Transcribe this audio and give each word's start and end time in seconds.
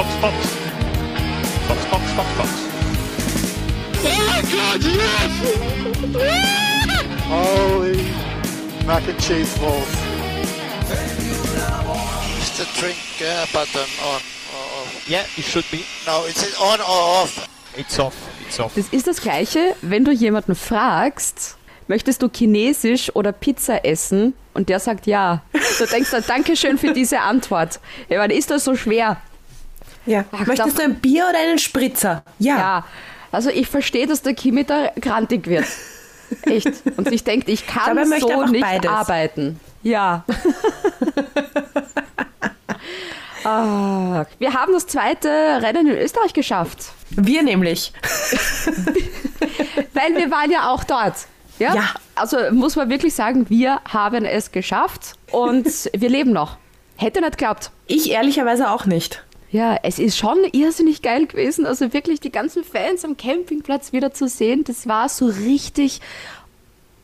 Fox, 0.00 0.14
Fox. 0.16 0.36
Fox, 1.68 1.84
Fox, 1.84 2.04
Fox, 2.12 2.28
Fox. 2.38 2.50
Oh 4.02 4.40
God, 4.50 4.82
yes! 4.82 5.32
Holy 7.28 8.00
mac 8.86 9.06
and 9.06 9.20
cheese 9.20 9.58
balls. 9.58 9.92
Is 12.38 12.50
the 12.56 12.64
drink 12.80 12.96
uh, 13.20 13.44
button 13.52 13.88
on 14.02 14.22
or 14.54 14.64
off? 14.80 15.04
Yeah, 15.06 15.26
it 15.36 15.44
should 15.44 15.70
be. 15.70 15.84
No, 16.06 16.24
is 16.24 16.42
it 16.44 16.58
on 16.58 16.80
or 16.80 17.20
off? 17.20 17.46
It's 17.76 17.98
off. 17.98 18.16
It's 18.46 18.58
off. 18.58 18.74
Das 18.76 18.88
ist 18.88 19.06
das 19.06 19.20
Gleiche, 19.20 19.76
wenn 19.82 20.06
du 20.06 20.12
jemanden 20.12 20.54
fragst, 20.54 21.58
möchtest 21.88 22.22
du 22.22 22.30
Chinesisch 22.30 23.14
oder 23.14 23.32
Pizza 23.32 23.84
essen? 23.84 24.32
Und 24.54 24.70
der 24.70 24.80
sagt 24.80 25.06
ja. 25.06 25.42
Du 25.78 25.84
denkst 25.84 26.10
dann, 26.10 26.24
Dankeschön 26.26 26.78
für 26.78 26.94
diese 26.94 27.20
Antwort. 27.20 27.80
Ja, 28.08 28.22
aber 28.22 28.32
ist 28.32 28.50
das 28.50 28.64
so 28.64 28.74
schwer? 28.76 29.20
Ja. 30.06 30.24
Ach, 30.32 30.46
Möchtest 30.46 30.78
du 30.78 30.82
ein 30.82 30.96
Bier 30.96 31.26
oder 31.28 31.38
einen 31.38 31.58
Spritzer? 31.58 32.22
Ja. 32.38 32.56
Ja. 32.56 32.84
Also 33.32 33.50
ich 33.50 33.68
verstehe, 33.68 34.06
dass 34.06 34.22
der 34.22 34.34
Kimi 34.34 34.64
da 34.64 34.90
grantig 35.00 35.46
wird. 35.46 35.66
Echt. 36.42 36.82
Und 36.96 37.08
sich 37.08 37.24
denkt, 37.24 37.48
ich 37.48 37.66
kann 37.66 37.94
möchte 37.94 38.20
so 38.20 38.44
nicht 38.46 38.62
beides. 38.62 38.90
arbeiten. 38.90 39.60
Ja. 39.82 40.24
ah, 43.44 44.24
wir 44.38 44.54
haben 44.54 44.72
das 44.72 44.86
zweite 44.86 45.28
Rennen 45.28 45.86
in 45.86 45.96
Österreich 45.96 46.32
geschafft. 46.32 46.92
Wir 47.10 47.42
nämlich. 47.42 47.92
Weil 49.94 50.16
wir 50.16 50.30
waren 50.30 50.50
ja 50.50 50.70
auch 50.70 50.84
dort. 50.84 51.14
Ja? 51.58 51.74
Ja. 51.74 51.90
Also 52.14 52.38
muss 52.52 52.76
man 52.76 52.88
wirklich 52.90 53.14
sagen, 53.14 53.48
wir 53.48 53.80
haben 53.88 54.24
es 54.24 54.52
geschafft 54.52 55.14
und 55.30 55.66
wir 55.92 56.08
leben 56.08 56.32
noch. 56.32 56.56
Hätte 56.96 57.20
nicht 57.20 57.38
geglaubt. 57.38 57.70
Ich 57.86 58.10
ehrlicherweise 58.10 58.70
auch 58.70 58.86
nicht. 58.86 59.24
Ja, 59.52 59.76
es 59.82 59.98
ist 59.98 60.16
schon 60.16 60.38
irrsinnig 60.52 61.02
geil 61.02 61.26
gewesen. 61.26 61.66
Also 61.66 61.92
wirklich 61.92 62.20
die 62.20 62.30
ganzen 62.30 62.62
Fans 62.62 63.04
am 63.04 63.16
Campingplatz 63.16 63.92
wieder 63.92 64.12
zu 64.12 64.28
sehen, 64.28 64.64
das 64.64 64.86
war 64.86 65.08
so 65.08 65.26
richtig 65.26 66.00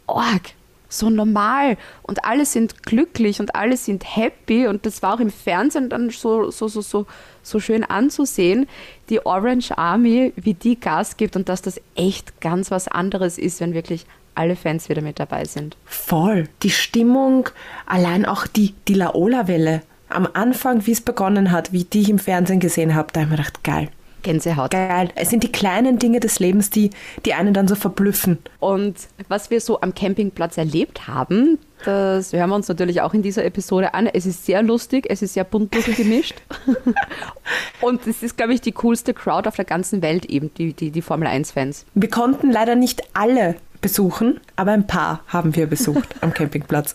arg, 0.06 0.53
so 0.88 1.11
normal. 1.11 1.77
Und 2.03 2.25
alle 2.25 2.47
sind 2.47 2.84
glücklich 2.84 3.41
und 3.41 3.56
alle 3.56 3.77
sind 3.77 4.16
happy. 4.16 4.69
Und 4.69 4.86
das 4.86 5.03
war 5.03 5.14
auch 5.14 5.20
im 5.20 5.30
Fernsehen 5.30 5.91
dann 5.91 6.11
so, 6.11 6.50
so, 6.53 6.69
so, 6.69 6.80
so, 6.80 7.06
so 7.42 7.58
schön 7.58 7.83
anzusehen, 7.83 8.69
die 9.10 9.27
Orange 9.27 9.77
Army, 9.77 10.33
wie 10.36 10.55
die 10.55 10.78
Gas 10.78 11.16
gibt 11.16 11.34
und 11.34 11.48
dass 11.48 11.62
das 11.62 11.81
echt 11.97 12.41
ganz 12.41 12.70
was 12.70 12.86
anderes 12.86 13.38
ist, 13.38 13.60
wenn 13.60 13.75
wirklich 13.75 14.06
alle 14.36 14.55
Fans 14.55 14.88
wieder 14.88 15.03
mit 15.03 15.19
dabei 15.19 15.47
sind. 15.47 15.77
Voll. 15.84 16.48
Die 16.62 16.70
Stimmung, 16.70 17.48
allein 17.86 18.25
auch 18.25 18.47
die, 18.47 18.75
die 18.86 18.94
Laola-Welle. 18.94 19.83
Am 20.17 20.27
Anfang, 20.33 20.86
wie 20.86 20.92
es 20.92 21.03
begonnen 21.03 21.53
hat, 21.53 21.75
wie 21.75 21.84
die 21.84 22.00
ich 22.00 22.09
im 22.09 22.19
Fernsehen 22.19 22.59
gesehen 22.59 22.95
habe, 22.95 23.09
da 23.12 23.20
habe 23.20 23.27
ich 23.27 23.31
mir 23.33 23.36
gedacht, 23.36 23.62
geil. 23.64 23.91
Gänsehaut. 24.22 24.70
Geil. 24.70 25.11
Es 25.14 25.28
sind 25.28 25.42
die 25.42 25.53
kleinen 25.53 25.98
Dinge 25.98 26.20
des 26.20 26.39
Lebens, 26.39 26.70
die, 26.70 26.89
die 27.27 27.34
einen 27.34 27.53
dann 27.53 27.69
so 27.69 27.75
verblüffen. 27.75 28.39
Und 28.59 28.97
was 29.28 29.50
wir 29.50 29.61
so 29.61 29.83
am 29.83 29.94
Campingplatz 29.94 30.56
erlebt 30.56 31.06
haben, 31.06 31.59
das 31.84 32.33
hören 32.33 32.48
wir 32.48 32.56
uns 32.56 32.67
natürlich 32.67 33.03
auch 33.03 33.12
in 33.12 33.20
dieser 33.20 33.44
Episode 33.44 33.92
an. 33.92 34.06
Es 34.06 34.25
ist 34.25 34.47
sehr 34.47 34.62
lustig, 34.62 35.06
es 35.11 35.20
ist 35.20 35.34
sehr 35.34 35.44
bunt 35.44 35.70
gemischt. 35.70 36.41
Und 37.83 38.06
es 38.06 38.22
ist, 38.22 38.39
glaube 38.39 38.55
ich, 38.55 38.62
die 38.62 38.72
coolste 38.72 39.12
Crowd 39.12 39.47
auf 39.47 39.56
der 39.56 39.67
ganzen 39.67 40.00
Welt 40.00 40.25
eben, 40.25 40.50
die, 40.55 40.72
die, 40.72 40.91
die 40.91 41.03
Formel 41.03 41.28
1-Fans. 41.28 41.84
Wir 41.94 42.09
konnten 42.09 42.50
leider 42.50 42.75
nicht 42.75 43.03
alle 43.12 43.56
besuchen, 43.80 44.41
aber 44.56 44.72
ein 44.72 44.86
paar 44.86 45.20
haben 45.28 45.55
wir 45.56 45.66
besucht 45.66 46.14
am 46.20 46.32
Campingplatz. 46.34 46.94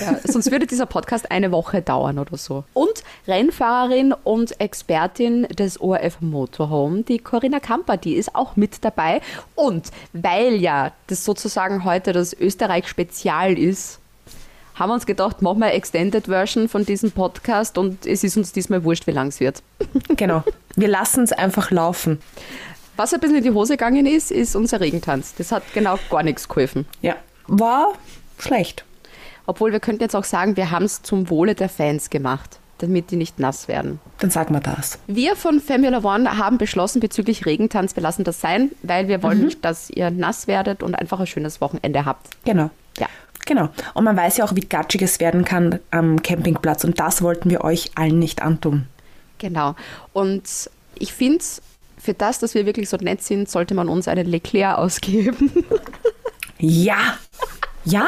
Ja, 0.00 0.16
sonst 0.24 0.50
würde 0.50 0.66
dieser 0.66 0.86
Podcast 0.86 1.30
eine 1.30 1.52
Woche 1.52 1.82
dauern 1.82 2.18
oder 2.18 2.36
so. 2.36 2.64
Und 2.72 3.02
Rennfahrerin 3.26 4.12
und 4.24 4.60
Expertin 4.60 5.44
des 5.44 5.80
ORF 5.80 6.20
Motorhome, 6.20 7.02
die 7.02 7.18
Corinna 7.18 7.60
Kamper, 7.60 7.96
die 7.96 8.14
ist 8.14 8.34
auch 8.34 8.56
mit 8.56 8.84
dabei. 8.84 9.20
Und 9.54 9.90
weil 10.12 10.54
ja 10.54 10.92
das 11.06 11.24
sozusagen 11.24 11.84
heute 11.84 12.12
das 12.12 12.32
Österreich-Spezial 12.32 13.58
ist, 13.58 14.00
haben 14.80 14.88
wir 14.88 14.94
uns 14.94 15.04
gedacht, 15.04 15.42
machen 15.42 15.58
wir 15.58 15.66
eine 15.66 15.74
Extended 15.74 16.24
Version 16.24 16.66
von 16.66 16.86
diesem 16.86 17.10
Podcast 17.12 17.76
und 17.76 18.06
es 18.06 18.24
ist 18.24 18.38
uns 18.38 18.52
diesmal 18.52 18.82
wurscht, 18.82 19.06
wie 19.06 19.10
lang 19.10 19.28
es 19.28 19.38
wird. 19.38 19.62
Genau. 20.16 20.42
Wir 20.74 20.88
lassen 20.88 21.22
es 21.24 21.32
einfach 21.32 21.70
laufen. 21.70 22.18
Was 23.00 23.14
ein 23.14 23.20
bisschen 23.20 23.38
in 23.38 23.44
die 23.44 23.52
Hose 23.52 23.78
gegangen 23.78 24.04
ist, 24.04 24.30
ist 24.30 24.54
unser 24.54 24.78
Regentanz. 24.78 25.34
Das 25.34 25.52
hat 25.52 25.62
genau 25.72 25.98
gar 26.10 26.22
nichts 26.22 26.46
geholfen. 26.46 26.84
Ja. 27.00 27.16
War 27.46 27.94
schlecht. 28.38 28.84
Obwohl 29.46 29.72
wir 29.72 29.80
könnten 29.80 30.02
jetzt 30.02 30.14
auch 30.14 30.24
sagen, 30.24 30.54
wir 30.58 30.70
haben 30.70 30.84
es 30.84 31.00
zum 31.00 31.30
Wohle 31.30 31.54
der 31.54 31.70
Fans 31.70 32.10
gemacht, 32.10 32.58
damit 32.76 33.10
die 33.10 33.16
nicht 33.16 33.38
nass 33.38 33.68
werden. 33.68 34.00
Dann 34.18 34.28
sagen 34.28 34.52
wir 34.52 34.60
das. 34.60 34.98
Wir 35.06 35.34
von 35.34 35.60
Formula 35.60 36.04
One 36.04 36.36
haben 36.36 36.58
beschlossen 36.58 37.00
bezüglich 37.00 37.46
Regentanz, 37.46 37.96
wir 37.96 38.02
lassen 38.02 38.22
das 38.22 38.38
sein, 38.42 38.70
weil 38.82 39.08
wir 39.08 39.22
wollen 39.22 39.46
nicht, 39.46 39.64
dass 39.64 39.88
ihr 39.88 40.10
nass 40.10 40.46
werdet 40.46 40.82
und 40.82 40.94
einfach 40.94 41.20
ein 41.20 41.26
schönes 41.26 41.62
Wochenende 41.62 42.04
habt. 42.04 42.28
Genau. 42.44 42.68
Ja. 42.98 43.06
Genau. 43.46 43.70
Und 43.94 44.04
man 44.04 44.14
weiß 44.14 44.36
ja 44.36 44.44
auch, 44.44 44.54
wie 44.56 44.60
gatschig 44.60 45.00
es 45.00 45.20
werden 45.20 45.46
kann 45.46 45.78
am 45.90 46.20
Campingplatz. 46.22 46.84
Und 46.84 47.00
das 47.00 47.22
wollten 47.22 47.48
wir 47.48 47.64
euch 47.64 47.92
allen 47.94 48.18
nicht 48.18 48.42
antun. 48.42 48.88
Genau. 49.38 49.74
Und 50.12 50.68
ich 50.98 51.14
finde, 51.14 51.42
für 52.00 52.14
das, 52.14 52.38
dass 52.38 52.54
wir 52.54 52.66
wirklich 52.66 52.88
so 52.88 52.96
nett 52.96 53.22
sind, 53.22 53.48
sollte 53.48 53.74
man 53.74 53.88
uns 53.88 54.08
einen 54.08 54.26
Leclerc 54.26 54.78
ausgeben. 54.78 55.52
Ja. 56.62 57.16
Ja. 57.86 58.06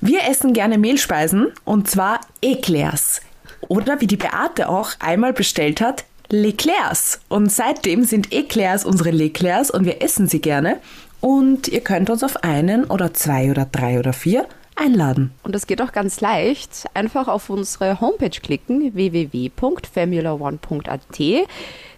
Wir 0.00 0.26
essen 0.26 0.54
gerne 0.54 0.78
Mehlspeisen 0.78 1.48
und 1.64 1.90
zwar 1.90 2.20
Eclairs. 2.40 3.20
Oder 3.68 4.00
wie 4.00 4.06
die 4.06 4.16
Beate 4.16 4.70
auch 4.70 4.92
einmal 4.98 5.34
bestellt 5.34 5.82
hat, 5.82 6.04
Leclairs. 6.30 7.20
Und 7.28 7.52
seitdem 7.52 8.04
sind 8.04 8.32
Eclairs 8.32 8.86
unsere 8.86 9.10
Leclairs 9.10 9.70
und 9.70 9.84
wir 9.84 10.00
essen 10.00 10.26
sie 10.26 10.40
gerne. 10.40 10.78
Und 11.20 11.68
ihr 11.68 11.82
könnt 11.82 12.08
uns 12.08 12.24
auf 12.24 12.42
einen 12.42 12.84
oder 12.84 13.12
zwei 13.12 13.50
oder 13.50 13.66
drei 13.66 13.98
oder 13.98 14.14
vier 14.14 14.46
einladen. 14.74 15.32
Und 15.42 15.54
das 15.54 15.66
geht 15.66 15.82
auch 15.82 15.92
ganz 15.92 16.22
leicht. 16.22 16.86
Einfach 16.94 17.28
auf 17.28 17.50
unsere 17.50 18.00
Homepage 18.00 18.30
klicken, 18.30 18.94
www.formula1.at. 18.94 21.46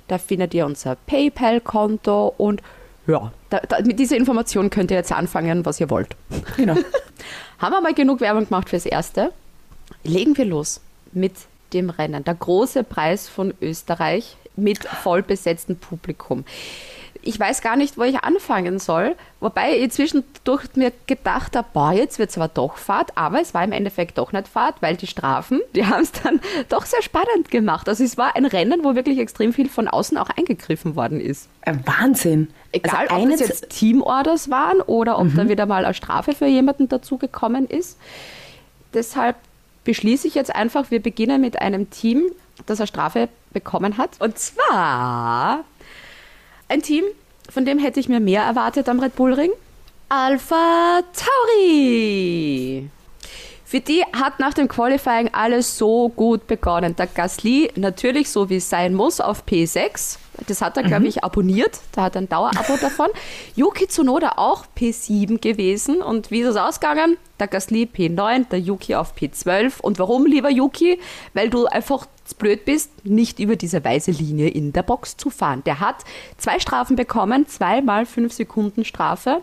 Da 0.09 0.19
findet 0.19 0.55
ihr 0.55 0.67
unser 0.67 0.97
PayPal-Konto 1.07 2.35
und 2.37 2.63
ja, 3.07 3.33
da, 3.51 3.59
da, 3.61 3.81
mit 3.83 3.99
dieser 3.99 4.17
Information 4.17 4.71
könnt 4.71 4.91
ihr 4.91 4.97
jetzt 4.97 5.13
anfangen, 5.13 5.67
was 5.67 5.81
ihr 5.81 5.91
wollt. 5.91 6.17
Genau. 6.57 6.77
Haben 7.59 7.73
wir 7.73 7.81
mal 7.81 7.95
genug 7.95 8.21
Werbung 8.21 8.45
gemacht 8.47 8.69
fürs 8.69 8.87
Erste? 8.87 9.33
Legen 10.05 10.37
wir 10.37 10.45
los 10.45 10.81
mit 11.13 11.33
dem 11.73 11.91
Rennen. 11.91 12.23
Der 12.25 12.35
große 12.35 12.85
Preis 12.85 13.29
von 13.29 13.55
Österreich 13.61 14.37
mit 14.57 14.85
vollbesetztem 14.85 15.77
Publikum. 15.77 16.45
Ich 17.25 17.39
weiß 17.39 17.61
gar 17.63 17.77
nicht, 17.77 17.97
wo 17.97 18.03
ich 18.03 18.19
anfangen 18.25 18.79
soll, 18.79 19.15
wobei 19.41 19.79
ich 19.79 19.93
zwischendurch 19.93 20.65
mir 20.75 20.93
gedacht 21.07 21.55
habe, 21.55 21.69
boah, 21.73 21.93
jetzt 21.93 22.19
wird 22.19 22.31
es 22.31 22.37
aber 22.37 22.49
doch 22.49 22.77
Fahrt, 22.77 23.17
aber 23.17 23.41
es 23.41 23.55
war 23.55 23.63
im 23.63 23.71
Endeffekt 23.73 24.19
doch 24.19 24.33
nicht 24.33 24.49
Fahrt, 24.49 24.83
weil 24.83 24.97
die 24.97 25.07
Strafen, 25.07 25.61
die 25.75 25.87
haben 25.87 26.03
es 26.03 26.13
dann 26.13 26.41
doch 26.69 26.85
sehr 26.85 27.03
spannend 27.03 27.51
gemacht. 27.51 27.89
Also 27.89 28.03
es 28.03 28.19
war 28.19 28.35
ein 28.35 28.45
Rennen, 28.45 28.83
wo 28.83 28.95
wirklich 28.95 29.19
extrem 29.19 29.53
viel 29.53 29.69
von 29.69 29.87
außen 29.87 30.19
auch 30.19 30.31
eingegriffen 30.31 30.97
worden 30.97 31.21
ist. 31.21 31.49
Äh, 31.61 31.75
Wahnsinn. 31.85 32.49
Egal, 32.73 33.07
Also 33.09 33.25
ob 33.25 33.31
das 33.31 33.41
jetzt 33.41 33.71
Teamorders 33.71 34.51
waren 34.51 34.81
oder 34.81 35.19
ob 35.19 35.35
da 35.35 35.49
wieder 35.49 35.67
mal 35.67 35.85
eine 35.85 35.95
Strafe 35.95 36.33
für 36.33 36.47
jemanden 36.47 36.89
dazugekommen 36.89 37.67
ist. 37.67 37.99
Deshalb 38.95 39.37
beschließe 39.85 40.27
ich 40.29 40.35
jetzt 40.35 40.55
einfach, 40.55 40.91
wir 40.91 41.01
beginnen 41.03 41.41
mit 41.41 41.61
einem 41.61 41.91
Team, 41.91 42.31
das 42.67 42.81
eine 42.81 42.87
Strafe 42.87 43.29
bekommen 43.53 43.99
hat. 43.99 44.11
Und 44.21 44.39
zwar 44.39 45.65
ein 46.73 46.81
Team, 46.81 47.05
von 47.51 47.67
dem 47.67 47.79
hätte 47.79 48.01
ich 48.01 48.09
mir 48.09 48.19
mehr 48.19 48.43
erwartet 48.43 48.89
am 48.89 48.99
Red 48.99 49.15
Bull 49.15 49.35
Ring. 49.35 49.51
Alpha 50.09 51.03
Tauri. 51.13 52.89
Für 53.73 53.81
die 53.81 54.05
hat 54.13 54.39
nach 54.39 54.53
dem 54.53 54.69
Qualifying 54.69 55.31
alles 55.33 55.79
so 55.79 56.11
gut 56.11 56.47
begonnen. 56.47 56.95
Der 56.95 57.07
Gasly 57.07 57.71
natürlich 57.75 58.29
so 58.29 58.51
wie 58.51 58.57
es 58.57 58.69
sein 58.69 58.93
muss 58.93 59.19
auf 59.19 59.45
P6. 59.47 60.19
Das 60.47 60.61
hat 60.61 60.77
er, 60.77 60.83
glaube 60.83 61.07
ich, 61.07 61.25
abonniert. 61.25 61.81
Da 61.93 62.03
hat 62.03 62.15
er 62.15 62.21
ein 62.21 62.29
Dauerabo 62.29 62.77
davon. 62.79 63.09
Yuki 63.57 63.89
Tsunoda 63.89 64.33
auch 64.37 64.67
P7 64.77 65.41
gewesen. 65.41 66.03
Und 66.03 66.31
wie 66.31 66.41
ist 66.41 66.49
es 66.49 66.57
ausgegangen? 66.57 67.17
Der 67.41 67.49
Gasly 67.49 67.89
P9, 67.91 68.51
der 68.51 68.61
Yuki 68.61 68.95
auf 68.95 69.15
P12. 69.17 69.81
Und 69.81 69.99
warum, 69.99 70.27
lieber 70.27 70.51
Yuki? 70.51 71.01
Weil 71.33 71.49
du 71.49 71.65
einfach 71.65 72.05
blöd 72.39 72.67
bist, 72.67 72.91
nicht 73.07 73.39
über 73.39 73.57
diese 73.57 73.83
weiße 73.83 74.11
Linie 74.11 74.51
in 74.51 74.75
der 74.75 74.83
Box 74.83 75.17
zu 75.17 75.31
fahren. 75.31 75.63
Der 75.65 75.81
hat 75.81 76.05
zwei 76.37 76.61
Strafen 76.61 76.95
bekommen, 76.95 77.47
zweimal 77.49 78.05
fünf 78.05 78.35
Sekunden 78.35 78.85
Strafe. 78.85 79.41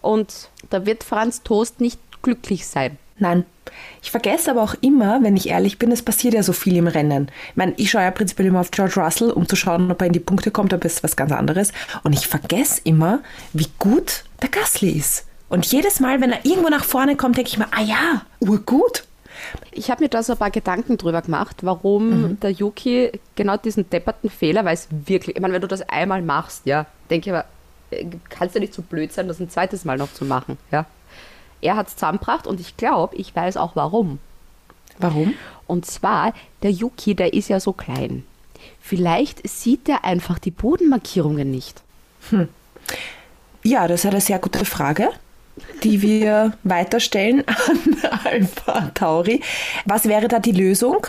Und 0.00 0.48
da 0.70 0.86
wird 0.86 1.02
Franz 1.02 1.42
Toast 1.42 1.80
nicht 1.80 1.98
glücklich 2.22 2.68
sein. 2.68 2.98
Nein. 3.22 3.44
Ich 4.02 4.10
vergesse 4.10 4.50
aber 4.50 4.62
auch 4.62 4.74
immer, 4.80 5.22
wenn 5.22 5.36
ich 5.36 5.48
ehrlich 5.48 5.78
bin, 5.78 5.92
es 5.92 6.02
passiert 6.02 6.34
ja 6.34 6.42
so 6.42 6.52
viel 6.52 6.76
im 6.76 6.88
Rennen. 6.88 7.30
Ich 7.50 7.56
meine, 7.56 7.72
ich 7.76 7.90
schaue 7.90 8.02
ja 8.02 8.10
prinzipiell 8.10 8.48
immer 8.48 8.60
auf 8.60 8.72
George 8.72 9.00
Russell, 9.00 9.30
um 9.30 9.48
zu 9.48 9.54
schauen, 9.54 9.90
ob 9.92 10.00
er 10.00 10.08
in 10.08 10.12
die 10.12 10.18
Punkte 10.18 10.50
kommt, 10.50 10.74
aber 10.74 10.84
es 10.84 10.94
ist 10.94 11.04
was 11.04 11.14
ganz 11.14 11.30
anderes. 11.30 11.72
Und 12.02 12.12
ich 12.12 12.26
vergesse 12.26 12.80
immer, 12.82 13.20
wie 13.52 13.68
gut 13.78 14.24
der 14.42 14.48
Gasly 14.48 14.90
ist. 14.90 15.26
Und 15.48 15.64
jedes 15.66 16.00
Mal, 16.00 16.20
wenn 16.20 16.32
er 16.32 16.44
irgendwo 16.44 16.68
nach 16.68 16.84
vorne 16.84 17.14
kommt, 17.14 17.36
denke 17.36 17.50
ich 17.50 17.58
mir, 17.58 17.68
ah 17.70 17.82
ja, 17.82 18.22
urgut. 18.40 19.04
Ich 19.70 19.90
habe 19.90 20.02
mir 20.02 20.08
da 20.08 20.22
so 20.24 20.32
ein 20.32 20.38
paar 20.38 20.50
Gedanken 20.50 20.96
drüber 20.96 21.22
gemacht, 21.22 21.58
warum 21.62 22.40
der 22.40 22.50
Yuki 22.50 23.12
genau 23.36 23.56
diesen 23.56 23.88
depperten 23.88 24.30
Fehler, 24.30 24.64
weil 24.64 24.74
es 24.74 24.88
wirklich, 24.90 25.36
ich 25.36 25.42
meine, 25.42 25.54
wenn 25.54 25.62
du 25.62 25.68
das 25.68 25.88
einmal 25.88 26.22
machst, 26.22 26.66
ja, 26.66 26.86
denke 27.08 27.30
ich 27.30 27.36
aber, 27.36 27.44
äh, 27.90 28.06
kannst 28.28 28.56
du 28.56 28.60
nicht 28.60 28.74
so 28.74 28.82
blöd 28.82 29.12
sein, 29.12 29.28
das 29.28 29.38
ein 29.38 29.48
zweites 29.48 29.84
Mal 29.84 29.96
noch 29.96 30.12
zu 30.12 30.24
machen, 30.24 30.58
ja. 30.72 30.86
Er 31.62 31.76
hat 31.76 31.88
es 31.88 31.94
zusammengebracht 31.94 32.46
und 32.46 32.60
ich 32.60 32.76
glaube, 32.76 33.16
ich 33.16 33.34
weiß 33.34 33.56
auch 33.56 33.74
warum. 33.74 34.18
Warum? 34.98 35.34
Und 35.66 35.86
zwar, 35.86 36.34
der 36.62 36.70
Yuki, 36.70 37.14
der 37.14 37.32
ist 37.32 37.48
ja 37.48 37.60
so 37.60 37.72
klein. 37.72 38.24
Vielleicht 38.80 39.48
sieht 39.48 39.88
er 39.88 40.04
einfach 40.04 40.38
die 40.38 40.50
Bodenmarkierungen 40.50 41.50
nicht. 41.50 41.82
Ja, 43.62 43.88
das 43.88 44.04
ist 44.04 44.10
eine 44.10 44.20
sehr 44.20 44.38
gute 44.38 44.64
Frage, 44.64 45.08
die 45.82 46.02
wir 46.02 46.52
weiterstellen 46.62 47.44
an 47.46 48.10
Alpha 48.24 48.90
Tauri. 48.94 49.40
Was 49.86 50.06
wäre 50.06 50.28
da 50.28 50.38
die 50.38 50.52
Lösung? 50.52 51.06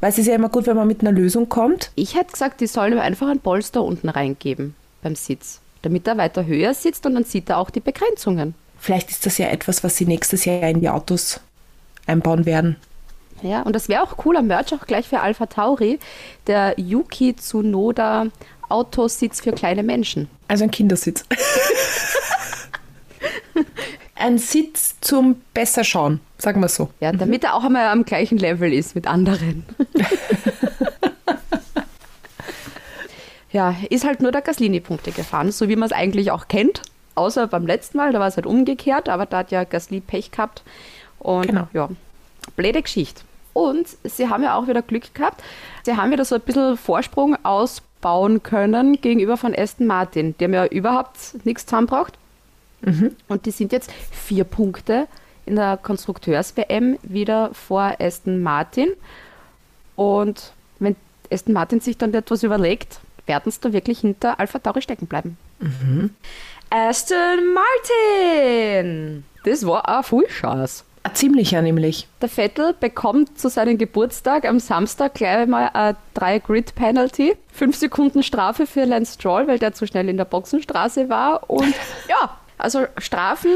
Weil 0.00 0.10
es 0.10 0.18
ist 0.18 0.26
ja 0.26 0.34
immer 0.34 0.48
gut, 0.48 0.66
wenn 0.66 0.76
man 0.76 0.86
mit 0.86 1.00
einer 1.00 1.12
Lösung 1.12 1.48
kommt. 1.48 1.90
Ich 1.94 2.14
hätte 2.14 2.32
gesagt, 2.32 2.60
die 2.60 2.66
sollen 2.66 2.92
ihm 2.92 3.00
einfach 3.00 3.28
ein 3.28 3.40
Polster 3.40 3.82
unten 3.82 4.08
reingeben 4.08 4.74
beim 5.02 5.16
Sitz, 5.16 5.60
damit 5.82 6.06
er 6.06 6.16
weiter 6.16 6.46
höher 6.46 6.74
sitzt 6.74 7.06
und 7.06 7.14
dann 7.14 7.24
sieht 7.24 7.48
er 7.48 7.58
auch 7.58 7.70
die 7.70 7.80
Begrenzungen. 7.80 8.54
Vielleicht 8.78 9.10
ist 9.10 9.26
das 9.26 9.38
ja 9.38 9.48
etwas, 9.48 9.82
was 9.82 9.96
sie 9.96 10.06
nächstes 10.06 10.44
Jahr 10.44 10.68
in 10.68 10.80
die 10.80 10.88
Autos 10.88 11.40
einbauen 12.06 12.46
werden. 12.46 12.76
Ja, 13.42 13.62
und 13.62 13.74
das 13.74 13.88
wäre 13.88 14.02
auch 14.02 14.24
cool 14.24 14.36
am 14.36 14.46
Merch 14.46 14.72
auch 14.72 14.86
gleich 14.86 15.08
für 15.08 15.20
Alpha 15.20 15.46
Tauri, 15.46 15.98
der 16.46 16.74
Yuki 16.78 17.36
Tsunoda 17.36 18.26
Autositz 18.68 19.40
für 19.40 19.52
kleine 19.52 19.82
Menschen. 19.82 20.28
Also 20.48 20.64
ein 20.64 20.70
Kindersitz. 20.70 21.24
ein 24.14 24.38
Sitz 24.38 24.96
zum 25.00 25.40
besser 25.54 25.84
schauen, 25.84 26.20
sagen 26.38 26.60
wir 26.60 26.68
so. 26.68 26.90
Ja, 27.00 27.12
damit 27.12 27.44
er 27.44 27.54
auch 27.54 27.64
einmal 27.64 27.86
am 27.88 28.04
gleichen 28.04 28.38
Level 28.38 28.72
ist 28.72 28.94
mit 28.94 29.06
anderen. 29.06 29.64
ja, 33.52 33.76
ist 33.90 34.04
halt 34.04 34.20
nur 34.20 34.32
der 34.32 34.42
Gaslini-Punkte 34.42 35.12
gefahren, 35.12 35.52
so 35.52 35.68
wie 35.68 35.76
man 35.76 35.86
es 35.86 35.92
eigentlich 35.92 36.30
auch 36.30 36.48
kennt. 36.48 36.82
Außer 37.16 37.48
beim 37.48 37.66
letzten 37.66 37.96
Mal, 37.98 38.12
da 38.12 38.20
war 38.20 38.28
es 38.28 38.36
halt 38.36 38.46
umgekehrt, 38.46 39.08
aber 39.08 39.26
da 39.26 39.38
hat 39.38 39.50
ja 39.50 39.64
Gasly 39.64 40.00
Pech 40.00 40.30
gehabt. 40.30 40.62
Und 41.18 41.48
Genau. 41.48 41.66
ja, 41.72 41.88
blöde 42.54 42.82
Geschichte. 42.82 43.22
Und 43.52 43.88
sie 44.04 44.28
haben 44.28 44.42
ja 44.42 44.54
auch 44.54 44.68
wieder 44.68 44.82
Glück 44.82 45.12
gehabt. 45.14 45.42
Sie 45.82 45.96
haben 45.96 46.10
wieder 46.12 46.24
so 46.26 46.34
ein 46.34 46.42
bisschen 46.42 46.76
Vorsprung 46.76 47.36
ausbauen 47.42 48.42
können 48.42 49.00
gegenüber 49.00 49.36
von 49.38 49.54
Aston 49.56 49.86
Martin. 49.86 50.34
Die 50.38 50.44
haben 50.44 50.54
ja 50.54 50.66
überhaupt 50.66 51.44
nichts 51.44 51.64
zusammengebracht. 51.66 52.14
Und 53.28 53.46
die 53.46 53.50
sind 53.50 53.72
jetzt 53.72 53.90
vier 54.12 54.44
Punkte 54.44 55.08
in 55.46 55.56
der 55.56 55.78
Konstrukteurs-WM 55.78 56.98
wieder 57.02 57.50
vor 57.54 57.94
Aston 57.98 58.42
Martin. 58.42 58.90
Und 59.96 60.52
wenn 60.78 60.94
Aston 61.32 61.54
Martin 61.54 61.80
sich 61.80 61.96
dann 61.96 62.12
etwas 62.12 62.42
überlegt, 62.42 63.00
werden 63.24 63.50
sie 63.50 63.58
da 63.60 63.72
wirklich 63.72 64.00
hinter 64.00 64.38
Alpha 64.38 64.58
Tauri 64.58 64.82
stecken 64.82 65.06
bleiben. 65.06 65.38
Aston 66.70 67.54
Martin! 67.54 69.24
Das 69.44 69.64
war 69.64 69.88
eine 69.88 70.02
Vollchance. 70.02 70.82
Ein 71.04 71.14
ziemlicher 71.14 71.62
nämlich. 71.62 72.08
Der 72.20 72.28
Vettel 72.28 72.74
bekommt 72.78 73.38
zu 73.38 73.48
seinem 73.48 73.78
Geburtstag 73.78 74.44
am 74.44 74.58
Samstag 74.58 75.14
gleich 75.14 75.46
mal 75.46 75.70
eine 75.72 75.96
3-Grid-Penalty. 76.16 77.36
Fünf 77.52 77.76
Sekunden 77.76 78.24
Strafe 78.24 78.66
für 78.66 78.84
Lance 78.84 79.14
Stroll, 79.14 79.46
weil 79.46 79.60
der 79.60 79.74
zu 79.74 79.86
schnell 79.86 80.08
in 80.08 80.16
der 80.16 80.24
Boxenstraße 80.24 81.08
war. 81.08 81.48
Und 81.48 81.72
ja, 82.08 82.36
also 82.58 82.86
Strafen 82.98 83.50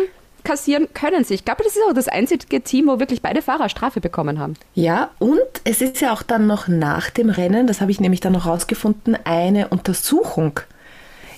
kassieren 0.45 0.89
können 0.95 1.25
sie. 1.25 1.35
Ich 1.35 1.45
glaube, 1.45 1.65
das 1.65 1.75
ist 1.75 1.83
auch 1.89 1.93
das 1.93 2.07
einzige 2.07 2.61
Team, 2.63 2.87
wo 2.87 3.01
wirklich 3.01 3.23
beide 3.23 3.43
Fahrer 3.43 3.69
Strafe 3.69 4.01
bekommen 4.01 4.39
haben. 4.39 4.55
Ja, 4.75 5.11
und 5.19 5.41
es 5.65 5.81
ist 5.83 6.01
ja 6.01 6.13
auch 6.13 6.23
dann 6.23 6.47
noch 6.47 6.69
nach 6.69 7.11
dem 7.11 7.29
Rennen, 7.29 7.67
das 7.67 7.81
habe 7.81 7.91
ich 7.91 8.01
nämlich 8.01 8.21
dann 8.21 8.33
noch 8.33 8.47
rausgefunden, 8.47 9.19
eine 9.25 9.69
Untersuchung 9.69 10.61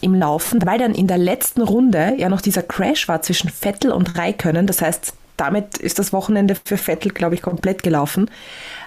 im 0.02 0.14
Laufen, 0.14 0.64
weil 0.66 0.78
dann 0.78 0.94
in 0.94 1.06
der 1.06 1.19
letzten 1.19 1.62
Runde 1.62 2.14
ja 2.19 2.28
noch 2.28 2.40
dieser 2.40 2.62
Crash 2.62 3.08
war 3.08 3.22
zwischen 3.22 3.50
Vettel 3.50 3.93
und 3.93 4.19
Raikönnen. 4.19 4.66
Das 4.66 4.82
heißt, 4.82 5.14
damit 5.37 5.78
ist 5.78 5.99
das 5.99 6.12
Wochenende 6.12 6.56
für 6.64 6.76
Vettel, 6.76 7.10
glaube 7.10 7.34
ich, 7.34 7.43
komplett 7.43 7.82
gelaufen. 7.82 8.31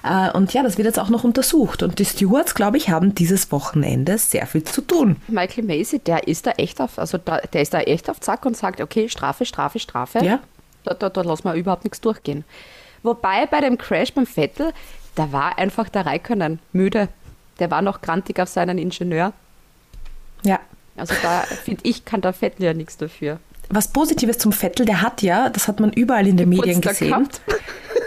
Äh, 0.04 0.30
Und 0.32 0.54
ja, 0.54 0.64
das 0.64 0.78
wird 0.78 0.86
jetzt 0.86 1.00
auch 1.00 1.10
noch 1.10 1.24
untersucht. 1.24 1.84
Und 1.84 2.00
die 2.00 2.06
Stewards, 2.06 2.54
glaube 2.54 2.78
ich, 2.78 2.90
haben 2.90 3.16
dieses 3.16 3.52
Wochenende 3.52 4.18
sehr 4.18 4.46
viel 4.46 4.64
zu 4.64 4.82
tun. 4.82 5.16
Michael 5.28 5.66
Macy, 5.66 6.00
der 6.00 6.28
ist 6.28 6.46
da 6.46 6.52
echt 6.52 6.80
auf, 6.80 7.00
also 7.00 7.18
der 7.18 7.62
ist 7.62 7.74
da 7.74 7.80
echt 7.82 8.10
auf 8.10 8.20
Zack 8.20 8.46
und 8.46 8.56
sagt, 8.56 8.80
okay, 8.80 9.10
Strafe, 9.10 9.46
Strafe, 9.46 9.80
Strafe. 9.80 10.24
Ja. 10.24 10.40
Da, 10.84 10.94
da, 10.94 11.10
da 11.10 11.22
lassen 11.22 11.46
wir 11.46 11.56
überhaupt 11.56 11.84
nichts 11.84 12.00
durchgehen. 12.00 12.46
Wobei 13.04 13.48
bei 13.48 13.62
dem 13.62 13.78
Crash 13.78 14.14
beim 14.14 14.26
Vettel, 14.28 14.72
da 15.16 15.32
war 15.32 15.58
einfach 15.58 15.90
der 15.90 16.06
Raikkonen 16.06 16.60
müde. 16.74 17.08
Der 17.60 17.72
war 17.72 17.82
noch 17.82 18.02
grantig 18.02 18.40
auf 18.40 18.50
seinen 18.50 18.78
Ingenieur. 18.78 19.34
Ja. 20.44 20.60
Also 20.96 21.14
da 21.22 21.42
finde 21.42 21.82
ich, 21.84 22.06
kann 22.06 22.22
der 22.22 22.34
Vettel 22.34 22.66
ja 22.66 22.74
nichts 22.74 22.98
dafür. 22.98 23.40
Was 23.70 23.88
Positives 23.88 24.38
zum 24.38 24.52
Vettel, 24.52 24.86
der 24.86 25.02
hat 25.02 25.22
ja, 25.22 25.50
das 25.50 25.68
hat 25.68 25.80
man 25.80 25.92
überall 25.92 26.28
in 26.28 26.38
den 26.38 26.50
Medien 26.50 26.82
gesehen. 26.82 27.10
gehabt. 27.10 27.42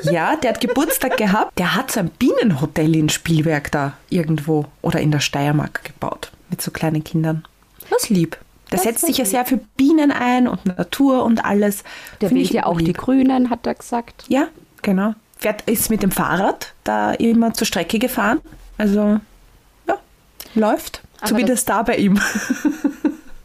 Ja, 0.05 0.37
der 0.37 0.51
hat 0.51 0.61
Geburtstag 0.61 1.17
gehabt. 1.17 1.59
Der 1.59 1.75
hat 1.75 1.91
so 1.91 1.99
ein 1.99 2.11
Bienenhotel 2.11 2.95
in 2.95 3.09
Spielwerk 3.09 3.73
da 3.73 3.95
irgendwo 4.11 4.67
oder 4.81 5.01
in 5.01 5.11
der 5.11 5.19
Steiermark 5.19 5.83
gebaut 5.83 6.31
mit 6.51 6.63
so 6.63 6.71
kleinen 6.71 7.03
Kindern. 7.03 7.45
Das 7.91 8.09
lieb. 8.09 8.39
Der 8.71 8.77
Das 8.77 8.83
setzt 8.85 9.05
sich 9.07 9.19
ja 9.19 9.25
sehr 9.25 9.45
für 9.45 9.57
Bienen 9.77 10.13
ein 10.13 10.47
und 10.47 10.65
Natur 10.67 11.25
und 11.25 11.45
alles. 11.45 11.83
Der 12.21 12.29
Find 12.29 12.43
ich 12.43 12.51
ja 12.51 12.67
auch 12.67 12.79
die 12.79 12.87
lieb. 12.87 12.99
Grünen, 12.99 13.51
hat 13.51 13.67
er 13.67 13.75
gesagt. 13.75 14.25
Ja, 14.29 14.47
genau. 14.83 15.15
Fährt, 15.37 15.63
ist 15.63 15.91
mit 15.91 16.03
dem 16.05 16.13
Fahrrad 16.13 16.75
da 16.85 17.13
immer 17.15 17.55
zur 17.55 17.67
Strecke 17.67 17.99
gefahren. 17.99 18.41
Also, 18.77 19.19
ja, 19.89 19.99
läuft. 20.55 21.03
Zumindest 21.25 21.69
da 21.69 21.83
bei 21.83 21.97
ihm. 21.97 22.21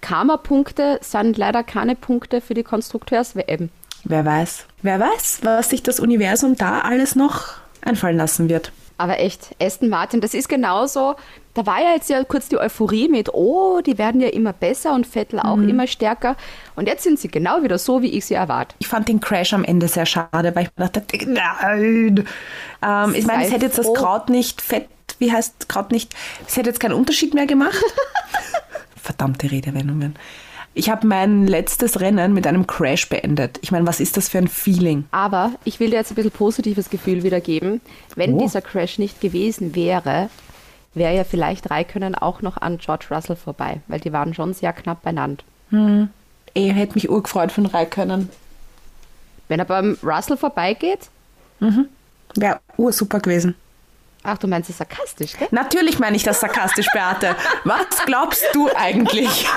Karma-Punkte 0.02 1.00
sind 1.02 1.38
leider 1.38 1.64
keine 1.64 1.96
Punkte 1.96 2.42
für 2.42 2.54
die 2.54 2.64
Konstrukteurs-WM. 2.64 3.70
Wer 4.04 4.26
weiß. 4.26 4.66
Wer 4.82 5.00
weiß, 5.00 5.40
was 5.44 5.70
sich 5.70 5.82
das 5.82 6.00
Universum 6.00 6.56
da 6.56 6.82
alles 6.82 7.16
noch 7.16 7.54
einfallen 7.82 8.18
lassen 8.18 8.50
wird. 8.50 8.72
Aber 8.98 9.20
echt, 9.20 9.56
Aston 9.60 9.90
Martin, 9.90 10.22
das 10.22 10.34
ist 10.34 10.48
genauso. 10.48 11.16
Da 11.56 11.66
war 11.66 11.82
ja 11.82 11.94
jetzt 11.96 12.10
ja 12.10 12.24
kurz 12.24 12.48
die 12.48 12.58
Euphorie 12.58 13.10
mit, 13.10 13.34
oh, 13.34 13.82
die 13.82 13.98
werden 13.98 14.22
ja 14.22 14.30
immer 14.30 14.54
besser 14.54 14.94
und 14.94 15.06
Vettel 15.06 15.40
auch 15.40 15.58
immer 15.58 15.88
stärker. 15.88 16.36
Und 16.76 16.88
jetzt 16.88 17.04
sind 17.04 17.20
sie 17.20 17.28
genau 17.28 17.64
wieder 17.64 17.78
so, 17.78 18.02
wie 18.02 18.10
ich 18.10 18.26
sie 18.26 18.36
erwarte. 18.36 18.76
Ich 18.80 18.88
fand 18.88 19.08
den 19.08 19.20
Crash 19.20 19.54
am 19.54 19.64
Ende 19.64 19.88
sehr 19.88 20.06
schade, 20.06 20.56
weil 20.56 20.64
ich 20.64 20.70
mir 20.78 20.90
dachte, 20.90 21.04
nein. 21.28 22.26
Ähm, 22.82 23.16
ich 23.16 23.26
meine, 23.26 23.46
es 23.46 23.52
hätte 23.52 23.66
jetzt 23.66 23.78
das. 23.78 23.94
Kraut 23.94 24.30
nicht 24.30 24.62
fett, 24.62 24.88
wie 25.24 25.32
heißt 25.32 25.70
Kraut 25.70 25.92
nicht, 25.92 26.14
es 26.46 26.58
hätte 26.58 26.70
jetzt 26.70 26.80
keinen 26.80 26.94
Unterschied 26.94 27.34
mehr 27.34 27.46
gemacht. 27.46 27.82
Verdammte 29.02 29.50
Redewendungen. 29.50 30.16
Ich 30.76 30.90
habe 30.90 31.06
mein 31.08 31.46
letztes 31.48 32.00
Rennen 32.02 32.34
mit 32.34 32.48
einem 32.48 32.66
Crash 32.68 33.08
beendet. 33.08 33.60
Ich 33.62 33.72
meine, 33.72 33.86
was 33.88 34.00
ist 34.00 34.18
das 34.18 34.28
für 34.28 34.40
ein 34.40 34.48
Feeling? 34.48 35.06
Aber 35.12 35.52
ich 35.66 35.80
will 35.80 35.92
dir 35.92 35.98
jetzt 35.98 36.12
ein 36.12 36.16
bisschen 36.16 36.32
positives 36.32 36.90
Gefühl 36.90 37.24
wiedergeben. 37.24 37.80
Wenn 38.16 38.34
Oh. 38.34 38.40
dieser 38.40 38.62
Crash 38.62 38.98
nicht 38.98 39.22
gewesen 39.22 39.76
wäre, 39.76 40.30
wäre 40.96 41.16
ja 41.16 41.24
vielleicht 41.24 41.70
Raikönnen 41.70 42.16
auch 42.16 42.42
noch 42.42 42.58
an 42.58 42.80
George 42.80 43.06
Russell 43.12 43.36
vorbei, 43.36 43.82
weil 43.88 44.00
die 44.00 44.12
waren 44.12 44.34
schon 44.34 44.54
sehr 44.54 44.74
knapp 44.74 45.04
beieinander. 45.04 45.44
Er 45.72 46.74
hätte 46.74 46.96
mich 46.96 47.10
urgefreut 47.10 47.52
von 47.52 47.70
können. 47.90 48.30
Wenn 49.48 49.60
er 49.60 49.66
beim 49.66 49.98
Russell 50.04 50.38
vorbeigeht, 50.38 51.10
Wäre 52.36 52.60
ursuper 52.78 53.20
gewesen. 53.20 53.56
Ach, 54.24 54.38
du 54.38 54.48
meinst 54.48 54.70
es 54.70 54.78
sarkastisch, 54.78 55.34
gell? 55.38 55.48
Natürlich 55.52 56.00
meine 56.00 56.16
ich 56.16 56.24
das 56.24 56.40
sarkastisch, 56.40 56.88
Beate. 56.94 57.36
Was 57.64 58.06
glaubst 58.06 58.44
du 58.54 58.70
eigentlich? 58.76 59.48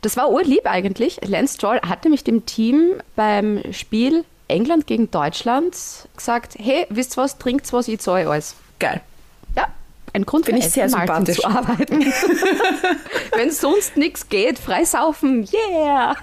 Das 0.00 0.16
war 0.16 0.30
urlieb 0.30 0.66
eigentlich. 0.66 1.20
Lance 1.24 1.54
Stroll 1.54 1.80
hat 1.86 2.04
nämlich 2.04 2.24
dem 2.24 2.46
Team 2.46 2.94
beim 3.16 3.62
Spiel 3.72 4.24
England 4.48 4.86
gegen 4.86 5.10
Deutschland 5.10 5.76
gesagt, 6.16 6.56
hey, 6.58 6.86
wisst 6.90 7.16
ihr 7.16 7.22
was, 7.22 7.38
trinkt 7.38 7.72
was, 7.72 7.88
ich 7.88 8.00
zahle 8.00 8.28
alles. 8.28 8.54
Geil. 8.78 9.00
Ja, 9.56 9.68
ein 10.12 10.26
Grund 10.26 10.44
Finde 10.46 10.60
für 10.60 10.66
ich 10.68 10.72
sehr 10.74 10.84
Aston 10.86 11.06
Martin 11.06 11.34
sympathisch. 11.34 11.42
zu 11.42 11.46
arbeiten. 11.46 12.12
Wenn 13.36 13.50
sonst 13.50 13.96
nichts 13.96 14.28
geht, 14.28 14.58
frei 14.58 14.84
saufen, 14.84 15.48
yeah! 15.52 16.14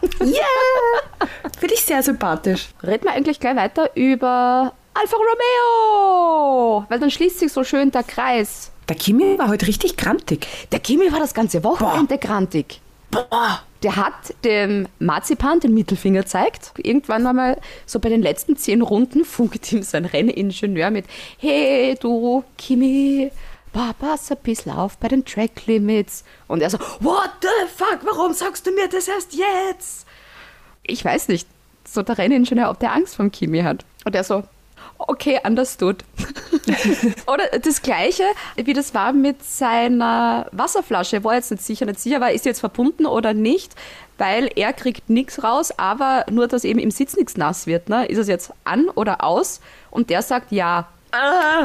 Finde 1.60 1.74
ich 1.74 1.82
sehr 1.82 2.04
sympathisch. 2.04 2.70
Reden 2.84 3.06
wir 3.06 3.14
eigentlich 3.14 3.40
gleich 3.40 3.56
weiter 3.56 3.90
über 3.96 4.74
Alfa 4.94 5.16
Romeo, 5.16 6.86
weil 6.90 7.00
dann 7.00 7.12
schließt 7.12 7.40
sich 7.40 7.52
so 7.54 7.64
schön 7.64 7.92
der 7.92 8.04
Kreis. 8.04 8.72
Der 8.88 8.96
Kimi 8.96 9.38
war 9.38 9.50
heute 9.50 9.68
richtig 9.68 9.98
grantig. 9.98 10.48
Der 10.72 10.80
Kimi 10.80 11.12
war 11.12 11.20
das 11.20 11.34
ganze 11.34 11.64
Wochenende 11.64 12.18
grantig. 12.18 12.82
Boah. 13.12 13.62
Der 13.82 13.96
hat 13.96 14.36
dem 14.44 14.88
Marzipan 15.00 15.62
den 15.62 15.74
Mittelfinger 15.74 16.22
gezeigt. 16.22 16.74
Irgendwann 16.78 17.26
einmal, 17.26 17.58
so 17.86 18.00
bei 18.00 18.10
den 18.10 18.22
letzten 18.22 18.58
zehn 18.58 18.82
Runden, 18.82 19.24
funkt 19.24 19.72
ihm 19.72 19.84
sein 19.84 20.06
Renningenieur 20.06 20.90
mit: 20.90 21.06
Hey, 21.38 21.96
du, 22.00 22.44
Kimi, 22.58 23.32
boah, 23.72 23.96
pass 23.98 24.32
ein 24.32 24.38
bisschen 24.44 24.74
auf 24.74 24.98
bei 24.98 25.08
den 25.08 25.24
Track 25.24 25.66
Limits. 25.66 26.26
Und 26.48 26.62
er 26.62 26.70
so: 26.70 26.78
What 27.00 27.32
the 27.42 27.68
fuck, 27.74 28.00
warum 28.04 28.34
sagst 28.34 28.68
du 28.68 28.72
mir 28.72 28.90
das 28.90 29.08
erst 29.08 29.34
jetzt? 29.34 30.06
Ich 30.84 31.06
weiß 31.06 31.30
nicht, 31.30 31.48
so 31.86 32.02
der 32.02 32.18
Renningenieur, 32.18 32.70
ob 32.70 32.80
der 32.80 32.92
Angst 32.94 33.16
vom 33.16 33.32
Kimi 33.32 33.62
hat. 33.62 33.86
Und 34.04 34.14
er 34.14 34.26
so: 34.26 34.44
Okay, 35.00 35.40
understood. 35.46 36.04
Oder 37.28 37.46
das 37.62 37.82
gleiche, 37.82 38.24
wie 38.56 38.74
das 38.74 38.94
war 38.94 39.14
mit 39.14 39.44
seiner 39.44 40.48
Wasserflasche, 40.52 41.24
war 41.24 41.36
jetzt 41.36 41.52
nicht 41.52 41.64
sicher, 41.64 41.86
nicht 41.86 42.00
sicher, 42.00 42.20
war 42.20 42.32
ist 42.32 42.44
sie 42.44 42.50
jetzt 42.50 42.60
verbunden 42.60 43.06
oder 43.06 43.34
nicht, 43.34 43.74
weil 44.18 44.52
er 44.56 44.74
kriegt 44.74 45.10
nichts 45.10 45.42
raus, 45.44 45.72
aber 45.78 46.26
nur, 46.30 46.48
dass 46.48 46.66
eben 46.66 46.80
im 46.80 46.92
Sitz 46.92 47.16
nichts 47.16 47.38
nass 47.38 47.66
wird. 47.66 47.88
Ne? 47.88 48.06
Ist 48.08 48.18
es 48.18 48.28
jetzt 48.28 48.52
an 48.66 48.90
oder 48.90 49.24
aus? 49.24 49.62
Und 49.90 50.10
der 50.10 50.22
sagt 50.22 50.52
ja. 50.52 50.88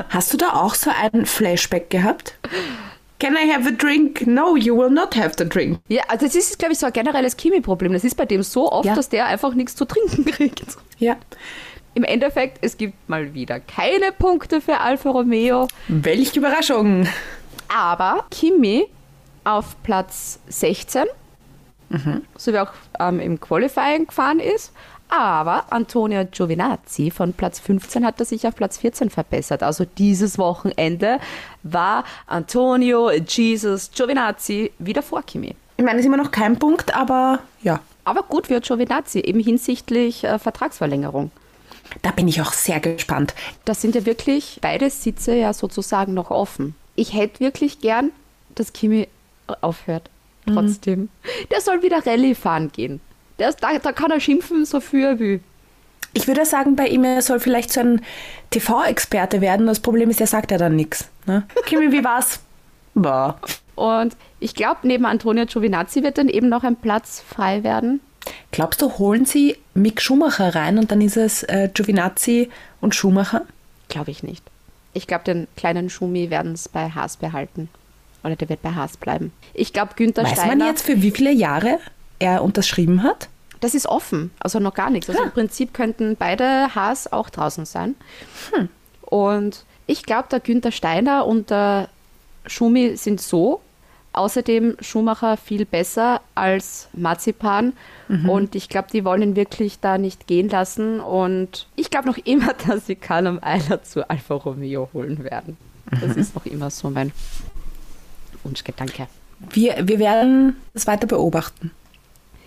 Hast 0.09 0.33
du 0.33 0.37
da 0.37 0.55
auch 0.55 0.75
so 0.75 0.91
einen 0.91 1.26
Flashback 1.26 1.91
gehabt? 1.91 2.35
Can 3.19 3.35
I 3.37 3.53
have 3.53 3.69
a 3.69 3.73
drink? 3.73 4.26
No, 4.26 4.57
you 4.57 4.76
will 4.76 4.91
not 4.91 5.17
have 5.17 5.33
the 5.37 5.49
drink. 5.49 5.81
Ja, 5.88 6.03
also 6.09 6.25
das 6.26 6.35
ist, 6.35 6.59
glaube 6.59 6.73
ich, 6.73 6.79
so 6.79 6.87
ein 6.87 6.93
generelles 6.93 7.37
Chemie-Problem. 7.37 7.93
Das 7.93 8.05
ist 8.05 8.17
bei 8.17 8.26
dem 8.26 8.43
so 8.43 8.71
oft, 8.71 8.87
Ja. 8.87 8.95
dass 8.95 9.09
der 9.09 9.26
einfach 9.26 9.55
nichts 9.55 9.75
zu 9.76 9.85
trinken 9.85 10.25
kriegt. 10.31 10.62
Ja. 10.99 11.17
Im 11.95 12.05
Endeffekt, 12.05 12.59
es 12.63 12.77
gibt 12.77 13.09
mal 13.09 13.35
wieder 13.35 13.61
keine 13.61 14.11
Punkte 14.19 14.61
für 14.61 14.81
Alfa 14.81 15.11
Romeo, 15.11 15.69
Welche 15.89 16.39
Überraschung. 16.41 17.07
aber 17.69 18.25
Kimi 18.31 18.87
auf 19.45 19.77
Platz 19.83 20.41
16, 20.49 21.05
so 22.37 22.53
wie 22.53 22.59
auch 22.59 22.73
ähm, 22.99 23.21
im 23.21 23.39
Qualifying 23.39 24.07
gefahren 24.09 24.41
ist. 24.41 24.73
Aber 25.09 25.67
Antonio 25.71 26.25
Giovinazzi 26.25 27.11
von 27.13 27.35
Platz 27.35 27.61
15 27.61 28.05
hat 28.05 28.19
er 28.19 28.27
sich 28.27 28.47
auf 28.49 28.57
Platz 28.57 28.79
14 28.79 29.11
verbessert. 29.11 29.63
Also 29.63 29.85
dieses 29.85 30.39
Wochenende 30.39 31.21
war 31.63 32.05
Antonio 32.27 33.11
Jesus 33.13 33.91
Giovinazzi 33.95 34.73
wieder 34.81 35.03
vor 35.03 35.23
Kimi. 35.23 35.55
Ich 35.77 35.85
meine, 35.85 35.99
es 35.99 36.01
ist 36.01 36.07
immer 36.07 36.17
noch 36.17 36.33
kein 36.33 36.59
Punkt, 36.59 36.97
aber 36.97 37.41
ja. 37.63 37.79
Aber 38.05 38.23
gut 38.25 38.49
für 38.49 38.61
Giovinazzi, 38.61 39.21
eben 39.21 39.39
hinsichtlich 39.41 40.25
äh, 40.25 40.39
Vertragsverlängerung. 40.41 41.31
Da 42.03 42.11
bin 42.11 42.29
ich 42.29 42.41
auch 42.41 42.53
sehr 42.53 42.81
gespannt. 42.81 43.35
Das 43.65 43.81
sind 43.81 43.95
ja 43.95 44.07
wirklich 44.07 44.59
beide 44.61 44.91
Sitze 44.91 45.35
ja 45.35 45.53
sozusagen 45.53 46.15
noch 46.15 46.31
offen. 46.31 46.75
Ich 46.97 47.15
hätte 47.15 47.41
wirklich 47.41 47.81
gern, 47.81 48.11
dass 48.55 48.73
Kimi 48.73 49.09
aufhört. 49.61 50.11
Trotzdem. 50.47 51.09
Der 51.51 51.61
soll 51.61 51.83
wieder 51.83 52.07
Rallye 52.07 52.35
fahren 52.35 52.71
gehen. 52.71 53.01
Der 53.39 53.49
ist, 53.49 53.63
da, 53.63 53.79
da 53.79 53.93
kann 53.93 54.11
er 54.11 54.21
schimpfen, 54.21 54.65
so 54.65 54.81
für 54.81 55.07
er 55.07 55.19
will. 55.19 55.41
Ich 56.13 56.29
würde 56.29 56.45
sagen, 56.45 56.77
bei 56.77 56.87
ihm 56.87 57.03
er 57.03 57.23
soll 57.23 57.41
vielleicht 57.41 57.73
so 57.73 57.81
ein 57.81 58.03
TV-Experte 58.51 59.41
werden. 59.41 59.67
Das 59.67 59.81
Problem 59.81 60.11
ist, 60.11 60.21
er 60.21 60.27
sagt 60.27 60.51
ja 60.51 60.59
dann 60.59 60.77
nichts. 60.77 61.09
Ne? 61.27 61.45
Kimi, 61.67 61.91
wie 61.91 62.05
war's? 62.05 62.41
Boah. 62.95 63.39
Und 63.75 64.17
ich 64.39 64.55
glaube, 64.55 64.81
neben 64.85 65.05
Antonio 65.05 65.47
Giovinazzi 65.47 66.03
wird 66.05 66.19
dann 66.19 66.29
eben 66.29 66.49
noch 66.49 66.63
ein 66.63 66.77
Platz 66.77 67.25
frei 67.27 67.65
werden. 67.65 68.01
Glaubst 68.50 68.81
du, 68.83 68.99
holen 68.99 69.26
sie 69.26 69.57
Mick 69.75 70.00
Schumacher 70.00 70.54
rein 70.54 70.78
und 70.78 70.90
dann 70.90 71.00
ist 71.00 71.16
es 71.16 71.43
äh, 71.45 71.69
Giovinazzi 71.73 72.50
und 72.81 72.95
Schumacher? 72.95 73.43
Glaube 73.88 74.11
ich 74.11 74.23
nicht. 74.23 74.45
Ich 74.93 75.07
glaube, 75.07 75.25
den 75.25 75.49
kleinen 75.57 75.90
Schumi 75.90 76.31
werden 76.31 76.52
es 76.52 76.69
bei 76.69 76.90
Haas 76.90 77.16
behalten. 77.16 77.69
Oder 78.23 78.37
der 78.37 78.49
wird 78.49 78.62
bei 78.62 78.71
Haas 78.71 78.97
bleiben. 78.97 79.33
Ich 79.52 79.73
glaube, 79.73 79.93
Günther 79.97 80.25
Weiß 80.25 80.33
Steiner. 80.33 80.57
man 80.57 80.66
jetzt, 80.69 80.87
für 80.87 81.02
wie 81.02 81.11
viele 81.11 81.33
Jahre 81.33 81.78
er 82.19 82.43
unterschrieben 82.43 83.02
hat? 83.02 83.28
Das 83.61 83.75
ist 83.75 83.87
offen, 83.87 84.31
also 84.40 84.61
noch 84.61 84.75
gar 84.75 84.90
nichts. 84.90 85.09
Also 85.11 85.23
im 85.23 85.31
Prinzip 85.31 85.75
könnten 85.75 86.16
beide 86.16 86.75
Haas 86.75 87.12
auch 87.12 87.31
draußen 87.31 87.66
sein. 87.66 87.95
Und 89.00 89.64
ich 89.87 90.04
glaube, 90.04 90.28
der 90.31 90.40
Günther 90.40 90.73
Steiner 90.73 91.26
und 91.26 91.50
der 91.50 91.88
Schumi 92.47 92.97
sind 92.97 93.21
so. 93.21 93.61
Außerdem 94.14 94.76
Schumacher 94.80 95.37
viel 95.37 95.66
besser 95.66 96.21
als 96.35 96.88
Marzipan. 96.92 97.73
Und 98.28 98.54
ich 98.54 98.68
glaube, 98.68 98.88
die 98.92 99.04
wollen 99.04 99.23
ihn 99.23 99.37
wirklich 99.37 99.80
da 99.80 99.99
nicht 99.99 100.26
gehen 100.26 100.49
lassen. 100.49 101.00
Und 101.00 101.66
ich 101.75 101.90
glaube 101.90 102.06
noch 102.06 102.16
immer, 102.25 102.54
dass 102.54 102.87
sie 102.87 102.94
Callum 102.97 103.38
Eiler 103.42 103.83
zu 103.83 104.09
Alfa 104.09 104.35
Romeo 104.35 104.88
holen 104.92 105.25
werden. 105.25 105.56
Das 106.00 106.16
ist 106.16 106.35
noch 106.35 106.47
immer 106.47 106.71
so 106.71 106.90
mein 106.90 107.12
Wunschgedanke. 108.44 109.09
Wir, 109.50 109.76
wir 109.87 109.99
werden 109.99 110.56
es 110.75 110.87
weiter 110.87 111.06
beobachten. 111.06 111.73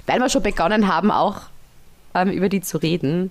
weil 0.06 0.20
wir 0.20 0.30
schon 0.30 0.44
begonnen 0.44 0.88
haben, 0.88 1.12
auch 1.12 1.42
ähm, 2.16 2.30
über 2.30 2.50
die 2.50 2.62
zu 2.62 2.78
reden. 2.78 3.30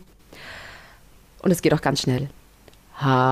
Und 1.40 1.50
es 1.50 1.62
geht 1.62 1.72
auch 1.72 1.80
ganz 1.80 2.02
schnell. 2.02 2.28
Haas. 2.98 3.26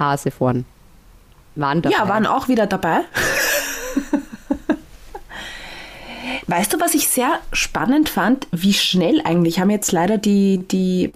Hase 0.00 0.30
vorn. 0.32 0.64
Waren 1.54 1.82
dabei. 1.82 1.94
Ja, 1.96 2.08
waren 2.08 2.26
auch 2.26 2.48
wieder 2.48 2.66
dabei. 2.66 3.00
Weißt 6.46 6.72
du, 6.72 6.80
was 6.80 6.94
ich 6.94 7.06
sehr 7.08 7.38
spannend 7.52 8.08
fand? 8.08 8.48
Wie 8.50 8.72
schnell 8.74 9.20
eigentlich, 9.24 9.54
ich 9.56 9.60
habe 9.60 9.72
jetzt 9.72 9.92
leider 9.92 10.18
die, 10.18 10.58
die 10.58 11.12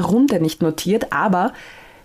Runde 0.00 0.40
nicht 0.40 0.62
notiert, 0.62 1.12
aber 1.12 1.52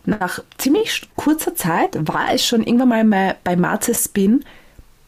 nach 0.05 0.39
ziemlich 0.57 1.07
kurzer 1.15 1.55
Zeit 1.55 1.95
war 2.07 2.33
es 2.33 2.45
schon 2.45 2.63
irgendwann 2.63 2.89
mal 2.89 3.05
bei- 3.05 3.35
bei 3.43 3.55
Marze 3.55 3.93
Spin 3.95 4.43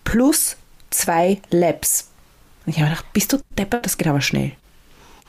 plus 0.04 0.56
zwei 0.90 1.42
Laps. 1.52 2.10
Und 2.66 2.72
ich 2.74 2.80
habe 2.80 2.90
gedacht, 2.90 3.06
bist 3.14 3.34
du 3.34 3.38
deppert, 3.58 3.86
das 3.86 3.98
geht 3.98 4.08
aber 4.08 4.22
schnell. 4.22 4.54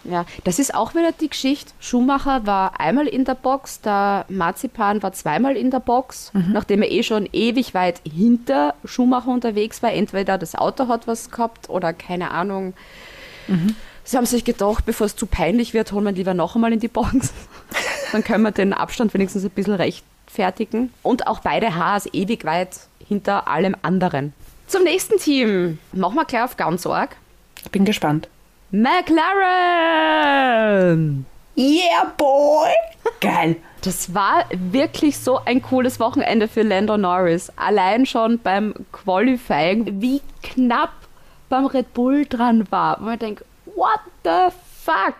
Ja, 0.04 0.24
das 0.44 0.58
ist 0.58 0.74
auch 0.74 0.94
wieder 0.94 1.12
die 1.12 1.28
Geschichte. 1.28 1.72
Schumacher 1.80 2.46
war 2.46 2.80
einmal 2.80 3.06
in 3.06 3.24
der 3.24 3.34
Box, 3.34 3.80
der 3.80 4.24
Marzipan 4.28 5.02
war 5.02 5.12
zweimal 5.12 5.56
in 5.56 5.70
der 5.70 5.80
Box, 5.80 6.30
nachdem 6.32 6.82
er 6.82 6.90
eh 6.90 7.02
schon 7.02 7.28
ewig 7.32 7.74
weit 7.74 8.00
hinter 8.04 8.74
Schumacher 8.84 9.30
unterwegs 9.30 9.82
war. 9.82 9.92
Entweder 9.92 10.38
das 10.38 10.54
Auto 10.54 10.88
hat 10.88 11.06
was 11.06 11.30
gehabt 11.30 11.68
oder 11.68 11.92
keine 11.92 12.30
Ahnung. 12.30 12.74
Sie 14.04 14.16
haben 14.16 14.26
sich 14.26 14.44
gedacht, 14.44 14.86
bevor 14.86 15.06
es 15.06 15.16
zu 15.16 15.26
peinlich 15.26 15.74
wird, 15.74 15.92
holen 15.92 16.04
wir 16.04 16.12
lieber 16.12 16.32
noch 16.32 16.54
einmal 16.54 16.72
in 16.72 16.80
die 16.80 16.88
Box. 16.88 17.32
Dann 18.12 18.24
können 18.24 18.42
wir 18.42 18.52
den 18.52 18.72
Abstand 18.72 19.12
wenigstens 19.12 19.44
ein 19.44 19.50
bisschen 19.50 19.74
rechtfertigen. 19.74 20.92
Und 21.02 21.26
auch 21.26 21.40
beide 21.40 21.74
Haas 21.74 22.08
ewig 22.14 22.44
weit 22.44 22.78
hinter 23.06 23.48
allem 23.48 23.76
anderen. 23.82 24.32
Zum 24.66 24.84
nächsten 24.84 25.18
Team. 25.18 25.78
Machen 25.92 26.14
wir 26.14 26.24
gleich 26.24 26.42
auf 26.42 26.56
ganz 26.56 26.86
arg. 26.86 27.16
Ich 27.64 27.70
bin 27.70 27.84
gespannt. 27.84 28.28
McLaren! 28.70 30.26
Yeah, 31.56 32.12
boy! 32.16 32.68
Geil. 33.20 33.56
Das 33.80 34.12
war 34.14 34.44
wirklich 34.52 35.18
so 35.18 35.40
ein 35.44 35.62
cooles 35.62 35.98
Wochenende 35.98 36.48
für 36.48 36.62
Lando 36.62 36.98
Norris. 36.98 37.50
Allein 37.56 38.04
schon 38.04 38.38
beim 38.38 38.74
Qualifying, 38.92 40.02
wie 40.02 40.20
knapp 40.42 40.92
beim 41.48 41.64
Red 41.64 41.94
Bull 41.94 42.26
dran 42.26 42.70
war. 42.70 43.00
Wo 43.00 43.04
man 43.06 43.18
denkt, 43.18 43.42
what 43.64 44.00
the 44.22 44.52
fuck? 44.82 45.16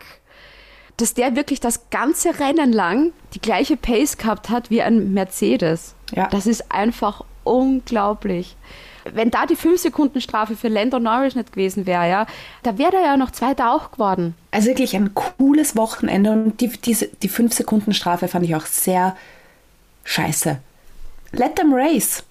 Dass 0.99 1.15
der 1.15 1.35
wirklich 1.35 1.61
das 1.61 1.89
ganze 1.89 2.39
Rennen 2.39 2.73
lang 2.73 3.13
die 3.33 3.41
gleiche 3.41 3.79
Pace 3.79 4.19
gehabt 4.19 4.51
hat 4.51 4.69
wie 4.69 4.83
ein 4.83 5.15
Mercedes. 5.15 5.95
Ja. 6.15 6.29
Das 6.29 6.47
ist 6.47 6.71
einfach 6.71 7.25
unglaublich. 7.45 8.57
Wenn 9.15 9.31
da 9.31 9.47
die 9.47 9.57
5-Sekunden-Strafe 9.57 10.57
für 10.57 10.69
Lando 10.69 10.99
Norris 10.99 11.35
nicht 11.35 11.53
gewesen 11.53 11.87
wäre, 11.87 12.09
ja, 12.09 12.27
da 12.63 12.79
wäre 12.79 12.97
er 12.97 13.03
ja 13.03 13.17
noch 13.17 13.31
Zweiter 13.31 13.73
auch 13.73 13.91
geworden. 13.93 14.35
Also 14.51 14.69
wirklich 14.69 14.95
ein 14.97 15.15
cooles 15.15 15.77
Wochenende 15.77 16.33
und 16.33 16.61
die, 16.61 16.69
diese, 16.69 17.07
die 17.07 17.31
5-Sekunden-Strafe 17.31 18.29
fand 18.29 18.45
ich 18.45 18.55
auch 18.55 18.67
sehr 18.67 19.17
scheiße. 20.05 20.59
Let 21.33 21.57
them 21.57 21.73
race. 21.73 22.25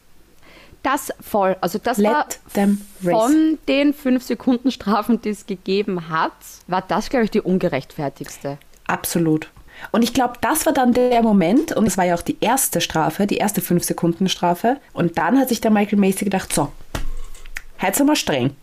Das 0.83 1.11
voll. 1.19 1.57
Also 1.61 1.79
das 1.79 1.97
Let 1.97 2.11
war 2.11 2.25
race. 2.25 2.77
von 3.01 3.57
den 3.67 3.93
5-Sekunden-Strafen, 3.93 5.21
die 5.21 5.29
es 5.29 5.45
gegeben 5.45 6.09
hat, 6.09 6.31
war 6.67 6.81
das, 6.81 7.09
glaube 7.09 7.25
ich, 7.25 7.31
die 7.31 7.41
ungerechtfertigste. 7.41 8.57
Absolut. 8.87 9.49
Und 9.91 10.03
ich 10.03 10.13
glaube, 10.13 10.33
das 10.41 10.65
war 10.65 10.73
dann 10.73 10.93
der 10.93 11.21
Moment, 11.21 11.71
und 11.71 11.85
das 11.85 11.97
war 11.97 12.05
ja 12.05 12.15
auch 12.15 12.21
die 12.21 12.37
erste 12.39 12.81
Strafe, 12.81 13.27
die 13.27 13.37
erste 13.37 13.61
5-Sekunden-Strafe. 13.61 14.77
Und 14.93 15.17
dann 15.17 15.39
hat 15.39 15.49
sich 15.49 15.61
der 15.61 15.71
Michael 15.71 15.99
Macy 15.99 16.25
gedacht, 16.25 16.53
so, 16.53 16.71
jetzt 17.81 17.97
sind 17.97 18.07
wir 18.07 18.15
streng. 18.15 18.55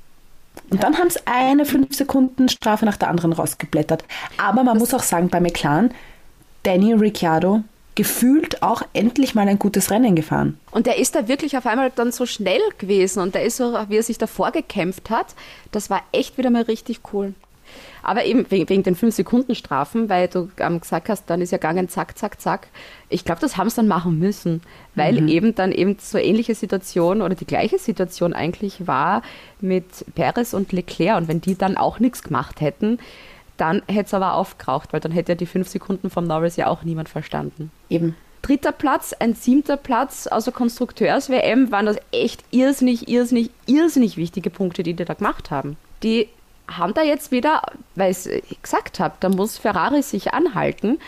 Und 0.71 0.83
dann 0.83 0.97
haben 0.99 1.09
es 1.09 1.19
eine 1.27 1.65
5-Sekunden-Strafe 1.65 2.85
nach 2.85 2.97
der 2.97 3.09
anderen 3.09 3.33
rausgeblättert. 3.33 4.05
Aber 4.37 4.65
man 4.65 4.79
muss 4.79 4.95
auch 4.95 5.03
sagen, 5.03 5.29
bei 5.29 5.41
McLaren, 5.41 5.93
Danny 6.63 6.93
Ricciardo 6.93 7.63
gefühlt 7.95 8.63
auch 8.63 8.83
endlich 8.93 9.35
mal 9.35 9.47
ein 9.47 9.59
gutes 9.59 9.91
Rennen 9.91 10.17
gefahren. 10.17 10.59
Und 10.73 10.87
der 10.87 10.99
ist 10.99 11.15
da 11.15 11.29
wirklich 11.29 11.57
auf 11.57 11.67
einmal 11.67 11.93
dann 11.95 12.11
so 12.11 12.27
schnell 12.27 12.61
gewesen 12.79 13.21
und 13.21 13.35
der 13.35 13.45
ist 13.45 13.57
so, 13.57 13.79
wie 13.89 13.97
er 13.97 14.03
sich 14.03 14.19
davor 14.19 14.51
gekämpft 14.51 15.11
hat, 15.11 15.35
das 15.71 15.91
war 15.91 16.03
echt 16.11 16.37
wieder 16.37 16.51
mal 16.51 16.63
richtig 16.63 17.01
cool. 17.13 17.35
Aber 18.05 18.25
eben 18.25 18.51
wegen, 18.51 18.69
wegen 18.69 18.83
den 18.83 18.97
5-Sekunden-Strafen, 18.97 20.09
weil 20.09 20.29
du 20.29 20.51
ähm, 20.59 20.81
gesagt 20.81 21.09
hast, 21.09 21.31
dann 21.31 21.41
ist 21.41 21.53
ja 21.53 21.59
gegangen, 21.59 21.89
zack, 21.89 22.19
zack, 22.19 22.41
zack. 22.41 22.69
Ich 23.09 23.25
glaube, 23.25 23.41
das 23.41 23.57
haben 23.57 23.71
sie 23.71 23.77
dann 23.77 23.89
machen 23.89 24.19
müssen, 24.19 24.61
weil 24.95 25.29
eben 25.29 25.55
dann 25.55 25.73
eben 25.73 25.97
so 25.99 26.19
ähnliche 26.19 26.55
Situation 26.55 27.23
oder 27.23 27.35
die 27.35 27.47
gleiche 27.47 27.79
Situation 27.79 28.35
eigentlich 28.35 28.87
war 28.87 29.23
mit 29.61 29.87
Perez 30.15 30.53
und 30.53 30.73
Leclerc. 30.73 31.17
Und 31.17 31.29
wenn 31.29 31.41
die 31.41 31.57
dann 31.57 31.77
auch 31.77 31.99
nichts 31.99 32.23
gemacht 32.23 32.61
hätten, 32.61 32.99
dann 33.57 33.83
hätte 33.87 34.07
es 34.07 34.15
aber 34.15 34.35
aufgeraucht, 34.35 34.93
weil 34.93 35.01
dann 35.01 35.13
hätte 35.13 35.33
ja 35.33 35.37
die 35.37 35.47
5 35.47 35.67
Sekunden 35.69 36.11
vom 36.11 36.25
Norris 36.25 36.57
ja 36.57 36.67
auch 36.67 36.83
niemand 36.83 37.09
verstanden 37.09 37.71
Eben. 37.89 38.17
dritter 38.43 38.73
Platz, 38.73 39.15
ein 39.19 39.35
siebter 39.35 39.77
Platz, 39.77 40.27
also 40.27 40.51
Konstrukteurs-WM, 40.51 41.71
waren 41.71 41.87
das 41.87 41.97
echt 42.11 42.45
irrsinnig, 42.51 43.09
irrsinnig, 43.09 43.51
irrsinnig 43.67 44.17
wichtige 44.17 44.51
Punkte, 44.51 44.83
die 44.83 44.95
die 44.95 45.05
da 45.05 45.15
gemacht 45.15 45.51
haben. 45.51 45.77
Die 46.03 46.29
haben 46.69 46.95
da 46.95 47.03
jetzt 47.03 47.31
wieder, 47.31 47.63
weil 47.95 48.11
ich 48.13 48.27
es 48.27 48.63
gesagt 48.63 48.99
habe, 49.01 49.15
da 49.21 49.29
muss 49.29 49.59
Ferrari 49.59 50.03
sich 50.03 50.33
anhalten. 50.33 50.99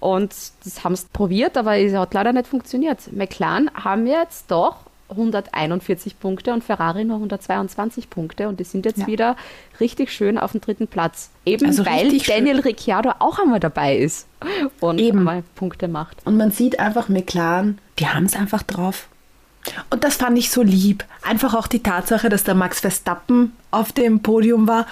Und 0.00 0.34
das 0.64 0.84
haben 0.84 0.96
sie 0.96 1.06
probiert, 1.12 1.56
aber 1.56 1.76
es 1.78 1.94
hat 1.94 2.14
leider 2.14 2.32
nicht 2.32 2.46
funktioniert. 2.46 3.12
McLaren 3.12 3.70
haben 3.74 4.06
jetzt 4.06 4.50
doch 4.50 4.76
141 5.08 6.18
Punkte 6.18 6.52
und 6.52 6.64
Ferrari 6.64 7.04
nur 7.04 7.16
122 7.16 8.10
Punkte 8.10 8.48
und 8.48 8.58
die 8.58 8.64
sind 8.64 8.84
jetzt 8.86 9.00
Ja. 9.00 9.06
wieder 9.06 9.36
richtig 9.78 10.10
schön 10.12 10.36
auf 10.36 10.50
dem 10.52 10.60
dritten 10.60 10.88
Platz. 10.88 11.30
Eben 11.44 11.66
Also 11.66 11.86
weil 11.86 12.04
richtig 12.06 12.24
schön. 12.24 12.36
Daniel 12.44 12.60
Ricciardo 12.60 13.12
auch 13.20 13.38
einmal 13.38 13.60
dabei 13.60 13.96
ist 13.96 14.26
und 14.80 14.98
Eben. 14.98 15.18
einmal 15.18 15.44
Punkte 15.54 15.86
macht. 15.88 16.16
Und 16.26 16.36
man 16.36 16.50
sieht 16.50 16.80
einfach 16.80 17.08
McLaren, 17.08 17.78
die 18.00 18.08
haben 18.08 18.24
es 18.26 18.34
einfach 18.34 18.62
drauf. 18.64 19.08
Und 19.90 20.04
das 20.04 20.16
fand 20.16 20.38
ich 20.38 20.50
so 20.50 20.62
lieb. 20.62 21.04
Einfach 21.22 21.54
auch 21.54 21.66
die 21.66 21.82
Tatsache, 21.82 22.28
dass 22.28 22.44
der 22.44 22.54
Max 22.54 22.80
Verstappen 22.80 23.52
auf 23.70 23.92
dem 23.92 24.20
Podium 24.20 24.68
war 24.68 24.86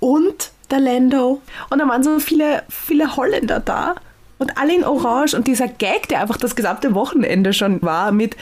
und 0.00 0.50
der 0.70 0.80
Lando. 0.80 1.40
Und 1.70 1.78
da 1.78 1.88
waren 1.88 2.02
so 2.02 2.18
viele, 2.20 2.62
viele 2.68 3.16
Holländer 3.16 3.60
da 3.60 3.96
und 4.38 4.58
alle 4.58 4.74
in 4.74 4.84
Orange. 4.84 5.34
Und 5.34 5.46
dieser 5.46 5.68
Gag, 5.68 6.08
der 6.08 6.20
einfach 6.20 6.36
das 6.36 6.56
gesamte 6.56 6.94
Wochenende 6.94 7.52
schon 7.52 7.82
war 7.82 8.12
mit, 8.12 8.36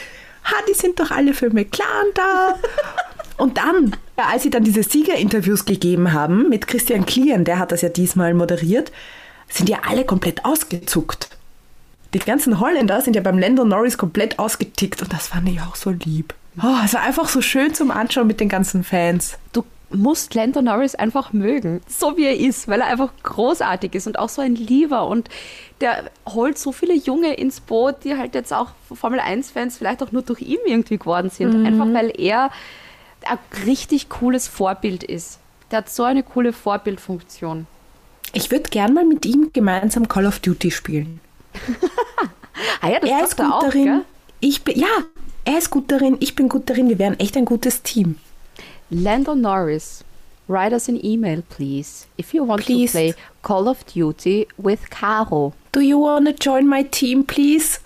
ha, 0.44 0.54
die 0.68 0.74
sind 0.74 1.00
doch 1.00 1.10
alle 1.10 1.34
für 1.34 1.50
McLaren 1.50 2.08
da. 2.14 2.54
Und 3.38 3.58
dann, 3.58 3.94
ja, 4.16 4.28
als 4.32 4.44
sie 4.44 4.50
dann 4.50 4.64
diese 4.64 4.82
Siegerinterviews 4.82 5.66
gegeben 5.66 6.14
haben 6.14 6.48
mit 6.48 6.66
Christian 6.66 7.04
Klien, 7.04 7.44
der 7.44 7.58
hat 7.58 7.70
das 7.70 7.82
ja 7.82 7.90
diesmal 7.90 8.32
moderiert, 8.32 8.92
sind 9.46 9.68
ja 9.68 9.80
alle 9.86 10.06
komplett 10.06 10.46
ausgezuckt. 10.46 11.35
Die 12.16 12.25
ganzen 12.25 12.61
Holländer 12.61 13.02
sind 13.02 13.14
ja 13.14 13.20
beim 13.20 13.38
Lando 13.38 13.64
Norris 13.64 13.99
komplett 13.99 14.38
ausgetickt 14.38 15.02
und 15.02 15.12
das 15.12 15.28
fand 15.28 15.49
ich 15.50 15.61
auch 15.61 15.76
so 15.76 15.90
lieb. 15.90 16.35
Oh, 16.62 16.78
es 16.82 16.94
war 16.94 17.02
einfach 17.02 17.28
so 17.28 17.42
schön 17.42 17.75
zum 17.75 17.90
Anschauen 17.90 18.26
mit 18.26 18.40
den 18.40 18.49
ganzen 18.49 18.85
Fans. 18.85 19.37
du 19.52 19.64
musst 19.90 20.35
Lando 20.35 20.62
Norris 20.62 20.94
einfach 20.94 21.35
mögen, 21.35 21.82
so 21.87 22.16
wie 22.16 22.25
er 22.25 22.37
ist, 22.37 22.68
weil 22.68 22.80
er 22.80 22.87
einfach 22.87 23.11
großartig 23.23 23.94
ist 23.94 24.06
und 24.06 24.18
auch 24.18 24.30
so 24.30 24.40
ein 24.40 24.54
Lieber 24.54 25.06
und 25.06 25.28
der 25.82 26.11
holt 26.26 26.58
so 26.58 26.73
viele 26.73 26.94
Junge 26.94 27.35
ins 27.35 27.61
Boot, 27.61 27.96
die 28.04 28.16
halt 28.16 28.35
jetzt 28.35 28.52
auch 28.52 28.70
Formel 28.92 29.20
1-Fans 29.20 29.76
vielleicht 29.76 30.02
auch 30.02 30.11
nur 30.11 30.23
durch 30.23 30.40
ihn 30.40 30.58
irgendwie 30.64 30.96
geworden 30.96 31.28
sind, 31.28 31.66
einfach 31.66 31.87
weil 31.92 32.18
er 32.18 32.50
ein 33.26 33.38
richtig 33.66 34.08
cooles 34.08 34.49
Vorbild 34.49 35.04
ist. 35.04 35.38
Der 35.70 35.78
hat 35.78 35.90
so 35.90 36.04
eine 36.04 36.23
coole 36.23 36.54
Vorbildfunktion. 36.54 37.66
Ich 38.32 38.50
würde 38.50 38.70
gern 38.70 38.94
mal 38.94 39.04
mit 39.04 39.26
ihm 39.26 39.50
gemeinsam 39.52 40.08
Call 40.08 40.26
of 40.26 40.38
Duty 40.38 40.70
spielen. 40.70 41.20
Ah 42.80 42.88
ja, 42.88 43.00
das 43.00 43.10
er 43.10 43.25
ist 43.25 43.36
gut 43.36 43.46
auch, 43.46 43.60
darin. 43.60 43.84
gell? 43.84 44.04
Ich 44.40 44.62
bin, 44.64 44.78
ja, 44.78 44.86
er 45.44 45.58
ist 45.58 45.70
gut 45.70 45.90
darin, 45.90 46.16
ich 46.20 46.34
bin 46.34 46.48
gut 46.48 46.68
darin. 46.70 46.88
Wir 46.88 46.98
wären 46.98 47.18
echt 47.20 47.36
ein 47.36 47.44
gutes 47.44 47.82
Team. 47.82 48.18
Lando 48.90 49.34
Norris, 49.34 50.04
write 50.48 50.72
us 50.72 50.88
an 50.88 50.98
email, 51.04 51.42
please, 51.42 52.06
if 52.16 52.32
you 52.32 52.46
want 52.46 52.64
Please. 52.64 52.92
to 52.92 52.98
play 52.98 53.14
Call 53.42 53.68
of 53.68 53.84
Duty 53.84 54.46
with 54.56 54.88
Caro. 54.90 55.52
Do 55.72 55.80
you 55.80 55.98
wanna 56.00 56.32
join 56.32 56.66
my 56.68 56.82
team, 56.84 57.25
please? 57.25 57.80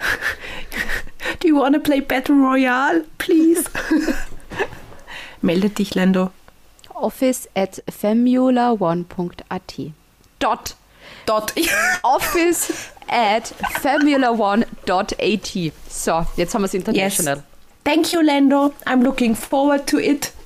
Do 1.40 1.48
you 1.48 1.56
wanna 1.56 1.80
play 1.80 2.00
Battle 2.00 2.36
Royale, 2.36 3.02
please? 3.18 3.64
Melde 5.42 5.70
dich, 5.70 5.94
Lando. 5.94 6.30
Office 6.94 7.48
at 7.56 7.82
formula1.at. 7.90 9.92
Dot. 10.38 10.74
Dot. 11.30 11.52
Office 12.02 12.72
at 13.08 13.54
formula1.at. 13.82 15.72
So, 15.88 16.26
jetzt 16.36 16.54
haben 16.54 16.62
wir 16.62 16.66
es 16.66 16.72
Yes. 16.72 16.80
international. 16.88 17.42
Thank 17.84 18.12
you, 18.12 18.20
Lando. 18.20 18.72
I'm 18.84 19.02
looking 19.04 19.36
forward 19.36 19.86
to 19.86 19.98
it. 20.00 20.32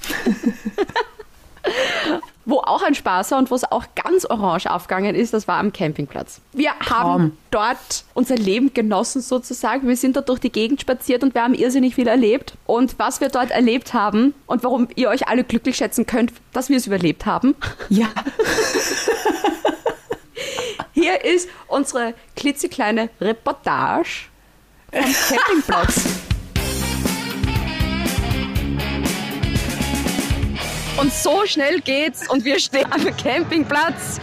Wo 2.44 2.58
auch 2.58 2.82
ein 2.82 2.94
Spaß 2.94 3.30
war 3.30 3.38
und 3.38 3.50
wo 3.50 3.54
es 3.54 3.64
auch 3.64 3.84
ganz 3.94 4.26
orange 4.26 4.66
aufgegangen 4.70 5.14
ist, 5.14 5.32
das 5.32 5.48
war 5.48 5.56
am 5.56 5.72
Campingplatz. 5.72 6.42
Wir 6.52 6.72
haben 6.78 6.82
Traum. 6.82 7.32
dort 7.50 8.04
unser 8.12 8.36
Leben 8.36 8.74
genossen 8.74 9.22
sozusagen. 9.22 9.88
Wir 9.88 9.96
sind 9.96 10.16
dort 10.16 10.28
durch 10.28 10.40
die 10.40 10.52
Gegend 10.52 10.82
spaziert 10.82 11.22
und 11.22 11.32
wir 11.34 11.42
haben 11.42 11.54
irrsinnig 11.54 11.94
viel 11.94 12.06
erlebt. 12.06 12.52
Und 12.66 12.98
was 12.98 13.22
wir 13.22 13.30
dort 13.30 13.50
erlebt 13.50 13.94
haben 13.94 14.34
und 14.46 14.62
warum 14.62 14.88
ihr 14.94 15.08
euch 15.08 15.26
alle 15.26 15.42
glücklich 15.44 15.76
schätzen 15.76 16.04
könnt, 16.04 16.34
dass 16.52 16.68
wir 16.68 16.76
es 16.76 16.86
überlebt 16.86 17.24
haben, 17.24 17.54
Ja. 17.88 18.08
hier 20.94 21.24
ist 21.24 21.48
unsere 21.66 22.14
klitzekleine 22.36 23.10
Reportage 23.20 24.28
vom 24.92 25.02
Campingplatz. 25.28 26.04
Und 31.00 31.12
so 31.12 31.44
schnell 31.44 31.80
geht's 31.80 32.28
und 32.30 32.44
wir 32.44 32.58
stehen 32.60 32.90
am 32.92 33.04
Campingplatz 33.16 34.20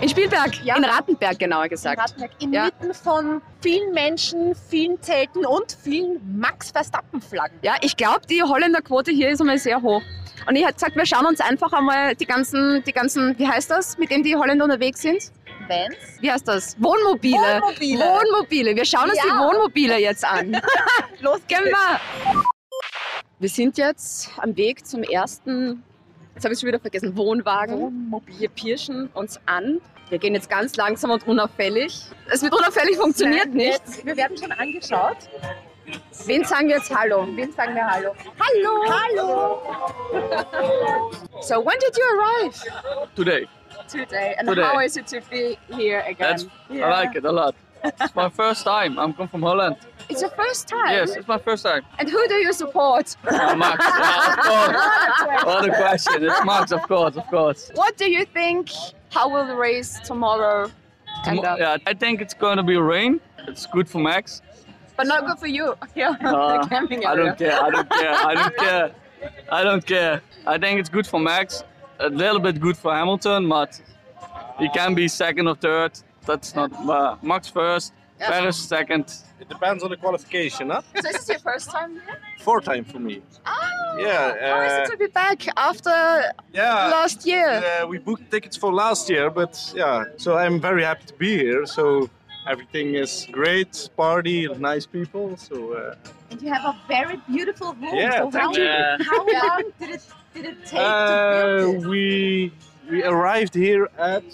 in 0.00 0.08
Spielberg, 0.08 0.52
in 0.64 0.84
Rattenberg 0.84 1.38
genauer 1.38 1.68
gesagt. 1.68 2.00
Rattenberg, 2.00 2.30
Ja. 2.40 2.68
inmitten 2.68 2.94
von 2.94 3.42
vielen 3.60 3.92
Menschen, 3.92 4.54
vielen 4.70 5.00
Zelten 5.02 5.44
und 5.44 5.76
vielen 5.82 6.20
Max 6.38 6.70
Verstappen-Flaggen. 6.70 7.58
Ja, 7.62 7.74
ich 7.82 7.96
glaube, 7.96 8.20
die 8.28 8.42
Holländerquote 8.42 9.10
hier 9.12 9.30
ist 9.30 9.40
einmal 9.40 9.58
sehr 9.58 9.80
hoch. 9.82 10.02
Und 10.48 10.56
ich 10.56 10.62
hätte 10.64 10.74
gesagt, 10.74 10.96
wir 10.96 11.06
schauen 11.06 11.26
uns 11.26 11.40
einfach 11.40 11.72
einmal 11.72 12.16
die 12.16 12.26
ganzen, 12.26 12.82
die 12.84 12.92
ganzen, 12.92 13.38
wie 13.38 13.46
heißt 13.46 13.70
das, 13.70 13.96
mit 13.98 14.10
dem 14.10 14.24
die 14.24 14.34
Holländer 14.34 14.64
unterwegs 14.64 15.02
sind? 15.02 15.30
Vans. 15.72 15.96
Wie 16.20 16.30
heißt 16.30 16.46
das? 16.48 16.76
Wohnmobile. 16.80 17.36
Wohnmobile. 17.38 17.98
Wohnmobile. 18.04 18.76
Wir 18.76 18.84
schauen 18.84 19.08
uns 19.10 19.16
Ja. 19.18 19.24
die 19.24 19.30
Wohnmobile 19.38 19.98
jetzt 19.98 20.24
an. 20.24 20.52
Los 21.20 21.40
Gehen 21.48 21.64
wir. 21.64 22.00
Wir 23.38 23.48
sind 23.48 23.76
jetzt 23.78 24.30
am 24.38 24.56
Weg 24.56 24.86
zum 24.86 25.02
ersten, 25.02 25.82
jetzt 26.34 26.44
habe 26.44 26.54
ich 26.54 26.60
schon 26.60 26.68
wieder 26.68 26.78
vergessen, 26.78 27.16
Wohnwagen. 27.16 28.12
Wir 28.38 28.48
pirschen 28.48 29.08
uns 29.14 29.40
an. 29.46 29.80
Wir 30.10 30.18
gehen 30.18 30.34
jetzt 30.34 30.48
ganz 30.50 30.76
langsam 30.76 31.10
und 31.10 31.26
unauffällig. 31.26 32.02
Es 32.30 32.42
wird 32.42 32.54
unauffällig 32.54 32.96
funktioniert 32.96 33.52
nicht. 33.54 33.72
Jetzt, 33.84 34.04
wir 34.06 34.16
werden 34.16 34.36
schon 34.36 34.52
angeschaut. 34.52 35.16
Wen 36.26 36.44
sagen 36.44 36.68
wir 36.68 36.76
jetzt 36.76 36.94
Hallo? 36.94 37.26
Wem 37.34 37.50
sagen 37.52 37.74
wir 37.74 37.84
Hallo? 37.90 38.14
Hallo! 38.38 38.84
Hallo! 38.88 39.62
So 41.40 41.56
when 41.64 41.76
did 41.80 41.96
you 41.96 42.04
arrive? 42.20 42.54
Today. 43.16 43.48
Today. 43.88 44.34
And 44.38 44.48
Today. 44.48 44.62
how 44.62 44.78
is 44.80 44.96
it 44.96 45.06
to 45.08 45.20
be 45.30 45.58
here 45.74 46.00
again? 46.00 46.16
That's, 46.30 46.46
I 46.70 46.88
like 46.88 47.16
it 47.16 47.24
a 47.24 47.32
lot. 47.32 47.54
It's 47.84 48.14
my 48.14 48.28
first 48.28 48.64
time. 48.64 48.96
I'm 48.98 49.12
come 49.12 49.26
from 49.28 49.42
Holland. 49.42 49.76
It's 50.08 50.20
your 50.20 50.30
first 50.30 50.68
time. 50.68 50.90
Yes, 50.92 51.16
it's 51.16 51.26
my 51.26 51.38
first 51.38 51.64
time. 51.64 51.82
And 51.98 52.08
who 52.08 52.28
do 52.28 52.34
you 52.34 52.52
support? 52.52 53.16
Uh, 53.26 53.56
Max, 53.56 53.84
yeah, 53.84 54.32
of 54.32 54.38
course. 54.38 55.44
What 55.44 55.68
a 55.68 55.74
question. 55.76 56.24
It's 56.24 56.44
Max, 56.44 56.70
of 56.70 56.82
course, 56.82 57.16
of 57.16 57.26
course. 57.26 57.70
What 57.74 57.96
do 57.96 58.08
you 58.10 58.24
think? 58.24 58.70
How 59.10 59.28
will 59.28 59.46
the 59.46 59.56
race 59.56 59.98
tomorrow 60.04 60.70
end 61.26 61.44
up? 61.44 61.58
Yeah, 61.58 61.76
I 61.86 61.94
think 61.94 62.20
it's 62.20 62.34
going 62.34 62.56
to 62.58 62.62
be 62.62 62.76
rain. 62.76 63.20
It's 63.48 63.66
good 63.66 63.88
for 63.88 63.98
Max. 63.98 64.42
But 64.96 65.06
not 65.08 65.26
good 65.26 65.38
for 65.38 65.48
you. 65.48 65.74
Yeah, 65.96 66.14
Uh, 66.22 66.66
I 66.70 67.16
don't 67.16 67.36
care. 67.38 67.60
I 67.60 67.70
don't 67.70 67.90
care. 67.90 68.14
I 68.26 68.34
don't 68.34 68.56
care. 68.56 68.90
I 69.50 69.62
don't 69.64 69.86
care. 69.86 70.22
I 70.46 70.58
think 70.58 70.78
it's 70.80 70.88
good 70.88 71.06
for 71.06 71.18
Max. 71.20 71.64
A 71.98 72.08
little 72.08 72.40
bit 72.40 72.60
good 72.60 72.76
for 72.76 72.92
Hamilton, 72.94 73.48
but 73.48 73.80
he 74.58 74.68
can 74.70 74.94
be 74.94 75.08
second 75.08 75.46
or 75.48 75.54
third. 75.54 75.92
That's 76.26 76.54
not 76.54 76.72
uh, 76.88 77.16
Max 77.22 77.48
first. 77.48 77.92
Yeah. 78.20 78.30
Paris 78.30 78.56
second. 78.56 79.04
It 79.40 79.48
depends 79.48 79.82
on 79.82 79.90
the 79.90 79.96
qualification, 79.96 80.70
huh? 80.70 80.82
So 80.94 81.02
this 81.02 81.22
is 81.22 81.28
your 81.28 81.38
first 81.40 81.70
time 81.70 81.92
here? 81.94 82.18
Four 82.38 82.60
time 82.60 82.84
for 82.84 83.00
me. 83.00 83.20
Oh, 83.44 83.96
Yeah, 83.98 84.34
How 84.54 84.62
is 84.62 84.72
uh, 84.72 84.82
it 84.82 84.90
to 84.92 84.96
be 84.96 85.06
back 85.08 85.44
after 85.56 85.90
Yeah. 86.52 86.88
last 86.88 87.26
year? 87.26 87.48
Uh, 87.82 87.86
we 87.88 87.98
booked 87.98 88.30
tickets 88.30 88.56
for 88.56 88.72
last 88.72 89.10
year, 89.10 89.28
but 89.30 89.72
yeah, 89.74 90.04
so 90.16 90.36
I'm 90.36 90.60
very 90.60 90.84
happy 90.84 91.04
to 91.06 91.14
be 91.14 91.36
here. 91.36 91.66
So 91.66 92.08
everything 92.46 92.94
is 92.94 93.26
great, 93.32 93.88
party, 93.96 94.46
nice 94.58 94.86
people. 94.86 95.36
So 95.36 95.72
uh, 95.72 95.94
And 96.30 96.40
you 96.40 96.52
have 96.52 96.64
a 96.64 96.76
very 96.86 97.16
beautiful 97.28 97.74
room. 97.74 97.94
Yeah, 97.96 98.30
so 98.30 98.38
how, 98.38 98.52
you. 98.54 98.62
Yeah. 98.62 98.96
how 99.00 99.26
long 99.26 99.62
did 99.80 99.90
it, 99.90 100.02
did 100.34 100.44
it 100.46 100.58
take 100.66 100.78
to 100.80 100.84
uh, 100.84 101.56
build 101.58 101.76
this? 101.76 101.86
we 101.86 102.52
we 102.90 103.02
arrived 103.04 103.54
here 103.54 103.88
at 103.98 104.24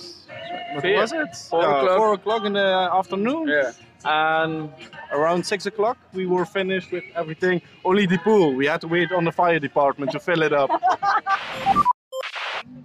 what 0.74 0.82
Four- 0.82 1.00
was 1.00 1.12
it? 1.12 1.36
four 1.50 1.62
Uh, 1.64 1.76
o'clock. 1.78 1.96
Four 1.98 2.12
o'clock 2.14 2.44
in 2.46 2.52
the 2.54 2.88
afternoon. 2.92 3.48
Yeah. 3.48 3.72
And 4.04 4.70
around 5.12 5.44
six 5.44 5.66
o'clock, 5.66 5.96
we 6.14 6.24
were 6.26 6.44
finished 6.46 6.92
with 6.92 7.04
everything. 7.16 7.60
Only 7.84 8.06
the 8.06 8.18
pool. 8.18 8.54
We 8.54 8.66
had 8.66 8.80
to 8.82 8.88
wait 8.88 9.10
on 9.12 9.24
the 9.24 9.32
fire 9.32 9.58
department 9.58 10.12
to 10.12 10.20
fill 10.20 10.42
it 10.42 10.52
up. 10.52 10.70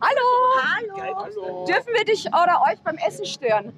Hallo! 0.01 0.27
Hallo! 0.61 1.65
Dürfen 1.67 1.93
wir 1.93 2.05
dich 2.05 2.25
oder 2.27 2.61
euch 2.67 2.79
beim 2.83 2.97
Essen 2.97 3.25
stören? 3.25 3.73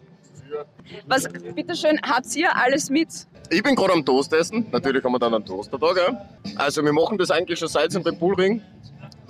Was, 1.08 1.28
bitteschön, 1.56 2.00
habt 2.08 2.36
ihr 2.36 2.56
alles 2.56 2.90
mit? 2.90 3.10
Ich 3.50 3.62
bin 3.62 3.76
gerade 3.76 3.94
am 3.94 4.06
Toast 4.06 4.32
essen. 4.34 4.66
Natürlich 4.72 5.04
haben 5.04 5.12
wir 5.14 5.20
dann 5.20 5.34
einen 5.34 5.46
Toaster 5.46 5.78
da, 5.78 5.94
gell? 5.94 6.18
Also 6.58 6.84
wir 6.84 6.94
machen 6.94 7.18
das 7.18 7.32
eigentlich 7.32 7.60
schon 7.60 7.68
seit 7.68 7.94
es 7.94 8.02
den 8.04 8.18
Bullring 8.18 8.62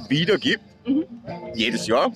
wieder 0.09 0.37
gibt. 0.37 0.63
Jedes 1.53 1.87
Jahr. 1.87 2.11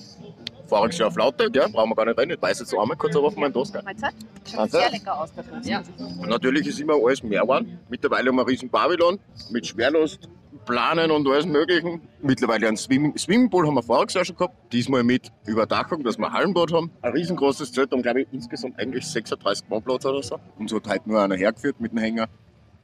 Voriges 0.68 0.98
Jahr 0.98 1.08
auf 1.08 1.16
Laute, 1.16 1.50
gell? 1.50 1.68
Brauchen 1.68 1.90
wir 1.90 1.96
gar 1.96 2.04
nicht 2.06 2.18
rein. 2.18 2.30
Ich 2.30 2.40
weiß 2.40 2.60
jetzt 2.60 2.72
einmal 2.72 2.96
kurz 2.96 3.16
auf 3.16 3.36
meinen 3.36 3.52
Toast? 3.52 3.74
Mahlzeit. 3.74 4.14
Schaut 4.48 4.70
sehr 4.70 4.90
lecker 4.90 5.20
aus, 5.20 5.34
der 5.34 5.44
Toast. 5.44 5.68
Ja. 5.68 5.82
Und 5.98 6.28
natürlich 6.28 6.66
ist 6.68 6.78
immer 6.78 6.94
alles 6.94 7.22
mehr 7.24 7.42
geworden. 7.42 7.80
Mittlerweile 7.88 8.28
haben 8.28 8.36
wir 8.36 8.42
einen 8.42 8.48
riesen 8.48 8.70
Babylon 8.70 9.18
mit 9.50 9.66
Schwerlast, 9.66 10.28
planen 10.66 11.10
und 11.10 11.26
alles 11.26 11.44
Möglichen. 11.44 12.00
Mittlerweile 12.22 12.68
einen 12.68 12.76
Swim 12.76 13.16
Swimmingpool 13.18 13.66
haben 13.66 13.74
wir 13.74 13.82
voriges 13.82 14.14
Jahr 14.14 14.24
schon 14.24 14.36
gehabt. 14.36 14.54
Diesmal 14.72 15.02
mit 15.02 15.32
Überdachung, 15.44 16.04
dass 16.04 16.18
wir 16.18 16.28
ein 16.28 16.32
Hallenbad 16.32 16.72
haben. 16.72 16.92
Ein 17.02 17.12
riesengroßes 17.14 17.72
Zelt, 17.72 17.90
haben 17.90 18.02
glaube 18.02 18.22
ich 18.22 18.28
insgesamt 18.30 18.78
eigentlich 18.78 19.04
36 19.04 19.68
Wohnplatz 19.68 20.06
oder 20.06 20.22
so. 20.22 20.38
Uns 20.56 20.72
hat 20.72 20.86
heute 20.86 21.08
nur 21.08 21.20
einer 21.20 21.34
hergeführt 21.34 21.80
mit 21.80 21.90
dem 21.90 21.98
Hänger. 21.98 22.28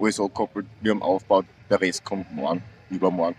Alles 0.01 0.19
angekoppelt, 0.19 0.67
wir 0.81 0.91
haben 0.91 1.03
aufgebaut. 1.03 1.47
Der 1.71 1.81
Rest 1.81 2.05
kommt 2.05 2.35
morgen, 2.35 2.65
übermorgen. 2.91 3.37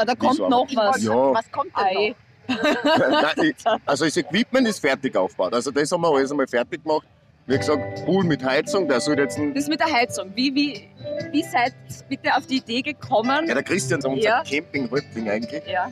Ah, 0.00 0.04
da 0.04 0.14
kommt 0.14 0.36
so 0.36 0.48
noch 0.48 0.66
was. 0.74 1.02
Ja. 1.02 1.34
Was 1.34 1.50
kommt 1.52 1.72
denn 1.76 2.10
noch? 2.10 2.16
Nein, 3.36 3.52
also 3.86 4.04
das 4.06 4.16
Equipment 4.16 4.66
ist 4.66 4.80
fertig 4.80 5.14
aufgebaut. 5.16 5.52
Also 5.54 5.70
das 5.70 5.92
haben 5.92 6.00
wir 6.00 6.08
alles 6.14 6.30
einmal 6.30 6.46
fertig 6.48 6.82
gemacht. 6.82 7.06
Wie 7.46 7.56
gesagt, 7.56 8.04
Pool 8.04 8.24
mit 8.24 8.44
Heizung, 8.44 8.88
der 8.88 9.00
soll 9.00 9.18
jetzt 9.18 9.38
ein 9.38 9.54
Das 9.54 9.68
mit 9.68 9.78
der 9.80 9.92
Heizung. 9.92 10.32
Wie, 10.34 10.54
wie, 10.54 10.88
wie 11.32 11.42
seid 11.42 11.74
ihr 11.88 12.04
bitte 12.08 12.34
auf 12.34 12.46
die 12.46 12.56
Idee 12.58 12.82
gekommen? 12.82 13.46
Ja, 13.46 13.54
der 13.54 13.62
Christian, 13.62 14.00
unser 14.04 14.22
Ja. 14.22 14.42
Camping-Häuptling 14.42 15.28
eigentlich, 15.28 15.62
Ja. 15.66 15.90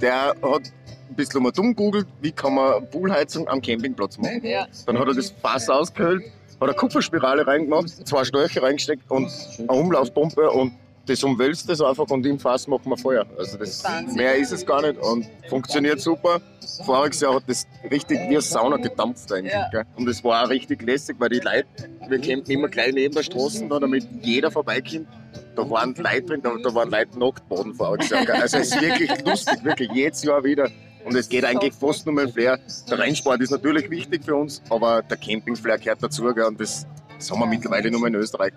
der 0.00 0.34
hat 0.42 0.62
ein 1.08 1.14
bisschen 1.16 1.42
mal 1.42 1.52
dumm 1.52 1.74
googelt, 1.76 2.06
wie 2.20 2.32
kann 2.32 2.54
man 2.54 2.88
Poolheizung 2.90 3.46
am 3.48 3.60
Campingplatz 3.60 4.18
machen. 4.18 4.44
Ja. 4.44 4.66
Dann 4.86 4.98
hat 4.98 5.06
er 5.08 5.14
das 5.14 5.30
Fass 5.42 5.68
ausgehöhlt, 5.68 6.24
hat 6.60 6.62
eine 6.68 6.74
Kupferspirale 6.74 7.46
reingemacht, 7.46 7.88
zwei 8.06 8.24
Schläuche 8.24 8.62
reingesteckt 8.62 9.10
und 9.10 9.30
eine 9.58 9.68
Umlaufpumpe 9.68 10.50
und 10.50 10.72
das 11.06 11.22
umwälzt 11.22 11.68
das 11.68 11.80
einfach 11.80 12.08
und 12.08 12.24
im 12.26 12.38
Fass 12.38 12.66
machen 12.66 12.90
wir 12.90 12.96
Feuer. 12.96 13.26
Also 13.38 13.58
das, 13.58 13.82
mehr 14.14 14.36
ist 14.36 14.52
es 14.52 14.64
gar 14.64 14.82
nicht 14.82 14.98
und 15.00 15.26
funktioniert 15.48 16.00
super. 16.00 16.40
Voriges 16.84 17.20
Jahr 17.20 17.34
hat 17.34 17.44
das 17.46 17.66
richtig 17.90 18.18
wie 18.20 18.34
eine 18.34 18.40
Sauna 18.40 18.76
gedampft 18.76 19.30
eigentlich. 19.32 19.52
Ja. 19.52 19.82
Und 19.96 20.08
es 20.08 20.24
war 20.24 20.44
auch 20.44 20.50
richtig 20.50 20.82
lässig, 20.82 21.16
weil 21.18 21.28
die 21.28 21.40
Leute, 21.40 21.66
wir 22.08 22.20
campen 22.20 22.50
immer 22.50 22.68
gleich 22.68 22.94
neben 22.94 23.14
der 23.14 23.22
Straße 23.22 23.66
da, 23.68 23.78
damit 23.78 24.06
jeder 24.22 24.50
vorbeikommt. 24.50 25.08
Da 25.56 25.68
waren 25.70 25.94
Leute 25.94 26.22
drin, 26.22 26.40
da, 26.42 26.54
da 26.62 26.74
waren 26.74 26.90
Leute 26.90 27.18
nackt 27.18 27.48
baden 27.48 27.74
voriges 27.74 28.10
Jahr. 28.10 28.28
Also 28.30 28.58
es 28.58 28.74
ist 28.74 28.80
wirklich 28.80 29.10
lustig, 29.26 29.62
wirklich 29.62 29.90
jedes 29.92 30.22
Jahr 30.22 30.42
wieder. 30.42 30.70
Und 31.04 31.14
es 31.16 31.28
geht 31.28 31.44
eigentlich 31.44 31.74
fast 31.74 32.06
nur 32.06 32.14
mehr 32.14 32.28
Flair. 32.28 32.58
Der 32.90 32.98
Rennsport 32.98 33.40
ist 33.42 33.50
natürlich 33.50 33.90
wichtig 33.90 34.24
für 34.24 34.34
uns, 34.36 34.62
aber 34.70 35.02
der 35.02 35.18
Campingflair 35.18 35.78
gehört 35.78 36.02
dazu. 36.02 36.24
Gell? 36.32 36.44
Und 36.44 36.58
das, 36.58 36.86
das 37.18 37.30
haben 37.30 37.40
wir 37.40 37.46
mittlerweile 37.46 37.90
nur 37.90 38.00
mehr 38.00 38.08
in 38.08 38.14
Österreich. 38.16 38.52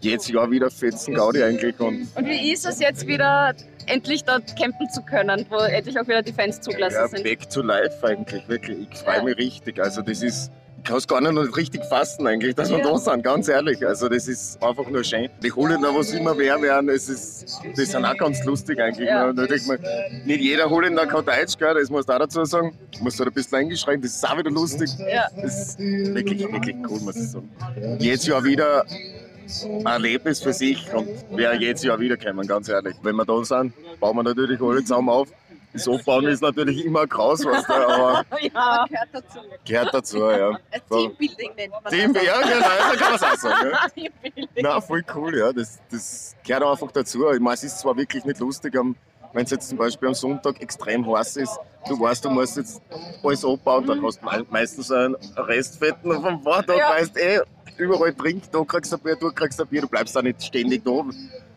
Jedes 0.00 0.28
Jahr 0.28 0.50
wieder 0.50 0.70
fetzen 0.70 1.14
Gaudi 1.14 1.42
eigentlich. 1.42 1.78
Und 1.80 2.08
Und 2.14 2.26
wie 2.26 2.52
ist 2.52 2.66
es 2.66 2.80
jetzt 2.80 3.06
wieder, 3.06 3.54
endlich 3.86 4.24
dort 4.24 4.56
campen 4.56 4.88
zu 4.90 5.02
können, 5.02 5.46
wo 5.48 5.56
endlich 5.56 5.98
auch 5.98 6.06
wieder 6.06 6.22
die 6.22 6.32
Fans 6.32 6.60
zugelassen 6.60 6.96
ja, 6.96 7.08
sind? 7.08 7.24
back 7.24 7.48
to 7.48 7.62
life 7.62 8.06
eigentlich, 8.06 8.48
wirklich. 8.48 8.88
Ich 8.90 8.98
freue 8.98 9.22
mich 9.22 9.36
richtig. 9.36 9.80
Also 9.80 10.02
das 10.02 10.22
ist, 10.22 10.50
ich 10.86 10.88
kann 10.88 10.98
es 10.98 11.08
gar 11.08 11.20
nicht 11.20 11.56
richtig 11.56 11.84
fassen 11.86 12.28
eigentlich, 12.28 12.54
dass 12.54 12.70
wir 12.70 12.78
Ja. 12.78 12.84
da 12.84 12.96
sind, 12.96 13.24
ganz 13.24 13.48
ehrlich. 13.48 13.84
Also 13.84 14.08
das 14.08 14.28
ist 14.28 14.62
einfach 14.62 14.88
nur 14.88 15.02
schön. 15.02 15.28
Die 15.42 15.50
Holländer, 15.50 15.92
was 15.92 16.12
immer 16.12 16.32
mehr 16.32 16.62
werden, 16.62 16.88
es 16.90 17.08
ist, 17.08 17.58
die 17.76 17.84
sind 17.84 18.04
auch 18.04 18.16
ganz 18.16 18.44
lustig 18.44 18.78
eigentlich. 18.80 19.08
Ja. 19.08 19.28
Und 19.28 19.34
da 19.36 19.46
denkt 19.46 19.66
man, 19.66 19.80
nicht 20.24 20.40
jeder 20.40 20.70
Holländer 20.70 21.04
kann 21.08 21.24
Deutsch, 21.24 21.58
gell? 21.58 21.74
das 21.74 21.90
muss 21.90 22.08
auch 22.08 22.20
dazu 22.20 22.44
sagen. 22.44 22.72
Muss 23.00 23.18
halt 23.18 23.30
ein 23.30 23.34
bisschen 23.34 23.58
eingeschränkt, 23.58 24.04
das 24.04 24.14
ist 24.14 24.28
auch 24.28 24.38
wieder 24.38 24.50
lustig. 24.52 24.88
Ja. 25.12 25.26
Das 25.42 25.70
ist 25.70 25.78
wirklich, 25.80 26.40
wirklich 26.52 26.76
cool, 26.88 27.00
muss 27.00 27.16
ich 27.16 27.30
sagen. 27.30 27.50
Jedes 27.98 28.24
Jahr 28.24 28.44
wieder 28.44 28.84
ein 28.86 29.86
Erlebnis 29.86 30.40
für 30.40 30.52
sich 30.52 30.86
und 30.94 31.08
wäre 31.36 31.56
jedes 31.56 31.82
Jahr 31.82 31.98
wiederkommen, 31.98 32.46
ganz 32.46 32.68
ehrlich. 32.68 32.94
Wenn 33.02 33.16
wir 33.16 33.24
da 33.24 33.44
sind, 33.44 33.72
bauen 33.98 34.16
wir 34.16 34.22
natürlich 34.22 34.60
alle 34.60 34.82
zusammen 34.84 35.08
auf. 35.08 35.28
Das 35.76 35.88
Aufbauen 35.88 36.26
ist 36.26 36.40
natürlich 36.42 36.84
immer 36.84 37.06
kraus, 37.06 37.44
was 37.44 37.64
da, 37.66 37.74
aber 37.86 38.24
Ja. 38.40 38.84
Gehört 38.88 39.08
dazu. 39.12 39.38
gehört 39.64 39.94
dazu, 39.94 40.18
ja. 40.30 40.58
Teambuilding 40.90 41.50
nennt 41.56 41.72
man 41.72 41.92
Team, 41.92 42.12
das. 42.12 42.22
ja, 42.24 42.40
genau, 42.40 42.56
so 42.92 42.98
kann 42.98 43.06
man 43.08 43.14
es 43.14 43.22
auch 43.22 43.36
sagen. 43.36 43.70
Ja. 43.70 43.88
Teambuilding. 43.94 44.48
Na, 44.62 44.80
voll 44.80 45.04
cool, 45.14 45.38
ja. 45.38 45.52
Das, 45.52 45.78
das 45.90 46.34
gehört 46.44 46.62
auch 46.64 46.72
einfach 46.72 46.92
dazu. 46.92 47.30
Ich 47.30 47.40
meine, 47.40 47.54
es 47.54 47.64
ist 47.64 47.78
zwar 47.78 47.96
wirklich 47.96 48.24
nicht 48.24 48.40
lustig, 48.40 48.74
wenn 48.74 49.44
es 49.44 49.50
jetzt 49.50 49.68
zum 49.68 49.76
Beispiel 49.78 50.08
am 50.08 50.14
Sonntag 50.14 50.60
extrem 50.62 51.06
heiß 51.14 51.36
ist, 51.36 51.58
du 51.88 52.00
weißt, 52.00 52.24
du 52.24 52.30
musst 52.30 52.56
jetzt 52.56 52.80
alles 53.22 53.44
abbauen, 53.44 53.86
dann 53.86 54.02
hast 54.04 54.20
du 54.22 54.24
mei- 54.24 54.44
meistens 54.48 54.90
einen 54.90 55.14
Restfetten 55.36 56.10
vom 56.22 56.42
Vortag, 56.42 56.78
Ja. 56.78 56.90
weißt 56.90 57.16
eh, 57.18 57.40
überall 57.76 58.14
trinkt, 58.14 58.54
da 58.54 58.62
kriegst 58.64 58.92
du 58.92 58.96
ein 58.96 59.02
Bier, 59.02 59.16
du 59.16 59.30
kriegst 59.32 59.60
ein 59.60 59.66
Bier, 59.66 59.82
du 59.82 59.88
bleibst 59.88 60.16
da 60.16 60.22
nicht 60.22 60.42
ständig 60.42 60.82
da. 60.84 61.02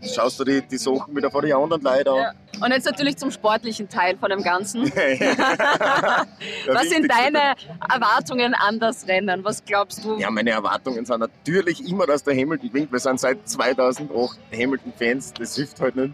Schaust 0.02 0.40
du 0.40 0.46
die, 0.46 0.62
die 0.62 0.78
Sachen 0.78 1.14
wieder 1.16 1.30
von 1.30 1.42
den 1.44 1.54
anderen 1.54 1.82
Leuten 1.82 2.16
Ja. 2.16 2.30
an. 2.30 2.36
Und 2.64 2.72
jetzt 2.72 2.86
natürlich 2.86 3.18
zum 3.18 3.32
sportlichen 3.32 3.90
Teil 3.90 4.18
von 4.18 4.30
dem 4.30 4.42
Ganzen. 4.44 4.84
Ja, 4.96 6.26
Was 6.74 6.90
sind 6.90 7.10
deine 7.12 7.56
Erwartungen 7.90 8.54
an 8.54 8.80
das 8.80 9.08
Rennen? 9.08 9.44
Was 9.44 9.64
glaubst 9.64 10.04
du? 10.04 10.18
Ja, 10.18 10.30
meine 10.32 10.52
Erwartungen 10.52 11.06
sind 11.06 11.20
natürlich 11.20 11.86
immer, 11.88 12.06
dass 12.06 12.24
der 12.24 12.34
Hamilton 12.36 12.70
gewinnt. 12.70 12.92
Wir 12.92 13.00
sind 13.00 13.20
seit 13.20 13.48
2008 13.48 14.38
Hamilton-Fans, 14.54 15.34
das 15.34 15.56
hilft 15.56 15.80
halt 15.82 15.96
nicht. 15.96 16.14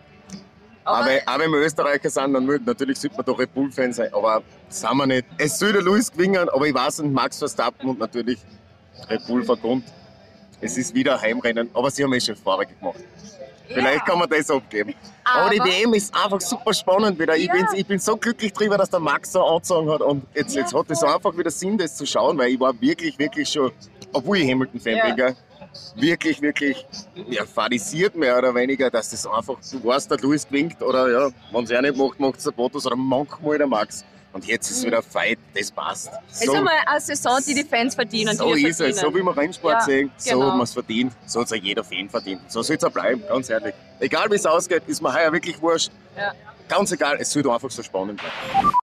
Aber- 0.83 0.97
Aber, 0.99 1.09
aber 1.25 1.43
wenn 1.43 1.51
wir 1.51 1.59
Österreicher 1.59 2.09
sind, 2.09 2.33
dann 2.33 2.47
mö- 2.47 2.61
natürlich 2.63 2.99
sollte 2.99 3.17
man 3.17 3.25
doch 3.25 3.39
Red 3.39 3.53
Bull-Fan 3.53 3.91
sein, 3.93 4.13
aber 4.13 4.43
sind 4.69 4.95
wir 4.97 5.07
nicht. 5.07 5.25
Es 5.37 5.57
soll 5.57 5.73
der 5.73 5.81
Lewis 5.81 6.11
gewinnen, 6.11 6.47
aber 6.49 6.65
ich 6.67 6.73
weiß 6.73 6.99
nicht, 6.99 7.11
Max 7.13 7.39
Verstappen 7.39 7.89
und 7.89 7.99
natürlich 7.99 8.39
Red 9.09 9.25
Bull 9.27 9.43
verkommt. 9.43 9.85
Es 10.61 10.77
ist 10.77 10.93
wieder 10.93 11.15
ein 11.15 11.21
Heimrennen, 11.21 11.69
aber 11.73 11.89
sie 11.91 12.03
haben 12.03 12.13
eh 12.13 12.19
schon 12.21 12.35
vorher 12.35 12.67
gemacht. 12.67 12.99
Vielleicht 13.67 14.05
kann 14.05 14.19
man 14.19 14.29
das 14.29 14.49
abgeben. 14.49 14.93
Aber, 15.23 15.49
die 15.49 15.59
Aber- 15.59 15.69
WM 15.69 15.93
ist 15.93 16.13
einfach 16.15 16.39
super 16.41 16.73
spannend 16.73 17.19
wieder. 17.19 17.35
Ich, 17.35 17.45
Ja. 17.47 17.53
bin, 17.53 17.65
ich 17.73 17.85
bin 17.85 17.99
so 17.99 18.15
glücklich 18.17 18.53
drüber, 18.53 18.77
dass 18.77 18.89
der 18.89 18.99
Max 18.99 19.31
so 19.31 19.43
angezogen 19.43 19.89
hat. 19.91 20.01
Und 20.01 20.23
jetzt, 20.35 20.55
jetzt 20.55 20.73
hat 20.73 20.89
es 20.89 21.03
einfach 21.03 21.35
wieder 21.37 21.49
Sinn, 21.51 21.77
das 21.77 21.95
zu 21.95 22.05
schauen, 22.05 22.37
weil 22.37 22.49
ich 22.51 22.59
war 22.59 22.73
wirklich, 22.79 23.17
wirklich 23.17 23.49
schon, 23.49 23.71
obwohl 24.13 24.37
ich 24.37 24.51
Hamilton-Fan 24.51 24.95
Ja. 24.97 25.05
bin, 25.07 25.15
gell, 25.15 25.35
wirklich, 25.95 26.41
wirklich 26.41 26.85
ja, 27.29 27.45
fadisiert 27.45 28.15
mehr 28.15 28.37
oder 28.37 28.53
weniger, 28.55 28.89
dass 28.89 29.09
das 29.09 29.25
einfach, 29.27 29.55
du 29.71 29.83
weißt, 29.83 30.09
der 30.11 30.19
Luis 30.19 30.47
gewinnt 30.47 30.81
oder 30.81 31.09
ja, 31.11 31.29
wenn 31.51 31.63
es 31.63 31.71
er 31.71 31.81
nicht 31.81 31.97
macht, 31.97 32.19
macht 32.19 32.37
es 32.37 32.43
der 32.43 32.51
Bottas 32.51 32.85
oder 32.85 32.95
manchmal 32.95 33.57
der 33.57 33.67
Max. 33.67 34.05
Und 34.35 34.45
jetzt 34.47 34.69
ist 34.69 34.83
wieder 34.85 34.97
ein 34.97 35.03
Fight, 35.03 35.39
das 35.53 35.71
passt. 35.71 36.11
Es 36.29 36.41
ist 36.41 36.49
einmal 36.53 36.73
eine 36.85 36.99
Saison, 36.99 37.39
die 37.47 37.53
die 37.53 37.63
Fans 37.63 37.95
verdienen. 37.95 38.35
so 38.35 38.53
ist 38.53 38.81
es, 38.81 38.97
so 38.97 39.03
verdienen. 39.03 39.15
wie 39.15 39.25
wir 39.27 39.37
Rennsport 39.37 39.73
Ja, 39.75 39.81
sehen, 39.81 40.11
so 40.17 40.31
genau. 40.31 40.47
hat 40.47 40.53
man 40.55 40.63
es 40.63 40.73
verdient, 40.73 41.13
so 41.25 41.39
hat 41.39 41.45
es 41.47 41.53
auch 41.53 41.63
jeder 41.63 41.85
Fan 41.85 42.09
verdient. 42.09 42.41
So 42.51 42.61
soll 42.61 42.75
es 42.75 42.83
auch 42.83 42.91
bleiben, 42.91 43.23
ganz 43.29 43.49
ehrlich. 43.49 43.73
Egal 44.01 44.29
wie 44.29 44.35
es 44.35 44.45
ausgeht, 44.45 44.83
ist 44.87 45.01
mir 45.01 45.13
heuer 45.13 45.31
wirklich 45.31 45.61
wurscht. 45.61 45.89
Ja. 46.17 46.33
Ganz 46.67 46.91
egal, 46.91 47.15
es 47.17 47.31
soll 47.31 47.49
einfach 47.49 47.71
so 47.71 47.81
spannend 47.81 48.19
bleiben. 48.21 48.73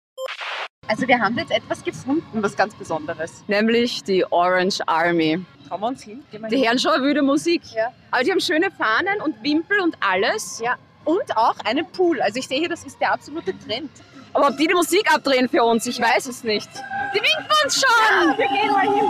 Also 0.88 1.06
wir 1.06 1.20
haben 1.20 1.36
jetzt 1.36 1.50
etwas 1.52 1.84
gefunden, 1.84 2.42
was 2.42 2.56
ganz 2.56 2.74
Besonderes. 2.74 3.44
Nämlich 3.46 4.02
die 4.04 4.24
Orange 4.32 4.80
Army. 4.86 5.44
Schauen 5.68 5.80
wir 5.82 5.86
uns 5.88 6.02
hin. 6.02 6.22
Gehen 6.30 6.40
wir 6.40 6.48
Die 6.48 6.56
hin. 6.56 6.66
hören 6.68 6.78
schon 6.78 7.02
wilde 7.02 7.20
Musik. 7.20 7.60
Ja. 7.74 7.92
Aber 8.10 8.24
die 8.24 8.30
haben 8.30 8.40
schöne 8.40 8.70
Fahnen 8.70 9.20
und 9.22 9.42
Wimpel 9.42 9.80
und 9.80 9.96
alles. 10.00 10.60
Ja. 10.64 10.76
Und 11.04 11.36
auch 11.36 11.56
einen 11.64 11.86
Pool. 11.90 12.20
Also 12.20 12.38
ich 12.38 12.46
sehe 12.48 12.58
hier, 12.60 12.68
das 12.68 12.84
ist 12.84 13.00
der 13.00 13.12
absolute 13.12 13.52
Trend. 13.66 13.90
Aber 14.34 14.48
ob 14.48 14.56
die 14.56 14.66
die 14.66 14.74
Musik 14.74 15.12
abdrehen 15.12 15.48
für 15.48 15.62
uns, 15.62 15.86
ich 15.86 16.00
weiß 16.00 16.26
es 16.26 16.42
nicht. 16.44 16.68
Die 17.14 17.18
winken 17.20 17.52
uns 17.64 17.74
schon! 17.84 18.38
Wir 18.38 18.48
gehen 18.48 18.72
mal 18.72 18.82
hin. 18.82 19.06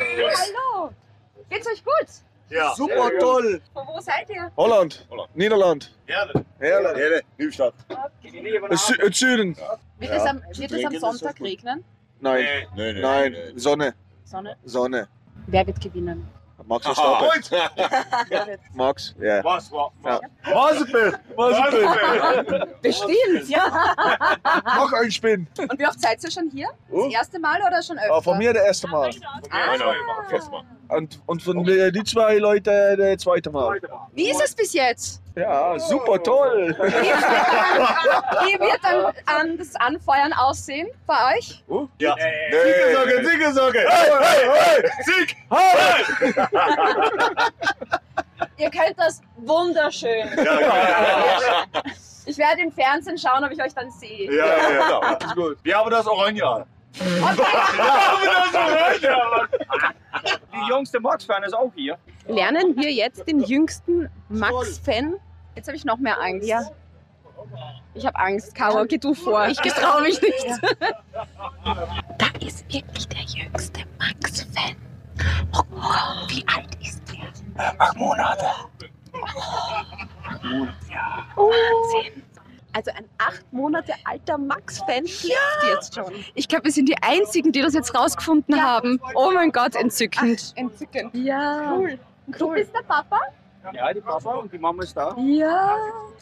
Hallo! 0.00 0.90
Geht's 1.50 1.66
euch 1.66 1.82
gut? 1.84 2.06
Ja. 2.50 2.74
Super 2.74 3.10
toll. 3.20 3.60
Von 3.72 3.86
wo 3.86 4.00
seid 4.00 4.28
ihr? 4.30 4.50
Holland. 4.56 5.06
Niederland. 5.34 5.94
Herrlich. 6.06 6.42
Herrlich. 6.58 6.96
Jede 6.96 7.20
Liebstadt. 7.38 7.74
Sü- 8.70 9.00
äh, 9.02 9.12
Süden. 9.12 9.56
Wird 9.98 10.12
es 10.12 10.22
am, 10.24 10.42
wird 10.56 10.72
es 10.72 10.84
am 10.84 10.98
Sonntag 10.98 11.40
regnen? 11.40 11.84
Nein. 12.20 12.44
Nein, 12.76 13.00
nein, 13.00 13.32
Nein. 13.32 13.36
Sonne. 13.58 13.94
Sonne? 14.24 14.56
Sonne. 14.64 15.08
Wer 15.46 15.66
wird 15.66 15.80
gewinnen? 15.80 16.26
Max 16.68 16.84
Verstappen. 16.84 17.28
Max. 18.74 19.14
Ja. 19.18 19.42
Was, 19.42 19.72
was, 19.72 19.90
was? 20.02 20.20
Wasserbild. 20.44 21.18
Wasserbild. 21.36 22.82
Bestimmt, 22.82 23.48
ja. 23.48 24.36
Noch 24.76 24.92
ein 24.92 25.10
Spin. 25.10 25.46
Und 25.58 25.78
wie 25.78 25.86
oft 25.86 26.00
seid 26.00 26.22
ihr 26.22 26.30
schon 26.30 26.50
hier? 26.50 26.68
Das 26.90 27.12
erste 27.12 27.38
Mal 27.40 27.58
oder 27.66 27.82
schon 27.82 27.98
öfter? 27.98 28.14
Ah, 28.14 28.20
von 28.20 28.36
mir 28.36 28.52
das 28.52 28.64
erste 28.64 28.88
Mal. 28.88 29.10
Und, 30.88 31.20
und 31.26 31.42
von 31.42 31.66
äh, 31.66 31.90
die 31.90 32.04
zwei 32.04 32.36
Leute 32.36 32.96
das 32.98 33.22
zweite 33.22 33.50
Mal. 33.50 33.80
Wie 34.12 34.30
ist 34.30 34.42
es 34.42 34.54
bis 34.54 34.74
jetzt? 34.74 35.22
Ja, 35.38 35.78
super 35.78 36.20
toll. 36.20 36.74
Wie 36.80 38.58
wird 38.58 38.80
dann 38.82 39.14
an 39.26 39.56
das 39.56 39.76
Anfeuern 39.76 40.32
aussehen 40.32 40.88
bei 41.06 41.36
euch? 41.36 41.62
Ja. 41.98 42.16
Siegesocke, 42.50 43.24
Siegesocke. 43.24 43.86
Hey, 43.88 44.10
hey, 44.20 44.50
hey. 44.52 44.90
Sieg. 45.04 45.36
Hey. 45.48 46.34
Ihr 48.64 48.70
könnt 48.70 48.98
das 48.98 49.20
wunderschön. 49.36 50.28
Ich 52.26 52.36
werde 52.36 52.62
im 52.62 52.72
Fernsehen 52.72 53.16
schauen, 53.16 53.44
ob 53.44 53.52
ich 53.52 53.62
euch 53.62 53.72
dann 53.74 53.92
sehe. 53.92 54.34
Ja, 54.34 54.44
ja, 54.44 54.70
ja. 54.70 55.12
Ist 55.12 55.36
gut. 55.36 55.58
Wir 55.62 55.76
haben 55.78 55.90
das 55.90 56.06
Orange. 56.08 56.66
Die 60.52 60.68
jongste 60.68 60.98
Max-Fan 60.98 61.44
ist 61.44 61.54
auch 61.54 61.70
hier. 61.76 61.96
Lernen 62.26 62.74
wir 62.76 62.90
jetzt 62.90 63.28
den 63.28 63.40
jüngsten 63.40 64.10
Max-Fan? 64.28 65.14
Jetzt 65.58 65.66
habe 65.66 65.76
ich 65.76 65.84
noch 65.84 65.98
mehr 65.98 66.20
Angst. 66.20 66.46
Ja. 66.46 66.62
Ich 67.94 68.06
habe 68.06 68.16
Angst. 68.16 68.54
Caro, 68.54 68.84
geh 68.84 68.96
du 68.96 69.12
vor. 69.12 69.48
Ich 69.48 69.58
traue 69.58 70.02
mich 70.02 70.22
nicht. 70.22 70.46
Da 72.16 72.26
ist 72.46 72.72
wirklich 72.72 73.08
der 73.08 73.22
jüngste 73.22 73.80
Max-Fan. 73.98 74.76
Wie 76.28 76.44
alt 76.46 76.68
ist 76.80 77.02
der? 77.10 77.74
Acht 77.76 77.96
Monate. 77.96 78.46
Oh, 81.36 81.50
Wahnsinn. 81.50 82.22
Also 82.72 82.92
ein 82.92 83.08
acht 83.18 83.52
Monate 83.52 83.94
alter 84.04 84.38
Max-Fan 84.38 85.08
schläft 85.08 85.64
jetzt 85.72 85.96
schon. 85.96 86.12
Ich 86.36 86.46
glaube, 86.46 86.66
wir 86.66 86.72
sind 86.72 86.88
die 86.88 87.02
Einzigen, 87.02 87.50
die 87.50 87.62
das 87.62 87.74
jetzt 87.74 87.92
rausgefunden 87.96 88.62
haben. 88.62 89.00
Oh 89.16 89.32
mein 89.34 89.50
Gott, 89.50 89.74
entzückend. 89.74 90.52
Entzückend. 90.54 91.12
Ja. 91.16 91.74
Cool. 91.74 91.98
Du 92.28 92.52
bist 92.52 92.72
der 92.72 92.82
Papa? 92.82 93.18
Ja, 93.72 93.92
die 93.92 94.00
Papa 94.00 94.30
und 94.36 94.52
die 94.52 94.58
Mama 94.58 94.82
ist 94.82 94.96
da. 94.96 95.14
Ja. 95.18 95.76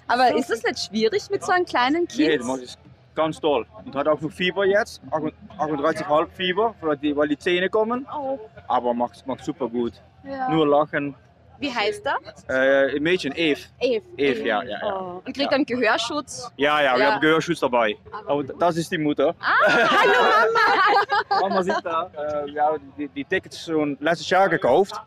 Aber 0.09 0.35
ist 0.37 0.51
das 0.51 0.63
nicht 0.63 0.79
schwierig 0.79 1.29
mit 1.31 1.45
so 1.45 1.53
einem 1.53 1.65
kleinen 1.65 2.07
Nee, 2.17 2.29
Kind? 2.29 2.43
die 2.43 2.47
Mama 2.47 2.63
ist 2.63 2.79
ganz 3.15 3.41
toll. 3.41 3.67
Und 3.85 3.95
hat 3.95 4.09
auch 4.09 4.21
noch 4.21 4.31
Fieber 4.31 4.65
jetzt, 4.65 5.01
38,5 5.11 6.29
Fieber, 6.33 6.75
weil 6.81 6.97
die, 6.97 7.17
weil 7.17 7.29
die 7.29 7.39
Zähne 7.39 7.69
kommen. 7.71 8.07
Oh. 8.17 8.39
Aber 8.69 8.95
macht, 8.95 9.27
macht 9.27 9.45
super 9.45 9.69
gut. 9.69 9.93
Ja. 10.25 10.49
Nur 10.51 10.67
lachen. 10.67 11.15
Wie 11.59 11.73
heißt 11.75 12.05
er? 12.07 12.19
Äh, 12.55 12.97
ein 12.97 13.03
Mädchen, 13.03 13.33
Eve. 13.35 13.61
Eve. 13.81 14.05
Eve, 14.19 14.47
ja, 14.47 14.63
ja, 14.63 14.79
ja. 14.79 14.95
Oh. 15.01 15.23
Und 15.25 15.35
kriegt 15.35 15.51
dann 15.51 15.65
Gehörschutz. 15.65 16.51
Ja, 16.59 16.83
ja, 16.83 16.95
wir 16.97 17.01
Ja. 17.05 17.13
haben 17.15 17.21
Gehörschutz 17.23 17.61
dabei. 17.61 17.97
Aber 18.27 18.45
das 18.45 18.77
ist 18.77 18.93
die 18.93 18.99
Mutter. 18.99 19.35
Ah, 19.41 19.55
hallo 19.67 20.13
Mama. 21.33 21.41
Mama 21.49 21.63
sieht 21.63 21.81
da. 21.83 22.11
Äh, 22.15 22.53
wir 22.53 22.63
haben 22.63 22.93
die, 22.99 23.09
die 23.09 23.25
Tickets 23.25 23.65
schon 23.65 23.97
letztes 24.01 24.29
Jahr 24.29 24.51
gekauft. 24.51 25.01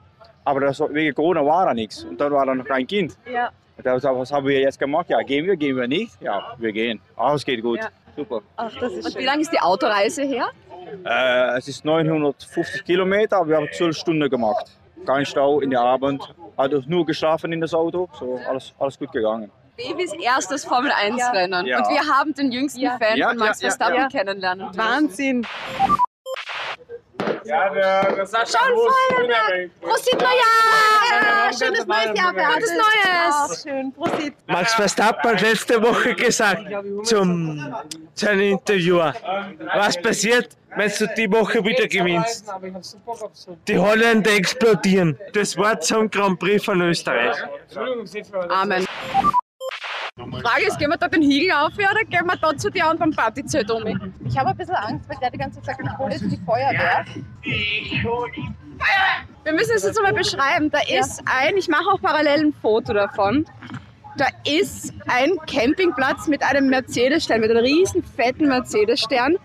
Aber 0.46 0.60
das, 0.62 0.80
wegen 0.80 1.14
Corona 1.14 1.46
war 1.46 1.66
da 1.66 1.74
nichts. 1.74 2.04
Und 2.04 2.20
dann 2.20 2.32
war 2.32 2.46
da 2.46 2.56
noch 2.56 2.66
kein 2.66 2.88
Kind. 2.88 3.18
Ja. 3.32 3.50
Und 3.78 3.86
dann, 3.86 4.02
was 4.02 4.32
haben 4.32 4.46
wir 4.48 4.60
jetzt 4.60 4.80
gemacht? 4.80 5.10
Ja, 5.10 5.22
gehen 5.22 5.46
wir, 5.46 5.56
gehen 5.56 5.76
wir 5.78 5.88
nicht? 5.88 6.22
Ja, 6.22 6.54
wir 6.58 6.72
gehen. 6.72 7.00
Alles 7.16 7.46
geht 7.46 7.62
gut. 7.62 7.80
Ja. 7.80 7.90
Super. 8.16 8.42
Ach, 8.58 8.72
das 8.80 8.92
ist 8.94 9.06
Und 9.06 9.12
schön. 9.14 9.22
wie 9.22 9.26
lange 9.26 9.42
ist 9.42 9.52
die 9.54 9.60
Autoreise 9.60 10.24
her? 10.24 10.50
Äh, 11.06 11.58
es 11.58 11.68
ist 11.68 11.86
950 11.86 12.84
Kilometer, 12.84 13.38
aber 13.38 13.50
wir 13.50 13.58
haben 13.58 13.68
12 13.72 13.96
Stunden 13.96 14.30
gemacht. 14.30 14.72
Kein 15.06 15.26
Stau 15.26 15.62
in 15.62 15.70
der 15.70 15.82
Abend. 15.82 16.22
Hat 16.58 16.74
auch 16.74 16.86
nur 16.88 17.06
geschlafen 17.06 17.54
in 17.54 17.62
das 17.62 17.74
Auto. 17.74 18.10
So, 18.20 18.40
alles, 18.50 18.74
alles 18.80 19.00
gut 19.00 19.12
gegangen. 19.12 19.50
Babys 19.78 20.12
erstes 20.14 20.66
Formel 20.66 20.92
1 20.92 21.22
Rennen. 21.32 21.66
Ja. 21.66 21.78
Und 21.78 21.90
wir 21.90 22.02
haben 22.14 22.34
den 22.34 22.52
jüngsten 22.52 22.82
Ja. 22.82 22.98
Fan 22.98 23.18
Ja, 23.18 23.30
von 23.30 23.38
Max 23.38 23.62
Verstappen 23.62 23.96
ja. 23.96 24.08
kennenlernen. 24.10 24.68
Wahnsinn. 24.76 25.46
Ja, 27.50 27.68
der, 27.70 28.16
das 28.16 28.32
hat 28.34 28.48
Schon 28.48 28.76
Feuerwerk. 28.76 29.72
Prosit 29.82 30.14
Neujahr. 30.14 31.52
Schönes 31.52 31.86
neues 31.88 32.20
Jahr. 32.20 32.34
Gutes 32.34 32.72
Neues. 32.72 33.64
schön. 33.64 33.92
Prosit. 33.92 34.34
Max 34.46 34.74
Verstappen 34.76 35.32
hat 35.32 35.42
letzte 35.42 35.82
Woche 35.82 36.14
gesagt 36.14 36.62
zum 37.04 37.74
seinem 38.14 38.42
Interviewer, 38.42 39.16
was 39.76 40.00
passiert, 40.00 40.56
wenn 40.76 40.92
du 41.00 41.08
die 41.18 41.32
Woche 41.32 41.64
wieder 41.66 41.88
gewinnst. 41.88 42.46
Die 43.68 43.80
Holländer 43.80 44.32
explodieren. 44.32 45.18
Das 45.34 45.58
Wort 45.58 45.84
zum 45.84 46.08
Grand 46.10 46.40
Prix 46.40 46.64
von 46.64 46.80
Österreich. 46.82 47.36
Amen. 48.50 48.86
Frage 50.42 50.68
ist, 50.68 50.78
gehen 50.78 50.90
wir 50.90 50.98
da 50.98 51.08
den 51.08 51.22
Hügel 51.24 51.52
auf 51.52 51.74
oder 51.74 52.04
gehen 52.08 52.26
wir 52.26 52.36
da 52.38 52.56
zu 52.56 52.70
dir 52.70 52.90
und 52.90 53.00
beim 53.00 53.12
Partyzelt 53.12 53.70
um? 53.72 53.86
Ich 54.26 54.38
habe 54.38 54.50
ein 54.50 54.58
bisschen 54.58 54.76
Angst, 54.76 55.08
weil 55.10 55.18
der 55.18 55.32
die 55.32 55.38
ganze 55.38 55.62
Zeit 55.62 55.78
sagt, 55.78 55.90
ich 55.92 55.98
hole 55.98 56.12
jetzt 56.12 56.24
die 56.24 56.38
Feuerwehr. 56.46 57.06
Wir 59.44 59.54
müssen 59.54 59.72
es 59.76 59.84
jetzt 59.84 59.98
einmal 59.98 60.14
beschreiben. 60.14 60.70
Da 60.70 60.80
ist 60.90 61.22
ein, 61.26 61.58
ich 61.58 61.68
mache 61.68 61.90
auch 61.92 62.02
parallel 62.02 62.48
ein 62.48 62.54
Foto 62.62 62.94
davon. 62.94 63.46
Da 64.20 64.26
ist 64.44 64.94
ein 65.08 65.38
Campingplatz 65.48 66.28
mit 66.28 66.44
einem 66.44 66.68
Mercedes-Stern, 66.68 67.40
mit 67.40 67.52
einem 67.52 67.64
riesen 67.64 68.04
fetten 68.04 68.50
Mercedes-Stern. 68.50 69.38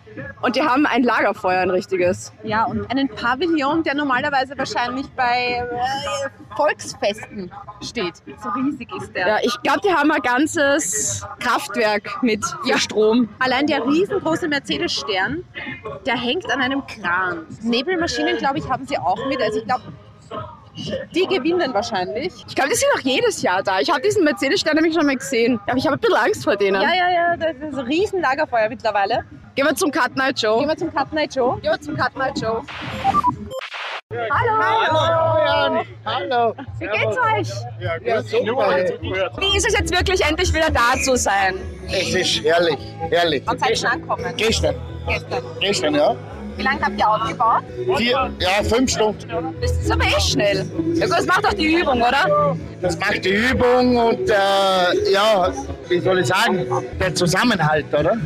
Und 0.43 0.57
die 0.57 0.63
haben 0.63 0.85
ein 0.85 1.05
Lagerfeuer, 1.05 1.61
ein 1.61 1.71
richtiges. 1.71 2.33
Ja, 2.43 2.65
und 2.65 2.91
einen 2.91 3.09
Pavillon, 3.09 3.85
der 3.85 3.95
normalerweise 3.95 4.59
wahrscheinlich 4.59 5.07
bei 5.11 5.65
äh, 5.65 6.57
Volksfesten 6.57 7.53
steht. 7.83 8.17
So 8.43 8.49
riesig 8.51 8.89
ist 9.01 9.15
der. 9.15 9.29
Ja, 9.29 9.39
ich 9.45 9.57
glaube, 9.63 9.81
die 9.85 9.95
haben 9.95 10.11
ein 10.11 10.23
ganzes 10.23 11.25
Kraftwerk 11.39 12.21
mit 12.25 12.45
ja. 12.65 12.77
Strom. 12.77 13.29
Allein 13.39 13.69
der 13.69 13.87
riesengroße 13.87 14.49
Mercedes-Stern, 14.49 15.45
der 16.05 16.17
hängt 16.17 16.51
an 16.51 16.61
einem 16.61 16.83
Kran. 16.89 17.47
Nebelmaschinen, 17.63 18.39
glaube 18.39 18.59
ich, 18.59 18.69
haben 18.69 18.89
sie 18.89 18.99
auch 18.99 19.25
mit. 19.29 19.41
Also 19.41 19.61
ich 19.61 19.67
glaube, 19.67 19.85
die 20.77 21.27
gewinnen 21.27 21.73
wahrscheinlich. 21.73 22.33
Ich 22.49 22.55
glaube, 22.55 22.71
die 22.71 22.77
sind 22.77 22.89
auch 22.97 23.01
jedes 23.01 23.43
Jahr 23.43 23.63
da. 23.63 23.81
Ich 23.81 23.91
habe 23.91 24.01
diesen 24.01 24.25
Mercedes-Stern 24.25 24.75
nämlich 24.75 24.95
schon 24.95 25.07
mal 25.07 25.17
gesehen. 25.17 25.61
Aber 25.67 25.77
ich 25.77 25.87
habe 25.87 25.97
ein 25.97 26.01
bisschen 26.01 26.17
Angst 26.17 26.45
vor 26.45 26.57
denen. 26.57 26.81
Ja, 26.81 26.95
ja, 26.95 27.11
ja, 27.11 27.37
das 27.37 27.57
ist 27.57 27.79
ein 27.79 27.87
riesen 27.87 28.21
Lagerfeuer 28.21 28.69
mittlerweile. 28.69 29.25
Gehen 29.55 29.67
wir 29.67 29.75
zum 29.75 29.91
Cut 29.91 30.17
Night 30.17 30.41
Show. 30.41 30.59
Gehen 30.59 30.69
wir 30.69 30.77
zum 30.77 30.93
Cut 30.93 31.13
Night 31.13 31.35
Show. 31.35 31.53
Gehen 31.63 31.71
wir 31.71 31.81
zum 31.81 31.97
Cut 31.97 32.17
Night 32.17 32.39
Show. 32.39 32.63
Hallo! 34.31 35.45
Hallo, 35.51 35.85
Hallo. 36.05 36.55
Wie 36.79 36.87
geht's 36.87 37.17
euch? 37.19 37.65
Ja, 38.05 38.23
super. 38.23 38.77
Wie 39.39 39.57
ist 39.57 39.67
es 39.67 39.79
jetzt 39.79 39.93
wirklich 39.97 40.25
endlich 40.25 40.53
wieder 40.53 40.71
da 40.71 41.01
zu 41.03 41.17
sein? 41.17 41.59
Es 41.89 42.15
ist 42.15 42.45
herrlich, 42.45 42.79
herrlich. 43.11 43.43
Wann 43.47 43.59
seid 43.59 43.71
ihr 43.71 43.77
schon 43.77 43.91
angekommen? 43.91 44.25
Gestern, 44.37 44.75
Gestern. 45.09 45.43
gestern, 45.61 45.95
ja. 45.95 46.17
Wie 46.57 46.63
lange 46.63 46.81
habt 46.81 46.99
ihr 46.99 47.09
aufgebaut? 47.09 47.63
Vier, 47.97 48.31
ja, 48.39 48.63
fünf 48.63 48.91
Stunden. 48.91 49.55
Das 49.61 49.73
ist 49.73 49.91
aber 49.91 50.05
eh 50.05 50.21
schnell. 50.21 50.65
Ja 50.95 51.07
gut, 51.07 51.19
das 51.19 51.27
macht 51.27 51.47
auch 51.47 51.55
die 51.55 51.75
Übung, 51.75 52.01
oder? 52.01 52.57
Das 52.81 52.99
macht 52.99 53.25
die 53.25 53.31
Übung 53.31 53.97
und 53.97 54.31
äh, 54.31 55.13
ja, 55.13 55.53
wie 55.89 56.01
soll 56.01 56.21
ich 56.21 56.27
sagen, 56.27 56.67
der 57.01 57.15
Zusammenhalt, 57.15 57.87
oder? 57.93 58.17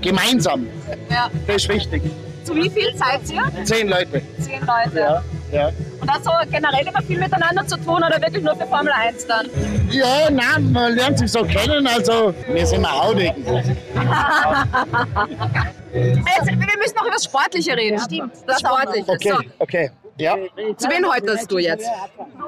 Gemeinsam. 0.00 0.66
Ja. 1.10 1.30
Das 1.46 1.56
ist 1.56 1.68
wichtig. 1.68 2.02
Zu 2.44 2.54
wie 2.54 2.70
viel 2.70 2.94
seid 2.96 3.20
ihr? 3.30 3.64
Zehn 3.64 3.88
Leute. 3.88 4.22
Zehn 4.40 4.60
Leute. 4.60 4.98
Ja, 4.98 5.22
ja. 5.52 5.70
Und 6.00 6.10
hat 6.10 6.24
so 6.24 6.30
generell 6.50 6.86
immer 6.86 7.02
viel 7.02 7.18
miteinander 7.18 7.66
zu 7.66 7.76
tun 7.76 7.96
oder 7.96 8.20
wirklich 8.20 8.42
nur 8.42 8.56
für 8.56 8.66
Formel 8.66 8.92
1 8.92 9.26
dann? 9.26 9.46
Ja, 9.90 10.30
nein, 10.30 10.72
man 10.72 10.94
lernt 10.94 11.18
sich 11.18 11.30
so 11.30 11.44
kennen, 11.44 11.86
also 11.86 12.34
wir 12.48 12.66
sind 12.66 12.82
mal 12.82 12.92
Haudegen. 12.92 13.44
Jetzt, 15.92 16.46
wir 16.46 16.56
müssen 16.56 16.94
noch 16.96 17.02
über 17.02 17.12
das 17.14 17.24
Sportliche 17.24 17.76
reden. 17.76 17.98
Stimmt. 18.00 18.32
Das 18.46 18.60
Sportliche. 18.60 19.04
Okay, 19.10 19.50
okay. 19.58 19.90
Ja. 20.18 20.36
So, 20.36 20.74
zu 20.74 20.88
wen 20.90 21.06
häutest 21.10 21.50
du 21.50 21.58
jetzt? 21.58 21.88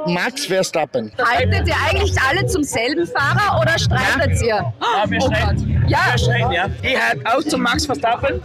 Max 0.06 0.44
Verstappen. 0.46 1.10
Haltet 1.18 1.66
ihr 1.68 1.74
eigentlich 1.88 2.14
alle 2.20 2.46
zum 2.46 2.62
selben 2.62 3.06
Fahrer 3.06 3.60
oder 3.62 3.78
streitet 3.78 4.42
ihr? 4.42 4.46
Ja, 4.48 4.74
wir 5.08 5.18
Oh 5.22 5.28
Gott. 5.28 5.36
streiten. 5.38 5.84
Ja. 5.88 5.98
Wir 6.12 6.18
streiten, 6.18 6.52
ja. 6.52 6.66
Ich 6.82 7.00
halte 7.00 7.26
auch 7.26 7.42
zu 7.42 7.56
Max 7.58 7.86
Verstappen, 7.86 8.42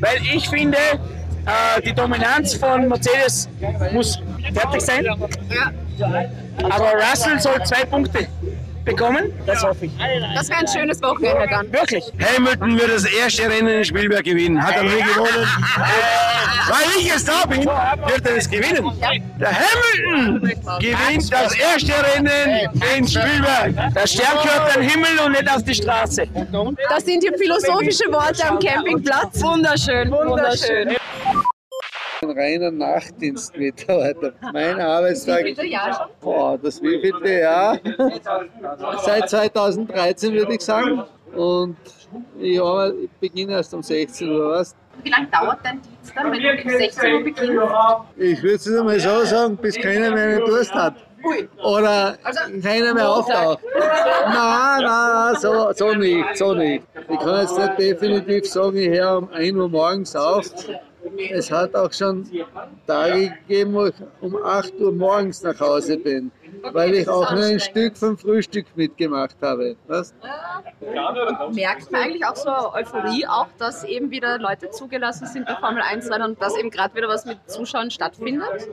weil 0.00 0.16
ich 0.34 0.48
finde, 0.48 0.78
äh, 0.78 1.82
die 1.84 1.92
Dominanz 1.92 2.54
von 2.54 2.88
Mercedes 2.88 3.48
muss 3.92 4.18
fertig 4.54 4.80
sein. 4.80 5.06
Aber 6.64 6.92
Russell 6.94 7.38
soll 7.40 7.62
zwei 7.64 7.84
Punkte 7.84 8.26
bekommen, 8.88 9.32
das 9.46 9.62
hoffe 9.62 9.86
ich. 9.86 9.92
Das 10.34 10.48
wäre 10.48 10.60
ein 10.60 10.68
schönes 10.68 11.02
Wochenende 11.02 11.46
dann. 11.48 11.72
Wirklich. 11.72 12.04
Hamilton 12.34 12.78
wird 12.78 12.90
das 12.90 13.04
erste 13.04 13.48
Rennen 13.48 13.68
in 13.68 13.84
Spielberg 13.84 14.24
gewinnen. 14.24 14.62
Hat 14.62 14.76
er 14.76 14.82
nie 14.82 15.02
gewonnen. 15.02 15.28
Weil 16.68 16.98
ich 16.98 17.06
jetzt 17.06 17.28
da 17.28 17.46
bin, 17.46 17.64
wird 17.64 18.26
er 18.26 18.36
es 18.36 18.48
gewinnen. 18.48 18.84
Der 19.40 19.50
Hamilton 19.50 20.40
gewinnt 20.80 21.32
das 21.32 21.54
erste 21.54 21.92
Rennen 21.92 22.68
in 22.96 23.06
Spielberg. 23.08 23.94
Der 23.94 24.06
Stern 24.06 24.38
gehört 24.42 24.76
am 24.76 24.82
Himmel 24.82 25.18
und 25.24 25.32
nicht 25.32 25.50
auf 25.50 25.62
die 25.62 25.74
Straße. 25.74 26.26
Das 26.88 27.04
sind 27.04 27.22
hier 27.22 27.36
philosophische 27.38 28.10
Worte 28.10 28.48
am 28.48 28.58
Campingplatz. 28.58 29.42
Wunderschön, 29.42 30.10
wunderschön. 30.10 30.96
Ein 32.20 32.30
reiner 32.30 32.70
Nachtdienstmitarbeiter. 32.72 34.32
Mein 34.52 34.80
Arbeitstag. 34.80 35.44
Boah, 36.20 36.58
das 36.58 36.82
wievielte 36.82 37.40
Jahr? 37.40 37.78
Seit 39.04 39.30
2013 39.30 40.32
würde 40.32 40.54
ich 40.54 40.60
sagen. 40.60 41.04
Und 41.36 41.76
ich, 42.40 42.60
arbeite, 42.60 42.96
ich 42.96 43.10
beginne 43.20 43.52
erst 43.52 43.72
um 43.72 43.82
16 43.82 44.30
Uhr. 44.30 44.50
Weißt? 44.50 44.76
Wie 45.04 45.10
lange 45.10 45.28
dauert 45.28 45.58
dein 45.62 45.80
Dienst 45.80 46.12
dann, 46.16 46.32
wenn 46.32 46.42
du 46.42 46.62
um 46.64 46.78
16 46.78 47.14
Uhr 47.14 47.22
beginnst? 47.22 47.52
Ich 48.16 48.42
würde 48.42 48.54
es 48.56 48.76
einmal 48.76 48.98
so 48.98 49.24
sagen, 49.24 49.56
bis 49.56 49.76
keiner 49.76 50.10
mehr 50.10 50.38
einen 50.38 50.44
Durst 50.44 50.74
hat. 50.74 50.94
Oder 51.62 52.16
keiner 52.62 52.94
mehr 52.94 53.08
auftaucht. 53.10 53.60
Nein, 54.24 54.80
nein, 54.80 54.82
nein, 54.82 55.36
so, 55.36 55.72
so 55.72 55.92
nicht, 55.94 56.36
so 56.36 56.54
nicht. 56.54 56.84
Ich 57.08 57.18
kann 57.18 57.40
jetzt 57.42 57.56
nicht 57.56 57.78
definitiv 57.78 58.46
sagen, 58.46 58.76
ich 58.76 58.88
höre 58.88 59.18
um 59.18 59.28
1 59.32 59.56
Uhr 59.56 59.68
morgens 59.68 60.16
auf. 60.16 60.46
Es 61.30 61.50
hat 61.50 61.74
auch 61.74 61.92
schon 61.92 62.24
Tage 62.86 63.34
gegeben, 63.46 63.74
wo 63.74 63.86
ich 63.86 63.94
um 64.20 64.36
8 64.36 64.74
Uhr 64.80 64.92
morgens 64.92 65.42
nach 65.42 65.58
Hause 65.60 65.96
bin, 65.96 66.30
weil 66.72 66.94
ich 66.94 67.08
auch 67.08 67.30
nur 67.32 67.44
ein 67.44 67.60
Stück 67.60 67.96
vom 67.96 68.16
Frühstück 68.16 68.66
mitgemacht 68.74 69.36
habe. 69.40 69.76
Weißt? 69.86 70.14
Und 70.80 71.54
merkt 71.54 71.90
man 71.90 72.02
eigentlich 72.02 72.24
auch 72.24 72.36
so 72.36 72.50
Euphorie, 72.50 73.26
auch 73.26 73.48
dass 73.58 73.84
eben 73.84 74.10
wieder 74.10 74.38
Leute 74.38 74.70
zugelassen 74.70 75.26
sind 75.26 75.46
bei 75.46 75.54
Formel 75.56 75.82
1 75.82 76.10
Rennen 76.10 76.30
und 76.30 76.42
dass 76.42 76.56
eben 76.56 76.70
gerade 76.70 76.94
wieder 76.94 77.08
was 77.08 77.24
mit 77.24 77.38
Zuschauern 77.46 77.90
stattfindet? 77.90 78.68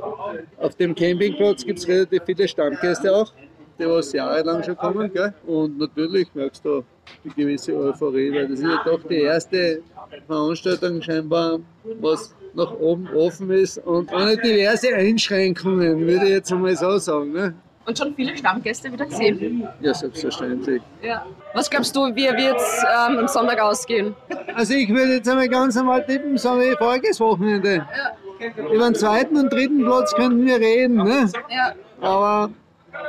Auf 0.57 0.75
dem 0.75 0.95
Campingplatz 0.95 1.63
gibt 1.63 1.79
es 1.79 1.87
relativ 1.87 2.23
viele 2.25 2.47
Stammgäste 2.47 3.15
auch, 3.15 3.33
die 3.79 3.85
was 3.87 4.11
jahrelang 4.13 4.63
schon 4.63 4.77
kommen. 4.77 5.11
Gell? 5.13 5.33
Und 5.45 5.77
natürlich 5.77 6.33
merkst 6.33 6.65
du 6.65 6.83
eine 7.23 7.33
gewisse 7.33 7.75
Euphorie, 7.75 8.31
weil 8.33 8.47
das 8.47 8.59
ist 8.59 8.65
ja 8.65 8.81
doch 8.83 9.03
die 9.07 9.21
erste 9.21 9.81
Veranstaltung 10.27 11.01
scheinbar, 11.01 11.59
was 12.01 12.35
nach 12.53 12.71
oben 12.79 13.07
offen 13.15 13.49
ist 13.51 13.77
und 13.79 14.11
ohne 14.13 14.37
diverse 14.37 14.93
Einschränkungen, 14.95 15.99
würde 15.99 16.25
ich 16.25 16.31
jetzt 16.31 16.51
einmal 16.51 16.75
so 16.75 16.97
sagen. 16.97 17.33
Ne? 17.33 17.53
Und 17.85 17.97
schon 17.97 18.15
viele 18.15 18.35
Stammgäste 18.35 18.91
wieder 18.91 19.05
gesehen. 19.05 19.67
Ja, 19.81 19.93
selbstverständlich. 19.93 20.81
Ja. 21.03 21.25
Was 21.53 21.69
glaubst 21.69 21.95
du, 21.95 22.07
wie 22.15 22.25
wird 22.25 22.57
es 22.57 22.83
ähm, 22.83 23.19
am 23.19 23.27
Sonntag 23.27 23.59
ausgehen? 23.59 24.15
Also 24.55 24.73
ich 24.73 24.89
würde 24.89 25.15
jetzt 25.15 25.29
einmal 25.29 25.47
ganz 25.47 25.75
normal 25.75 26.03
tippen, 26.05 26.37
so 26.37 26.49
wie 26.59 26.75
voriges 26.77 27.19
Wochenende. 27.19 27.85
Über 28.73 28.85
den 28.85 28.95
zweiten 28.95 29.37
und 29.37 29.53
dritten 29.53 29.83
Platz 29.83 30.13
können 30.15 30.45
wir 30.45 30.57
reden. 30.59 30.95
Ne? 30.95 31.29
Ja. 31.49 31.73
Aber 32.01 32.49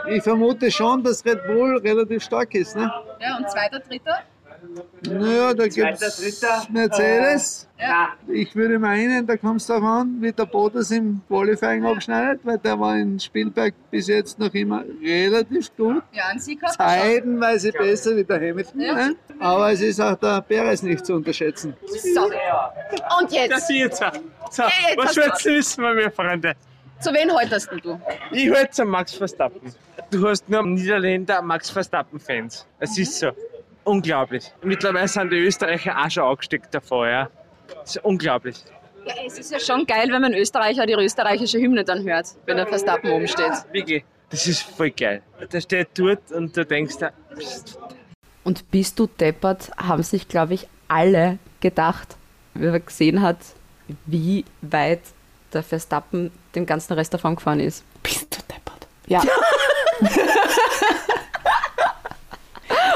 ich 0.09 0.22
vermute 0.22 0.70
schon, 0.70 1.03
dass 1.03 1.25
Red 1.25 1.46
Bull 1.46 1.79
relativ 1.79 2.22
stark 2.22 2.55
ist. 2.55 2.77
Ne? 2.77 2.90
Ja, 3.20 3.37
und 3.37 3.51
zweiter, 3.51 3.81
dritter? 3.81 4.18
Naja, 5.03 5.55
da 5.55 5.68
gibt 5.68 6.03
es 6.03 6.68
Mercedes. 6.70 7.68
Ja. 7.79 8.09
Ich 8.27 8.55
würde 8.57 8.79
meinen, 8.79 9.27
da 9.27 9.37
kommt 9.37 9.61
es 9.61 9.66
darauf 9.66 9.85
an, 9.85 10.16
wie 10.20 10.33
der 10.33 10.46
Bottas 10.46 10.90
im 10.90 11.20
Qualifying 11.29 11.85
abschneidet, 11.85 12.40
weil 12.44 12.59
der 12.59 12.79
war 12.81 12.96
in 12.96 13.20
Spielberg 13.20 13.75
bis 13.90 14.09
jetzt 14.09 14.38
noch 14.38 14.53
immer 14.55 14.83
relativ 15.03 15.75
gut. 15.77 16.03
Ja, 16.12 16.25
ein 16.31 16.38
Sieg 16.38 16.62
hat 16.62 16.75
er 16.79 16.88
schon. 16.88 17.01
Zeitenweise 17.01 17.72
besser 17.72 18.16
wie 18.16 18.25
der 18.25 18.37
Hamilton. 18.37 18.81
Ja. 18.81 18.94
Ne? 18.94 19.16
Aber 19.38 19.72
es 19.72 19.83
ist 19.83 20.01
auch 20.01 20.16
der 20.16 20.40
Perez 20.40 20.83
nicht 20.83 21.05
zu 21.05 21.14
unterschätzen. 21.14 21.75
So. 21.87 22.25
Und 22.25 23.33
jetzt? 23.33 23.53
Das 23.53 23.68
jetzt. 23.68 24.03
So, 24.51 24.62
Ja, 24.62 24.70
jetzt 24.88 24.99
was 24.99 25.16
willst 25.16 25.44
du 25.44 25.51
wissen 25.51 25.83
mir, 25.83 26.11
Freunde? 26.11 26.55
Zu 27.00 27.12
wen 27.12 27.30
haltest 27.32 27.70
denn 27.70 27.80
du? 27.80 28.00
Ich 28.30 28.50
halte 28.50 28.70
zum 28.70 28.88
Max 28.88 29.14
Verstappen. 29.14 29.74
Du 30.11 30.28
hast 30.28 30.48
nur 30.48 30.62
Niederländer 30.62 31.42
Max 31.42 31.70
Verstappen-Fans. 31.70 32.66
Es 32.80 32.98
ist 32.98 33.18
so. 33.18 33.30
Unglaublich. 33.85 34.52
Mittlerweile 34.62 35.06
sind 35.06 35.30
die 35.30 35.37
Österreicher 35.38 35.96
auch 35.96 36.11
schon 36.11 36.24
angesteckt 36.24 36.74
davor, 36.74 37.09
ja. 37.09 37.30
Das 37.68 37.96
ist 37.96 38.04
unglaublich. 38.04 38.56
Ja, 39.06 39.14
es 39.24 39.38
ist 39.38 39.52
ja 39.52 39.61
schon 39.61 39.87
geil, 39.87 40.09
wenn 40.11 40.22
man 40.22 40.35
Österreicher 40.35 40.87
die 40.87 40.94
österreichische 40.94 41.59
Hymne 41.59 41.85
dann 41.85 42.02
hört, 42.02 42.26
wenn 42.46 42.56
der 42.56 42.66
Verstappen 42.66 43.11
oben 43.11 43.28
steht. 43.28 43.52
Wirklich. 43.70 44.04
Das 44.30 44.46
ist 44.48 44.62
voll 44.62 44.90
geil. 44.90 45.22
Der 45.52 45.61
steht 45.61 45.88
dort 45.94 46.32
und 46.32 46.56
du 46.56 46.64
denkst, 46.64 46.96
pst, 47.38 47.78
Und 48.42 48.68
bist 48.72 48.98
du 48.98 49.06
deppert, 49.06 49.70
haben 49.76 50.02
sich, 50.02 50.26
glaube 50.26 50.54
ich, 50.54 50.66
alle 50.88 51.38
gedacht, 51.61 52.16
wie 52.54 52.66
man 52.66 52.85
gesehen 52.85 53.22
hat, 53.22 53.38
wie 54.06 54.44
weit 54.62 55.02
der 55.52 55.62
Verstappen 55.62 56.32
den 56.56 56.66
ganzen 56.66 56.94
Rest 56.94 57.14
davon 57.14 57.36
gefahren 57.36 57.60
ist. 57.60 57.84
Bist 58.02 58.26
du 58.34 58.38
deppert? 58.52 58.86
Ja. 59.06 59.22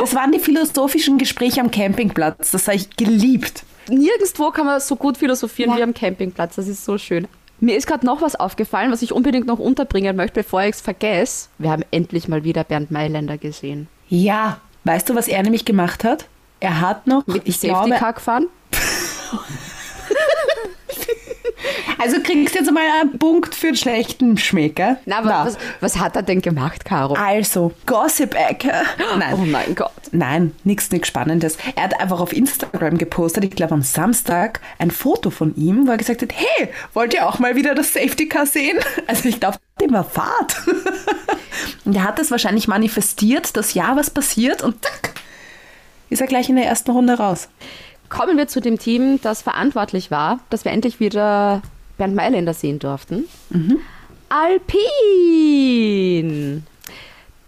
Das 0.00 0.14
waren 0.14 0.32
die 0.32 0.38
philosophischen 0.38 1.18
Gespräche 1.18 1.60
am 1.60 1.70
Campingplatz. 1.70 2.52
Das 2.52 2.66
habe 2.66 2.76
ich 2.76 2.96
geliebt. 2.96 3.64
Nirgendwo 3.88 4.50
kann 4.50 4.64
man 4.64 4.80
so 4.80 4.96
gut 4.96 5.18
philosophieren 5.18 5.76
wie 5.76 5.82
am 5.82 5.92
Campingplatz. 5.92 6.56
Das 6.56 6.68
ist 6.68 6.86
so 6.86 6.96
schön. 6.96 7.28
Mir 7.60 7.76
ist 7.76 7.86
gerade 7.86 8.06
noch 8.06 8.22
was 8.22 8.34
aufgefallen, 8.34 8.90
was 8.90 9.02
ich 9.02 9.12
unbedingt 9.12 9.46
noch 9.46 9.58
unterbringen 9.58 10.16
möchte, 10.16 10.42
bevor 10.42 10.62
ich 10.62 10.76
es 10.76 10.80
vergesse. 10.80 11.48
Wir 11.58 11.70
haben 11.70 11.84
endlich 11.90 12.28
mal 12.28 12.44
wieder 12.44 12.64
Bernd 12.64 12.90
Mailänder 12.90 13.36
gesehen. 13.36 13.88
Ja, 14.08 14.58
weißt 14.84 15.10
du, 15.10 15.14
was 15.14 15.28
er 15.28 15.42
nämlich 15.42 15.66
gemacht 15.66 16.02
hat? 16.02 16.26
Er 16.60 16.80
hat 16.80 17.06
noch, 17.06 17.26
Mit 17.26 17.42
ich 17.46 17.56
Safety 17.58 17.90
glaube, 17.90 17.96
Car 17.96 18.14
gefahren. 18.14 18.46
also 22.00 22.20
kriegst 22.22 22.54
du 22.54 22.60
jetzt 22.60 22.72
mal 22.72 22.82
einen 23.00 23.18
Punkt 23.18 23.54
für 23.54 23.68
den 23.68 23.76
schlechten 23.76 24.36
Schmecker. 24.38 24.96
Na, 25.06 25.18
aber 25.18 25.46
Was, 25.46 25.58
was 25.80 25.98
hat 25.98 26.16
er 26.16 26.22
denn 26.22 26.40
gemacht, 26.40 26.84
Caro? 26.84 27.14
Also, 27.14 27.72
Gossip-Ecke. 27.86 28.72
Nein. 29.18 29.34
Oh 29.34 29.44
mein 29.44 29.74
Gott. 29.74 29.92
Nein, 30.12 30.52
nichts 30.64 30.90
nichts 30.90 31.08
Spannendes. 31.08 31.56
Er 31.76 31.84
hat 31.84 32.00
einfach 32.00 32.20
auf 32.20 32.32
Instagram 32.32 32.98
gepostet, 32.98 33.44
ich 33.44 33.50
glaube 33.50 33.74
am 33.74 33.82
Samstag, 33.82 34.60
ein 34.78 34.90
Foto 34.90 35.30
von 35.30 35.54
ihm, 35.56 35.86
wo 35.86 35.92
er 35.92 35.98
gesagt 35.98 36.22
hat, 36.22 36.32
hey, 36.34 36.68
wollt 36.94 37.14
ihr 37.14 37.28
auch 37.28 37.38
mal 37.38 37.56
wieder 37.56 37.74
das 37.74 37.92
Safety 37.92 38.28
Car 38.28 38.46
sehen? 38.46 38.78
Also 39.06 39.28
ich 39.28 39.40
glaube, 39.40 39.58
dem 39.80 39.92
war 39.92 40.04
Fahrt. 40.04 40.56
Und 41.84 41.96
er 41.96 42.04
hat 42.04 42.18
das 42.18 42.30
wahrscheinlich 42.30 42.68
manifestiert, 42.68 43.56
dass 43.56 43.74
ja 43.74 43.96
was 43.96 44.10
passiert 44.10 44.62
und 44.62 44.84
zack, 44.84 45.14
ist 46.08 46.20
er 46.20 46.26
gleich 46.26 46.48
in 46.48 46.56
der 46.56 46.66
ersten 46.66 46.90
Runde 46.90 47.14
raus. 47.14 47.48
Kommen 48.08 48.36
wir 48.36 48.48
zu 48.48 48.60
dem 48.60 48.78
Team, 48.78 49.20
das 49.22 49.42
verantwortlich 49.42 50.10
war, 50.10 50.40
dass 50.50 50.64
wir 50.64 50.72
endlich 50.72 51.00
wieder 51.00 51.62
Bernd 52.00 52.14
Mailänder 52.14 52.54
sehen 52.54 52.78
durften. 52.78 53.24
Alpin! 55.30 56.64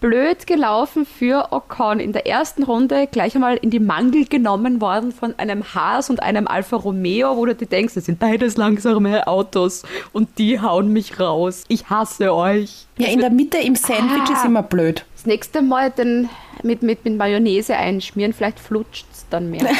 Blöd 0.01 0.47
gelaufen 0.49 1.07
für 1.07 1.53
Ocon. 1.53 2.01
In 2.01 2.13
der 2.13 2.27
ersten 2.27 2.65
Runde 2.65 3.07
gleich 3.07 3.35
einmal 3.37 3.57
in 3.57 3.71
die 3.71 3.79
Mangel 3.79 4.25
genommen 4.27 4.81
worden 4.83 5.11
von 5.13 5.39
einem 5.39 5.63
Haas 5.75 6.11
und 6.11 6.23
einem 6.23 6.47
Alfa 6.49 6.77
Romeo, 6.77 7.37
wo 7.37 7.47
du 7.47 7.55
dir 7.55 7.67
denkst, 7.67 7.95
das 7.95 8.05
sind 8.07 8.19
beides 8.19 8.57
langsame 8.57 9.27
Autos 9.29 9.85
und 10.13 10.39
die 10.39 10.61
hauen 10.61 10.93
mich 10.93 11.19
raus. 11.21 11.65
Ich 11.69 11.89
hasse 11.89 12.35
euch. 12.35 12.87
Ja, 12.99 13.09
in 13.09 13.21
der 13.21 13.31
Mitte 13.31 13.59
im 13.59 13.77
Sandwich 13.77 14.29
Ah. 14.29 14.33
ist 14.35 14.45
immer 14.45 14.63
blöd. 14.65 15.05
Das 15.15 15.25
nächste 15.25 15.63
Mal 15.63 15.91
den 15.93 16.29
mit, 16.65 16.83
mit, 16.83 17.05
mit 17.05 17.17
Mayonnaise 17.17 17.77
einschmieren, 17.77 18.33
vielleicht 18.33 18.59
flutscht 18.61 19.07
es 19.13 19.25
dann 19.31 19.51
mehr. 19.51 19.65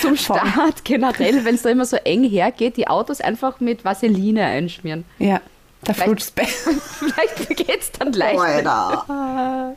Zum 0.00 0.16
Start 0.16 0.84
generell, 0.84 1.44
wenn 1.44 1.54
es 1.54 1.62
da 1.62 1.70
immer 1.70 1.84
so 1.84 1.96
eng 1.96 2.24
hergeht, 2.24 2.76
die 2.76 2.88
Autos 2.88 3.20
einfach 3.20 3.60
mit 3.60 3.84
Vaseline 3.84 4.44
einschmieren. 4.44 5.04
Ja, 5.18 5.40
da 5.84 5.92
Vielleicht- 5.92 6.32
flutscht 6.32 6.32
Vielleicht 6.98 7.48
geht 7.56 7.80
es 7.80 7.92
dann 7.92 8.12
leichter. 8.12 9.74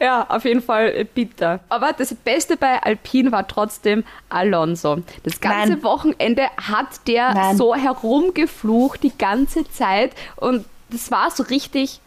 Ja, 0.00 0.26
auf 0.28 0.44
jeden 0.44 0.62
Fall 0.62 0.88
äh, 0.94 1.04
bitter. 1.04 1.60
Aber 1.68 1.92
das 1.92 2.14
Beste 2.14 2.56
bei 2.56 2.82
Alpine 2.82 3.32
war 3.32 3.46
trotzdem 3.48 4.04
Alonso. 4.28 4.98
Das 5.24 5.40
ganze 5.40 5.72
Nein. 5.74 5.82
Wochenende 5.82 6.42
hat 6.56 7.06
der 7.06 7.34
Nein. 7.34 7.56
so 7.56 7.74
herumgeflucht 7.74 9.02
die 9.02 9.16
ganze 9.16 9.68
Zeit 9.70 10.12
und 10.36 10.64
das 10.90 11.10
war 11.10 11.30
so 11.30 11.42
richtig, 11.44 12.00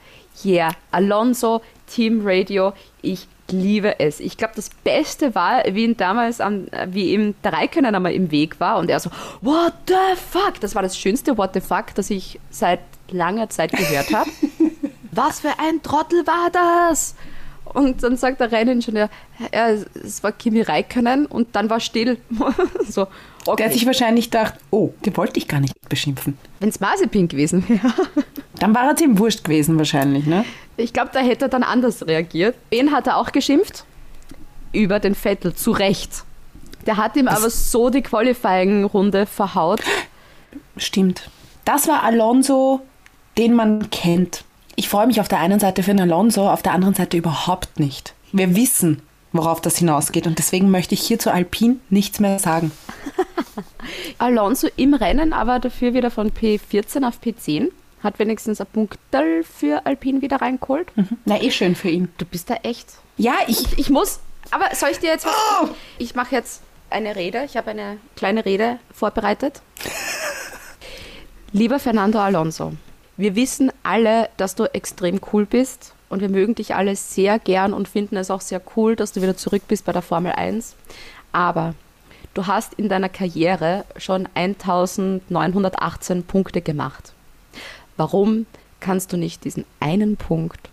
yeah, 0.46 0.72
Alonso, 0.92 1.62
Team 1.88 2.22
Radio, 2.24 2.74
ich 3.02 3.28
liebe 3.52 4.00
es. 4.00 4.20
Ich 4.20 4.38
glaube, 4.38 4.54
das 4.56 4.70
Beste 4.70 5.36
war, 5.36 5.64
wie 5.70 5.84
ihn 5.84 5.98
damals, 5.98 6.42
am, 6.42 6.68
wie 6.88 7.14
ihm 7.14 7.36
der 7.44 7.54
Raikkonen 7.54 7.94
einmal 7.94 8.14
im 8.14 8.32
Weg 8.32 8.60
war 8.60 8.78
und 8.78 8.90
er 8.90 9.00
so, 9.00 9.10
what 9.42 9.74
the 9.88 10.16
fuck? 10.16 10.60
Das 10.60 10.76
war 10.76 10.82
das 10.82 10.98
schönste 10.98 11.38
What 11.38 11.54
the 11.54 11.62
fuck, 11.62 11.94
das 11.96 12.10
ich 12.10 12.40
seit 12.50 12.80
langer 13.10 13.50
Zeit 13.50 13.72
gehört 13.72 14.14
habe. 14.14 14.30
Was 15.12 15.42
für 15.42 15.60
ein 15.60 15.82
Trottel 15.84 16.26
war 16.26 16.50
das? 16.52 17.16
Und 17.66 18.04
dann 18.04 18.18
sagt 18.18 18.42
der 18.42 18.52
Renningenieur, 18.52 19.10
ja, 19.54 19.70
es 19.70 20.24
war 20.24 20.32
Kimi 20.32 20.62
Räikkönen 20.62 21.26
und 21.26 21.56
dann 21.56 21.70
war 21.70 21.80
still. 21.80 22.18
so, 22.88 23.06
Der 23.46 23.54
okay. 23.54 23.66
hat 23.66 23.74
sich 23.74 23.86
wahrscheinlich 23.86 24.26
gedacht, 24.30 24.56
oh, 24.72 24.92
den 25.06 25.16
wollte 25.16 25.38
ich 25.38 25.48
gar 25.48 25.60
nicht 25.60 25.74
beschimpfen. 25.88 26.38
Wenn 26.60 26.70
es 26.70 26.80
Mazepin 26.80 27.28
gewesen 27.28 27.68
wäre. 27.70 27.94
Dann 28.60 28.76
war 28.76 28.94
es 28.94 29.02
ihm 29.02 29.18
wurscht 29.18 29.44
gewesen 29.44 29.80
wahrscheinlich, 29.80 30.28
ne? 30.28 30.46
Ich 30.78 30.94
glaube, 30.94 31.10
da 31.14 31.20
hätte 31.20 31.46
er 31.46 31.50
dann 31.50 31.64
anders 31.64 32.06
reagiert. 32.06 32.56
Wen 32.70 32.92
hat 32.92 33.08
er 33.08 33.18
auch 33.18 33.32
geschimpft? 33.32 33.86
Über 34.72 35.00
den 35.00 35.16
Vettel, 35.16 35.56
zu 35.56 35.72
Recht. 35.72 36.24
Der 36.86 36.98
hat 36.98 37.16
ihm 37.16 37.28
aber 37.28 37.50
so 37.50 37.90
die 37.90 38.04
Qualifying-Runde 38.04 39.26
verhaut. 39.26 39.82
Stimmt. 40.78 41.30
Das 41.66 41.88
war 41.88 42.04
Alonso, 42.04 42.82
den 43.38 43.56
man 43.56 43.90
kennt. 43.90 44.44
Ich 44.82 44.90
freue 44.90 45.06
mich 45.06 45.22
auf 45.22 45.28
der 45.28 45.38
einen 45.38 45.60
Seite 45.60 45.84
für 45.84 45.92
den 45.92 46.02
Alonso, 46.02 46.50
auf 46.50 46.64
der 46.64 46.72
anderen 46.72 46.96
Seite 46.96 47.16
überhaupt 47.16 47.80
nicht. 47.80 48.16
Wir 48.32 48.56
wissen, 48.56 49.04
worauf 49.32 49.62
das 49.62 49.78
hinausgeht 49.78 50.26
und 50.26 50.40
deswegen 50.40 50.72
möchte 50.72 50.96
ich 50.96 51.02
hier 51.02 51.20
zu 51.20 51.32
Alpine 51.32 51.76
nichts 51.92 52.20
mehr 52.20 52.40
sagen. 52.40 52.72
Alonso 54.18 54.70
im 54.78 54.96
Rennen, 54.96 55.34
aber 55.34 55.60
dafür 55.60 55.94
wieder 55.94 56.10
von 56.10 56.32
P14 56.32 57.08
auf 57.08 57.20
P10. 57.24 57.68
Hat 58.02 58.18
wenigstens 58.18 58.60
ein 58.60 58.66
Punktel 58.74 59.44
für 59.44 59.86
Alpine 59.86 60.24
wieder 60.24 60.38
reingeholt. 60.42 60.92
Na, 61.26 61.40
eh 61.40 61.52
schön 61.52 61.76
für 61.76 61.90
ihn. 61.90 62.10
Du 62.18 62.26
bist 62.26 62.50
da 62.50 62.56
echt. 62.64 62.88
Ja, 63.18 63.36
ich. 63.46 63.62
Ich, 63.74 63.78
ich 63.78 63.90
muss. 63.92 64.20
Aber 64.50 64.74
soll 64.74 64.90
ich 64.90 64.98
dir 64.98 65.12
jetzt 65.12 65.28
was. 65.28 65.70
Ich 66.00 66.16
mache 66.16 66.34
jetzt 66.34 66.64
eine 66.90 67.16
Rede. 67.16 67.44
Ich 67.46 67.56
habe 67.56 67.70
eine 67.70 67.98
kleine 68.16 68.46
Rede 68.46 68.80
vorbereitet. 68.92 69.62
Lieber 71.52 71.78
Fernando 71.78 72.18
Alonso, 72.18 72.74
wir 73.18 73.36
wissen 73.36 73.72
alle, 73.84 74.30
dass 74.38 74.56
du 74.56 74.66
extrem 74.74 75.20
cool 75.32 75.46
bist 75.46 75.94
und 76.10 76.22
wir 76.22 76.30
mögen 76.30 76.56
dich 76.56 76.76
alle 76.76 76.96
sehr 76.96 77.40
gern 77.40 77.74
und 77.74 77.88
finden 77.88 78.18
es 78.18 78.32
auch 78.32 78.42
sehr 78.42 78.62
cool, 78.76 78.96
dass 78.96 79.14
du 79.14 79.22
wieder 79.22 79.38
zurück 79.38 79.64
bist 79.68 79.86
bei 79.86 79.92
der 79.92 80.02
Formel 80.02 80.32
1. 80.32 80.76
Aber 81.32 81.74
du 82.34 82.48
hast 82.48 82.74
in 82.74 82.90
deiner 82.90 83.10
Karriere 83.10 83.86
schon 83.98 84.28
1918 84.36 86.24
Punkte 86.24 86.62
gemacht. 86.62 87.14
Warum 87.98 88.46
kannst 88.80 89.14
du 89.14 89.18
nicht 89.18 89.44
diesen 89.46 89.66
einen 89.80 90.18
Punkt 90.18 90.70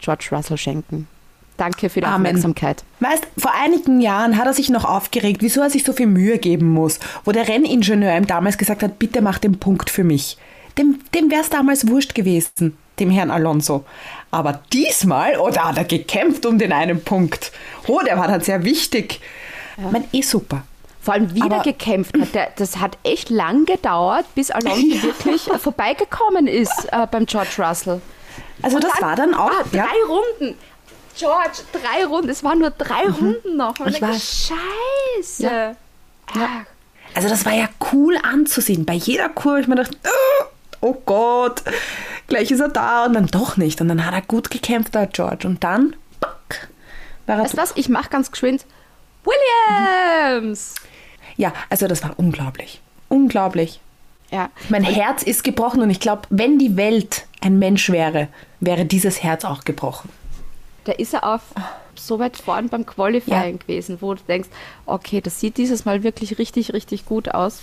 George 0.00 0.28
Russell 0.32 0.56
schenken? 0.56 1.08
Danke 1.56 1.90
für 1.90 2.00
die 2.00 2.06
Amen. 2.06 2.26
Aufmerksamkeit. 2.26 2.82
Weißt, 3.00 3.26
vor 3.36 3.52
einigen 3.54 4.00
Jahren 4.00 4.36
hat 4.38 4.46
er 4.46 4.54
sich 4.54 4.70
noch 4.70 4.84
aufgeregt, 4.84 5.42
wieso 5.42 5.60
er 5.60 5.70
sich 5.70 5.84
so 5.84 5.92
viel 5.92 6.06
Mühe 6.06 6.38
geben 6.38 6.70
muss, 6.70 6.98
wo 7.24 7.32
der 7.32 7.46
Renningenieur 7.46 8.16
ihm 8.16 8.26
damals 8.26 8.58
gesagt 8.58 8.82
hat, 8.82 8.98
bitte 8.98 9.20
mach 9.20 9.38
den 9.38 9.58
Punkt 9.58 9.90
für 9.90 10.04
mich. 10.04 10.38
Dem, 10.78 11.00
dem 11.14 11.30
wäre 11.30 11.42
es 11.42 11.50
damals 11.50 11.86
wurscht 11.88 12.14
gewesen, 12.14 12.76
dem 12.98 13.10
Herrn 13.10 13.30
Alonso. 13.30 13.84
Aber 14.30 14.60
diesmal, 14.72 15.38
oh, 15.38 15.50
da 15.50 15.68
hat 15.68 15.76
er 15.78 15.84
gekämpft 15.84 16.46
um 16.46 16.58
den 16.58 16.72
einen 16.72 17.02
Punkt. 17.04 17.52
Oh, 17.86 18.00
der 18.04 18.18
war 18.18 18.28
dann 18.28 18.40
sehr 18.40 18.64
wichtig. 18.64 19.20
Ich 19.76 19.90
mein, 19.90 20.04
eh 20.12 20.22
super. 20.22 20.62
Vor 21.02 21.14
allem 21.14 21.34
wieder 21.34 21.46
Aber- 21.46 21.62
gekämpft 21.62 22.16
hat. 22.18 22.34
Der, 22.34 22.50
das 22.56 22.76
hat 22.78 22.96
echt 23.02 23.28
lang 23.28 23.64
gedauert, 23.66 24.24
bis 24.34 24.50
Alonso 24.50 24.80
wirklich 25.02 25.48
äh, 25.50 25.58
vorbeigekommen 25.58 26.46
ist 26.46 26.88
äh, 26.92 27.06
beim 27.10 27.26
George 27.26 27.50
Russell. 27.58 28.00
Also 28.62 28.76
Und 28.76 28.84
das 28.84 29.02
war 29.02 29.16
dann 29.16 29.34
auch- 29.34 29.50
Ah, 29.50 29.64
drei 29.70 29.78
ja. 29.78 29.86
Runden. 30.08 30.56
George, 31.18 31.58
drei 31.72 32.06
Runden. 32.06 32.30
Es 32.30 32.42
waren 32.44 32.60
nur 32.60 32.70
drei 32.70 33.04
Runden 33.06 33.56
noch. 33.56 33.78
Und 33.80 33.88
Ich 33.88 34.00
war 34.00 34.14
scheiße. 34.14 35.42
Ja. 35.42 35.74
Also 37.14 37.28
das 37.28 37.44
war 37.44 37.52
ja 37.52 37.68
cool 37.92 38.16
anzusehen. 38.22 38.86
Bei 38.86 38.94
jeder 38.94 39.28
Kurve 39.28 39.60
ich 39.60 39.66
mir 39.68 39.74
gedacht, 39.76 39.98
oh 40.06 40.44
Gott, 40.90 41.62
gleich 42.26 42.50
ist 42.50 42.60
er 42.60 42.68
da 42.68 43.06
und 43.06 43.14
dann 43.14 43.26
doch 43.26 43.56
nicht. 43.56 43.80
Und 43.80 43.88
dann 43.88 44.04
hat 44.04 44.12
er 44.12 44.22
gut 44.22 44.50
gekämpft, 44.50 44.94
der 44.94 45.06
George. 45.06 45.46
Und 45.46 45.62
dann 45.62 45.96
pack, 46.20 46.68
war 47.26 47.36
er 47.36 47.44
Weißt 47.44 47.54
du 47.54 47.58
was? 47.58 47.72
Ich 47.76 47.88
mache 47.88 48.10
ganz 48.10 48.30
geschwind. 48.30 48.66
Williams! 49.24 50.74
Ja, 51.36 51.52
also 51.70 51.86
das 51.86 52.02
war 52.02 52.18
unglaublich. 52.18 52.80
Unglaublich. 53.08 53.80
Ja. 54.30 54.50
Mein 54.70 54.82
Herz 54.82 55.22
ist 55.22 55.44
gebrochen 55.44 55.82
und 55.82 55.90
ich 55.90 56.00
glaube, 56.00 56.22
wenn 56.30 56.58
die 56.58 56.76
Welt 56.76 57.26
ein 57.40 57.58
Mensch 57.58 57.90
wäre, 57.90 58.28
wäre 58.60 58.84
dieses 58.84 59.22
Herz 59.22 59.44
auch 59.44 59.64
gebrochen. 59.64 60.08
Da 60.84 60.92
ist 60.92 61.14
er 61.14 61.24
auf 61.24 61.42
so 61.94 62.18
weit 62.18 62.36
vorn 62.36 62.68
beim 62.68 62.86
Qualifying 62.86 63.58
gewesen, 63.58 63.98
wo 64.00 64.14
du 64.14 64.22
denkst, 64.26 64.48
okay, 64.86 65.20
das 65.20 65.38
sieht 65.38 65.56
dieses 65.58 65.84
Mal 65.84 66.02
wirklich 66.02 66.38
richtig, 66.38 66.72
richtig 66.72 67.04
gut 67.04 67.28
aus. 67.28 67.60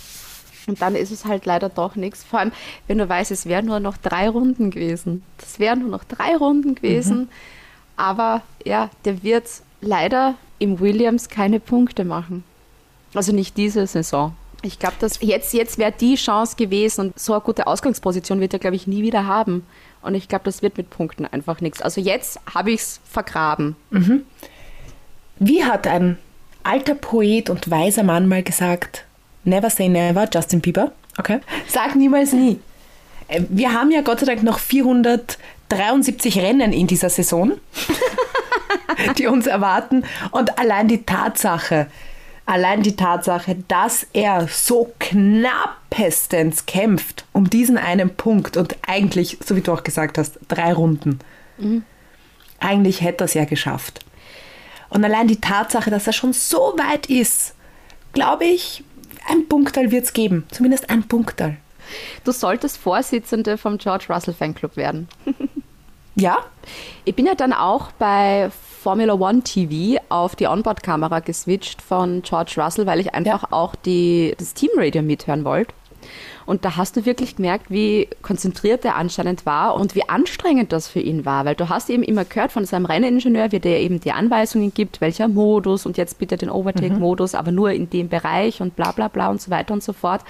Und 0.66 0.80
dann 0.82 0.94
ist 0.94 1.10
es 1.10 1.24
halt 1.24 1.46
leider 1.46 1.68
doch 1.68 1.96
nichts. 1.96 2.24
Vor 2.24 2.40
allem, 2.40 2.52
wenn 2.86 2.98
du 2.98 3.08
weißt, 3.08 3.30
es 3.30 3.46
wären 3.46 3.66
nur 3.66 3.80
noch 3.80 3.96
drei 3.96 4.28
Runden 4.28 4.70
gewesen. 4.70 5.22
Das 5.38 5.58
wären 5.58 5.80
nur 5.80 5.90
noch 5.90 6.04
drei 6.04 6.36
Runden 6.36 6.74
gewesen. 6.74 7.28
Aber 7.96 8.42
ja, 8.64 8.90
der 9.04 9.22
wird 9.22 9.46
leider 9.80 10.34
im 10.58 10.80
Williams 10.80 11.28
keine 11.28 11.60
Punkte 11.60 12.04
machen. 12.04 12.44
Also 13.14 13.32
nicht 13.32 13.56
diese 13.56 13.86
Saison. 13.86 14.34
Ich 14.62 14.78
glaube, 14.78 14.96
dass 15.00 15.20
jetzt, 15.22 15.54
jetzt 15.54 15.78
wäre 15.78 15.92
die 15.92 16.16
Chance 16.16 16.56
gewesen 16.56 17.06
und 17.06 17.18
so 17.18 17.32
eine 17.32 17.40
gute 17.40 17.66
Ausgangsposition 17.66 18.40
wird 18.40 18.52
er, 18.52 18.58
glaube 18.58 18.76
ich, 18.76 18.86
nie 18.86 19.02
wieder 19.02 19.26
haben. 19.26 19.66
Und 20.02 20.14
ich 20.14 20.28
glaube, 20.28 20.44
das 20.44 20.62
wird 20.62 20.76
mit 20.76 20.90
Punkten 20.90 21.26
einfach 21.26 21.60
nichts. 21.60 21.80
Also 21.80 22.00
jetzt 22.00 22.38
habe 22.54 22.70
ich 22.70 22.80
es 22.80 23.00
vergraben. 23.04 23.76
Mhm. 23.90 24.22
Wie 25.38 25.64
hat 25.64 25.86
ein 25.86 26.18
alter 26.62 26.94
Poet 26.94 27.48
und 27.48 27.70
weiser 27.70 28.02
Mann 28.02 28.28
mal 28.28 28.42
gesagt, 28.42 29.06
never 29.44 29.70
say 29.70 29.88
never, 29.88 30.28
Justin 30.32 30.60
Bieber, 30.60 30.92
okay? 31.18 31.40
Sag 31.68 31.94
niemals 31.96 32.32
nie. 32.32 32.60
Äh, 33.28 33.42
Wir 33.48 33.72
haben 33.72 33.90
ja 33.90 34.00
Gott 34.02 34.20
sei 34.20 34.26
Dank 34.26 34.42
noch 34.42 34.58
473 34.58 36.38
Rennen 36.38 36.72
in 36.72 36.86
dieser 36.86 37.10
Saison, 37.10 37.52
die 39.18 39.26
uns 39.26 39.46
erwarten. 39.46 40.04
Und 40.30 40.58
allein 40.58 40.88
die 40.88 41.04
Tatsache, 41.04 41.86
allein 42.46 42.82
die 42.82 42.96
Tatsache, 42.96 43.56
dass 43.68 44.06
er 44.12 44.48
so 44.48 44.92
knappestens 44.98 46.66
kämpft 46.66 47.24
um 47.32 47.48
diesen 47.48 47.78
einen 47.78 48.10
Punkt 48.16 48.56
und 48.56 48.76
eigentlich, 48.86 49.38
so 49.44 49.56
wie 49.56 49.60
du 49.60 49.72
auch 49.72 49.84
gesagt 49.84 50.18
hast, 50.18 50.38
drei 50.48 50.72
Runden. 50.72 51.20
Eigentlich 52.58 53.00
hätte 53.02 53.24
er 53.24 53.26
es 53.26 53.34
ja 53.34 53.44
geschafft. 53.44 54.04
Und 54.88 55.04
allein 55.04 55.28
die 55.28 55.40
Tatsache, 55.40 55.90
dass 55.90 56.06
er 56.06 56.12
schon 56.12 56.32
so 56.32 56.74
weit 56.76 57.06
ist, 57.06 57.54
glaube 58.12 58.44
ich, 58.44 58.82
ein 59.28 59.48
Punktal 59.48 59.90
wird 59.90 60.04
es 60.04 60.12
geben. 60.12 60.46
Zumindest 60.50 60.90
ein 60.90 61.06
Punktal. 61.06 61.56
Du 62.24 62.32
solltest 62.32 62.76
Vorsitzende 62.76 63.58
vom 63.58 63.78
George 63.78 64.06
Russell 64.08 64.34
Fanclub 64.34 64.76
werden. 64.76 65.08
Ja? 66.16 66.38
Ich 67.04 67.14
bin 67.14 67.26
ja 67.26 67.34
dann 67.34 67.52
auch 67.52 67.92
bei 67.92 68.50
Formula 68.82 69.14
One 69.14 69.42
TV 69.42 70.00
auf 70.08 70.36
die 70.36 70.46
Onboard-Kamera 70.46 71.20
geswitcht 71.20 71.80
von 71.80 72.22
George 72.22 72.54
Russell, 72.56 72.86
weil 72.86 73.00
ich 73.00 73.14
einfach 73.14 73.52
auch 73.52 73.74
die, 73.74 74.34
das 74.38 74.54
Teamradio 74.54 75.02
mithören 75.02 75.44
wollte. 75.44 75.72
Und 76.50 76.64
da 76.64 76.76
hast 76.76 76.96
du 76.96 77.06
wirklich 77.06 77.36
gemerkt, 77.36 77.70
wie 77.70 78.08
konzentriert 78.22 78.84
er 78.84 78.96
anscheinend 78.96 79.46
war 79.46 79.76
und 79.76 79.94
wie 79.94 80.08
anstrengend 80.08 80.72
das 80.72 80.88
für 80.88 80.98
ihn 80.98 81.24
war. 81.24 81.44
Weil 81.44 81.54
du 81.54 81.68
hast 81.68 81.88
eben 81.88 82.02
immer 82.02 82.24
gehört 82.24 82.50
von 82.50 82.64
seinem 82.64 82.86
Renningenieur, 82.86 83.52
wie 83.52 83.60
der 83.60 83.78
eben 83.78 84.00
die 84.00 84.10
Anweisungen 84.10 84.74
gibt, 84.74 85.00
welcher 85.00 85.28
Modus 85.28 85.86
und 85.86 85.96
jetzt 85.96 86.18
bitte 86.18 86.36
den 86.36 86.50
Overtake-Modus, 86.50 87.36
aber 87.36 87.52
nur 87.52 87.70
in 87.70 87.88
dem 87.88 88.08
Bereich 88.08 88.60
und 88.60 88.74
bla 88.74 88.90
bla 88.90 89.06
bla 89.06 89.30
und 89.30 89.40
so 89.40 89.52
weiter 89.52 89.72
und 89.72 89.84
so 89.84 89.92
fort. 89.92 90.22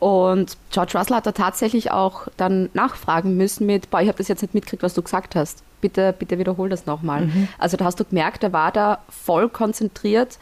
Und 0.00 0.56
George 0.72 0.98
Russell 0.98 1.14
hat 1.14 1.26
da 1.26 1.30
tatsächlich 1.30 1.92
auch 1.92 2.26
dann 2.36 2.68
nachfragen 2.74 3.36
müssen 3.36 3.66
mit, 3.66 3.88
boah, 3.88 4.00
ich 4.00 4.08
habe 4.08 4.18
das 4.18 4.26
jetzt 4.26 4.42
nicht 4.42 4.52
mitgekriegt, 4.52 4.82
was 4.82 4.94
du 4.94 5.02
gesagt 5.02 5.36
hast. 5.36 5.62
Bitte, 5.80 6.12
bitte 6.12 6.40
wiederhol 6.40 6.70
das 6.70 6.86
nochmal. 6.86 7.26
Mhm. 7.26 7.46
Also 7.56 7.76
da 7.76 7.84
hast 7.84 8.00
du 8.00 8.04
gemerkt, 8.04 8.42
er 8.42 8.52
war 8.52 8.72
da 8.72 8.98
voll 9.08 9.48
konzentriert 9.48 10.40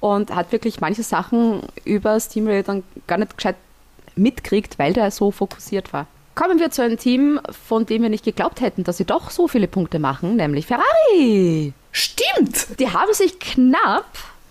und 0.00 0.34
hat 0.34 0.50
wirklich 0.50 0.80
manche 0.80 1.02
Sachen 1.02 1.60
über 1.84 2.18
Steam 2.18 2.46
Radio 2.46 2.62
dann 2.62 2.84
gar 3.06 3.18
nicht 3.18 3.36
gescheit 3.36 3.56
mitkriegt, 4.16 4.78
weil 4.78 4.92
der 4.92 5.10
so 5.10 5.30
fokussiert 5.30 5.92
war. 5.92 6.06
Kommen 6.34 6.58
wir 6.58 6.70
zu 6.70 6.82
einem 6.82 6.96
Team, 6.96 7.40
von 7.66 7.86
dem 7.86 8.02
wir 8.02 8.08
nicht 8.08 8.24
geglaubt 8.24 8.60
hätten, 8.60 8.84
dass 8.84 8.96
sie 8.96 9.04
doch 9.04 9.30
so 9.30 9.48
viele 9.48 9.68
Punkte 9.68 9.98
machen, 9.98 10.36
nämlich 10.36 10.66
Ferrari. 10.66 11.72
Stimmt! 11.92 12.78
Die 12.78 12.88
haben 12.88 13.12
sich 13.12 13.38
knapp 13.38 14.06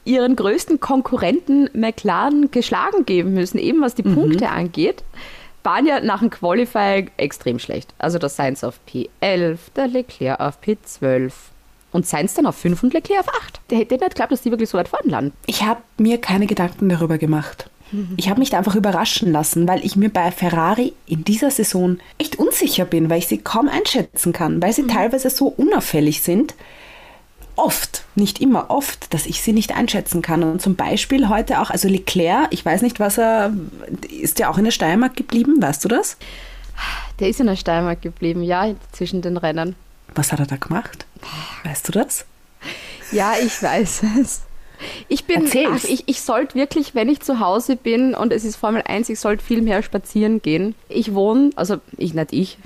ihren 0.06 0.36
größten 0.36 0.80
Konkurrenten 0.80 1.70
McLaren 1.74 2.52
geschlagen 2.52 3.06
geben 3.06 3.34
müssen, 3.34 3.58
eben 3.58 3.82
was 3.82 3.96
die 3.96 4.04
Punkte 4.04 4.50
angeht. 4.50 5.04
Waren 5.64 5.86
ja 5.86 6.00
nach 6.00 6.20
dem 6.20 6.30
Qualifying 6.30 7.12
extrem 7.18 7.60
schlecht. 7.60 7.94
Also 7.98 8.18
der 8.18 8.30
Sainz 8.30 8.64
auf 8.64 8.80
P11, 8.88 9.58
der 9.76 9.88
Leclerc 9.88 10.40
auf 10.40 10.60
P12 10.64 11.32
und 11.92 12.08
Sainz 12.08 12.34
dann 12.34 12.46
auf 12.46 12.56
5 12.56 12.84
und 12.84 12.94
Leclerc 12.94 13.22
auf 13.22 13.30
8. 13.30 13.62
Der 13.70 13.78
hätte 13.80 13.96
nicht 13.96 14.10
geglaubt, 14.10 14.32
dass 14.32 14.42
die 14.42 14.52
wirklich 14.52 14.70
so 14.70 14.78
weit 14.78 14.88
vorne 14.88 15.10
landen. 15.10 15.34
Ich 15.46 15.64
habe 15.64 15.82
mir 15.98 16.20
keine 16.20 16.48
Gedanken 16.48 16.90
darüber 16.90 17.18
gemacht. 17.18 17.70
Ich 18.18 18.30
habe 18.30 18.40
mich 18.40 18.50
da 18.50 18.58
einfach 18.60 18.76
überraschen 18.76 19.32
lassen, 19.32 19.68
weil 19.68 19.84
ich 19.84 19.96
mir 19.96 20.10
bei 20.10 20.32
Ferrari 20.32 20.94
in 21.06 21.24
dieser 21.24 21.50
Saison 21.50 21.98
echt 22.18 22.38
unsicher 22.38 22.86
bin, 22.86 23.10
weil 23.10 23.20
ich 23.20 23.28
sie 23.28 23.40
kaum 23.40 23.68
einschätzen 23.68 24.34
kann, 24.34 24.62
weil 24.62 24.74
sie 24.74 24.86
teilweise 24.88 25.30
so 25.30 25.48
unauffällig 25.48 26.22
sind. 26.22 26.56
Oft, 27.56 28.04
nicht 28.16 28.40
immer, 28.42 28.70
oft, 28.70 29.14
dass 29.14 29.26
ich 29.26 29.42
sie 29.42 29.54
nicht 29.54 29.76
einschätzen 29.76 30.22
kann. 30.22 30.44
Und 30.44 30.62
zum 30.62 30.76
Beispiel 30.76 31.30
heute 31.30 31.60
auch, 31.60 31.72
also 31.72 31.88
Leclerc, 31.88 32.48
ich 32.52 32.64
weiß 32.64 32.82
nicht, 32.84 33.00
was 33.00 33.18
er, 33.18 33.52
ist 34.22 34.40
der 34.40 34.50
auch 34.50 34.58
in 34.58 34.64
der 34.66 34.72
Steiermark 34.72 35.16
geblieben, 35.16 35.62
weißt 35.62 35.84
du 35.84 35.90
das? 35.90 36.18
Der 37.20 37.28
ist 37.28 37.40
in 37.40 37.48
der 37.48 37.58
Steiermark 37.58 38.02
geblieben, 38.02 38.44
ja, 38.44 38.74
zwischen 38.94 39.22
den 39.22 39.36
Rennen. 39.36 39.76
Was 40.16 40.32
hat 40.32 40.40
er 40.40 40.46
da 40.46 40.56
gemacht? 40.56 41.06
Weißt 41.64 41.88
du 41.88 41.92
das? 41.92 42.26
Ja, 43.12 43.34
ich 43.44 43.62
weiß 43.62 44.04
es. 44.22 44.42
Ich 45.08 45.26
bin, 45.26 45.46
Erzähl's. 45.46 45.84
ich, 45.84 46.04
ich 46.08 46.22
sollte 46.22 46.56
wirklich, 46.56 46.96
wenn 46.96 47.10
ich 47.10 47.22
zu 47.22 47.40
Hause 47.40 47.76
bin 47.76 48.14
und 48.14 48.32
es 48.34 48.44
ist 48.44 48.56
Formel 48.56 48.84
1, 48.86 49.10
ich 49.10 49.20
sollte 49.20 49.44
viel 49.44 49.62
mehr 49.62 49.84
spazieren 49.84 50.42
gehen. 50.42 50.76
Ich 50.88 51.14
wohne, 51.14 51.52
also 51.56 51.78
ich 51.98 52.14
nicht 52.14 52.34
ich, 52.34 52.58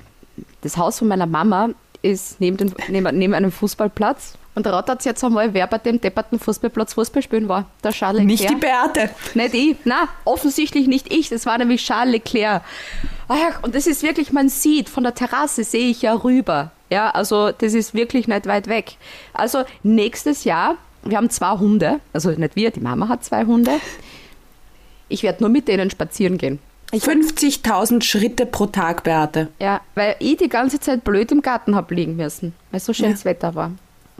das 0.62 0.76
Haus 0.76 0.98
von 0.98 1.08
meiner 1.08 1.26
Mama 1.26 1.70
ist 2.02 2.40
neben, 2.40 2.56
den, 2.56 2.74
neben, 2.88 3.18
neben 3.18 3.34
einem 3.34 3.52
Fußballplatz. 3.52 4.34
Und 4.56 4.68
rattert 4.68 5.04
jetzt 5.04 5.24
einmal, 5.24 5.52
wer 5.52 5.66
bei 5.66 5.78
dem 5.78 6.00
depperten 6.00 6.38
Fußballplatz 6.38 6.94
Fußball 6.94 7.22
spielen 7.22 7.48
war. 7.48 7.66
Der 7.82 7.90
Charles 7.90 8.22
Leclerc. 8.22 8.40
Nicht 8.40 8.50
die 8.50 8.54
Beate. 8.54 9.10
Nicht 9.34 9.54
ich. 9.54 9.76
Na, 9.84 10.08
offensichtlich 10.24 10.86
nicht 10.86 11.12
ich. 11.12 11.28
Das 11.28 11.44
war 11.44 11.58
nämlich 11.58 11.84
Charles 11.84 12.12
Leclerc. 12.12 12.62
Ach, 13.26 13.62
und 13.62 13.74
das 13.74 13.88
ist 13.88 14.04
wirklich, 14.04 14.32
man 14.32 14.48
sieht, 14.48 14.88
von 14.88 15.02
der 15.02 15.14
Terrasse 15.14 15.64
sehe 15.64 15.90
ich 15.90 16.02
ja 16.02 16.14
rüber. 16.14 16.70
Ja, 16.88 17.10
also 17.10 17.50
das 17.50 17.74
ist 17.74 17.94
wirklich 17.94 18.28
nicht 18.28 18.46
weit 18.46 18.68
weg. 18.68 18.96
Also 19.32 19.64
nächstes 19.82 20.44
Jahr, 20.44 20.76
wir 21.04 21.16
haben 21.16 21.30
zwei 21.30 21.58
Hunde. 21.58 22.00
Also 22.12 22.30
nicht 22.30 22.56
wir, 22.56 22.70
die 22.70 22.80
Mama 22.80 23.08
hat 23.08 23.24
zwei 23.24 23.44
Hunde. 23.44 23.72
Ich 25.08 25.22
werde 25.22 25.42
nur 25.42 25.50
mit 25.50 25.68
denen 25.68 25.90
spazieren 25.90 26.38
gehen. 26.38 26.58
50.000 26.92 28.02
Schritte 28.02 28.46
pro 28.46 28.66
Tag, 28.66 29.02
Beate. 29.02 29.48
Ja, 29.58 29.80
weil 29.94 30.16
ich 30.20 30.36
die 30.36 30.48
ganze 30.48 30.78
Zeit 30.78 31.04
blöd 31.04 31.32
im 31.32 31.42
Garten 31.42 31.74
habe 31.74 31.94
liegen 31.94 32.16
müssen, 32.16 32.54
weil 32.70 32.80
so 32.80 32.92
schönes 32.92 33.24
Wetter 33.24 33.54
war. 33.54 33.72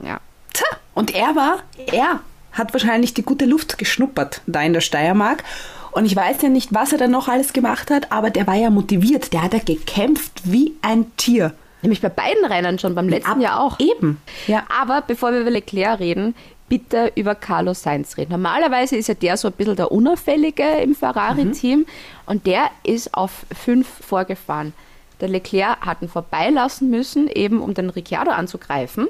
Ja. 0.03 0.19
Tja, 0.53 0.67
und 0.93 1.13
er 1.13 1.35
war, 1.35 1.59
er 1.91 2.19
hat 2.51 2.73
wahrscheinlich 2.73 3.13
die 3.13 3.23
gute 3.23 3.45
Luft 3.45 3.77
geschnuppert 3.77 4.41
da 4.45 4.61
in 4.61 4.73
der 4.73 4.81
Steiermark. 4.81 5.43
Und 5.91 6.05
ich 6.05 6.15
weiß 6.15 6.41
ja 6.41 6.49
nicht, 6.49 6.73
was 6.73 6.91
er 6.91 6.97
dann 6.97 7.11
noch 7.11 7.29
alles 7.29 7.53
gemacht 7.53 7.89
hat, 7.89 8.11
aber 8.11 8.29
der 8.29 8.47
war 8.47 8.55
ja 8.55 8.69
motiviert. 8.69 9.31
Der 9.31 9.43
hat 9.43 9.53
ja 9.53 9.59
gekämpft 9.59 10.41
wie 10.43 10.73
ein 10.81 11.15
Tier. 11.15 11.53
Nämlich 11.81 12.01
bei 12.01 12.09
beiden 12.09 12.43
Rennen 12.43 12.79
schon, 12.79 12.95
beim 12.95 13.07
letzten 13.07 13.41
Jahr 13.41 13.61
auch. 13.61 13.79
Eben. 13.79 14.19
Ja. 14.47 14.63
Aber 14.67 15.01
bevor 15.01 15.31
wir 15.31 15.41
über 15.41 15.51
Leclerc 15.51 15.99
reden, 15.99 16.35
bitte 16.67 17.11
über 17.15 17.35
Carlos 17.35 17.83
Sainz 17.83 18.17
reden. 18.17 18.31
Normalerweise 18.31 18.95
ist 18.95 19.07
ja 19.07 19.13
der 19.13 19.37
so 19.37 19.47
ein 19.47 19.53
bisschen 19.53 19.75
der 19.75 19.91
Unauffällige 19.91 20.67
im 20.81 20.95
Ferrari-Team 20.95 21.85
und 22.25 22.47
der 22.47 22.69
ist 22.83 23.13
auf 23.13 23.45
fünf 23.53 23.87
vorgefahren. 23.87 24.73
Der 25.21 25.29
Leclerc 25.29 25.85
hat 25.85 26.01
ihn 26.01 26.09
vorbeilassen 26.09 26.89
müssen, 26.89 27.27
eben 27.27 27.61
um 27.61 27.73
den 27.73 27.89
Ricciardo 27.89 28.31
anzugreifen. 28.31 29.07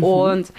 Und 0.00 0.52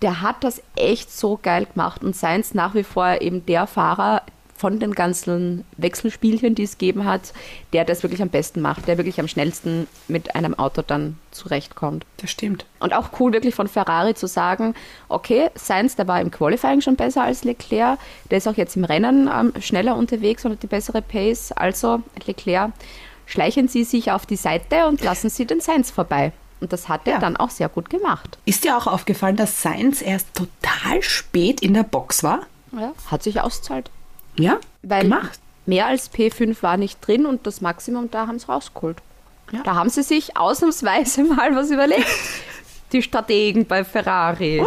der 0.00 0.20
hat 0.22 0.42
das 0.42 0.62
echt 0.76 1.12
so 1.12 1.38
geil 1.40 1.66
gemacht 1.72 2.02
und 2.02 2.16
Sainz 2.16 2.54
nach 2.54 2.74
wie 2.74 2.82
vor 2.82 3.20
eben 3.20 3.44
der 3.46 3.66
Fahrer, 3.66 4.22
von 4.62 4.78
den 4.78 4.92
ganzen 4.92 5.64
Wechselspielchen, 5.76 6.54
die 6.54 6.62
es 6.62 6.78
gegeben 6.78 7.04
hat, 7.04 7.32
der 7.72 7.84
das 7.84 8.04
wirklich 8.04 8.22
am 8.22 8.28
besten 8.28 8.60
macht, 8.60 8.86
der 8.86 8.96
wirklich 8.96 9.18
am 9.18 9.26
schnellsten 9.26 9.88
mit 10.06 10.36
einem 10.36 10.56
Auto 10.56 10.82
dann 10.82 11.18
zurechtkommt. 11.32 12.06
Das 12.18 12.30
stimmt. 12.30 12.64
Und 12.78 12.94
auch 12.94 13.08
cool 13.18 13.32
wirklich 13.32 13.56
von 13.56 13.66
Ferrari 13.66 14.14
zu 14.14 14.28
sagen, 14.28 14.76
okay, 15.08 15.50
Sainz, 15.56 15.96
der 15.96 16.06
war 16.06 16.20
im 16.20 16.30
Qualifying 16.30 16.80
schon 16.80 16.94
besser 16.94 17.24
als 17.24 17.42
Leclerc, 17.42 17.98
der 18.30 18.38
ist 18.38 18.46
auch 18.46 18.56
jetzt 18.56 18.76
im 18.76 18.84
Rennen 18.84 19.28
ähm, 19.28 19.52
schneller 19.60 19.96
unterwegs 19.96 20.44
und 20.44 20.52
hat 20.52 20.62
die 20.62 20.68
bessere 20.68 21.02
Pace, 21.02 21.50
also 21.50 22.00
Leclerc, 22.24 22.70
schleichen 23.26 23.66
Sie 23.66 23.82
sich 23.82 24.12
auf 24.12 24.26
die 24.26 24.36
Seite 24.36 24.86
und 24.86 25.02
lassen 25.02 25.28
Sie 25.28 25.44
den 25.44 25.60
Sainz 25.60 25.90
vorbei. 25.90 26.30
Und 26.60 26.72
das 26.72 26.88
hat 26.88 27.08
er 27.08 27.18
dann 27.18 27.36
auch 27.36 27.50
sehr 27.50 27.68
gut 27.68 27.90
gemacht. 27.90 28.38
Ist 28.44 28.62
dir 28.62 28.78
auch 28.78 28.86
aufgefallen, 28.86 29.34
dass 29.34 29.60
Sainz 29.60 30.02
erst 30.02 30.28
total 30.34 31.02
spät 31.02 31.60
in 31.60 31.74
der 31.74 31.82
Box 31.82 32.22
war? 32.22 32.46
Ja, 32.70 32.92
hat 33.10 33.24
sich 33.24 33.40
auszahlt. 33.40 33.90
Ja, 34.36 34.58
Weil 34.82 35.02
gemacht. 35.02 35.38
mehr 35.66 35.86
als 35.86 36.12
P5 36.12 36.62
war 36.62 36.76
nicht 36.76 37.06
drin 37.06 37.26
und 37.26 37.46
das 37.46 37.60
Maximum, 37.60 38.10
da 38.10 38.26
haben 38.26 38.38
sie 38.38 38.46
rausgeholt. 38.46 38.98
Da 39.64 39.74
haben 39.74 39.90
sie 39.90 40.02
sich 40.02 40.36
ausnahmsweise 40.36 41.24
mal 41.34 41.54
was 41.54 41.70
überlegt. 41.70 42.06
Die 42.92 43.02
Strategen 43.02 43.66
bei 43.66 43.84
Ferrari. 43.84 44.64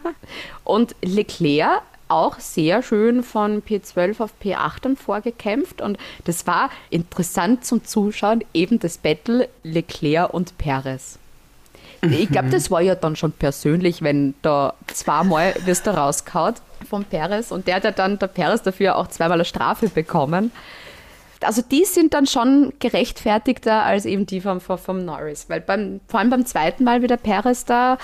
Und 0.64 0.94
Leclerc 1.02 1.82
auch 2.08 2.38
sehr 2.38 2.82
schön 2.82 3.22
von 3.22 3.62
P12 3.62 4.20
auf 4.20 4.32
P8 4.42 4.82
dann 4.82 4.96
vorgekämpft 4.96 5.80
und 5.80 5.96
das 6.24 6.46
war 6.46 6.68
interessant 6.90 7.64
zum 7.64 7.84
Zuschauen, 7.86 8.44
eben 8.52 8.78
das 8.78 8.98
Battle 8.98 9.48
Leclerc 9.62 10.32
und 10.34 10.58
Perez. 10.58 11.18
Ich 12.02 12.28
glaube, 12.28 12.48
das 12.50 12.70
war 12.70 12.82
ja 12.82 12.94
dann 12.96 13.16
schon 13.16 13.32
persönlich, 13.32 14.02
wenn 14.02 14.34
da 14.42 14.74
zweimal 14.88 15.54
wirst 15.64 15.86
du 15.86 15.96
rauskaut 15.96 16.56
von 16.92 17.06
Perez 17.06 17.50
und 17.50 17.66
der 17.66 17.76
hat 17.76 17.84
ja 17.84 17.90
dann, 17.90 18.18
der 18.18 18.26
Perez 18.26 18.60
dafür 18.60 18.96
auch 18.96 19.06
zweimal 19.06 19.38
eine 19.38 19.46
Strafe 19.46 19.88
bekommen. 19.88 20.52
Also 21.40 21.62
die 21.62 21.86
sind 21.86 22.12
dann 22.12 22.26
schon 22.26 22.74
gerechtfertigter 22.80 23.82
als 23.82 24.04
eben 24.04 24.26
die 24.26 24.42
vom, 24.42 24.60
vom, 24.60 25.04
Norris, 25.06 25.46
weil 25.48 25.62
beim, 25.62 26.00
vor 26.06 26.20
allem 26.20 26.28
beim 26.28 26.44
zweiten 26.44 26.84
Mal 26.84 27.00
wieder 27.00 27.16
Perez 27.16 27.64
da, 27.64 27.96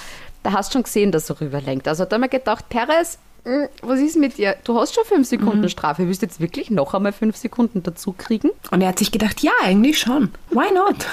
da 0.43 0.53
hast 0.53 0.71
du 0.71 0.79
schon 0.79 0.85
gesehen, 0.85 1.13
dass 1.13 1.29
er 1.29 1.39
rüberlenkt. 1.39 1.87
Also 1.87 2.07
da 2.07 2.15
haben 2.15 2.23
wir 2.23 2.29
gedacht, 2.29 2.71
Perez, 2.71 3.19
mh, 3.45 3.69
was 3.83 4.01
ist 4.01 4.17
mit 4.17 4.39
dir? 4.39 4.57
Du 4.65 4.81
hast 4.81 4.95
schon 4.95 5.05
fünf 5.05 5.29
Sekunden 5.29 5.69
Strafe, 5.69 6.07
willst 6.07 6.23
du 6.23 6.27
jetzt 6.27 6.41
wirklich 6.41 6.71
noch 6.71 6.95
einmal 6.95 7.13
fünf 7.13 7.37
Sekunden 7.37 7.83
dazu 7.83 8.15
kriegen? 8.17 8.49
Und 8.71 8.81
er 8.81 8.89
hat 8.89 8.99
sich 8.99 9.13
gedacht, 9.13 9.43
ja, 9.43 9.53
eigentlich 9.63 9.99
schon. 9.99 10.33
Why 10.51 10.73
not? 10.73 10.97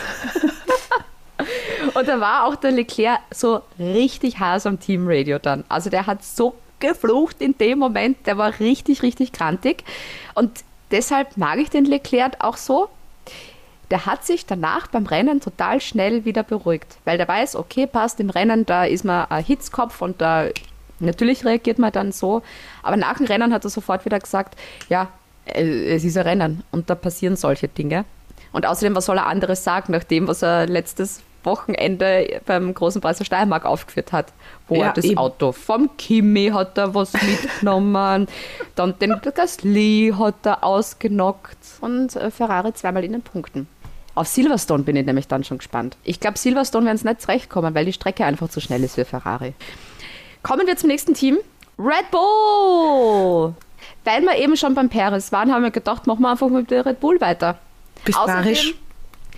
Und 1.94 2.08
da 2.08 2.22
war 2.22 2.46
auch 2.46 2.56
der 2.56 2.72
Leclerc 2.72 3.20
so 3.32 3.62
richtig 3.78 4.40
heiß 4.40 4.66
am 4.66 4.80
Teamradio 4.80 5.38
dann. 5.38 5.66
Also 5.68 5.90
der 5.90 6.08
hat 6.08 6.24
so 6.24 6.56
geflucht 6.80 7.42
in 7.42 7.58
dem 7.58 7.80
Moment, 7.80 8.26
der 8.26 8.38
war 8.38 8.60
richtig, 8.60 9.04
richtig 9.04 9.32
krantig. 9.32 9.84
Und 10.34 10.64
deshalb 10.92 11.38
mag 11.38 11.60
ich 11.60 11.70
den 11.70 11.86
Leclerc 11.86 12.38
auch 12.40 12.58
so. 12.58 12.90
Der 13.92 14.06
hat 14.06 14.26
sich 14.26 14.46
danach 14.46 14.88
beim 14.88 15.06
Rennen 15.06 15.42
total 15.42 15.80
schnell 15.80 16.26
wieder 16.26 16.44
beruhigt, 16.44 16.98
weil 17.06 17.18
der 17.18 17.28
weiß, 17.28 17.56
okay, 17.56 17.86
passt 17.86 18.20
im 18.20 18.32
Rennen, 18.32 18.66
da 18.66 18.84
ist 18.84 19.06
man 19.06 19.26
ein 19.30 19.44
Hitzkopf 19.44 20.02
und 20.02 20.22
da 20.22 20.48
natürlich 21.00 21.46
reagiert 21.46 21.78
man 21.78 21.92
dann 21.92 22.12
so. 22.12 22.42
Aber 22.82 22.98
nach 22.98 23.18
dem 23.18 23.28
Rennen 23.28 23.54
hat 23.54 23.64
er 23.64 23.70
sofort 23.70 24.06
wieder 24.06 24.20
gesagt, 24.20 24.58
ja, 24.90 25.10
äh, 25.46 25.96
es 25.96 26.04
ist 26.04 26.18
ein 26.18 26.24
Rennen 26.24 26.64
und 26.72 26.90
da 26.90 26.96
passieren 26.96 27.36
solche 27.36 27.68
Dinge. 27.68 28.06
Und 28.52 28.66
außerdem, 28.66 28.96
was 28.96 29.06
soll 29.06 29.18
er 29.18 29.28
anderes 29.28 29.64
sagen, 29.64 29.92
nach 29.92 30.04
dem, 30.04 30.28
was 30.28 30.42
er 30.42 30.66
letztes 30.66 31.22
Wochenende 31.46 32.42
beim 32.46 32.74
Großen 32.74 33.02
Preis 33.02 33.18
der 33.18 33.26
Steiermark 33.26 33.66
aufgeführt 33.66 34.12
hat, 34.12 34.34
wo 34.68 34.76
Ja, 34.76 34.88
er 34.88 34.94
das 34.94 35.06
eben. 35.06 35.18
Auto 35.18 35.52
vom 35.52 35.90
Kimi 35.98 36.50
hat 36.54 36.78
er 36.78 36.94
was 36.94 37.14
mitgenommen, 37.22 38.28
dann 38.76 39.00
den 39.00 39.20
Gasly 39.22 40.14
hat 40.18 40.46
er 40.46 40.64
ausgenockt 40.64 41.58
und 41.82 42.16
äh, 42.16 42.32
Ferrari 42.32 42.74
zweimal 42.74 43.04
in 43.04 43.14
den 43.14 43.22
Punkten. 43.22 43.68
Auf 44.16 44.28
Silverstone 44.28 44.84
bin 44.84 44.96
ich 44.96 45.06
nämlich 45.06 45.28
dann 45.28 45.44
schon 45.44 45.58
gespannt. 45.58 45.98
Ich 46.04 46.20
glaube, 46.20 46.38
Silverstone 46.38 46.86
werden 46.86 46.96
es 46.96 47.04
nicht 47.04 47.22
zurechtkommen, 47.22 47.76
weil 47.76 47.86
die 47.86 47.94
Strecke 47.94 48.24
einfach 48.26 48.48
zu 48.50 48.62
schnell 48.62 48.84
ist 48.84 48.96
für 48.96 49.04
Ferrari. 49.06 49.54
Kommen 50.42 50.66
wir 50.68 50.78
zum 50.78 50.88
nächsten 50.88 51.14
Team. 51.14 51.38
Red 51.78 52.10
Bull! 52.12 53.54
Weil 54.06 54.22
wir 54.22 54.38
eben 54.38 54.56
schon 54.56 54.74
beim 54.74 54.88
Perez 54.88 55.32
waren, 55.32 55.52
haben 55.52 55.64
wir 55.64 55.72
gedacht, 55.72 56.08
machen 56.08 56.22
wir 56.22 56.32
einfach 56.32 56.48
mit 56.48 56.72
der 56.72 56.86
Red 56.86 57.00
Bull 57.02 57.20
weiter. 57.20 57.58
Bist 58.06 58.18
narrisch. 58.26 58.76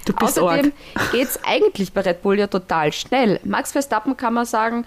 Du 0.08 0.14
bist 0.14 0.40
Außerdem 0.40 0.72
geht 1.12 1.28
es 1.28 1.40
eigentlich 1.44 1.92
bei 1.92 2.02
Red 2.02 2.22
Bull 2.22 2.40
ja 2.40 2.48
total 2.48 2.94
schnell. 2.94 3.42
Max 3.44 3.74
Verstappen 3.74 4.16
kann 4.16 4.34
man 4.34 4.46
sagen, 4.46 4.86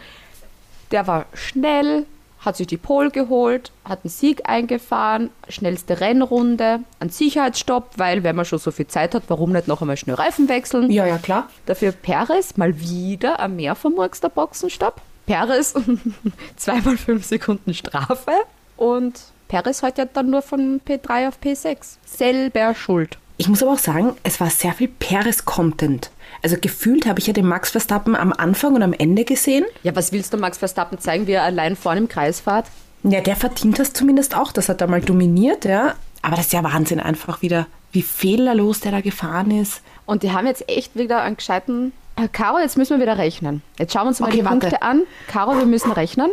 der 0.91 1.07
war 1.07 1.27
schnell, 1.35 2.07
hat 2.41 2.57
sich 2.57 2.67
die 2.67 2.79
Pole 2.79 3.11
geholt, 3.11 3.71
hat 3.85 4.01
einen 4.03 4.11
Sieg 4.11 4.49
eingefahren, 4.49 5.29
schnellste 5.51 6.01
Rennrunde, 6.01 6.81
einen 7.01 7.11
Sicherheitsstopp, 7.11 7.91
weil 7.97 8.25
wenn 8.25 8.35
man 8.35 8.47
schon 8.47 8.59
so 8.59 8.71
viel 8.71 8.87
Zeit 8.87 9.15
hat, 9.15 9.25
warum 9.29 9.53
nicht 9.53 9.69
noch 9.69 9.83
einmal 9.83 9.99
schnell 9.99 10.17
Reifen 10.17 10.49
wechseln? 10.49 10.91
Ja, 10.91 11.05
ja, 11.05 11.19
klar. 11.19 11.51
Dafür 11.67 11.93
Perez 11.93 12.57
mal 12.57 12.81
wieder 12.81 13.41
ein 13.41 13.57
mehr 13.57 13.75
vermurkster 13.75 14.31
Boxenstopp. 14.31 15.03
Perez 15.27 15.75
zweimal 16.57 16.97
fünf 16.97 17.27
Sekunden 17.27 17.75
Strafe 17.75 18.33
und 18.79 19.21
Perez 19.49 19.83
hat 19.83 19.99
ja 19.99 20.07
dann 20.07 20.31
nur 20.31 20.41
von 20.41 20.81
P3 20.81 21.29
auf 21.29 21.39
P6. 21.43 21.97
Selber 22.07 22.75
schuld. 22.75 23.19
Ich 23.41 23.49
muss 23.49 23.63
aber 23.63 23.73
auch 23.73 23.79
sagen, 23.79 24.13
es 24.23 24.39
war 24.39 24.51
sehr 24.51 24.75
viel 24.75 24.89
Perez-Content. 24.89 26.11
Also 26.43 26.59
gefühlt 26.61 27.07
habe 27.07 27.21
ich 27.21 27.27
ja 27.27 27.33
den 27.33 27.47
Max 27.47 27.71
Verstappen 27.71 28.15
am 28.15 28.35
Anfang 28.35 28.75
und 28.75 28.83
am 28.83 28.93
Ende 28.93 29.25
gesehen. 29.25 29.65
Ja, 29.83 29.97
was 29.97 30.13
willst 30.13 30.35
du 30.35 30.37
Max 30.37 30.59
Verstappen 30.59 30.99
zeigen, 30.99 31.27
wie 31.27 31.33
er 31.33 31.45
allein 31.45 31.75
vorne 31.75 32.01
im 32.03 32.09
Kreis 32.09 32.41
fährt? 32.41 32.67
Ja, 33.03 33.23
der 33.23 33.37
verdient 33.37 33.79
das 33.79 33.95
zumindest 33.95 34.37
auch. 34.37 34.53
Das 34.53 34.69
hat 34.69 34.83
er 34.83 34.89
mal 34.89 35.01
dominiert, 35.01 35.65
ja. 35.65 35.95
Aber 36.21 36.37
das 36.37 36.47
ist 36.49 36.53
ja 36.53 36.63
Wahnsinn 36.63 37.01
einfach 37.01 37.41
wieder, 37.41 37.67
wie 37.93 38.03
fehlerlos 38.03 38.81
der 38.81 38.93
da 38.93 39.01
gefahren 39.01 39.51
ist. 39.53 39.81
Und 40.05 40.23
die 40.23 40.33
haben 40.33 40.47
jetzt 40.47 40.69
echt 40.69 40.95
wieder 40.95 41.23
einen 41.23 41.39
gescheiten. 41.39 41.93
Äh, 42.17 42.29
Caro, 42.29 42.59
jetzt 42.59 42.77
müssen 42.77 42.99
wir 42.99 43.03
wieder 43.07 43.17
rechnen. 43.17 43.63
Jetzt 43.79 43.95
schauen 43.95 44.03
wir 44.05 44.09
uns 44.09 44.21
mal 44.21 44.27
Okay, 44.27 44.41
die 44.41 44.45
warte. 44.45 44.59
Punkte 44.59 44.83
an. 44.83 45.05
Caro, 45.29 45.57
wir 45.57 45.65
müssen 45.65 45.93
rechnen. 45.93 46.31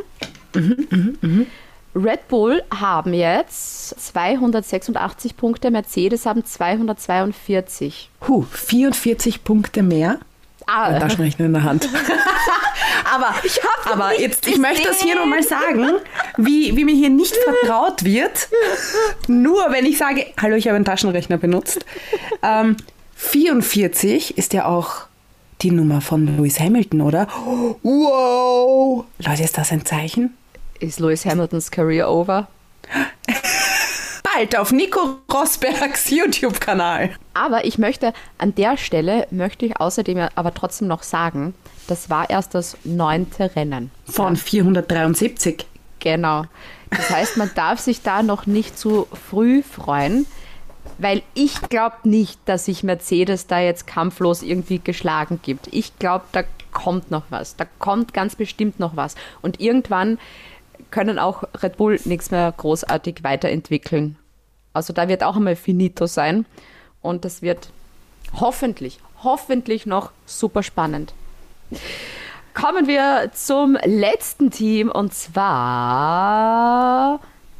Mhm, 0.53 1.47
Red 1.97 2.27
Bull 2.27 2.61
haben 2.73 3.13
jetzt 3.13 3.99
286 3.99 5.35
Punkte, 5.35 5.71
Mercedes 5.71 6.25
haben 6.25 6.45
242. 6.45 8.09
Huh, 8.27 8.45
44 8.51 9.43
Punkte 9.43 9.81
mehr. 9.81 10.19
Ah. 10.67 10.83
Ein 10.83 10.99
Taschenrechner 10.99 11.45
in 11.45 11.53
der 11.53 11.63
Hand. 11.63 11.89
aber 13.13 13.33
aber 13.91 14.19
jetzt, 14.19 14.47
ich 14.47 14.57
möchte 14.57 14.87
das 14.87 15.01
hier 15.01 15.15
nochmal 15.15 15.41
sagen, 15.41 15.91
wie, 16.37 16.75
wie 16.75 16.83
mir 16.83 16.93
hier 16.93 17.09
nicht 17.09 17.35
vertraut 17.35 18.03
wird, 18.03 18.49
nur 19.27 19.71
wenn 19.71 19.85
ich 19.85 19.97
sage, 19.97 20.25
hallo, 20.39 20.55
ich 20.55 20.67
habe 20.67 20.75
einen 20.75 20.85
Taschenrechner 20.85 21.37
benutzt. 21.37 21.85
Ähm, 22.43 22.77
44 23.15 24.37
ist 24.37 24.53
ja 24.53 24.65
auch 24.65 25.07
die 25.61 25.71
Nummer 25.71 26.01
von 26.01 26.37
Lewis 26.37 26.59
Hamilton, 26.59 27.01
oder? 27.01 27.27
Wow! 27.81 29.05
Leute, 29.19 29.43
ist 29.43 29.57
das 29.57 29.71
ein 29.71 29.85
Zeichen? 29.85 30.36
Ist 30.79 30.99
Lewis 30.99 31.25
Hamiltons 31.25 31.71
Career 31.71 32.09
over? 32.09 32.47
Bald 34.23 34.55
auf 34.55 34.71
Nico 34.71 35.17
Rosbergs 35.33 36.09
YouTube-Kanal. 36.09 37.11
Aber 37.33 37.65
ich 37.65 37.77
möchte 37.77 38.13
an 38.37 38.53
der 38.53 38.77
Stelle, 38.77 39.27
möchte 39.31 39.65
ich 39.65 39.79
außerdem 39.79 40.29
aber 40.35 40.53
trotzdem 40.53 40.87
noch 40.87 41.01
sagen, 41.01 41.55
das 41.87 42.09
war 42.09 42.29
erst 42.29 42.53
das 42.53 42.77
neunte 42.83 43.55
Rennen. 43.55 43.89
Von 44.05 44.35
473. 44.35 45.65
Genau. 45.99 46.45
Das 46.91 47.09
heißt, 47.09 47.37
man 47.37 47.49
darf 47.55 47.79
sich 47.79 48.01
da 48.03 48.21
noch 48.21 48.45
nicht 48.45 48.77
zu 48.77 49.07
früh 49.29 49.63
freuen, 49.63 50.27
weil 50.99 51.23
ich 51.33 51.61
glaube 51.61 51.97
nicht, 52.03 52.39
dass 52.45 52.65
sich 52.65 52.83
Mercedes 52.83 53.47
da 53.47 53.59
jetzt 53.59 53.87
kampflos 53.87 54.43
irgendwie 54.43 54.79
geschlagen 54.79 55.39
gibt. 55.41 55.67
Ich 55.71 55.97
glaube, 55.97 56.25
da 56.31 56.43
kommt 56.71 57.09
noch 57.09 57.23
was. 57.29 57.55
Da 57.55 57.65
kommt 57.79 58.13
ganz 58.13 58.35
bestimmt 58.35 58.79
noch 58.79 58.95
was. 58.95 59.15
Und 59.41 59.59
irgendwann 59.59 60.19
können 60.91 61.19
auch 61.19 61.43
Red 61.61 61.77
Bull 61.77 61.99
nichts 62.05 62.31
mehr 62.31 62.53
großartig 62.55 63.23
weiterentwickeln. 63.23 64.17
Also 64.73 64.93
da 64.93 65.07
wird 65.07 65.23
auch 65.23 65.35
einmal 65.35 65.55
finito 65.55 66.05
sein. 66.05 66.45
Und 67.01 67.25
das 67.25 67.41
wird 67.41 67.69
hoffentlich, 68.39 68.99
hoffentlich 69.23 69.85
noch 69.85 70.11
super 70.25 70.63
spannend. 70.63 71.13
Kommen 72.53 72.87
wir 72.87 73.31
zum 73.33 73.77
letzten 73.83 74.51
Team 74.51 74.89
und 74.89 75.13
zwar 75.13 75.59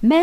Mercedes. 0.01 0.17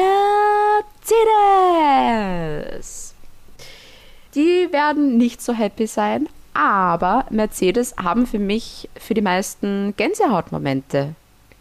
Die 4.34 4.68
werden 4.72 5.16
nicht 5.16 5.40
so 5.40 5.52
happy 5.52 5.86
sein, 5.86 6.28
aber 6.54 7.26
Mercedes 7.30 7.94
haben 7.96 8.26
für 8.26 8.40
mich 8.40 8.88
für 8.98 9.14
die 9.14 9.22
meisten 9.22 9.94
Gänsehautmomente 9.96 11.14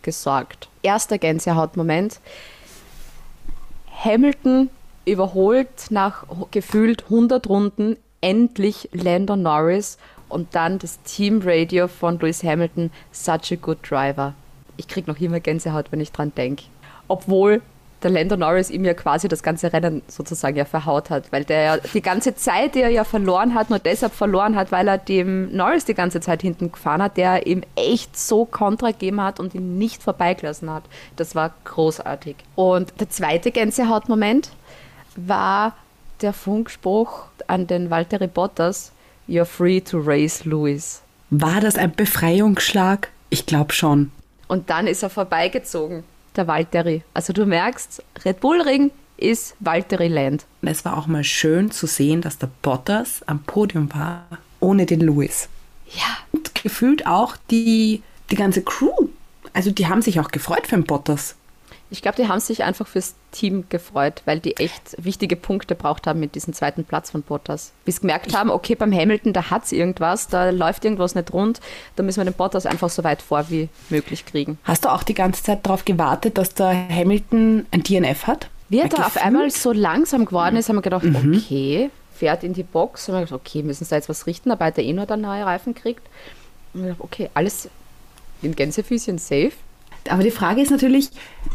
gesorgt. 0.04 0.70
Erster 0.84 1.18
Gänsehautmoment. 1.18 2.20
Hamilton 4.04 4.70
überholt 5.06 5.88
nach 5.90 6.26
gefühlt 6.52 7.06
100 7.06 7.48
Runden 7.50 7.98
endlich 8.22 8.90
Lando 8.94 9.36
Norris 9.36 9.98
und 10.30 10.56
dann 10.56 10.80
das 10.80 11.02
Teamradio 11.04 11.88
von 11.88 12.20
Lewis 12.20 12.44
Hamilton, 12.44 12.92
such 13.12 13.52
a 13.52 13.56
good 13.56 13.78
driver. 13.88 14.34
Ich 14.78 14.88
krieg 14.88 15.08
noch 15.08 15.20
immer 15.20 15.40
Gänsehaut, 15.40 15.92
wenn 15.92 16.02
ich 16.02 16.12
dran 16.12 16.34
denke. 16.36 16.64
Obwohl 17.08 17.62
der 18.04 18.12
Lando 18.12 18.38
Norris 18.38 18.70
ihm 18.70 18.86
ja 18.86 18.94
quasi 18.94 19.28
das 19.28 19.44
ganze 19.44 19.72
Rennen 19.72 20.02
sozusagen 20.08 20.56
ja 20.58 20.66
verhaut 20.66 21.10
hat, 21.10 21.32
weil 21.32 21.44
der 21.44 21.62
ja 21.62 21.78
die 21.78 22.02
ganze 22.02 22.36
Zeit, 22.36 22.76
die 22.76 22.82
er 22.82 22.90
ja 22.90 23.04
verloren 23.04 23.56
hat, 23.56 23.70
nur 23.70 23.80
deshalb 23.80 24.14
verloren 24.14 24.56
hat, 24.56 24.72
weil 24.72 24.88
er 24.88 24.98
dem 24.98 25.56
Norris 25.56 25.86
die 25.86 25.94
ganze 25.94 26.22
Zeit 26.22 26.42
hinten 26.42 26.72
gefahren 26.72 27.02
hat, 27.02 27.18
der 27.18 27.48
ihm 27.48 27.62
echt 27.76 28.18
so 28.18 28.46
Kontra 28.46 28.92
gegeben 28.92 29.22
hat 29.22 29.40
und 29.40 29.56
ihn 29.56 29.78
nicht 29.78 30.04
vorbeigelassen 30.04 30.70
hat. 30.70 30.84
Das 31.16 31.36
war 31.36 31.54
großartig. 31.64 32.36
Und 32.56 32.94
der 33.00 33.10
zweite 33.10 33.52
Gänsehautmoment 33.52 34.50
war 35.16 35.76
der 36.22 36.34
Funkspruch 36.34 37.26
an 37.48 37.68
den 37.68 37.90
Valtteri 37.90 38.28
Bottas, 38.28 38.92
You're 39.28 39.46
free 39.46 39.80
to 39.80 40.00
race 40.00 40.44
Lewis. 40.44 41.02
War 41.30 41.62
das 41.62 41.78
ein 41.78 41.94
Befreiungsschlag? 41.94 43.10
Ich 43.30 43.46
glaube 43.46 43.74
schon. 43.74 44.12
Und 44.48 44.70
dann 44.70 44.86
ist 44.86 45.02
er 45.02 45.10
vorbeigezogen, 45.10 46.04
der 46.38 46.48
Valtteri. 46.48 47.04
Also 47.14 47.34
du 47.34 47.46
merkst, 47.46 48.04
Red 48.26 48.40
Bull 48.40 48.62
Ring 48.62 48.92
ist 49.18 49.56
Valtteri 49.60 50.08
Land. 50.08 50.46
Es 50.62 50.86
war 50.86 50.98
auch 50.98 51.08
mal 51.08 51.24
schön 51.24 51.72
zu 51.72 51.88
sehen, 51.88 52.22
dass 52.22 52.38
der 52.38 52.50
Bottas 52.62 53.22
am 53.26 53.40
Podium 53.40 53.94
war, 53.94 54.26
ohne 54.60 54.86
den 54.86 55.02
Lewis. 55.02 55.50
Ja. 55.96 56.18
Und 56.32 56.56
gefühlt 56.56 57.06
auch 57.06 57.38
die, 57.52 58.02
die 58.32 58.36
ganze 58.36 58.64
Crew. 58.64 59.10
Also 59.54 59.72
die 59.72 59.88
haben 59.88 60.02
sich 60.02 60.20
auch 60.20 60.30
gefreut 60.30 60.68
für 60.68 60.76
den 60.76 60.86
Bottas. 60.86 61.36
Ich 61.90 62.02
glaube, 62.02 62.16
die 62.22 62.28
haben 62.28 62.40
sich 62.40 62.64
einfach 62.64 62.88
fürs 62.88 63.14
Team 63.32 63.66
gefreut, 63.70 64.24
weil 64.26 64.40
die 64.40 64.58
echt 64.58 64.96
wichtige 64.98 65.36
Punkte 65.36 65.76
braucht 65.76 66.08
haben 66.08 66.20
mit 66.20 66.34
diesem 66.34 66.54
zweiten 66.54 66.86
Platz 66.86 67.12
von 67.12 67.22
Bottas. 67.22 67.72
Bis 67.86 68.02
gemerkt 68.02 68.36
haben, 68.36 68.50
okay, 68.50 68.74
beim 68.74 68.92
Hamilton, 68.92 69.32
da 69.34 69.52
hat 69.52 69.66
es 69.66 69.72
irgendwas, 69.72 70.28
da 70.28 70.50
läuft 70.50 70.86
irgendwas 70.86 71.14
nicht 71.14 71.32
rund, 71.34 71.60
da 71.96 72.02
müssen 72.04 72.20
wir 72.20 72.26
den 72.26 72.34
Bottas 72.34 72.66
einfach 72.66 72.90
so 72.90 73.04
weit 73.04 73.22
vor 73.22 73.50
wie 73.50 73.70
möglich 73.90 74.26
kriegen. 74.26 74.58
Hast 74.64 74.86
du 74.86 74.90
auch 74.92 75.04
die 75.04 75.14
ganze 75.14 75.44
Zeit 75.44 75.66
darauf 75.66 75.86
gewartet, 75.86 76.38
dass 76.40 76.56
der 76.56 76.74
Hamilton 76.90 77.68
ein 77.72 77.84
DNF 77.84 78.26
hat? 78.26 78.50
Wie 78.70 78.80
er 78.80 78.90
da 78.90 79.06
auf 79.06 79.18
einmal 79.18 79.52
so 79.52 79.72
langsam 79.72 80.26
geworden 80.26 80.56
ist, 80.56 80.70
haben 80.70 80.78
wir 80.78 80.82
gedacht, 80.82 81.04
Mhm. 81.04 81.36
okay, 81.38 81.90
fährt 82.16 82.44
in 82.44 82.54
die 82.54 82.64
Box. 82.64 83.08
Haben 83.08 83.16
wir 83.16 83.20
gedacht, 83.26 83.40
okay, 83.40 83.62
müssen 83.62 83.84
sie 83.84 83.90
da 83.92 83.98
jetzt 83.98 84.10
was 84.10 84.26
richten, 84.26 84.50
aber 84.50 84.66
er 84.66 84.78
eh 84.80 84.94
nur 84.94 85.06
dann 85.06 85.22
neue 85.22 85.46
Reifen 85.46 85.76
kriegt. 85.76 86.02
Und 86.74 86.82
wir 86.82 86.88
gedacht, 86.94 87.02
okay, 87.02 87.30
alles 87.36 87.70
in 88.42 88.56
Gänsefüßchen 88.56 89.20
safe. 89.20 89.52
Aber 90.10 90.24
die 90.24 90.32
Frage 90.32 90.62
ist 90.62 90.72
natürlich, 90.72 91.10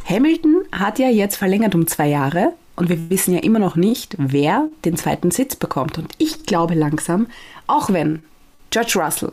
Hamilton 0.09 0.63
hat 0.73 0.99
ja 0.99 1.09
jetzt 1.09 1.37
verlängert 1.37 1.75
um 1.75 1.87
zwei 1.87 2.09
Jahre 2.09 2.53
und 2.77 2.89
wir 2.89 3.11
wissen 3.11 3.35
ja 3.35 3.41
immer 3.41 3.59
noch 3.59 3.77
nicht, 3.77 4.15
wer 4.19 4.69
den 4.85 4.97
zweiten 4.97 5.31
Sitz 5.31 5.57
bekommt. 5.57 5.99
Und 5.99 6.13
ich 6.19 6.45
glaube 6.45 6.75
langsam, 6.75 7.27
auch 7.67 7.91
wenn 7.91 8.23
George 8.71 8.95
Russell, 8.97 9.33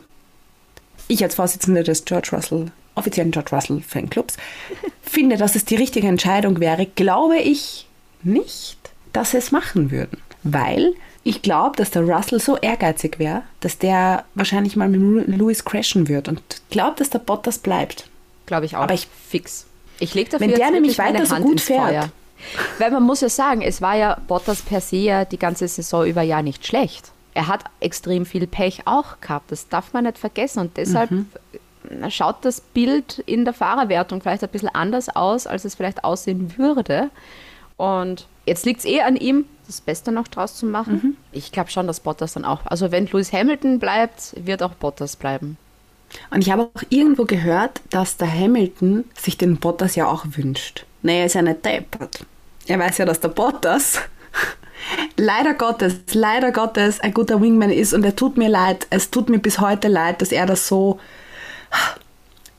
ich 1.08 1.22
als 1.22 1.36
Vorsitzende 1.36 1.82
des 1.82 2.04
George 2.04 2.30
Russell, 2.32 2.72
offiziellen 2.96 3.30
George 3.30 3.54
Russell 3.54 3.80
Fanclubs, 3.80 4.36
finde, 5.02 5.36
dass 5.36 5.54
es 5.54 5.64
die 5.64 5.76
richtige 5.76 6.08
Entscheidung 6.08 6.60
wäre, 6.60 6.86
glaube 6.86 7.38
ich 7.38 7.86
nicht, 8.22 8.78
dass 9.12 9.30
sie 9.30 9.38
es 9.38 9.52
machen 9.52 9.90
würden. 9.90 10.18
Weil 10.42 10.94
ich 11.22 11.42
glaube, 11.42 11.76
dass 11.76 11.90
der 11.90 12.02
Russell 12.02 12.40
so 12.40 12.56
ehrgeizig 12.56 13.18
wäre, 13.18 13.42
dass 13.60 13.78
der 13.78 14.24
wahrscheinlich 14.34 14.76
mal 14.76 14.88
mit 14.88 15.28
Lewis 15.28 15.64
crashen 15.64 16.08
wird 16.08 16.28
und 16.28 16.40
glaube, 16.70 16.96
dass 16.98 17.10
der 17.10 17.18
Bottas 17.18 17.58
bleibt. 17.58 18.08
Glaube 18.46 18.66
ich 18.66 18.76
auch. 18.76 18.82
Aber 18.82 18.94
ich 18.94 19.06
fix. 19.28 19.66
Ich 19.98 20.14
lege 20.14 20.30
dafür 20.30 20.46
Wenn 20.48 20.54
der 20.54 20.70
nämlich 20.70 20.98
weiter 20.98 21.26
so 21.26 21.36
gut 21.36 21.52
ins 21.52 21.62
fährt. 21.64 21.88
Feuer. 21.88 22.08
Weil 22.78 22.90
man 22.90 23.02
muss 23.02 23.22
ja 23.22 23.28
sagen, 23.28 23.62
es 23.62 23.80
war 23.80 23.96
ja 23.96 24.18
Bottas 24.28 24.62
per 24.62 24.80
se 24.80 24.96
ja 24.96 25.24
die 25.24 25.38
ganze 25.38 25.66
Saison 25.68 26.04
über 26.06 26.22
ja 26.22 26.42
nicht 26.42 26.66
schlecht. 26.66 27.10
Er 27.34 27.48
hat 27.48 27.64
extrem 27.80 28.26
viel 28.26 28.46
Pech 28.46 28.82
auch 28.86 29.20
gehabt. 29.20 29.50
Das 29.52 29.68
darf 29.68 29.92
man 29.92 30.04
nicht 30.04 30.18
vergessen. 30.18 30.60
Und 30.60 30.76
deshalb 30.76 31.10
Mhm. 31.10 31.26
schaut 32.08 32.44
das 32.44 32.60
Bild 32.60 33.20
in 33.26 33.44
der 33.44 33.54
Fahrerwertung 33.54 34.20
vielleicht 34.20 34.42
ein 34.42 34.50
bisschen 34.50 34.68
anders 34.74 35.08
aus, 35.14 35.46
als 35.46 35.64
es 35.64 35.74
vielleicht 35.74 36.04
aussehen 36.04 36.56
würde. 36.58 37.10
Und 37.76 38.26
jetzt 38.46 38.64
liegt 38.66 38.80
es 38.80 38.86
eh 38.86 39.00
an 39.02 39.16
ihm, 39.16 39.44
das 39.66 39.80
Beste 39.80 40.12
noch 40.12 40.28
draus 40.28 40.54
zu 40.56 40.66
machen. 40.66 40.92
Mhm. 41.02 41.16
Ich 41.32 41.52
glaube 41.52 41.70
schon, 41.70 41.86
dass 41.86 42.00
Bottas 42.00 42.34
dann 42.34 42.44
auch. 42.44 42.60
Also 42.66 42.90
wenn 42.92 43.06
Lewis 43.06 43.32
Hamilton 43.32 43.78
bleibt, 43.78 44.34
wird 44.46 44.62
auch 44.62 44.74
Bottas 44.74 45.16
bleiben. 45.16 45.56
Und 46.30 46.42
ich 46.42 46.50
habe 46.50 46.70
auch 46.74 46.82
irgendwo 46.88 47.24
gehört, 47.24 47.80
dass 47.90 48.16
der 48.16 48.32
Hamilton 48.32 49.04
sich 49.18 49.36
den 49.38 49.58
Bottas 49.58 49.96
ja 49.96 50.06
auch 50.06 50.24
wünscht. 50.30 50.84
Naja, 51.02 51.24
ist 51.24 51.34
ja 51.34 51.42
nicht 51.42 51.64
deppert. 51.64 52.24
Er 52.66 52.78
weiß 52.78 52.98
ja, 52.98 53.04
dass 53.04 53.20
der 53.20 53.28
Bottas 53.28 53.98
leider 55.16 55.54
Gottes, 55.54 55.96
leider 56.12 56.52
Gottes 56.52 57.00
ein 57.00 57.14
guter 57.14 57.40
Wingman 57.40 57.70
ist 57.70 57.92
und 57.92 58.04
er 58.04 58.16
tut 58.16 58.36
mir 58.36 58.48
leid. 58.48 58.86
Es 58.90 59.10
tut 59.10 59.28
mir 59.28 59.38
bis 59.38 59.60
heute 59.60 59.88
leid, 59.88 60.20
dass 60.20 60.32
er 60.32 60.46
das 60.46 60.66
so. 60.66 60.98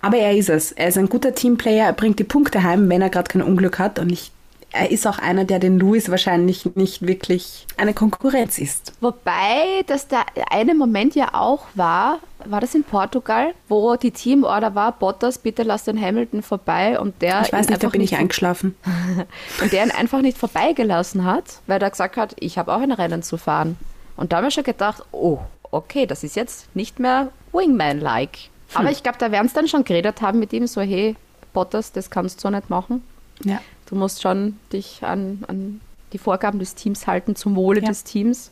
Aber 0.02 0.18
er 0.18 0.36
ist 0.36 0.50
es. 0.50 0.72
Er 0.72 0.88
ist 0.88 0.98
ein 0.98 1.10
guter 1.10 1.34
Teamplayer, 1.34 1.86
er 1.86 1.94
bringt 1.94 2.20
die 2.20 2.24
Punkte 2.24 2.64
heim, 2.64 2.88
wenn 2.90 3.02
er 3.02 3.10
gerade 3.10 3.30
kein 3.30 3.42
Unglück 3.42 3.80
hat. 3.80 4.00
Und 4.00 4.12
ich, 4.12 4.32
er 4.72 4.92
ist 4.92 5.08
auch 5.08 5.18
einer, 5.18 5.44
der 5.44 5.60
den 5.60 5.80
Lewis 5.80 6.10
wahrscheinlich 6.10 6.76
nicht 6.76 7.06
wirklich 7.06 7.66
eine 7.78 7.94
Konkurrenz 7.94 8.58
ist. 8.60 8.94
Wobei, 9.02 9.84
dass 9.88 10.08
der 10.08 10.26
eine 10.52 10.76
Moment 10.76 11.16
ja 11.16 11.34
auch 11.34 11.66
war, 11.76 12.20
war 12.52 12.62
das 12.62 12.74
in 12.76 12.84
Portugal, 12.84 13.54
wo 13.68 13.96
die 13.96 14.12
Teamorder 14.12 14.76
war, 14.76 14.92
Bottas, 14.92 15.38
bitte 15.38 15.64
lass 15.64 15.84
den 15.86 16.00
Hamilton 16.02 16.42
vorbei 16.42 17.00
und 17.00 17.22
der 17.22 17.42
Ich 17.42 17.52
weiß 17.54 17.70
nicht, 17.70 17.84
da 17.84 17.90
bin 17.90 18.02
ich 18.02 18.12
vor- 18.12 18.20
eingeschlafen. 18.20 18.76
und 19.62 19.72
der 19.72 19.84
ihn 19.86 19.92
einfach 19.92 20.22
nicht 20.22 20.38
vorbeigelassen 20.38 21.24
hat, 21.26 21.60
weil 21.68 21.82
er 21.82 21.90
gesagt 21.90 22.18
hat, 22.18 22.36
ich 22.40 22.58
habe 22.58 22.74
auch 22.74 22.82
ein 22.82 22.92
Rennen 22.92 23.24
zu 23.24 23.38
fahren. 23.38 23.78
Und 24.16 24.32
da 24.32 24.38
haben 24.38 24.44
wir 24.46 24.52
schon 24.52 24.64
gedacht, 24.64 25.04
oh, 25.12 25.40
okay, 25.72 26.06
das 26.06 26.24
ist 26.24 26.36
jetzt 26.36 26.74
nicht 26.76 27.00
mehr 27.00 27.30
Wingman-like. 27.54 28.38
Aber 28.74 28.86
Hm. 28.86 28.92
ich 28.92 29.04
glaube, 29.04 29.18
da 29.18 29.32
werden 29.32 29.48
es 29.48 29.54
dann 29.54 29.68
schon 29.68 29.84
geredet 29.84 30.22
haben 30.22 30.40
mit 30.40 30.54
ihm, 30.54 30.68
so, 30.68 30.82
hey, 30.82 31.16
Bottas, 31.54 31.92
das 31.92 32.10
kannst 32.10 32.38
du 32.40 32.42
so 32.44 32.50
nicht 32.50 32.70
machen. 32.70 33.04
Ja. 33.44 33.60
Du 33.88 33.96
musst 33.96 34.22
schon 34.22 34.60
dich 34.74 35.00
an, 35.04 35.44
an 35.48 35.82
die 36.14 36.18
Vorgaben 36.18 36.60
des 36.60 36.76
Teams 36.76 37.08
halten, 37.08 37.36
zum 37.36 37.56
Wohle 37.56 37.82
des 37.82 38.04
Teams. 38.04 38.52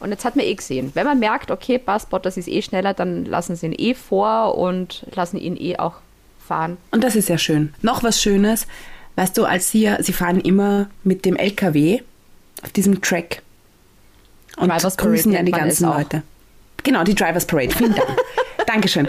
Und 0.00 0.10
jetzt 0.10 0.24
hat 0.24 0.36
man 0.36 0.44
eh 0.44 0.54
gesehen, 0.54 0.90
wenn 0.94 1.06
man 1.06 1.18
merkt, 1.18 1.50
okay, 1.50 1.78
passt, 1.78 2.10
Bottas 2.10 2.36
ist 2.36 2.48
eh 2.48 2.62
schneller, 2.62 2.94
dann 2.94 3.24
lassen 3.24 3.56
sie 3.56 3.66
ihn 3.66 3.74
eh 3.76 3.94
vor 3.94 4.56
und 4.56 5.04
lassen 5.14 5.38
ihn 5.38 5.56
eh 5.56 5.76
auch 5.78 5.94
fahren. 6.46 6.76
Und 6.90 7.02
das 7.04 7.16
ist 7.16 7.28
ja 7.28 7.38
schön. 7.38 7.74
Noch 7.82 8.02
was 8.02 8.22
Schönes, 8.22 8.66
weißt 9.16 9.36
du, 9.36 9.44
als 9.44 9.70
sie, 9.70 9.90
sie 10.00 10.12
fahren 10.12 10.40
immer 10.40 10.88
mit 11.04 11.24
dem 11.24 11.36
LKW 11.36 12.00
auf 12.62 12.70
diesem 12.70 13.00
Track 13.00 13.42
und 14.56 14.68
Drivers 14.68 14.96
Parade 14.96 15.10
grüßen 15.10 15.32
ja 15.32 15.42
die 15.42 15.52
ganzen. 15.52 15.88
Leute. 15.88 16.22
Genau, 16.82 17.04
die 17.04 17.14
Drivers 17.14 17.46
Parade. 17.46 17.70
Vielen 17.74 17.94
Dank. 17.94 18.08
Dankeschön. 18.66 19.08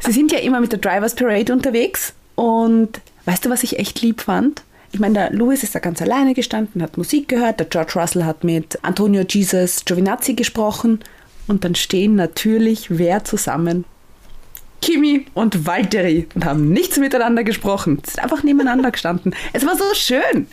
Sie 0.00 0.12
sind 0.12 0.32
ja 0.32 0.38
immer 0.38 0.60
mit 0.60 0.72
der 0.72 0.78
Drivers 0.78 1.14
Parade 1.14 1.52
unterwegs 1.52 2.12
und 2.34 3.00
weißt 3.24 3.44
du, 3.44 3.50
was 3.50 3.62
ich 3.62 3.78
echt 3.78 4.00
lieb 4.02 4.20
fand? 4.20 4.62
Ich 4.92 5.00
meine, 5.00 5.14
der 5.14 5.32
Louis 5.32 5.62
ist 5.62 5.74
da 5.74 5.80
ganz 5.80 6.00
alleine 6.00 6.34
gestanden, 6.34 6.82
hat 6.82 6.96
Musik 6.96 7.28
gehört, 7.28 7.60
der 7.60 7.66
George 7.66 7.92
Russell 7.96 8.24
hat 8.24 8.42
mit 8.44 8.78
Antonio 8.82 9.22
Jesus 9.28 9.84
Giovinazzi 9.84 10.34
gesprochen 10.34 11.00
und 11.46 11.64
dann 11.64 11.74
stehen 11.74 12.14
natürlich 12.14 12.86
wer 12.90 13.24
zusammen? 13.24 13.84
Kimi 14.80 15.26
und 15.34 15.66
Valtteri 15.66 16.28
und 16.34 16.44
haben 16.44 16.70
nichts 16.70 16.98
miteinander 16.98 17.42
gesprochen. 17.42 18.00
Sie 18.04 18.12
sind 18.12 18.22
einfach 18.22 18.42
nebeneinander 18.42 18.90
gestanden. 18.90 19.34
Es 19.52 19.66
war 19.66 19.76
so 19.76 19.92
schön. 19.94 20.46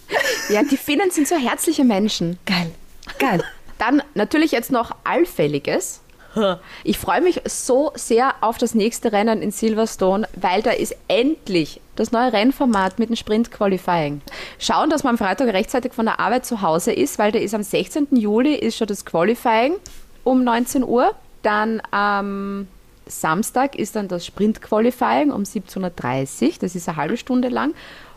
Ja, 0.50 0.64
die 0.64 0.78
Finnen 0.78 1.12
sind 1.12 1.28
so 1.28 1.36
herzliche 1.36 1.84
Menschen. 1.84 2.40
Geil. 2.46 2.72
Geil. 3.20 3.44
Dann 3.78 4.02
natürlich 4.16 4.52
jetzt 4.52 4.72
noch 4.72 4.96
Allfälliges. 5.04 6.02
Ich 6.84 6.98
freue 6.98 7.22
mich 7.22 7.42
so 7.46 7.92
sehr 7.96 8.36
auf 8.42 8.58
das 8.58 8.76
nächste 8.76 9.12
Rennen 9.12 9.42
in 9.42 9.52
Silverstone, 9.52 10.28
weil 10.36 10.62
da 10.62 10.72
ist 10.72 10.96
endlich 11.08 11.82
das 11.96 12.12
neue 12.12 12.34
Rennformat 12.34 13.00
mit 13.00 13.10
dem 13.10 13.16
Sprint 13.16 13.52
Qualifying. 13.52 14.22
Schauen, 14.60 14.90
dass 14.90 15.04
man 15.04 15.12
am 15.12 15.18
Freitag 15.18 15.48
rechtzeitig 15.54 15.94
von 15.94 16.06
der 16.06 16.20
Arbeit 16.20 16.46
zu 16.46 16.62
Hause 16.62 16.92
ist, 16.92 17.18
weil 17.20 17.32
da 17.32 17.40
ist 17.40 17.54
am 17.56 17.64
16. 17.64 18.08
Juli 18.12 18.56
ist 18.56 18.78
schon 18.78 18.88
das 18.88 19.06
Qualifying 19.06 19.76
um 20.24 20.44
19 20.44 20.84
Uhr. 20.84 21.16
Dann 21.42 21.82
am 21.92 22.68
Samstag 23.08 23.76
ist 23.76 23.96
dann 23.96 24.08
das 24.08 24.26
Sprint 24.26 24.62
Qualifying 24.62 25.32
um 25.32 25.44
17.30 25.44 26.44
Uhr. 26.48 26.54
Das 26.60 26.76
ist 26.76 26.90
eine 26.90 26.98
halbe 26.98 27.18
Stunde 27.18 27.50
lang. 27.50 27.74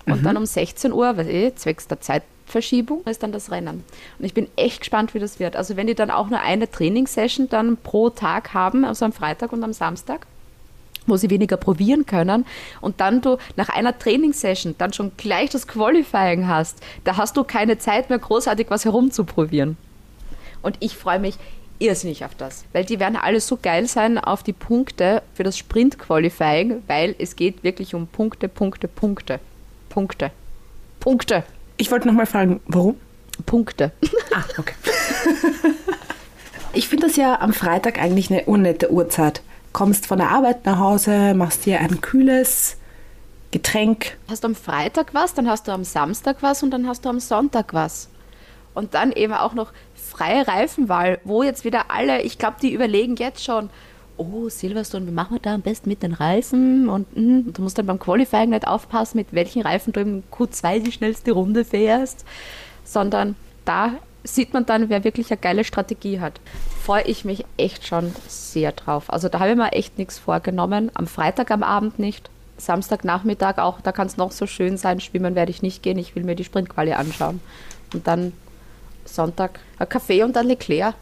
Und 0.06 0.22
Mhm. 0.22 0.24
dann 0.24 0.36
um 0.38 0.46
16 0.46 0.92
Uhr, 0.92 1.16
weil 1.18 1.28
eh, 1.28 1.54
zwecks 1.54 1.86
der 1.86 2.00
Zeitverschiebung, 2.48 3.02
ist 3.04 3.22
dann 3.22 3.32
das 3.32 3.50
Rennen. 3.50 3.84
Und 4.18 4.24
ich 4.24 4.34
bin 4.34 4.48
echt 4.56 4.80
gespannt, 4.80 5.14
wie 5.14 5.18
das 5.18 5.38
wird. 5.38 5.56
Also 5.56 5.76
wenn 5.76 5.86
die 5.86 5.94
dann 5.94 6.10
auch 6.10 6.28
nur 6.28 6.40
eine 6.40 6.70
Trainingssession 6.70 7.48
dann 7.48 7.76
pro 7.76 8.10
Tag 8.10 8.54
haben, 8.54 8.84
also 8.84 9.04
am 9.04 9.12
Freitag 9.12 9.52
und 9.52 9.62
am 9.62 9.72
Samstag, 9.72 10.26
wo 11.06 11.16
sie 11.16 11.30
weniger 11.30 11.56
probieren 11.56 12.04
können 12.04 12.44
und 12.80 13.00
dann 13.00 13.20
du 13.20 13.38
nach 13.56 13.68
einer 13.68 13.98
Trainingssession 13.98 14.74
dann 14.78 14.92
schon 14.92 15.12
gleich 15.16 15.50
das 15.50 15.66
Qualifying 15.66 16.46
hast, 16.48 16.78
da 17.04 17.16
hast 17.16 17.36
du 17.36 17.44
keine 17.44 17.78
Zeit 17.78 18.10
mehr 18.10 18.18
großartig 18.18 18.66
was 18.70 18.84
herumzuprobieren. 18.84 19.76
Und 20.60 20.76
ich 20.80 20.96
freue 20.96 21.20
mich 21.20 21.36
irrsinnig 21.78 22.24
auf 22.24 22.34
das, 22.34 22.64
weil 22.72 22.84
die 22.84 22.98
werden 22.98 23.16
alle 23.16 23.40
so 23.40 23.56
geil 23.56 23.86
sein 23.86 24.18
auf 24.18 24.42
die 24.42 24.52
Punkte 24.52 25.22
für 25.34 25.44
das 25.44 25.56
Sprint-Qualifying, 25.56 26.82
weil 26.88 27.14
es 27.18 27.36
geht 27.36 27.62
wirklich 27.62 27.94
um 27.94 28.08
Punkte, 28.08 28.48
Punkte, 28.48 28.88
Punkte. 28.88 29.38
Punkte. 29.88 30.32
Punkte. 30.98 31.44
Ich 31.78 31.90
wollte 31.90 32.08
nochmal 32.08 32.26
fragen, 32.26 32.60
warum? 32.66 32.96
Punkte. 33.46 33.92
Ah, 34.34 34.44
okay. 34.58 34.74
Ich 36.74 36.88
finde 36.88 37.06
das 37.06 37.16
ja 37.16 37.40
am 37.40 37.52
Freitag 37.52 37.98
eigentlich 38.00 38.30
eine 38.30 38.44
unnette 38.44 38.92
Uhrzeit. 38.92 39.42
Kommst 39.72 40.06
von 40.06 40.18
der 40.18 40.30
Arbeit 40.30 40.66
nach 40.66 40.78
Hause, 40.78 41.34
machst 41.34 41.66
dir 41.66 41.80
ein 41.80 42.00
kühles 42.00 42.76
Getränk. 43.50 44.16
Hast 44.28 44.44
du 44.44 44.48
am 44.48 44.54
Freitag 44.54 45.14
was, 45.14 45.34
dann 45.34 45.48
hast 45.48 45.66
du 45.66 45.72
am 45.72 45.84
Samstag 45.84 46.36
was 46.40 46.62
und 46.62 46.70
dann 46.70 46.86
hast 46.86 47.04
du 47.04 47.08
am 47.08 47.20
Sonntag 47.20 47.74
was. 47.74 48.10
Und 48.74 48.94
dann 48.94 49.12
eben 49.12 49.32
auch 49.32 49.54
noch 49.54 49.72
freie 49.94 50.46
Reifenwahl, 50.46 51.20
wo 51.24 51.42
jetzt 51.42 51.64
wieder 51.64 51.90
alle, 51.90 52.22
ich 52.22 52.38
glaube, 52.38 52.56
die 52.60 52.72
überlegen 52.72 53.16
jetzt 53.16 53.42
schon, 53.44 53.70
oh, 54.18 54.48
Silverstone, 54.48 55.06
wie 55.06 55.12
machen 55.12 55.36
wir 55.36 55.40
da 55.40 55.54
am 55.54 55.62
besten 55.62 55.88
mit 55.88 56.02
den 56.02 56.12
Reifen? 56.12 56.88
Und 56.88 57.16
mm, 57.16 57.52
du 57.52 57.62
musst 57.62 57.78
dann 57.78 57.86
beim 57.86 57.98
Qualifying 57.98 58.50
nicht 58.50 58.66
aufpassen, 58.66 59.18
mit 59.18 59.32
welchen 59.32 59.62
Reifen 59.62 59.92
du 59.92 60.00
im 60.00 60.22
Q2 60.30 60.80
die 60.80 60.92
schnellste 60.92 61.32
Runde 61.32 61.64
fährst, 61.64 62.24
sondern 62.84 63.36
da 63.64 63.92
sieht 64.24 64.52
man 64.52 64.66
dann, 64.66 64.88
wer 64.88 65.04
wirklich 65.04 65.30
eine 65.30 65.38
geile 65.38 65.64
Strategie 65.64 66.20
hat. 66.20 66.40
Freue 66.82 67.04
ich 67.04 67.24
mich 67.24 67.44
echt 67.56 67.86
schon 67.86 68.14
sehr 68.26 68.72
drauf. 68.72 69.12
Also 69.12 69.28
da 69.28 69.40
habe 69.40 69.50
ich 69.50 69.56
mir 69.56 69.72
echt 69.72 69.98
nichts 69.98 70.18
vorgenommen. 70.18 70.90
Am 70.94 71.06
Freitag 71.06 71.50
am 71.50 71.62
Abend 71.62 71.98
nicht. 71.98 72.30
Samstagnachmittag 72.58 73.58
auch, 73.58 73.80
da 73.80 73.92
kann 73.92 74.08
es 74.08 74.16
noch 74.16 74.32
so 74.32 74.46
schön 74.46 74.76
sein. 74.76 75.00
Schwimmen 75.00 75.34
werde 75.34 75.50
ich 75.50 75.62
nicht 75.62 75.82
gehen. 75.82 75.98
Ich 75.98 76.16
will 76.16 76.24
mir 76.24 76.34
die 76.34 76.44
Sprintquali 76.44 76.92
anschauen. 76.92 77.40
Und 77.94 78.06
dann 78.06 78.32
Sonntag 79.04 79.60
ein 79.78 79.88
Kaffee 79.88 80.22
und 80.22 80.36
ein 80.36 80.46
Leclerc 80.46 80.94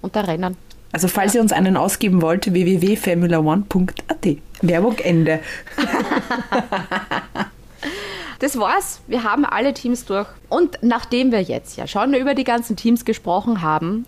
und 0.00 0.16
ein 0.16 0.24
Rennen. 0.24 0.56
Also 0.94 1.08
falls 1.08 1.34
ihr 1.34 1.40
uns 1.40 1.50
einen 1.50 1.76
ausgeben 1.76 2.22
wollt, 2.22 2.52
www.formula1.at. 2.52 4.36
Werbung 4.62 4.96
Ende. 4.98 5.40
Das 8.40 8.58
war's. 8.58 9.00
Wir 9.06 9.22
haben 9.22 9.46
alle 9.46 9.72
Teams 9.72 10.04
durch. 10.04 10.26
Und 10.50 10.78
nachdem 10.82 11.32
wir 11.32 11.40
jetzt 11.40 11.76
ja 11.78 11.86
schon 11.86 12.12
über 12.12 12.34
die 12.34 12.44
ganzen 12.44 12.76
Teams 12.76 13.06
gesprochen 13.06 13.62
haben, 13.62 14.04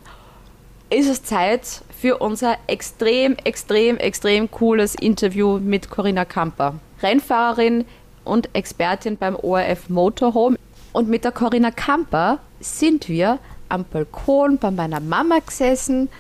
ist 0.91 1.09
es 1.09 1.23
Zeit 1.23 1.83
für 1.99 2.19
unser 2.19 2.57
extrem, 2.67 3.37
extrem, 3.45 3.97
extrem 3.97 4.51
cooles 4.51 4.95
Interview 4.95 5.59
mit 5.59 5.89
Corinna 5.91 6.27
Kamper. 6.27 6.75
Rennfahrerin 7.03 7.87
und 8.25 8.51
Expertin 8.55 9.17
beim 9.17 9.37
ORF 9.37 9.89
Motorhome. 9.89 10.59
Und 10.93 11.09
mit 11.09 11.25
der 11.25 11.33
Corinna 11.33 11.71
Kamper 11.71 12.41
sind 12.61 13.09
wir 13.09 13.39
am 13.71 13.85
Balkon 13.85 14.59
bei 14.59 14.71
meiner 14.71 15.01
Mama 15.01 15.39
gesessen 15.39 16.11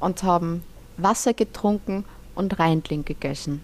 und 0.00 0.22
haben 0.22 0.62
Wasser 0.96 1.32
getrunken 1.34 2.04
und 2.34 2.58
Reindling 2.58 3.04
gegessen. 3.04 3.62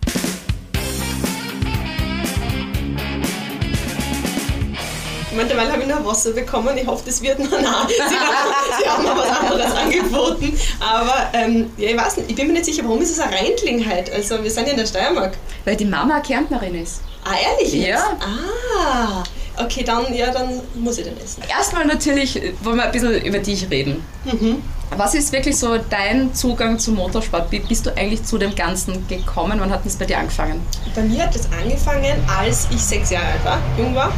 Mittlerweile 5.33 5.73
habe 5.73 5.83
ich 5.83 5.89
noch 5.89 6.05
Wasser 6.05 6.33
bekommen. 6.33 6.77
Ich 6.77 6.87
hoffe, 6.87 7.05
das 7.07 7.23
wird 7.23 7.39
noch 7.39 7.51
nah. 7.51 7.87
Sie, 7.89 8.01
haben- 8.03 8.83
Sie 8.83 8.89
haben 8.89 9.03
mir 9.05 9.17
was 9.17 9.31
anderes 9.39 9.73
angeboten. 9.77 10.59
Aber 10.81 11.29
ähm, 11.33 11.71
ja, 11.77 11.91
ich 11.91 11.97
weiß 11.97 12.17
nicht, 12.19 12.31
ich 12.31 12.37
bin 12.37 12.49
mir 12.49 12.55
nicht 12.55 12.65
sicher, 12.65 12.83
warum 12.85 13.01
ist 13.01 13.13
es 13.13 13.21
ein 13.21 13.33
Reindling 13.33 13.87
halt? 13.89 14.13
Also 14.13 14.43
wir 14.43 14.51
sind 14.51 14.67
ja 14.67 14.73
in 14.73 14.79
der 14.79 14.87
Steiermark. 14.87 15.35
Weil 15.65 15.77
die 15.77 15.85
Mama 15.85 16.15
eine 16.15 16.23
Kärntnerin 16.23 16.75
ist. 16.83 17.03
Ah, 17.25 17.35
ehrlich? 17.53 17.73
jetzt? 17.75 17.89
Ja. 17.89 18.17
Ah, 18.21 19.23
okay, 19.57 19.83
dann, 19.85 20.13
ja, 20.15 20.31
dann 20.31 20.61
muss 20.75 20.99
ich 20.99 21.05
den 21.05 21.17
essen. 21.19 21.43
Erstmal 21.49 21.87
natürlich 21.87 22.43
äh, 22.43 22.53
wollen 22.63 22.77
wir 22.77 22.85
ein 22.85 22.93
bisschen 22.93 23.23
über 23.25 23.39
dich 23.39 23.69
reden. 23.71 24.05
Mhm. 24.25 24.63
Was 24.97 25.15
ist 25.15 25.33
wirklich 25.33 25.57
so 25.57 25.79
dein 25.89 26.35
Zugang 26.35 26.79
zum 26.79 26.97
Motorsport? 26.97 27.53
Wie 27.53 27.61
bist 27.61 27.87
du 27.87 27.97
eigentlich 27.97 28.25
zu 28.25 28.39
dem 28.39 28.55
Ganzen 28.55 29.07
gekommen? 29.07 29.61
Wann 29.61 29.71
hat 29.71 29.87
es 29.87 29.97
bei 29.97 30.05
dir 30.05 30.19
angefangen? 30.19 30.61
Bei 30.95 31.03
mir 31.03 31.25
hat 31.25 31.35
das 31.35 31.49
angefangen, 31.53 32.17
als 32.27 32.67
ich 32.73 32.81
sechs 32.81 33.11
Jahre 33.11 33.27
alt 33.27 33.45
war, 33.45 33.59
jung 33.79 33.95
war. 33.95 34.13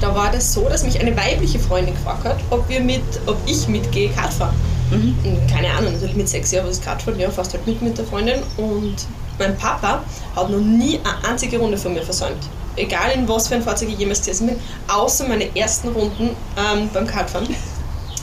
Da 0.00 0.14
war 0.14 0.32
das 0.32 0.52
so, 0.52 0.68
dass 0.68 0.82
mich 0.82 0.98
eine 0.98 1.16
weibliche 1.16 1.58
Freundin 1.58 1.94
gefragt 1.94 2.24
hat, 2.24 2.38
ob, 2.50 2.68
wir 2.68 2.80
mit, 2.80 3.02
ob 3.26 3.36
ich 3.46 3.68
mitgehe 3.68 4.10
Kart 4.10 4.32
fahren. 4.32 4.54
Und 4.90 5.16
Keine 5.50 5.70
Ahnung, 5.70 5.92
natürlich 5.92 6.16
mit 6.16 6.28
sechs 6.28 6.50
Jahren 6.50 6.66
was 6.66 6.78
ist 6.78 6.84
Kartfahren, 6.84 7.18
ja, 7.18 7.30
fast 7.30 7.54
halt 7.54 7.66
mit 7.66 7.80
mit 7.80 7.96
der 7.96 8.04
Freundin. 8.04 8.42
Und 8.56 8.96
mein 9.42 9.56
Papa 9.56 10.04
hat 10.36 10.50
noch 10.50 10.58
nie 10.58 11.00
eine 11.02 11.28
einzige 11.28 11.58
Runde 11.58 11.76
von 11.76 11.92
mir 11.94 12.02
versäumt. 12.02 12.42
Egal 12.76 13.12
in 13.12 13.28
was 13.28 13.48
für 13.48 13.56
ein 13.56 13.62
Fahrzeug 13.62 13.88
ich 13.90 13.98
jemals 13.98 14.20
gesessen 14.20 14.46
bin, 14.46 14.60
außer 14.88 15.26
meine 15.28 15.54
ersten 15.56 15.88
Runden 15.88 16.30
ähm, 16.56 16.88
beim 16.92 17.06
Kartfahren. 17.06 17.54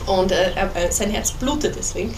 Und 0.07 0.31
äh, 0.31 0.51
äh, 0.51 0.91
sein 0.91 1.11
Herz 1.11 1.31
blutet 1.31 1.75
deswegen. 1.77 2.15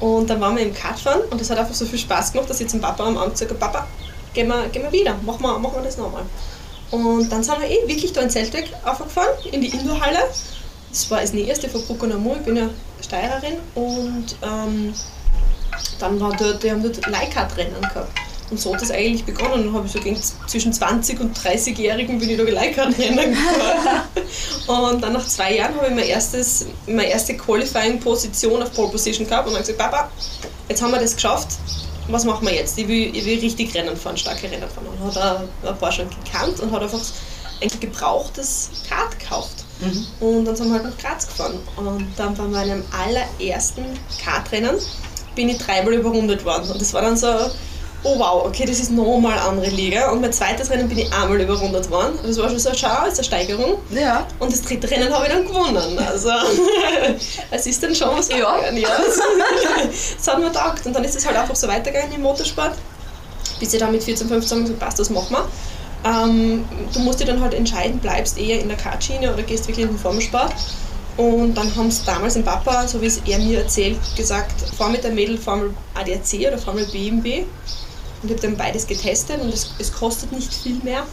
Und 0.00 0.28
dann 0.28 0.40
waren 0.40 0.56
wir 0.56 0.64
im 0.64 0.74
Kartfahren 0.74 1.22
und 1.30 1.40
es 1.40 1.48
hat 1.48 1.58
einfach 1.58 1.74
so 1.74 1.86
viel 1.86 1.98
Spaß 1.98 2.32
gemacht, 2.32 2.50
dass 2.50 2.60
ich 2.60 2.68
zum 2.68 2.80
Papa 2.80 3.06
am 3.06 3.16
Abend 3.16 3.32
gesagt 3.32 3.50
habe, 3.50 3.60
Papa, 3.60 3.86
gehen 4.34 4.48
wir, 4.48 4.68
gehen 4.68 4.82
wir 4.82 4.92
wieder, 4.92 5.14
machen 5.24 5.42
wir, 5.42 5.58
machen 5.58 5.76
wir 5.76 5.82
das 5.82 5.96
nochmal. 5.96 6.24
Und 6.90 7.30
dann 7.30 7.42
sind 7.42 7.60
wir 7.60 7.68
eh 7.68 7.86
wirklich 7.86 8.12
da 8.12 8.20
in 8.20 8.30
Zeltweg 8.30 8.72
aufgefahren, 8.84 9.28
in 9.52 9.60
die 9.60 9.68
Indoorhalle. 9.68 10.18
Das 10.90 11.10
war 11.10 11.20
das 11.20 11.32
Nächste 11.32 11.68
von 11.68 11.82
Bruck 11.82 12.02
und 12.02 12.12
Amur, 12.12 12.36
ich 12.36 12.42
bin 12.42 12.56
ja 12.56 12.68
Steirerin. 13.00 13.54
Und 13.74 14.36
ähm, 14.42 14.92
dann 15.98 16.20
war 16.20 16.34
dort, 16.36 16.62
die 16.62 16.70
haben 16.70 16.82
dort 16.82 17.06
Leihkart-Rennen 17.06 17.80
gehabt. 17.80 18.10
Und 18.50 18.58
so 18.58 18.74
hat 18.74 18.82
das 18.82 18.90
eigentlich 18.90 19.24
begonnen. 19.24 19.64
Dann 19.64 19.72
habe 19.72 19.86
ich 19.86 19.92
so 19.92 20.00
gegen 20.00 20.20
zwischen 20.46 20.72
20 20.72 21.20
und 21.20 21.38
30-Jährigen 21.38 22.18
bin 22.18 22.30
ich 22.30 22.36
da 22.36 22.42
Leihkart-Rennen 22.42 23.30
gefahren. 23.30 24.02
und 24.92 25.02
dann 25.02 25.12
nach 25.12 25.26
zwei 25.26 25.56
Jahren 25.56 25.76
habe 25.76 25.86
ich 25.88 25.94
mein 25.94 26.06
erstes, 26.06 26.66
meine 26.86 27.08
erste 27.08 27.36
Qualifying-Position 27.36 28.62
auf 28.62 28.72
Pole 28.72 28.90
Position 28.90 29.28
gehabt 29.28 29.46
und 29.46 29.54
dann 29.54 29.62
gesagt, 29.62 29.78
Papa, 29.78 30.10
jetzt 30.68 30.82
haben 30.82 30.90
wir 30.90 31.00
das 31.00 31.14
geschafft, 31.14 31.48
was 32.08 32.24
machen 32.24 32.46
wir 32.46 32.54
jetzt? 32.54 32.76
Ich 32.76 32.88
will, 32.88 33.14
ich 33.14 33.24
will 33.24 33.38
richtig 33.38 33.72
Rennen 33.74 33.96
fahren, 33.96 34.16
starke 34.16 34.50
Rennen 34.50 34.68
fahren. 34.68 34.86
Und 34.86 35.14
hat 35.14 35.16
er 35.62 35.70
ein 35.70 35.78
paar 35.78 35.92
schon 35.92 36.08
gekannt 36.24 36.58
und 36.60 36.72
hat 36.72 36.82
einfach 36.82 37.00
ein 37.62 37.70
gebrauchtes 37.80 38.70
Kart 38.88 39.18
gekauft. 39.18 39.64
Und 40.20 40.44
dann 40.44 40.56
sind 40.56 40.68
wir 40.68 40.74
halt 40.74 40.84
nach 40.84 40.98
Graz 40.98 41.26
gefahren. 41.26 41.58
Und 41.76 42.06
dann 42.16 42.34
bei 42.34 42.44
meinem 42.44 42.84
allerersten 42.92 43.84
Kartrennen 44.22 44.76
bin 45.34 45.48
ich 45.48 45.58
dreimal 45.58 45.94
überrundet 45.94 46.44
worden. 46.44 46.70
Und 46.70 46.80
das 46.80 46.92
war 46.92 47.02
dann 47.02 47.16
so, 47.16 47.28
oh 48.02 48.18
wow, 48.18 48.46
okay, 48.46 48.64
das 48.64 48.80
ist 48.80 48.90
nochmal 48.90 49.32
eine 49.32 49.42
andere 49.42 49.68
Liga. 49.70 50.10
Und 50.10 50.20
mein 50.20 50.32
zweites 50.32 50.70
Rennen 50.70 50.88
bin 50.88 50.98
ich 50.98 51.12
einmal 51.12 51.40
überrundet 51.40 51.90
worden. 51.90 52.18
Das 52.22 52.38
war 52.38 52.48
schon 52.48 52.58
so, 52.58 52.70
schau, 52.74 53.06
ist 53.06 53.18
eine 53.18 53.24
Steigerung. 53.24 53.78
Ja. 53.90 54.26
Und 54.38 54.52
das 54.52 54.62
dritte 54.62 54.90
Rennen 54.90 55.12
habe 55.12 55.26
ich 55.26 55.32
dann 55.32 55.46
gewonnen. 55.46 55.98
Also, 55.98 56.30
es 57.50 57.66
ist 57.66 57.82
dann 57.82 57.94
schon 57.94 58.16
was 58.16 58.28
Ja. 58.28 58.36
gegangen, 58.56 58.76
ja. 58.76 58.88
Das 60.16 60.28
hat 60.28 60.38
mir 60.38 60.46
gedacht. 60.46 60.84
Und 60.86 60.94
dann 60.94 61.04
ist 61.04 61.16
es 61.16 61.26
halt 61.26 61.36
einfach 61.36 61.56
so 61.56 61.68
weitergegangen 61.68 62.14
im 62.14 62.22
Motorsport. 62.22 62.72
Bis 63.58 63.74
ich 63.74 63.80
dann 63.80 63.92
mit 63.92 64.02
14, 64.02 64.28
15 64.28 64.56
haben 64.56 64.64
gesagt, 64.64 64.80
passt, 64.80 64.98
das 64.98 65.10
machen 65.10 65.36
wir. 65.36 65.48
Ähm, 66.02 66.64
du 66.94 67.00
musst 67.00 67.20
dir 67.20 67.26
dann 67.26 67.42
halt 67.42 67.52
entscheiden, 67.52 67.98
bleibst 67.98 68.38
eher 68.38 68.58
in 68.60 68.68
der 68.68 68.78
Kartschiene 68.78 69.32
oder 69.34 69.42
gehst 69.42 69.68
wirklich 69.68 69.84
in 69.84 69.92
den 69.92 69.98
Formelsport. 69.98 70.54
Und 71.18 71.54
dann 71.54 71.74
haben 71.76 71.88
es 71.88 72.02
damals 72.04 72.36
im 72.36 72.44
Papa, 72.44 72.88
so 72.88 73.02
wie 73.02 73.06
es 73.06 73.20
er 73.26 73.38
mir 73.38 73.58
erzählt, 73.58 73.98
gesagt, 74.16 74.54
fahr 74.78 74.88
mit 74.88 75.04
der 75.04 75.10
Mädel 75.10 75.36
Formel 75.36 75.74
ADAC 75.94 76.48
oder 76.48 76.56
Formel 76.56 76.86
BMW. 76.86 77.44
Und 78.22 78.30
ich 78.30 78.36
habe 78.36 78.48
dann 78.48 78.56
beides 78.56 78.86
getestet 78.86 79.40
und 79.40 79.52
es, 79.52 79.72
es 79.78 79.92
kostet 79.92 80.32
nicht 80.32 80.52
viel 80.52 80.76
mehr. 80.82 81.04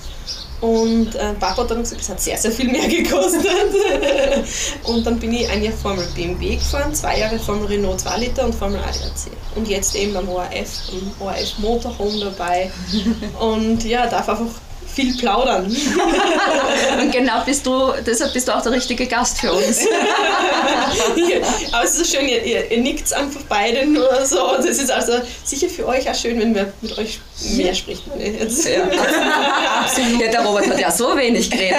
Und 0.59 1.13
äh, 1.13 1.33
Papa 1.33 1.61
hat 1.61 1.71
dann 1.71 1.79
gesagt, 1.83 2.01
es 2.01 2.09
hat 2.09 2.19
sehr, 2.19 2.37
sehr 2.37 2.51
viel 2.51 2.71
mehr 2.71 2.87
gekostet. 2.87 3.45
und 4.83 5.05
dann 5.05 5.19
bin 5.19 5.33
ich 5.33 5.47
ein 5.49 5.63
Jahr 5.63 5.73
Formel 5.73 6.07
BMW 6.15 6.55
gefahren, 6.55 6.93
zwei 6.95 7.19
Jahre 7.19 7.37
Formel 7.37 7.67
Renault 7.67 7.99
2 8.01 8.17
Liter 8.17 8.45
und 8.45 8.55
Formel 8.55 8.79
ADAC. 8.79 9.31
Und 9.55 9.67
jetzt 9.67 9.95
eben 9.95 10.13
beim 10.13 10.27
ORF, 10.27 10.91
beim 10.91 11.27
ORF 11.27 11.59
Motorhome 11.59 12.19
dabei. 12.19 12.71
Und 13.39 13.83
ja, 13.83 14.07
darf 14.07 14.29
einfach 14.29 14.47
viel 14.97 15.15
plaudern. 15.15 15.65
Und 17.01 17.11
genau 17.11 17.43
bist 17.45 17.65
du, 17.67 17.93
deshalb 18.05 18.33
bist 18.33 18.47
du 18.47 18.55
auch 18.55 18.63
der 18.63 18.71
richtige 18.71 19.05
Gast 19.05 19.39
für 19.39 19.53
uns. 19.53 19.81
Aber 21.71 21.83
es 21.83 21.95
ist 21.95 21.97
so 22.11 22.17
schön, 22.17 22.27
ihr, 22.27 22.43
ihr, 22.43 22.71
ihr 22.71 22.79
nickt 22.79 23.13
einfach 23.13 23.41
beide 23.47 23.85
nur 23.85 24.25
so. 24.25 24.55
Das 24.57 24.79
ist 24.79 24.89
also 24.89 25.13
sicher 25.43 25.69
für 25.69 25.85
euch 25.85 26.09
auch 26.09 26.15
schön, 26.15 26.39
wenn 26.39 26.55
wir 26.55 26.73
mit 26.81 26.97
euch 26.97 27.19
mehr 27.55 27.73
Jetzt. 28.17 28.65
Ja, 28.67 28.83
absolut. 29.81 30.21
Ja, 30.21 30.31
der 30.31 30.41
Robert 30.41 30.67
hat 30.67 30.79
ja 30.79 30.91
so 30.91 31.15
wenig 31.15 31.51
geredet. 31.51 31.77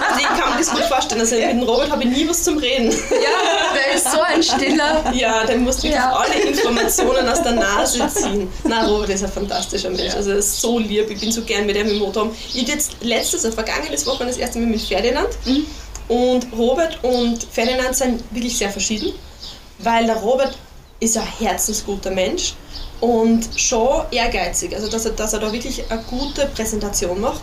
Also 0.08 0.20
ich 0.20 0.26
kann 0.26 0.50
mir 0.52 0.58
das 0.58 0.70
gut 0.70 0.84
vorstellen. 0.84 1.20
Also 1.20 1.34
mit 1.36 1.44
dem 1.50 1.62
Robert 1.62 1.90
habe 1.90 2.02
ich 2.04 2.08
nie 2.10 2.28
was 2.28 2.42
zum 2.42 2.58
Reden. 2.58 2.90
Ja, 2.90 3.74
der 3.74 3.94
ist 3.94 4.10
so 4.10 4.20
ein 4.22 4.42
Stiller. 4.42 5.12
Ja, 5.14 5.44
der 5.44 5.56
muss 5.58 5.76
wirklich 5.82 5.92
Ja. 5.94 6.12
alle 6.12 6.34
Informationen 6.48 7.28
aus 7.28 7.42
der 7.42 7.52
Nase 7.52 8.08
ziehen. 8.08 8.50
Na, 8.64 8.86
Robert 8.86 9.10
ist 9.10 9.24
ein 9.24 9.30
fantastischer 9.32 9.90
Mensch. 9.90 10.14
Also 10.14 10.30
er 10.30 10.36
ist 10.38 10.60
so 10.60 10.78
lieb. 10.78 11.10
Ich 11.10 11.20
bin 11.20 11.30
so 11.32 11.42
gern 11.42 11.66
mit 11.66 11.76
ihm 11.76 11.88
im 11.88 11.98
Motorhome. 11.98 12.32
Ich 12.54 12.66
jetzt 12.66 12.92
letztes, 13.02 13.44
also 13.44 13.54
vergangenes 13.54 14.06
Wochenende 14.06 14.32
das 14.32 14.38
erste 14.40 14.58
Mal 14.58 14.66
mit 14.68 14.80
Ferdinand. 14.80 15.28
Und 16.08 16.46
Robert 16.56 16.98
und 17.04 17.46
Ferdinand 17.52 17.94
sind 17.94 18.22
wirklich 18.32 18.56
sehr 18.58 18.70
verschieden, 18.70 19.12
weil 19.78 20.06
der 20.06 20.16
Robert 20.16 20.56
ist 20.98 21.16
ein 21.16 21.26
herzensguter 21.38 22.10
Mensch 22.10 22.54
und 23.00 23.48
schon 23.56 24.04
ehrgeizig. 24.10 24.74
Also 24.74 24.88
dass 24.88 25.04
er, 25.04 25.12
dass 25.12 25.32
er 25.32 25.40
da 25.40 25.52
wirklich 25.52 25.84
eine 25.90 26.02
gute 26.02 26.46
Präsentation 26.46 27.20
macht. 27.20 27.40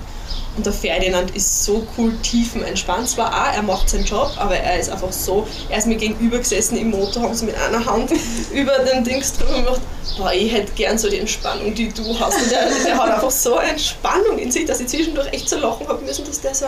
Und 0.56 0.66
der 0.66 0.74
Ferdinand 0.74 1.36
ist 1.36 1.64
so 1.64 1.86
cool 1.98 2.18
tiefenentspannt. 2.24 3.08
Zwar 3.08 3.32
auch, 3.32 3.54
er 3.54 3.62
macht 3.62 3.90
seinen 3.90 4.06
Job, 4.06 4.32
aber 4.38 4.58
er 4.58 4.80
ist 4.80 4.90
einfach 4.90 5.12
so, 5.12 5.48
er 5.70 5.78
ist 5.78 5.86
mir 5.86 5.98
gegenüber 5.98 6.40
gesessen 6.40 6.78
im 6.78 6.90
Motor, 6.90 7.24
haben 7.24 7.36
sie 7.36 7.46
mit 7.46 7.56
einer 7.56 7.86
Hand 7.86 8.12
über 8.52 8.80
den 8.80 9.04
Dings 9.04 9.34
drüber 9.34 9.62
gemacht. 9.62 9.82
Boah, 10.18 10.34
ich 10.34 10.52
hätte 10.52 10.72
gern 10.74 10.98
so 10.98 11.10
die 11.10 11.20
Entspannung, 11.20 11.76
die 11.76 11.90
du 11.90 12.20
hast. 12.20 12.42
Und 12.42 12.52
der, 12.52 12.70
der 12.86 12.98
hat 12.98 13.12
einfach 13.12 13.30
so 13.30 13.58
eine 13.58 13.72
Entspannung 13.72 14.40
in 14.40 14.52
sich, 14.52 14.66
dass 14.66 14.80
ich 14.80 14.88
zwischendurch 14.88 15.32
echt 15.32 15.48
so 15.48 15.58
lachen 15.58 15.88
habe 15.88 16.04
müssen, 16.04 16.26
dass 16.26 16.42
der 16.42 16.56
so, 16.56 16.66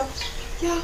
ja, 0.62 0.76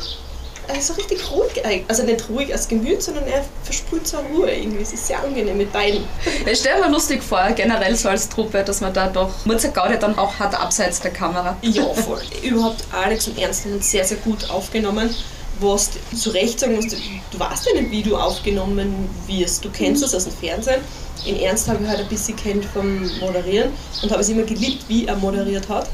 er 0.69 0.79
ist 0.79 0.89
so 0.89 0.95
richtig 0.95 1.31
ruhig, 1.31 1.65
eigentlich. 1.65 1.85
also 1.89 2.03
nicht 2.03 2.29
ruhig 2.29 2.53
als 2.53 2.69
Gemüt, 2.69 3.03
sondern 3.03 3.27
er 3.27 3.45
versprüht 3.63 4.07
so 4.07 4.19
Ruhe 4.33 4.51
irgendwie. 4.51 4.83
Es 4.83 4.93
ist 4.93 5.07
sehr 5.07 5.23
angenehm 5.23 5.57
mit 5.57 5.73
beiden. 5.73 6.05
Ich 6.51 6.59
stelle 6.59 6.81
mir 6.81 6.91
lustig 6.91 7.23
vor, 7.23 7.49
generell 7.55 7.97
so 7.97 8.09
als 8.09 8.29
Truppe, 8.29 8.63
dass 8.65 8.81
man 8.81 8.93
da 8.93 9.09
doch 9.09 9.31
Murzer 9.45 9.69
Gaudi 9.69 9.99
dann 9.99 10.19
auch 10.19 10.39
hat 10.39 10.59
abseits 10.59 11.01
der 11.01 11.13
Kamera. 11.13 11.57
Ja, 11.63 11.85
voll. 11.95 12.21
Überhaupt 12.43 12.85
Alex 12.93 13.29
und 13.29 13.39
Ernst 13.39 13.67
uns 13.67 13.91
sehr, 13.91 14.05
sehr 14.05 14.19
gut 14.19 14.51
aufgenommen. 14.51 15.15
Was 15.59 15.91
zu 16.15 16.31
Recht 16.31 16.61
sagen 16.61 16.77
musst, 16.77 16.93
du 16.93 17.39
weißt 17.39 17.67
ja 17.67 17.81
nicht, 17.81 17.91
wie 17.91 18.03
du 18.03 18.17
aufgenommen 18.17 19.09
wirst. 19.27 19.65
Du 19.65 19.71
kennst 19.71 20.03
das 20.03 20.15
aus 20.15 20.25
dem 20.25 20.35
Fernsehen. 20.35 20.83
In 21.25 21.41
Ernst 21.41 21.67
habe 21.69 21.83
ich 21.83 21.89
halt 21.89 22.01
ein 22.01 22.09
bisschen 22.09 22.37
kennt 22.37 22.65
vom 22.67 23.11
Moderieren 23.21 23.71
und 24.03 24.11
habe 24.11 24.21
es 24.21 24.29
immer 24.29 24.43
geliebt, 24.43 24.85
wie 24.89 25.07
er 25.07 25.17
moderiert 25.17 25.69
hat. 25.69 25.89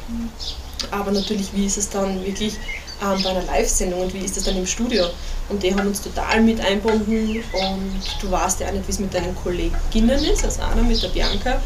Aber 0.91 1.13
natürlich, 1.13 1.55
wie 1.55 1.65
ist 1.67 1.79
es 1.79 1.89
dann 1.89 2.25
wirklich 2.27 2.55
ähm, 3.03 3.23
bei 3.23 3.31
einer 3.31 3.43
Live-Sendung 3.45 4.01
und 4.03 4.15
wie 4.15 4.25
ist 4.25 4.37
es 4.37 4.45
dann 4.45 4.57
im 4.57 4.67
Studio? 4.67 5.07
Und 5.49 5.63
die 5.63 5.75
haben 5.75 5.87
uns 5.89 6.01
total 6.01 6.41
mit 6.41 6.61
einbunden 6.61 7.43
und 7.53 8.01
du 8.21 8.31
weißt 8.31 8.61
ja 8.61 8.69
auch 8.69 8.73
nicht, 8.73 8.87
wie 8.87 8.93
es 8.93 8.99
mit 9.01 9.13
deinen 9.13 9.35
Kolleginnen 9.43 10.25
ist, 10.25 10.45
also 10.45 10.63
einer 10.63 10.83
mit 10.83 11.03
der 11.03 11.09
Bianca. 11.09 11.61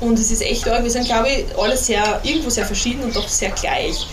Und 0.00 0.18
es 0.18 0.30
ist 0.30 0.42
echt 0.42 0.68
arg, 0.68 0.82
wir 0.82 0.90
sind 0.90 1.06
glaube 1.06 1.28
ich 1.28 1.44
alle 1.58 1.76
sehr, 1.76 2.20
irgendwo 2.24 2.50
sehr 2.50 2.66
verschieden 2.66 3.02
und 3.04 3.14
doch 3.16 3.28
sehr 3.28 3.50
gleich. 3.50 4.06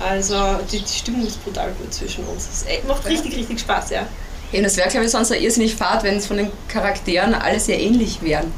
Also 0.00 0.34
die, 0.70 0.80
die 0.80 0.92
Stimmung 0.98 1.26
ist 1.26 1.42
brutal 1.44 1.70
gut 1.80 1.92
zwischen 1.94 2.24
uns. 2.26 2.48
Es 2.66 2.84
macht 2.86 3.06
richtig, 3.06 3.36
richtig 3.36 3.60
Spaß, 3.60 3.90
ja. 3.90 4.06
Ja, 4.52 4.58
und 4.60 4.64
es 4.64 4.76
wäre, 4.76 4.88
glaube 4.88 5.06
ich, 5.06 5.12
sonst 5.12 5.30
irrsinnig 5.32 5.74
fad, 5.74 6.04
wenn 6.04 6.16
es 6.16 6.26
von 6.26 6.36
den 6.36 6.50
Charakteren 6.68 7.34
alle 7.34 7.58
sehr 7.58 7.80
ähnlich 7.80 8.22
wären. 8.22 8.52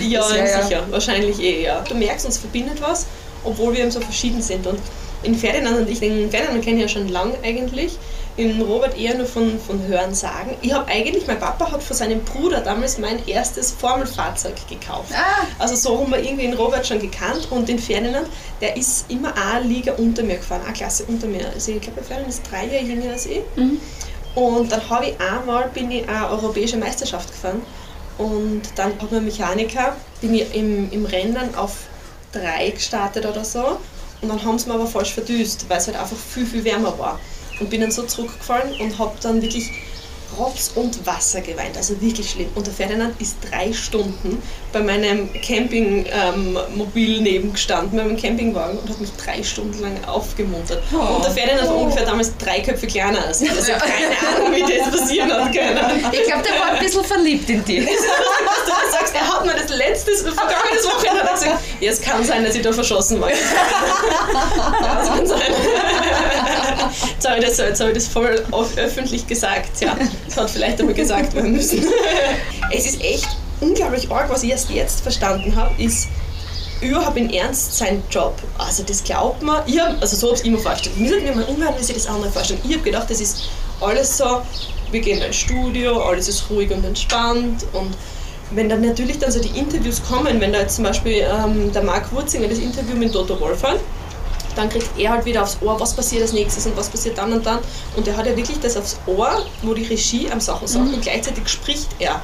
Ja, 0.00 0.20
Das 0.28 0.34
wär 0.34 0.46
ja- 0.50 0.62
sicher. 0.62 0.86
Wahrscheinlich 0.90 1.40
eh, 1.40 1.62
ja. 1.64 1.80
Du 1.82 1.94
merkst, 1.94 2.26
uns 2.26 2.36
verbindet 2.38 2.80
was, 2.82 3.06
obwohl 3.44 3.72
wir 3.72 3.80
eben 3.80 3.90
so 3.90 4.00
verschieden 4.00 4.42
sind. 4.42 4.66
Und 4.66 4.78
in 5.22 5.34
Ferdinand 5.34 5.78
und 5.78 5.90
ich, 5.90 6.00
den 6.00 6.30
Ferdinand 6.30 6.64
kenne 6.64 6.76
ich 6.76 6.82
ja 6.82 6.88
schon 6.88 7.08
lang 7.08 7.32
eigentlich, 7.42 7.98
den 8.38 8.60
Robert 8.62 8.96
eher 8.96 9.14
nur 9.16 9.26
von, 9.26 9.58
von 9.60 9.86
Hören 9.86 10.14
sagen. 10.14 10.56
Ich 10.62 10.72
habe 10.72 10.90
eigentlich, 10.90 11.26
mein 11.26 11.38
Papa 11.38 11.70
hat 11.70 11.82
von 11.82 11.96
seinem 11.96 12.20
Bruder 12.20 12.60
damals 12.60 12.96
mein 12.98 13.26
erstes 13.26 13.70
Formelfahrzeug 13.72 14.54
gekauft. 14.68 15.12
Also 15.58 15.74
so 15.74 16.00
haben 16.00 16.10
wir 16.10 16.22
irgendwie 16.22 16.46
den 16.46 16.54
Robert 16.54 16.86
schon 16.86 17.00
gekannt 17.00 17.48
und 17.50 17.68
den 17.68 17.78
Ferdinand, 17.78 18.26
der 18.60 18.76
ist 18.76 19.10
immer 19.10 19.34
eine 19.36 19.66
Liga 19.66 19.92
unter 19.94 20.22
mir 20.22 20.36
gefahren, 20.36 20.62
eine 20.64 20.72
Klasse 20.72 21.04
unter 21.08 21.26
mir. 21.26 21.46
Also 21.52 21.72
ich 21.72 21.80
glaube, 21.80 21.96
der 21.96 22.04
Ferdinand 22.04 22.32
ist 22.32 22.42
drei 22.50 22.66
Jahre 22.66 22.84
jünger 22.84 23.12
als 23.12 23.26
ich. 23.26 23.40
Und 24.34 24.72
dann 24.72 24.88
habe 24.88 25.06
ich 25.06 25.20
einmal 25.20 25.68
bin 25.74 25.90
ich 25.90 26.08
eine 26.08 26.30
europäische 26.30 26.76
Meisterschaft 26.76 27.30
gefahren 27.30 27.62
und 28.16 28.62
dann 28.76 28.92
hat 29.00 29.12
mein 29.12 29.24
Mechaniker, 29.24 29.96
bin 30.20 30.34
ich 30.34 30.54
im, 30.54 30.90
im 30.92 31.04
Rennen 31.04 31.54
auf 31.56 31.72
drei 32.32 32.70
gestartet 32.70 33.26
oder 33.26 33.44
so 33.44 33.78
und 34.22 34.28
dann 34.28 34.42
haben 34.44 34.58
sie 34.58 34.68
mir 34.68 34.74
aber 34.74 34.86
falsch 34.86 35.14
verdüst, 35.14 35.68
weil 35.68 35.78
es 35.78 35.86
halt 35.86 35.98
einfach 35.98 36.16
viel, 36.16 36.46
viel 36.46 36.64
wärmer 36.64 36.98
war. 36.98 37.18
Und 37.58 37.70
bin 37.70 37.80
dann 37.80 37.90
so 37.90 38.04
zurückgefallen 38.04 38.80
und 38.80 38.98
habe 38.98 39.12
dann 39.20 39.42
wirklich 39.42 39.70
Rotz 40.40 40.72
und 40.74 41.06
Wasser 41.06 41.42
geweint, 41.42 41.76
also 41.76 42.00
wirklich 42.00 42.30
schlimm. 42.30 42.48
Und 42.54 42.66
der 42.66 42.72
Ferdinand 42.72 43.20
ist 43.20 43.36
drei 43.50 43.72
Stunden 43.72 44.42
bei 44.72 44.80
meinem 44.80 45.28
Campingmobil 45.42 47.20
neben 47.20 47.52
gestanden, 47.52 47.98
bei 47.98 48.04
meinem 48.04 48.16
Campingwagen 48.16 48.78
und 48.78 48.88
hat 48.88 49.00
mich 49.00 49.10
drei 49.22 49.42
Stunden 49.42 49.80
lang 49.82 50.02
aufgemuntert. 50.06 50.82
Oh. 50.92 51.16
Und 51.16 51.24
der 51.24 51.32
Ferdinand 51.32 51.68
war 51.68 51.76
ungefähr 51.76 52.06
damals 52.06 52.36
drei 52.38 52.60
Köpfe 52.60 52.86
kleiner 52.86 53.24
als 53.26 53.42
ich. 53.42 53.50
Also 53.50 53.72
keine 53.72 54.36
Ahnung, 54.36 54.54
wie 54.54 54.60
das 54.62 54.90
passieren 54.90 55.30
hat. 55.30 55.40
Ahnung. 55.40 56.12
Ich 56.12 56.24
glaube, 56.24 56.42
der 56.42 56.58
war 56.58 56.72
ein 56.72 56.78
bisschen 56.78 57.04
verliebt 57.04 57.50
in 57.50 57.64
dich. 57.64 57.86
Was 57.86 58.64
du 58.64 58.70
da 58.70 58.98
sagst, 58.98 59.14
er 59.14 59.28
hat 59.28 59.44
mir 59.44 59.54
das 59.54 59.76
letztes, 59.76 60.22
vergangenes 60.22 60.84
Wochenende 60.84 61.32
gesagt, 61.32 61.58
ja, 61.80 61.90
es 61.90 62.00
kann 62.00 62.24
sein, 62.24 62.44
dass 62.44 62.54
ich 62.54 62.62
da 62.62 62.72
verschossen 62.72 63.20
war. 63.20 63.30
ja, 63.30 63.36
das 64.80 65.08
kann 65.08 65.26
sein. 65.26 65.54
Jetzt 67.14 67.28
habe 67.28 67.38
ich 67.38 67.44
das, 67.46 67.58
jetzt 67.58 67.80
habe 67.80 67.90
ich 67.90 67.96
das 67.96 68.06
voll 68.08 68.42
auf- 68.50 68.76
öffentlich 68.76 69.26
gesagt. 69.26 69.80
Ja, 69.80 69.96
das 70.26 70.36
hat 70.36 70.50
vielleicht 70.50 70.80
einmal 70.80 70.94
gesagt 70.94 71.34
werden 71.34 71.52
müssen. 71.52 71.84
Es 72.72 72.86
ist 72.86 73.00
echt 73.02 73.28
unglaublich 73.60 74.10
arg, 74.10 74.30
was 74.30 74.42
ich 74.44 74.50
erst 74.50 74.70
jetzt 74.70 75.00
verstanden 75.00 75.54
habe, 75.56 75.70
ist 75.82 76.06
überhaupt 76.80 77.16
in 77.16 77.28
Ernst 77.32 77.76
sein 77.76 78.02
Job. 78.10 78.34
Also 78.58 78.82
das 78.84 79.02
glaubt 79.04 79.42
man, 79.42 79.62
ich 79.66 79.78
hab, 79.80 80.00
also 80.00 80.16
so 80.16 80.28
habe 80.28 80.34
ich 80.36 80.40
es 80.42 80.46
immer 80.46 80.58
vorgestellt. 80.58 80.94
Ich 80.96 81.02
muss 81.02 81.10
mir 81.20 81.34
mal 81.34 81.44
umhören, 81.44 81.74
wie 81.78 81.82
sich 81.82 81.94
das 81.96 82.06
andere 82.06 82.30
vorstellen. 82.30 82.60
Ich 82.64 82.72
habe 82.72 82.82
gedacht, 82.82 83.10
das 83.10 83.20
ist 83.20 83.42
alles 83.80 84.16
so, 84.16 84.42
wir 84.92 85.00
gehen 85.00 85.18
in 85.18 85.24
ein 85.24 85.32
Studio, 85.32 86.00
alles 86.02 86.28
ist 86.28 86.48
ruhig 86.48 86.70
und 86.70 86.84
entspannt 86.84 87.64
und 87.72 87.94
wenn 88.52 88.68
dann 88.68 88.80
natürlich 88.80 89.18
dann 89.18 89.30
so 89.30 89.40
die 89.40 89.56
Interviews 89.58 90.00
kommen, 90.02 90.40
wenn 90.40 90.52
da 90.52 90.60
jetzt 90.60 90.76
zum 90.76 90.84
Beispiel 90.84 91.24
ähm, 91.24 91.72
der 91.72 91.82
Marc 91.82 92.12
Wurzinger 92.12 92.48
das 92.48 92.58
Interview 92.58 92.96
mit 92.96 93.12
Toto 93.12 93.38
Wolf 93.40 93.62
hat, 93.62 93.78
dann 94.56 94.68
kriegt 94.68 94.88
er 94.98 95.10
halt 95.10 95.24
wieder 95.24 95.42
aufs 95.42 95.58
Ohr, 95.60 95.78
was 95.78 95.94
passiert 95.94 96.22
als 96.22 96.32
nächstes 96.32 96.66
und 96.66 96.76
was 96.76 96.88
passiert 96.88 97.18
dann 97.18 97.32
und 97.32 97.44
dann. 97.44 97.58
Und 97.96 98.06
er 98.06 98.16
hat 98.16 98.26
ja 98.26 98.36
wirklich 98.36 98.60
das 98.60 98.76
aufs 98.76 98.98
Ohr, 99.06 99.44
wo 99.62 99.74
die 99.74 99.84
Regie 99.84 100.30
am 100.30 100.40
Sachen 100.40 100.66
sagt 100.66 100.92
und 100.92 101.02
gleichzeitig 101.02 101.48
spricht 101.48 101.88
er. 101.98 102.20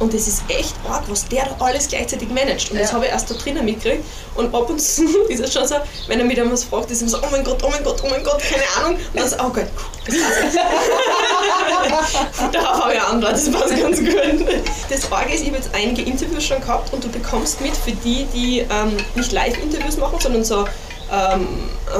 Und 0.00 0.14
das 0.14 0.26
ist 0.26 0.42
echt 0.48 0.74
arg, 0.88 1.04
was 1.08 1.28
der 1.28 1.44
da 1.44 1.62
alles 1.62 1.86
gleichzeitig 1.86 2.30
managt. 2.30 2.70
Und 2.70 2.80
das 2.80 2.90
habe 2.90 3.04
ich 3.04 3.10
erst 3.10 3.30
da 3.30 3.34
drinnen 3.34 3.66
mitgekriegt. 3.66 4.02
Und 4.34 4.54
ab 4.54 4.70
und 4.70 4.80
zu 4.80 5.04
ist 5.28 5.40
es 5.40 5.52
schon 5.52 5.68
so, 5.68 5.74
wenn 6.08 6.18
er 6.18 6.24
mich 6.24 6.36
dann 6.36 6.50
was 6.50 6.64
fragt, 6.64 6.90
ist 6.90 7.02
ihm 7.02 7.08
so, 7.08 7.18
oh 7.18 7.26
mein 7.30 7.44
Gott, 7.44 7.62
oh 7.62 7.68
mein 7.68 7.84
Gott, 7.84 8.02
oh 8.02 8.08
mein 8.08 8.24
Gott, 8.24 8.40
keine 8.40 8.62
Ahnung. 8.78 8.98
Und 8.98 9.20
dann 9.20 9.28
so, 9.28 9.36
oh 9.36 9.50
Gott, 9.50 9.66
das 10.06 10.14
war's. 10.14 10.54
Darauf 12.52 12.84
habe 12.84 12.94
ich 12.94 13.00
Antwort, 13.00 13.32
das 13.32 13.50
passt 13.52 13.76
ganz 13.78 13.98
gut. 13.98 14.16
Das 14.88 15.12
Arge 15.12 15.34
ist, 15.34 15.42
ich 15.42 15.48
habe 15.48 15.58
jetzt 15.58 15.68
einige 15.74 16.00
Interviews 16.02 16.44
schon 16.44 16.62
gehabt 16.62 16.94
und 16.94 17.04
du 17.04 17.10
bekommst 17.10 17.60
mit 17.60 17.76
für 17.76 17.92
die, 17.92 18.24
die 18.32 18.60
ähm, 18.60 18.96
nicht 19.14 19.32
Live-Interviews 19.32 19.98
machen, 19.98 20.18
sondern 20.18 20.44
so 20.44 20.64
ähm, 21.12 21.48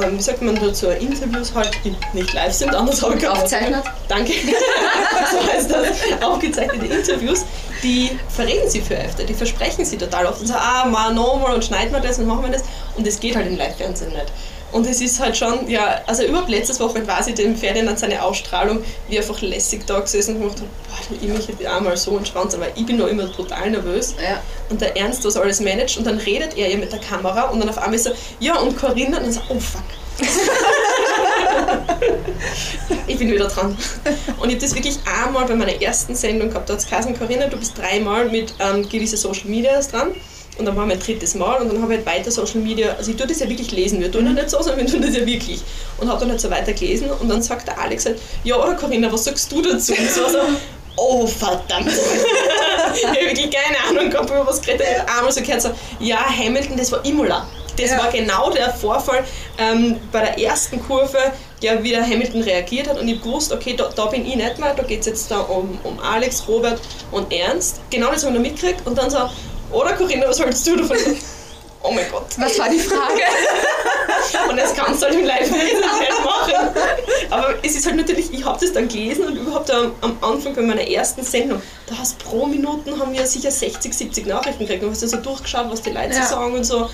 ähm, 0.01 0.17
wie 0.17 0.21
sagt 0.21 0.41
man 0.41 0.55
dazu, 0.55 0.87
Interviews 0.87 1.53
halt, 1.53 1.71
die 1.83 1.95
nicht 2.13 2.33
live 2.33 2.53
sind, 2.53 2.73
anders 2.73 3.01
habe 3.01 3.17
ich. 3.17 3.27
Aufgezeichnet. 3.27 3.83
Danke. 4.07 4.31
so 5.31 5.53
heißt 5.53 5.71
das. 5.71 6.21
Aufgezeichnete 6.21 6.85
Interviews, 6.85 7.45
die 7.83 8.17
verreden 8.29 8.69
sie 8.69 8.81
für 8.81 8.95
öfter, 8.95 9.23
die 9.23 9.33
versprechen 9.33 9.83
sie 9.83 9.97
total 9.97 10.25
oft 10.27 10.41
und 10.41 10.47
sagen, 10.47 10.61
ah, 10.63 10.85
mal 10.85 11.13
nochmal 11.13 11.55
und 11.55 11.65
schneiden 11.65 11.91
wir 11.91 11.99
das 11.99 12.19
und 12.19 12.27
machen 12.27 12.43
wir 12.43 12.51
das. 12.51 12.63
Und 12.95 13.05
das 13.05 13.19
geht 13.19 13.35
halt 13.35 13.47
im 13.47 13.57
Live-Fernsehen 13.57 14.11
nicht. 14.11 14.31
Und 14.71 14.87
es 14.87 15.01
ist 15.01 15.19
halt 15.19 15.35
schon, 15.35 15.69
ja, 15.69 16.01
also 16.07 16.23
überhaupt 16.23 16.49
letztes 16.49 16.79
Wochenende 16.79 17.09
war 17.09 17.21
sie 17.21 17.33
dem 17.33 17.55
Ferdinand 17.55 17.99
seine 17.99 18.23
Ausstrahlung, 18.23 18.83
wie 19.09 19.17
einfach 19.17 19.41
lässig 19.41 19.85
da 19.85 19.99
gesessen 19.99 20.35
und 20.35 20.41
gemacht 20.41 20.59
hat, 20.59 20.67
boah, 20.87 21.15
ich 21.21 21.27
möchte 21.27 21.51
jetzt 21.51 21.67
auch 21.67 21.81
mal 21.81 21.97
so 21.97 22.17
entspannt 22.17 22.55
weil 22.59 22.71
ich 22.75 22.85
bin 22.85 22.97
noch 22.97 23.07
immer 23.07 23.31
total 23.31 23.69
nervös. 23.71 24.15
Und 24.69 24.81
der 24.81 24.95
Ernst, 24.97 25.25
was 25.25 25.35
alles 25.37 25.59
managt, 25.59 25.97
und 25.97 26.05
dann 26.05 26.17
redet 26.17 26.57
er 26.57 26.69
ja 26.69 26.77
mit 26.77 26.91
der 26.91 26.99
Kamera 26.99 27.49
und 27.49 27.59
dann 27.59 27.69
auf 27.69 27.77
einmal 27.77 27.99
so, 27.99 28.11
ja, 28.39 28.57
und 28.59 28.77
Corinna, 28.77 29.17
und 29.17 29.23
dann 29.23 29.33
so, 29.33 29.41
oh 29.49 29.59
fuck. 29.59 29.83
ich 33.07 33.17
bin 33.17 33.31
wieder 33.31 33.47
dran. 33.47 33.77
Und 34.39 34.49
ich 34.49 34.55
habe 34.55 34.65
das 34.65 34.75
wirklich 34.75 34.99
einmal 35.05 35.45
bei 35.45 35.55
meiner 35.55 35.81
ersten 35.81 36.15
Sendung 36.15 36.49
gehabt. 36.49 36.69
Da 36.69 36.73
hat 36.73 36.79
es 36.81 36.87
Corinna, 37.17 37.47
du 37.47 37.57
bist 37.57 37.77
dreimal 37.77 38.29
mit 38.29 38.53
ähm, 38.59 38.87
gewissen 38.87 39.17
Social 39.17 39.47
Medias 39.47 39.87
dran. 39.89 40.13
Und 40.61 40.67
dann 40.67 40.75
war 40.75 40.85
mein 40.85 40.99
drittes 40.99 41.33
Mal 41.33 41.59
und 41.59 41.73
dann 41.73 41.81
habe 41.81 41.93
ich 41.95 42.05
halt 42.05 42.19
weiter 42.19 42.29
Social 42.29 42.59
Media, 42.59 42.93
also 42.95 43.09
ich 43.09 43.17
tue 43.17 43.25
das 43.25 43.39
ja 43.39 43.49
wirklich 43.49 43.71
lesen, 43.71 43.99
wir 43.99 44.11
tun 44.11 44.27
ja 44.27 44.31
nicht 44.31 44.47
so, 44.47 44.61
sondern 44.61 44.85
wir 44.85 44.85
tun 44.85 45.01
das 45.01 45.17
ja 45.17 45.25
wirklich. 45.25 45.59
Und 45.97 46.07
habe 46.07 46.19
dann 46.19 46.29
halt 46.29 46.39
so 46.39 46.51
weiter 46.51 46.71
gelesen 46.73 47.09
und 47.09 47.27
dann 47.27 47.41
sagt 47.41 47.67
der 47.67 47.79
Alex 47.79 48.05
halt, 48.05 48.19
ja 48.43 48.57
oder 48.57 48.75
Corinna, 48.75 49.11
was 49.11 49.23
sagst 49.23 49.51
du 49.51 49.63
dazu? 49.63 49.93
Und 49.93 50.11
so, 50.11 50.29
so 50.29 50.37
oh 50.97 51.25
verdammt. 51.25 51.87
ich 52.95 53.07
habe 53.07 53.21
wirklich 53.21 53.49
keine 53.49 53.89
Ahnung 53.89 54.11
gehabt, 54.11 54.29
über 54.29 54.45
was 54.45 54.61
geredet. 54.61 54.85
Ich 54.87 54.99
habe 54.99 55.11
einmal 55.17 55.31
so 55.31 55.41
gehört, 55.41 55.63
so, 55.63 55.71
ja 55.99 56.19
Hamilton, 56.29 56.77
das 56.77 56.91
war 56.91 57.03
Imola. 57.03 57.47
Das 57.75 57.97
war 57.97 58.11
genau 58.11 58.51
der 58.51 58.71
Vorfall 58.71 59.23
ähm, 59.57 59.99
bei 60.11 60.19
der 60.19 60.37
ersten 60.37 60.79
Kurve, 60.85 61.17
ja, 61.61 61.81
wie 61.81 61.89
der 61.89 62.03
Hamilton 62.03 62.43
reagiert 62.43 62.87
hat 62.87 62.99
und 62.99 63.07
ich 63.07 63.19
gewusst, 63.19 63.51
okay, 63.51 63.73
da, 63.75 63.89
da 63.95 64.05
bin 64.05 64.27
ich 64.27 64.35
nicht 64.35 64.59
mehr, 64.59 64.75
da 64.75 64.83
geht 64.83 64.99
es 64.99 65.07
jetzt 65.07 65.31
da 65.31 65.39
um, 65.39 65.79
um 65.83 65.99
Alex, 65.99 66.47
Robert 66.47 66.79
und 67.11 67.33
Ernst. 67.33 67.81
Genau 67.89 68.11
das 68.11 68.23
habe 68.23 68.35
ich 68.35 68.39
noch 68.39 68.51
mitgekriegt 68.51 68.85
und 68.85 68.97
dann 68.97 69.09
so, 69.09 69.17
oder 69.71 69.93
Corinna, 69.93 70.27
was 70.27 70.39
hältst 70.39 70.65
du 70.67 70.75
davon? 70.77 70.97
Oh 71.83 71.89
mein 71.91 72.05
Gott. 72.11 72.27
Was 72.37 72.59
war 72.59 72.69
die 72.69 72.77
Frage? 72.77 73.21
und 74.51 74.55
das 74.55 74.75
kannst 74.75 75.01
du 75.01 75.07
halt 75.07 75.15
im 75.15 75.25
live 75.25 75.49
nicht 75.49 75.73
machen. 76.23 76.69
Aber 77.31 77.55
es 77.63 77.75
ist 77.75 77.87
halt 77.87 77.95
natürlich, 77.95 78.31
ich 78.31 78.45
habe 78.45 78.59
das 78.63 78.71
dann 78.71 78.87
gelesen 78.87 79.25
und 79.25 79.35
überhaupt 79.35 79.71
am, 79.71 79.91
am 80.01 80.15
Anfang 80.21 80.53
bei 80.53 80.61
meiner 80.61 80.87
ersten 80.87 81.23
Sendung, 81.23 81.59
da 81.87 81.97
hast 81.97 82.19
pro 82.19 82.45
Minuten 82.45 82.99
haben 82.99 83.11
wir 83.13 83.25
sicher 83.25 83.49
60, 83.49 83.95
70 83.95 84.27
Nachrichten 84.27 84.59
gekriegt 84.59 84.83
und 84.83 84.91
hast 84.91 85.01
du 85.01 85.07
so 85.07 85.17
durchgeschaut, 85.17 85.71
was 85.71 85.81
die 85.81 85.89
Leute 85.89 86.13
Ja. 86.13 86.23
so 86.27 86.35
sagen 86.35 86.53
und 86.53 86.63
so. 86.63 86.87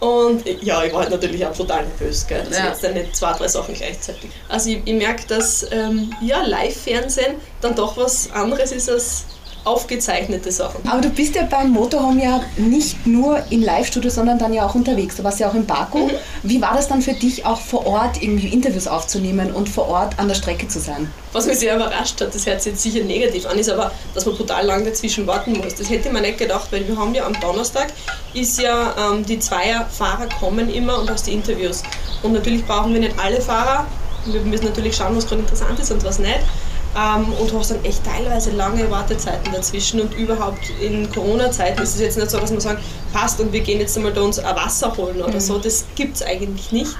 Und 0.00 0.44
ja, 0.62 0.84
ich 0.84 0.92
war 0.92 1.00
halt 1.00 1.10
natürlich 1.12 1.46
auch 1.46 1.56
total 1.56 1.86
nervös, 1.86 2.26
gell. 2.26 2.40
Also 2.40 2.52
Ja. 2.60 2.66
jetzt 2.68 2.84
dann 2.84 2.92
nicht 2.92 3.16
zwei, 3.16 3.32
drei 3.32 3.48
Sachen 3.48 3.74
gleichzeitig. 3.74 4.30
Also 4.50 4.68
ich, 4.68 4.82
ich 4.84 4.94
merke, 4.94 5.26
dass 5.28 5.66
ähm, 5.72 6.14
ja, 6.20 6.42
Live-Fernsehen 6.42 7.36
dann 7.62 7.74
doch 7.74 7.96
was 7.96 8.30
anderes 8.32 8.70
ist 8.72 8.90
als 8.90 9.24
aufgezeichnete 9.66 10.52
Sachen. 10.52 10.88
Aber 10.88 11.00
du 11.00 11.10
bist 11.10 11.34
ja 11.34 11.42
beim 11.42 11.70
Motorhome 11.70 12.22
ja 12.22 12.40
nicht 12.56 13.06
nur 13.06 13.42
im 13.50 13.62
Live-Studio, 13.62 14.10
sondern 14.10 14.38
dann 14.38 14.52
ja 14.52 14.64
auch 14.64 14.74
unterwegs. 14.74 15.16
Du 15.16 15.24
warst 15.24 15.40
ja 15.40 15.48
auch 15.50 15.54
in 15.54 15.66
Baku. 15.66 16.08
Wie 16.42 16.62
war 16.62 16.74
das 16.74 16.88
dann 16.88 17.02
für 17.02 17.14
dich, 17.14 17.44
auch 17.44 17.60
vor 17.60 17.86
Ort 17.86 18.22
irgendwie 18.22 18.48
Interviews 18.48 18.86
aufzunehmen 18.86 19.52
und 19.52 19.68
vor 19.68 19.88
Ort 19.88 20.18
an 20.18 20.28
der 20.28 20.36
Strecke 20.36 20.68
zu 20.68 20.78
sein? 20.78 21.10
Was 21.32 21.46
mich 21.46 21.58
sehr 21.58 21.74
überrascht 21.74 22.20
hat, 22.20 22.34
das 22.34 22.46
hört 22.46 22.62
sich 22.62 22.72
jetzt 22.72 22.82
sicher 22.82 23.04
negativ 23.04 23.46
an, 23.46 23.58
ist 23.58 23.68
aber, 23.68 23.90
dass 24.14 24.24
man 24.24 24.36
brutal 24.36 24.64
lang 24.64 24.84
dazwischen 24.84 25.26
warten 25.26 25.54
muss. 25.54 25.74
Das 25.74 25.90
hätte 25.90 26.10
man 26.12 26.22
nicht 26.22 26.38
gedacht, 26.38 26.68
weil 26.70 26.86
wir 26.86 26.96
haben 26.96 27.14
ja 27.14 27.26
am 27.26 27.38
Donnerstag 27.40 27.88
ist 28.34 28.60
ja, 28.60 28.94
ähm, 28.98 29.24
die 29.26 29.38
Zweierfahrer 29.38 30.28
kommen 30.38 30.72
immer 30.72 30.98
und 31.00 31.10
hast 31.10 31.26
die 31.26 31.32
Interviews. 31.32 31.82
Und 32.22 32.32
natürlich 32.32 32.64
brauchen 32.64 32.92
wir 32.92 33.00
nicht 33.00 33.18
alle 33.18 33.40
Fahrer 33.40 33.86
Wir 34.26 34.40
müssen 34.40 34.64
natürlich 34.64 34.96
schauen, 34.96 35.16
was 35.16 35.26
gerade 35.26 35.42
interessant 35.42 35.78
ist 35.78 35.90
und 35.92 36.04
was 36.04 36.18
nicht. 36.18 36.40
Ähm, 36.96 37.32
und 37.34 37.52
hast 37.52 37.72
dann 37.72 37.84
echt 37.84 38.02
teilweise 38.04 38.52
lange 38.52 38.90
Wartezeiten 38.90 39.52
dazwischen 39.52 40.00
und 40.00 40.14
überhaupt 40.14 40.70
in 40.80 41.10
Corona-Zeiten 41.12 41.82
ist 41.82 41.94
es 41.96 42.00
jetzt 42.00 42.16
nicht 42.16 42.30
so, 42.30 42.38
dass 42.38 42.50
man 42.50 42.60
sagt, 42.60 42.82
passt 43.12 43.38
und 43.38 43.52
wir 43.52 43.60
gehen 43.60 43.80
jetzt 43.80 43.96
einmal 43.96 44.12
da 44.14 44.22
uns 44.22 44.38
ein 44.38 44.56
Wasser 44.56 44.96
holen 44.96 45.20
oder 45.20 45.34
Mhm. 45.34 45.40
so. 45.40 45.58
Das 45.58 45.84
gibt 45.94 46.16
es 46.16 46.22
eigentlich 46.22 46.72
nicht. 46.72 46.96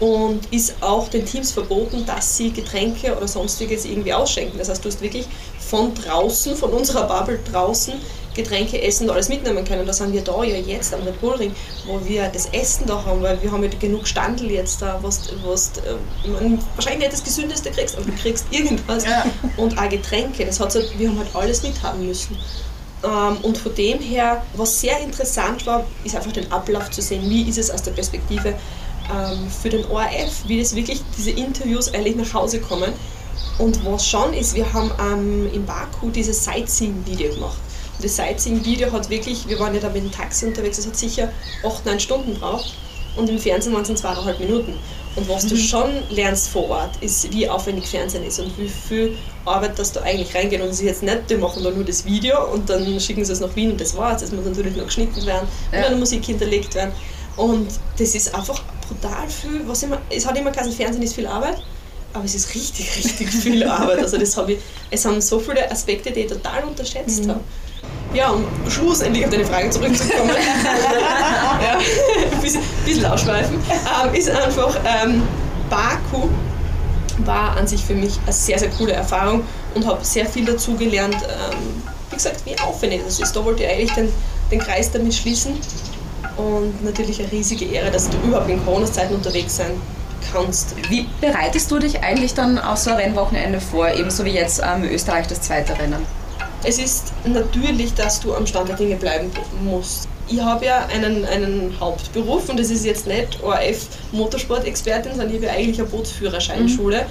Und 0.00 0.52
ist 0.52 0.74
auch 0.80 1.08
den 1.08 1.24
Teams 1.24 1.52
verboten, 1.52 2.04
dass 2.04 2.36
sie 2.36 2.50
Getränke 2.50 3.16
oder 3.16 3.28
sonstiges 3.28 3.84
irgendwie 3.84 4.12
ausschenken. 4.12 4.58
Das 4.58 4.68
heißt, 4.68 4.84
du 4.84 4.88
hast 4.88 5.00
wirklich 5.00 5.26
von 5.68 5.94
draußen, 5.94 6.56
von 6.56 6.70
unserer 6.72 7.06
Bubble 7.06 7.38
draußen, 7.50 7.94
Getränke, 8.34 8.82
Essen, 8.82 9.08
alles 9.10 9.28
mitnehmen 9.28 9.64
können. 9.64 9.86
Da 9.86 9.92
sind 9.92 10.12
wir 10.12 10.22
da 10.22 10.42
ja 10.42 10.56
jetzt 10.56 10.92
am 10.92 11.02
Red 11.02 11.20
Bull 11.20 11.34
Ring, 11.34 11.54
wo 11.86 12.04
wir 12.04 12.28
das 12.28 12.46
Essen 12.46 12.84
da 12.86 13.04
haben, 13.04 13.22
weil 13.22 13.40
wir 13.40 13.50
haben 13.50 13.62
ja 13.62 13.70
genug 13.78 14.08
Standel 14.08 14.50
jetzt 14.50 14.82
da, 14.82 14.98
was, 15.02 15.32
was 15.44 15.72
äh, 15.78 16.28
mein, 16.28 16.58
wahrscheinlich 16.74 17.00
nicht 17.00 17.12
das 17.12 17.22
Gesündeste 17.22 17.70
kriegst, 17.70 17.96
aber 17.96 18.06
du 18.06 18.12
kriegst 18.12 18.46
irgendwas. 18.50 19.04
Und 19.56 19.78
auch 19.78 19.88
Getränke, 19.88 20.44
das 20.44 20.58
hat 20.58 20.74
halt, 20.74 20.98
wir 20.98 21.08
haben 21.08 21.18
halt 21.18 21.34
alles 21.34 21.62
mithaben 21.62 22.06
müssen. 22.06 22.36
Ähm, 23.04 23.36
und 23.42 23.56
von 23.56 23.72
dem 23.74 24.00
her, 24.00 24.42
was 24.56 24.80
sehr 24.80 24.98
interessant 25.00 25.64
war, 25.66 25.84
ist 26.02 26.16
einfach 26.16 26.32
den 26.32 26.50
Ablauf 26.50 26.90
zu 26.90 27.02
sehen. 27.02 27.22
Wie 27.30 27.48
ist 27.48 27.58
es 27.58 27.70
aus 27.70 27.82
der 27.82 27.92
Perspektive 27.92 28.54
ähm, 29.12 29.50
für 29.50 29.68
den 29.68 29.84
ORF, 29.86 30.44
wie 30.46 30.60
das 30.60 30.74
wirklich 30.74 31.00
diese 31.16 31.30
Interviews 31.30 31.92
eigentlich 31.92 32.16
nach 32.16 32.32
Hause 32.32 32.60
kommen. 32.60 32.92
Und 33.58 33.84
was 33.84 34.06
schon 34.06 34.32
ist, 34.34 34.54
wir 34.54 34.72
haben 34.72 34.90
ähm, 35.00 35.50
in 35.52 35.64
Baku 35.66 36.10
dieses 36.10 36.44
Sightseeing-Video 36.44 37.34
gemacht. 37.34 37.58
Und 37.96 38.04
das 38.04 38.16
Sightseeing-Video 38.16 38.90
hat 38.92 39.08
wirklich, 39.10 39.46
wir 39.48 39.58
waren 39.58 39.74
ja 39.74 39.80
da 39.80 39.88
mit 39.88 40.02
dem 40.02 40.10
Taxi 40.12 40.46
unterwegs, 40.46 40.76
das 40.78 40.86
hat 40.86 40.96
sicher 40.96 41.28
8, 41.64 41.86
9 41.86 42.00
Stunden 42.00 42.34
braucht. 42.34 42.74
Und 43.16 43.28
im 43.30 43.38
Fernsehen 43.38 43.72
waren 43.72 43.82
es 43.82 43.88
dann 43.88 43.96
zweieinhalb 43.96 44.40
Minuten. 44.40 44.76
Und 45.14 45.28
was 45.28 45.46
du 45.46 45.54
Mhm. 45.54 45.58
schon 45.60 45.90
lernst 46.10 46.48
vor 46.48 46.68
Ort, 46.70 46.96
ist, 47.00 47.32
wie 47.32 47.48
aufwendig 47.48 47.86
Fernsehen 47.86 48.24
ist 48.24 48.40
und 48.40 48.58
wie 48.58 48.68
viel 48.68 49.16
Arbeit 49.44 49.78
das 49.78 49.92
da 49.92 50.00
eigentlich 50.02 50.34
reingeht. 50.34 50.60
Und 50.60 50.66
es 50.70 50.80
ist 50.80 50.86
jetzt 50.86 51.02
nicht, 51.04 51.30
die 51.30 51.36
machen 51.36 51.62
da 51.62 51.70
nur 51.70 51.84
das 51.84 52.04
Video 52.04 52.50
und 52.52 52.68
dann 52.68 52.98
schicken 52.98 53.24
sie 53.24 53.32
es 53.32 53.38
nach 53.38 53.54
Wien 53.54 53.70
und 53.70 53.80
das 53.80 53.96
war's. 53.96 54.22
Es 54.22 54.32
muss 54.32 54.44
natürlich 54.44 54.74
noch 54.76 54.86
geschnitten 54.86 55.24
werden 55.24 55.46
und 55.70 55.78
Ja. 55.78 55.88
dann 55.88 56.00
Musik 56.00 56.24
hinterlegt 56.24 56.74
werden. 56.74 56.90
Und 57.36 57.68
das 57.98 58.14
ist 58.16 58.34
einfach 58.34 58.60
brutal 58.88 59.28
viel. 59.28 59.60
Was 59.68 59.84
immer, 59.84 59.98
es 60.10 60.26
hat 60.26 60.36
immer 60.36 60.50
gesagt, 60.50 60.74
Fernsehen 60.74 61.02
ist 61.02 61.14
viel 61.14 61.28
Arbeit, 61.28 61.58
aber 62.14 62.24
es 62.24 62.34
ist 62.34 62.54
richtig, 62.54 62.96
richtig 62.96 63.28
viel 63.28 63.64
Arbeit. 63.68 63.98
Also 63.98 64.16
das 64.16 64.36
habe 64.36 64.52
ich, 64.52 64.58
es 64.90 65.04
haben 65.04 65.20
so 65.20 65.38
viele 65.38 65.70
Aspekte, 65.70 66.10
die 66.10 66.20
ich 66.20 66.28
total 66.28 66.64
unterschätzt 66.64 67.28
habe. 67.28 67.40
Ja, 68.14 68.30
um 68.30 68.44
schlussendlich 68.68 69.24
auf 69.24 69.30
deine 69.30 69.44
Frage 69.44 69.68
zurückzukommen, 69.70 70.30
ja, 71.62 71.78
ein 71.78 72.40
bisschen, 72.40 72.62
bisschen 72.84 73.04
ausschweifen, 73.04 73.58
ähm, 73.68 74.14
ist 74.14 74.30
einfach 74.30 74.78
ähm, 74.86 75.22
Baku 75.68 76.28
war 77.18 77.56
an 77.56 77.66
sich 77.66 77.84
für 77.84 77.94
mich 77.94 78.18
eine 78.24 78.32
sehr, 78.32 78.58
sehr 78.58 78.70
coole 78.70 78.92
Erfahrung 78.92 79.44
und 79.74 79.86
habe 79.86 80.04
sehr 80.04 80.26
viel 80.26 80.44
dazu 80.44 80.74
gelernt, 80.74 81.16
ähm, 81.16 81.82
wie 82.10 82.16
gesagt, 82.16 82.46
wie 82.46 82.58
aufwendig 82.60 83.02
das 83.04 83.18
ist. 83.18 83.34
Da 83.34 83.44
wollte 83.44 83.64
ich 83.64 83.68
eigentlich 83.68 83.92
den, 83.92 84.08
den 84.50 84.60
Kreis 84.60 84.90
damit 84.92 85.14
schließen 85.14 85.56
und 86.36 86.84
natürlich 86.84 87.20
eine 87.20 87.30
riesige 87.32 87.64
Ehre, 87.66 87.90
dass 87.90 88.08
du 88.08 88.16
überhaupt 88.24 88.48
in 88.48 88.64
Corona-Zeiten 88.64 89.14
unterwegs 89.14 89.56
sein 89.56 89.72
kannst. 90.32 90.74
Wie 90.88 91.06
bereitest 91.20 91.70
du 91.70 91.78
dich 91.78 92.00
eigentlich 92.02 92.34
dann 92.34 92.58
auf 92.58 92.78
so 92.78 92.90
ein 92.90 92.96
Rennwochenende 92.96 93.60
vor, 93.60 93.88
ebenso 93.88 94.24
wie 94.24 94.30
jetzt 94.30 94.62
ähm, 94.64 94.84
Österreich 94.84 95.26
das 95.26 95.40
zweite 95.40 95.78
Rennen? 95.78 96.06
Es 96.66 96.78
ist 96.78 97.12
natürlich, 97.26 97.92
dass 97.94 98.20
du 98.20 98.34
am 98.34 98.46
Stand 98.46 98.70
der 98.70 98.76
Dinge 98.76 98.96
bleiben 98.96 99.30
musst. 99.62 100.08
Ich 100.26 100.40
habe 100.40 100.64
ja 100.64 100.86
einen, 100.86 101.26
einen 101.26 101.76
Hauptberuf 101.78 102.48
und 102.48 102.58
das 102.58 102.70
ist 102.70 102.86
jetzt 102.86 103.06
nicht 103.06 103.42
ORF 103.42 103.86
Motorsport-Expertin, 104.12 105.12
sondern 105.12 105.28
ich 105.28 105.36
habe 105.36 105.46
ja 105.46 105.52
eigentlich 105.52 105.78
eine 105.78 105.88
Bootsführerscheinschule, 105.88 107.04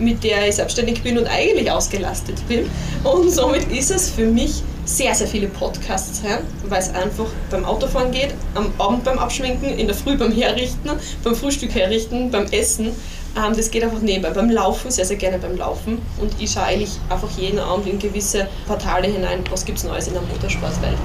mit 0.00 0.24
der 0.24 0.48
ich 0.48 0.56
selbstständig 0.56 1.02
bin 1.02 1.18
und 1.18 1.26
eigentlich 1.26 1.70
ausgelastet 1.70 2.46
bin. 2.48 2.68
Und 3.04 3.30
somit 3.30 3.70
ist 3.70 3.90
es 3.90 4.10
für 4.10 4.26
mich 4.26 4.62
sehr, 4.84 5.14
sehr 5.14 5.28
viele 5.28 5.46
Podcasts 5.46 6.22
hören, 6.22 6.44
weil 6.68 6.80
es 6.80 6.92
einfach 6.92 7.26
beim 7.50 7.64
Autofahren 7.64 8.10
geht, 8.10 8.34
am 8.54 8.72
Abend 8.78 9.04
beim 9.04 9.18
Abschminken, 9.18 9.78
in 9.78 9.86
der 9.86 9.94
Früh 9.94 10.16
beim 10.16 10.32
Herrichten, 10.32 10.90
beim 11.22 11.34
Frühstück 11.34 11.74
herrichten, 11.74 12.30
beim 12.30 12.46
Essen. 12.46 12.88
Ähm, 13.36 13.56
das 13.56 13.70
geht 13.70 13.84
einfach 13.84 14.00
nebenbei. 14.00 14.30
Beim 14.30 14.50
Laufen, 14.50 14.90
sehr, 14.90 15.04
sehr 15.04 15.16
gerne 15.16 15.38
beim 15.38 15.56
Laufen. 15.56 15.98
Und 16.20 16.32
ich 16.40 16.50
schaue 16.50 16.64
eigentlich 16.64 16.90
einfach 17.08 17.30
jeden 17.38 17.60
Abend 17.60 17.86
in 17.86 17.98
gewisse 18.00 18.48
Portale 18.66 19.06
hinein, 19.06 19.44
was 19.50 19.64
gibt 19.64 19.78
es 19.78 19.84
Neues 19.84 20.08
in 20.08 20.14
der 20.14 20.22
Motorsportwelt. 20.22 20.96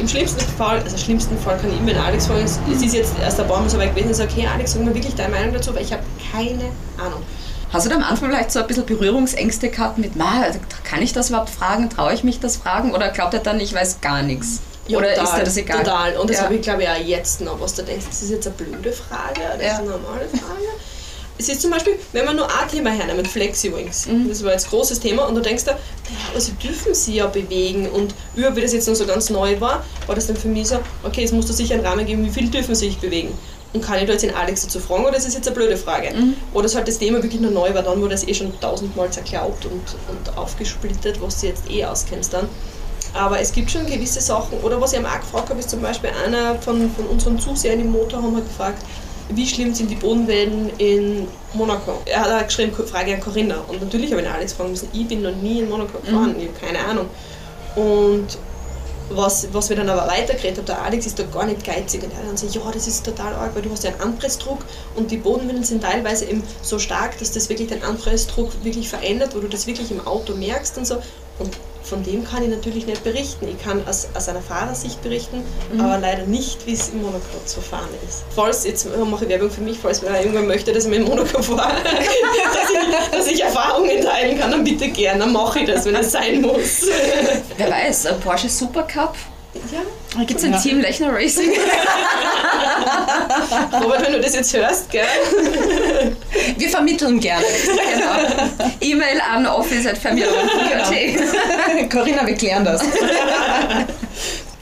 Im 0.00 0.08
schlimmsten 0.08 0.40
Fall, 0.56 0.80
also 0.82 0.96
schlimmsten 0.96 1.38
Fall 1.38 1.58
kann 1.58 1.70
ich 1.70 1.78
immer 1.78 1.92
den 1.92 1.98
Alex 1.98 2.26
fragen, 2.26 2.44
es 2.44 2.58
ist 2.82 2.94
jetzt 2.94 3.14
erst 3.20 3.38
ein 3.40 3.46
paar 3.46 3.60
Mal 3.60 3.68
so 3.68 3.78
weit 3.78 3.94
gewesen, 3.94 4.10
ich 4.10 4.16
sage, 4.16 4.32
hey 4.34 4.46
Alex, 4.46 4.72
sag 4.72 4.82
mir 4.82 4.94
wirklich 4.94 5.14
deine 5.14 5.30
Meinung 5.30 5.52
dazu, 5.52 5.74
weil 5.74 5.82
ich 5.82 5.92
habe 5.92 6.02
keine 6.32 6.64
Ahnung. 6.98 7.22
Hast 7.74 7.86
du 7.86 7.90
da 7.90 7.96
am 7.96 8.04
Anfang 8.04 8.30
vielleicht 8.30 8.52
so 8.52 8.60
ein 8.60 8.66
bisschen 8.68 8.86
Berührungsängste 8.86 9.68
gehabt 9.68 9.98
mit, 9.98 10.14
"Ma, 10.14 10.46
kann 10.84 11.02
ich 11.02 11.12
das 11.12 11.30
überhaupt 11.30 11.50
fragen, 11.50 11.90
traue 11.90 12.14
ich 12.14 12.22
mich 12.22 12.38
das 12.38 12.56
fragen 12.56 12.94
oder 12.94 13.08
glaubt 13.08 13.34
er 13.34 13.40
dann, 13.40 13.58
ich 13.58 13.74
weiß 13.74 14.00
gar 14.00 14.22
nichts? 14.22 14.60
Ja, 14.86 14.98
oder 14.98 15.08
total, 15.14 15.24
ist 15.24 15.34
dir 15.38 15.44
das 15.44 15.56
egal? 15.56 15.78
Total. 15.82 16.16
Und 16.18 16.30
das 16.30 16.36
Ja. 16.36 16.44
habe 16.44 16.54
ich, 16.54 16.62
glaube 16.62 16.82
ich, 16.84 16.88
auch 16.88 16.96
jetzt 17.04 17.40
noch, 17.40 17.60
was 17.60 17.74
du 17.74 17.82
denkst, 17.82 18.04
das 18.08 18.22
ist 18.22 18.30
jetzt 18.30 18.46
eine 18.46 18.54
blöde 18.54 18.92
Frage 18.92 19.40
oder 19.56 19.60
Ja. 19.64 19.72
ist 19.72 19.78
eine 19.80 19.90
normale 19.90 20.28
Frage. 20.28 20.68
Es 21.36 21.48
ist 21.48 21.62
zum 21.62 21.72
Beispiel, 21.72 21.94
wenn 22.12 22.24
man 22.26 22.36
nur 22.36 22.46
ein 22.46 22.68
Thema 22.70 22.90
hernimmt, 22.90 23.26
Flexi-Wings, 23.26 24.06
Mhm. 24.06 24.28
das 24.28 24.44
war 24.44 24.52
jetzt 24.52 24.66
ein 24.66 24.70
großes 24.70 25.00
Thema 25.00 25.24
und 25.26 25.34
du 25.34 25.40
denkst 25.40 25.64
dir, 25.64 25.72
naja, 25.72 26.16
aber 26.30 26.40
sie 26.40 26.52
dürfen 26.52 26.94
sie 26.94 27.14
ja 27.16 27.26
bewegen 27.26 27.88
und 27.90 28.14
über 28.36 28.54
wie 28.54 28.60
das 28.60 28.72
jetzt 28.72 28.86
noch 28.86 28.94
so 28.94 29.04
ganz 29.04 29.30
neu 29.30 29.60
war, 29.60 29.84
war 30.06 30.14
das 30.14 30.28
dann 30.28 30.36
für 30.36 30.46
mich 30.46 30.68
so, 30.68 30.78
okay, 31.02 31.24
es 31.24 31.32
muss 31.32 31.46
da 31.46 31.52
sicher 31.52 31.74
einen 31.74 31.84
Rahmen 31.84 32.06
geben, 32.06 32.24
wie 32.24 32.30
viel 32.30 32.48
dürfen 32.50 32.76
sie 32.76 32.86
sich 32.86 32.98
bewegen. 32.98 33.36
Und 33.74 33.82
kann 33.84 33.98
ich 33.98 34.06
da 34.06 34.12
jetzt 34.12 34.22
den 34.22 34.34
Alex 34.34 34.62
dazu 34.62 34.78
fragen 34.80 35.04
oder 35.04 35.16
ist 35.16 35.26
das 35.26 35.34
jetzt 35.34 35.46
eine 35.48 35.56
blöde 35.56 35.76
Frage? 35.76 36.14
Mhm. 36.14 36.34
Oder 36.54 36.66
ist 36.66 36.76
halt 36.76 36.86
das 36.88 36.98
Thema 36.98 37.20
wirklich 37.22 37.40
noch 37.40 37.50
neu 37.50 37.74
war, 37.74 37.82
dann 37.82 38.00
wurde 38.00 38.10
das 38.12 38.26
eh 38.26 38.32
schon 38.32 38.52
tausendmal 38.60 39.10
zerklaubt 39.10 39.66
und, 39.66 39.82
und 40.08 40.38
aufgesplittet, 40.38 41.20
was 41.20 41.40
du 41.40 41.48
jetzt 41.48 41.68
eh 41.68 41.84
auskennst 41.84 42.32
dann. 42.32 42.48
Aber 43.14 43.40
es 43.40 43.52
gibt 43.52 43.70
schon 43.70 43.84
gewisse 43.86 44.20
Sachen, 44.20 44.58
oder 44.60 44.80
was 44.80 44.92
ich 44.92 44.98
am 44.98 45.06
auch 45.06 45.20
gefragt 45.20 45.50
habe, 45.50 45.58
ist 45.60 45.70
zum 45.70 45.80
Beispiel 45.82 46.10
einer 46.24 46.54
von, 46.62 46.90
von 46.94 47.06
unseren 47.06 47.38
Zusehern 47.38 47.80
im 47.80 47.90
Motorhome 47.90 48.38
hat 48.38 48.48
gefragt, 48.48 48.82
wie 49.30 49.46
schlimm 49.46 49.74
sind 49.74 49.90
die 49.90 49.94
Bodenwellen 49.96 50.70
in 50.78 51.26
Monaco? 51.54 52.00
Er 52.06 52.20
hat 52.20 52.30
auch 52.42 52.46
geschrieben, 52.46 52.72
Frage 52.72 53.14
an 53.14 53.20
Corinna. 53.20 53.56
Und 53.68 53.82
natürlich 53.82 54.12
habe 54.12 54.22
ich 54.22 54.28
Alex 54.28 54.52
fragen 54.52 54.70
müssen, 54.70 54.88
ich 54.92 55.08
bin 55.08 55.22
noch 55.22 55.34
nie 55.34 55.60
in 55.60 55.68
Monaco 55.68 55.98
gefahren, 55.98 56.34
Mhm. 56.36 56.40
ich 56.40 56.48
habe 56.48 56.66
keine 56.74 56.78
Ahnung. 56.86 57.06
Und 57.76 58.38
was, 59.10 59.48
was 59.52 59.68
wir 59.68 59.76
dann 59.76 59.88
aber 59.88 60.06
weitergeredet 60.10 60.58
haben, 60.58 60.66
der 60.66 60.82
Alex 60.82 61.06
ist 61.06 61.18
da 61.18 61.24
gar 61.24 61.44
nicht 61.44 61.64
geizig 61.64 62.02
und 62.02 62.12
er 62.12 62.22
dann 62.22 62.32
gesagt, 62.32 62.54
ja, 62.54 62.62
das 62.72 62.86
ist 62.86 63.04
total 63.04 63.34
arg, 63.34 63.54
weil 63.54 63.62
du 63.62 63.70
hast 63.70 63.84
ja 63.84 63.90
einen 63.90 64.00
Anpressdruck 64.00 64.64
und 64.94 65.10
die 65.10 65.18
Bodenwellen 65.18 65.64
sind 65.64 65.82
teilweise 65.82 66.24
eben 66.24 66.42
so 66.62 66.78
stark, 66.78 67.18
dass 67.18 67.32
das 67.32 67.48
wirklich 67.48 67.68
den 67.68 67.82
Anpressdruck 67.82 68.52
wirklich 68.64 68.88
verändert, 68.88 69.34
wo 69.34 69.40
du 69.40 69.48
das 69.48 69.66
wirklich 69.66 69.90
im 69.90 70.06
Auto 70.06 70.34
merkst 70.34 70.78
und 70.78 70.86
so. 70.86 70.96
Und 71.38 71.50
von 71.84 72.02
dem 72.02 72.24
kann 72.24 72.42
ich 72.42 72.48
natürlich 72.48 72.86
nicht 72.86 73.04
berichten. 73.04 73.46
Ich 73.48 73.62
kann 73.62 73.86
aus, 73.86 74.08
aus 74.14 74.28
einer 74.28 74.40
Fahrersicht 74.40 75.02
berichten, 75.02 75.42
Mhm. 75.72 75.80
aber 75.80 75.98
leider 75.98 76.24
nicht, 76.24 76.66
wie 76.66 76.72
es 76.72 76.88
in 76.88 77.02
Monaco 77.02 77.20
zu 77.44 77.60
fahren 77.60 77.88
ist. 78.08 78.24
Falls, 78.34 78.64
jetzt 78.64 78.86
mache 78.96 79.24
ich 79.24 79.30
Werbung 79.30 79.50
für 79.50 79.60
mich, 79.60 79.78
falls 79.80 80.02
wer 80.02 80.18
irgendwann 80.20 80.46
möchte, 80.46 80.72
dass 80.72 80.84
ich 80.84 80.90
mit 80.90 81.06
Monaco 81.06 81.42
fahre, 81.42 81.74
dass, 81.84 82.70
ich, 82.70 83.10
dass 83.18 83.26
ich 83.26 83.42
Erfahrungen 83.42 84.00
teilen 84.02 84.38
kann, 84.38 84.50
dann 84.50 84.64
bitte 84.64 84.88
gerne, 84.88 85.20
dann 85.20 85.32
mache 85.32 85.60
ich 85.60 85.66
das, 85.66 85.84
wenn 85.84 85.94
es 85.96 86.12
sein 86.12 86.40
muss. 86.40 86.86
Wer 87.56 87.70
weiß, 87.70 88.06
ein 88.06 88.20
Porsche 88.20 88.48
Supercup? 88.48 89.14
Ja. 89.72 90.24
Gibt 90.24 90.38
es 90.40 90.44
ein 90.44 90.52
Ja. 90.52 90.58
Team 90.58 90.80
Lechner 90.80 91.12
Racing. 91.12 91.50
Robert, 93.82 94.06
wenn 94.06 94.12
du 94.12 94.20
das 94.20 94.34
jetzt 94.34 94.54
hörst, 94.54 94.90
gell? 94.90 95.04
Wir 96.56 96.68
vermitteln 96.68 97.20
gerne. 97.20 97.44
Genau. 97.64 98.16
E-Mail 98.80 99.20
an 99.20 99.46
office.familie.at. 99.46 100.90
Genau. 100.90 101.88
Corinna, 101.90 102.26
wir 102.26 102.34
klären 102.34 102.64
das. 102.64 102.82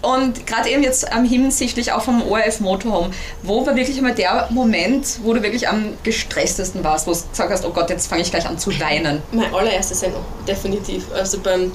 Und 0.03 0.47
gerade 0.47 0.69
eben 0.69 0.83
jetzt 0.83 1.07
ähm, 1.17 1.25
hinsichtlich 1.25 1.93
auch 1.93 2.03
vom 2.03 2.23
ORF 2.29 2.59
Motorhome, 2.61 3.11
wo 3.43 3.65
war 3.65 3.77
wirklich 3.77 3.97
einmal 3.99 4.15
der 4.15 4.49
Moment, 4.51 5.21
wo 5.23 5.33
du 5.33 5.43
wirklich 5.43 5.69
am 5.69 5.97
gestresstesten 6.03 6.83
warst, 6.83 7.07
wo 7.07 7.13
du 7.13 7.19
gesagt 7.31 7.53
hast, 7.53 7.65
oh 7.65 7.71
Gott, 7.71 7.89
jetzt 7.89 8.09
fange 8.09 8.23
ich 8.23 8.31
gleich 8.31 8.47
an 8.47 8.59
zu 8.59 8.71
weinen? 8.81 9.23
Meine 9.31 9.55
allererste 9.55 9.95
Sendung, 9.95 10.25
definitiv. 10.47 11.05
Also 11.15 11.39
beim, 11.39 11.71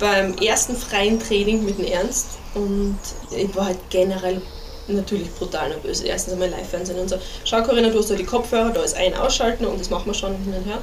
beim 0.00 0.34
ersten 0.38 0.74
freien 0.76 1.20
Training 1.20 1.64
mit 1.64 1.78
dem 1.78 1.86
Ernst 1.86 2.39
und 2.54 2.98
ich 3.30 3.54
war 3.54 3.66
halt 3.66 3.78
generell 3.90 4.40
natürlich 4.88 5.32
brutal 5.34 5.68
nervös. 5.68 6.00
Erstens 6.00 6.34
einmal 6.34 6.50
Live-Fernsehen 6.50 6.98
und 6.98 7.08
so. 7.08 7.16
Schau 7.44 7.62
Corinna, 7.62 7.90
du 7.90 7.98
hast 7.98 8.10
da 8.10 8.14
die 8.14 8.24
Kopfhörer, 8.24 8.70
da 8.70 8.82
ist 8.82 8.96
ein 8.96 9.14
Ausschalten 9.14 9.64
und 9.64 9.78
das 9.78 9.90
machen 9.90 10.06
wir 10.06 10.14
schon 10.14 10.34
hin 10.36 10.54
und 10.54 10.64
her. 10.64 10.78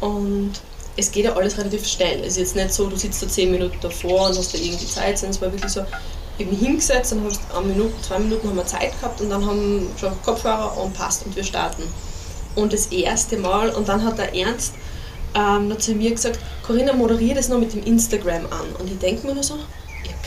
Und 0.00 0.52
es 0.96 1.10
geht 1.10 1.24
ja 1.24 1.34
alles 1.34 1.56
relativ 1.58 1.86
schnell. 1.86 2.20
Es 2.20 2.36
ist 2.36 2.38
jetzt 2.38 2.56
nicht 2.56 2.72
so, 2.72 2.86
du 2.86 2.96
sitzt 2.96 3.22
da 3.22 3.28
zehn 3.28 3.50
Minuten 3.50 3.76
davor 3.80 4.28
und 4.28 4.38
hast 4.38 4.54
da 4.54 4.58
irgendwie 4.58 4.86
Zeit, 4.86 5.18
sondern 5.18 5.36
es 5.36 5.42
war 5.42 5.52
wirklich 5.52 5.72
so, 5.72 5.84
bin 6.38 6.50
hingesetzt, 6.50 7.12
dann 7.12 7.24
hast 7.24 7.40
du 7.48 7.56
eine 7.56 7.66
Minute, 7.68 7.92
zwei 8.02 8.18
Minuten 8.18 8.48
haben 8.48 8.56
wir 8.56 8.66
Zeit 8.66 8.98
gehabt 9.00 9.20
und 9.20 9.30
dann 9.30 9.46
haben 9.46 9.88
schon 9.98 10.10
Kopfhörer 10.22 10.76
und 10.78 10.92
passt 10.94 11.24
und 11.26 11.36
wir 11.36 11.44
starten. 11.44 11.82
Und 12.56 12.72
das 12.72 12.86
erste 12.86 13.36
Mal, 13.36 13.70
und 13.70 13.88
dann 13.88 14.04
hat 14.04 14.18
der 14.18 14.34
Ernst 14.34 14.74
ähm, 15.34 15.68
noch 15.68 15.78
zu 15.78 15.94
mir 15.94 16.10
gesagt, 16.10 16.38
Corinna, 16.66 16.92
moderiere 16.92 17.36
das 17.36 17.48
noch 17.48 17.58
mit 17.58 17.72
dem 17.72 17.82
Instagram 17.84 18.46
an. 18.46 18.66
Und 18.78 18.90
ich 18.90 18.98
denke 18.98 19.26
mir 19.26 19.34
nur 19.34 19.42
so, 19.42 19.58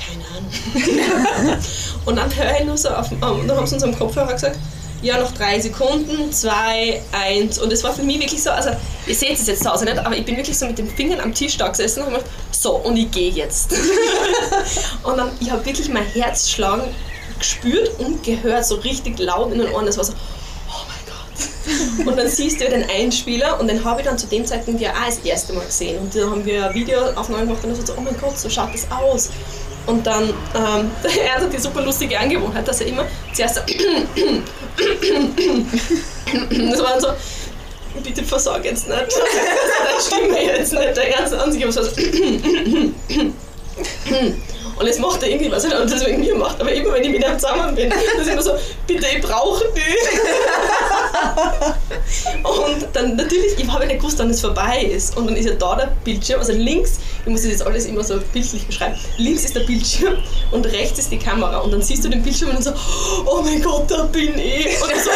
keine 0.07 0.23
Ahnung. 0.25 1.59
und 2.05 2.15
dann 2.15 2.35
höre 2.35 2.59
ich 2.59 2.65
nur 2.65 2.77
so 2.77 2.89
auf, 2.89 3.09
dann 3.09 3.51
haben 3.51 3.67
sie 3.67 3.75
uns 3.75 3.83
am 3.83 3.97
Kopfhörer 3.97 4.33
gesagt, 4.33 4.57
ja, 5.01 5.19
noch 5.19 5.31
drei 5.33 5.59
Sekunden, 5.59 6.31
zwei, 6.31 7.01
eins. 7.11 7.59
Und 7.59 7.71
es 7.71 7.83
war 7.83 7.93
für 7.93 8.01
mich 8.01 8.19
wirklich 8.19 8.41
so, 8.41 8.49
also 8.49 8.71
ihr 9.05 9.15
seht 9.15 9.33
es 9.33 9.45
jetzt 9.45 9.63
zu 9.63 9.71
Hause 9.71 9.85
nicht, 9.85 9.99
aber 9.99 10.15
ich 10.15 10.25
bin 10.25 10.35
wirklich 10.37 10.57
so 10.57 10.65
mit 10.65 10.77
den 10.77 10.89
Fingern 10.89 11.19
am 11.19 11.33
Tisch 11.33 11.55
da 11.57 11.67
gesessen 11.67 12.03
und 12.03 12.13
habe 12.13 12.23
so, 12.51 12.77
und 12.77 12.97
ich 12.97 13.11
gehe 13.11 13.29
jetzt. 13.29 13.73
und 15.03 15.17
dann, 15.17 15.29
ich 15.39 15.51
habe 15.51 15.63
wirklich 15.65 15.89
mein 15.89 16.05
Herz 16.05 16.49
schlagen 16.49 16.83
gespürt 17.37 17.91
und 17.99 18.23
gehört, 18.23 18.65
so 18.65 18.75
richtig 18.75 19.19
laut 19.19 19.51
in 19.51 19.59
den 19.59 19.71
Ohren. 19.71 19.85
Das 19.85 19.97
war 19.97 20.03
so, 20.03 20.13
und 22.05 22.17
dann 22.17 22.29
siehst 22.29 22.59
du 22.59 22.63
ja 22.63 22.69
den 22.69 22.89
Einspieler 22.89 23.59
und 23.59 23.67
den 23.67 23.83
habe 23.83 24.01
ich 24.01 24.07
dann 24.07 24.17
zu 24.17 24.27
dem 24.27 24.45
Zeitpunkt 24.45 24.81
ja 24.81 24.91
auch 24.91 25.05
das 25.05 25.19
erste 25.19 25.53
Mal 25.53 25.65
gesehen. 25.65 25.99
Und 25.99 26.15
da 26.15 26.29
haben 26.29 26.45
wir 26.45 26.69
ein 26.69 26.73
Videoaufnahme 26.73 27.45
gemacht 27.45 27.63
und 27.63 27.77
dann 27.77 27.85
so, 27.85 27.93
oh 27.97 28.01
mein 28.01 28.17
Gott, 28.19 28.39
so 28.39 28.49
schaut 28.49 28.73
das 28.73 28.87
aus. 28.89 29.29
Und 29.87 30.05
dann, 30.05 30.23
ähm, 30.23 30.91
er 31.25 31.35
hat 31.35 31.51
die 31.51 31.57
super 31.57 31.81
lustige 31.81 32.19
Angewohnheit, 32.19 32.67
dass 32.67 32.81
er 32.81 32.87
immer 32.87 33.05
zuerst 33.33 33.55
so 33.55 33.61
das 36.71 36.79
war 36.79 36.91
dann 36.91 37.01
so, 37.01 37.07
bitte 38.03 38.23
versorg 38.23 38.63
jetzt 38.65 38.87
nicht. 38.87 38.99
Deine 38.99 39.07
Stimme 40.01 40.43
jetzt 40.43 40.73
nicht 40.73 40.95
der 40.95 41.17
Ernst 41.17 41.33
an 41.33 41.51
sich, 41.51 41.63
aber 41.63 41.71
so 41.71 41.81
und 44.79 44.87
es 44.87 44.99
macht 44.99 45.23
er 45.23 45.29
irgendwie, 45.29 45.51
was 45.51 45.63
er 45.63 45.71
dann 45.71 45.89
deswegen 45.89 46.19
mir 46.19 46.35
macht, 46.35 46.61
aber 46.61 46.71
immer 46.71 46.93
wenn 46.93 47.03
ich 47.03 47.09
mit 47.09 47.25
ihm 47.25 47.39
zusammen 47.39 47.75
bin, 47.75 47.91
ist 47.91 48.29
immer 48.29 48.41
so, 48.41 48.51
bitte, 48.85 49.07
ich 49.07 49.21
brauche 49.21 49.65
dich. 49.73 49.83
und 52.43 52.87
dann 52.93 53.15
natürlich, 53.15 53.57
ich 53.57 53.67
habe 53.67 53.87
nicht 53.87 53.99
gewusst, 53.99 54.19
wann 54.19 54.29
es 54.29 54.41
vorbei 54.41 54.81
ist. 54.81 55.17
Und 55.17 55.27
dann 55.27 55.35
ist 55.35 55.45
ja 55.45 55.53
da 55.53 55.75
der 55.75 55.91
Bildschirm, 56.03 56.39
also 56.39 56.53
links, 56.53 56.99
ich 57.25 57.31
muss 57.31 57.41
das 57.41 57.51
jetzt 57.51 57.65
alles 57.65 57.85
immer 57.85 58.03
so 58.03 58.19
bildlich 58.31 58.67
beschreiben, 58.67 58.95
links 59.17 59.45
ist 59.45 59.55
der 59.55 59.61
Bildschirm 59.61 60.17
und 60.51 60.65
rechts 60.67 60.99
ist 60.99 61.11
die 61.11 61.17
Kamera. 61.17 61.57
Und 61.59 61.71
dann 61.71 61.81
siehst 61.81 62.05
du 62.05 62.09
den 62.09 62.21
Bildschirm 62.21 62.51
und 62.51 62.57
dann 62.57 62.63
so, 62.63 62.73
oh 63.25 63.41
mein 63.41 63.61
Gott, 63.61 63.89
da 63.89 64.03
bin 64.03 64.37
ich. 64.37 64.81
Und 64.81 64.91
so, 65.03 65.09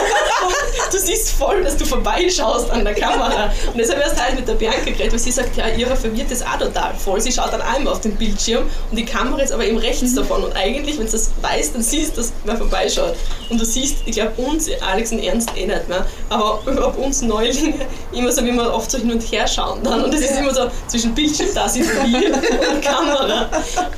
du 0.91 0.97
siehst 0.97 1.32
voll, 1.32 1.64
dass 1.64 1.78
du 1.78 1.86
vorbeischaust 1.86 2.72
an 2.72 2.84
der 2.84 2.95
Kamera. 2.95 3.51
Und 3.68 3.78
deshalb 3.78 3.99
erst 3.99 4.22
halt 4.22 4.36
mit 4.36 4.47
der 4.47 4.55
Bianca 4.55 4.86
geredet, 4.86 5.12
weil 5.12 5.20
sie 5.20 5.32
sagt, 5.32 5.55
ja, 5.55 5.68
ihre 5.70 5.95
verwirrt 5.95 6.32
das 6.32 6.41
auch 6.41 6.57
total 6.57 6.95
voll. 6.95 7.22
Sie 7.22 7.32
schaut 7.32 7.53
dann 7.53 7.62
einmal 7.62 7.93
auf 7.93 8.01
den 8.01 8.16
Bildschirm 8.16 8.64
und 8.89 8.97
die 8.97 9.05
Kamera 9.05 9.41
ist 9.41 9.51
aber 9.52 9.66
eben 9.66 9.78
rechts 9.78 10.14
davon. 10.16 10.43
Und 10.43 10.56
eigentlich, 10.56 10.97
wenn 10.97 11.06
du 11.06 11.12
das 11.12 11.32
weißt, 11.41 11.76
dann 11.76 11.82
siehst 11.82 12.14
du, 12.14 12.22
dass 12.22 12.34
wer 12.43 12.58
vorbeischaut. 12.58 13.16
Und 13.49 13.60
du 13.60 13.66
siehst, 13.66 13.97
ich 14.06 14.14
glaube, 14.14 14.34
uns, 14.41 14.70
Alex 14.82 15.12
und 15.12 15.20
Ernst 15.20 15.49
eh 15.56 15.66
nicht 15.66 15.88
mehr, 15.88 16.06
aber 16.30 16.62
ob 16.88 16.97
uns 16.97 17.22
Neulinge 17.22 17.86
immer 18.12 18.32
so, 18.32 18.43
wie 18.43 18.52
wir 18.52 18.74
oft 18.74 18.89
so 18.91 18.97
hin 18.97 19.12
und 19.12 19.22
her 19.22 19.47
schauen 19.47 19.84
dann. 19.84 20.04
Und 20.04 20.14
es 20.14 20.22
ist 20.22 20.38
immer 20.38 20.54
so 20.54 20.70
zwischen 20.88 21.14
Bildschirm, 21.14 21.49
da 21.54 21.68
sind 21.68 21.86
wir 21.88 22.02
und 22.72 22.82
Kamera. 22.82 23.49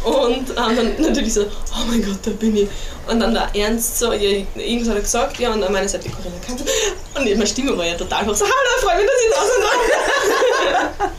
Und 0.03 0.49
ähm, 0.49 0.75
dann 0.75 0.95
natürlich 0.99 1.33
so, 1.33 1.41
oh 1.41 1.85
mein 1.89 2.03
Gott, 2.03 2.19
da 2.23 2.31
bin 2.31 2.55
ich. 2.55 2.67
Und 3.07 3.19
dann 3.19 3.33
der 3.33 3.49
Ernst 3.53 3.99
so, 3.99 4.13
ja, 4.13 4.45
irgendwas 4.55 4.89
hat 4.89 4.95
er 4.95 5.01
gesagt, 5.01 5.39
ja, 5.39 5.51
und 5.51 5.61
an 5.61 5.73
meiner 5.73 5.89
Seite 5.89 6.09
Corinna 6.09 6.37
Kampf. 6.45 6.61
Und 7.15 7.25
meine 7.25 7.45
Stimme 7.45 7.77
war 7.77 7.85
ja 7.85 7.95
total 7.95 8.25
hoch, 8.25 8.33
so, 8.33 8.45
hallo, 8.45 8.81
freue 8.81 8.97
mich, 8.97 9.05
dass 9.05 9.21
ich 9.21 9.29
da 9.31 11.09
bin. 11.09 11.11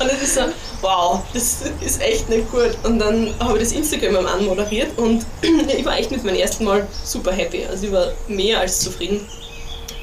Und 0.00 0.12
es 0.12 0.22
ist 0.22 0.34
so, 0.34 0.40
wow, 0.82 1.22
das 1.32 1.62
ist 1.80 2.02
echt 2.02 2.28
nicht 2.28 2.50
gut. 2.50 2.76
Und 2.82 2.98
dann 2.98 3.32
habe 3.38 3.58
ich 3.58 3.64
das 3.64 3.72
Instagram 3.72 4.26
anmoderiert 4.26 4.98
und 4.98 5.24
ich 5.76 5.84
war 5.84 5.96
echt 5.96 6.10
mit 6.10 6.24
meinem 6.24 6.36
ersten 6.36 6.64
Mal 6.64 6.86
super 7.04 7.32
happy. 7.32 7.64
Also 7.64 7.86
ich 7.86 7.92
war 7.92 8.08
mehr 8.28 8.60
als 8.60 8.80
zufrieden. 8.80 9.20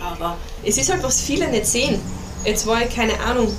Aber 0.02 0.38
es 0.64 0.78
ist 0.78 0.90
halt, 0.90 1.04
was 1.04 1.22
viele 1.22 1.48
nicht 1.50 1.68
sehen. 1.68 2.02
Jetzt 2.46 2.66
war 2.66 2.82
ich, 2.82 2.96
keine 2.96 3.20
Ahnung, 3.20 3.54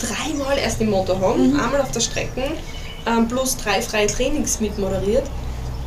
dreimal 0.00 0.56
erst 0.56 0.80
im 0.80 0.90
Motorhome, 0.90 1.48
mhm. 1.48 1.60
einmal 1.60 1.80
auf 1.80 1.90
der 1.90 2.00
Strecke, 2.00 2.52
ähm, 3.06 3.28
plus 3.28 3.56
drei 3.56 3.82
freie 3.82 4.06
Trainings 4.06 4.60
mitmoderiert. 4.60 5.24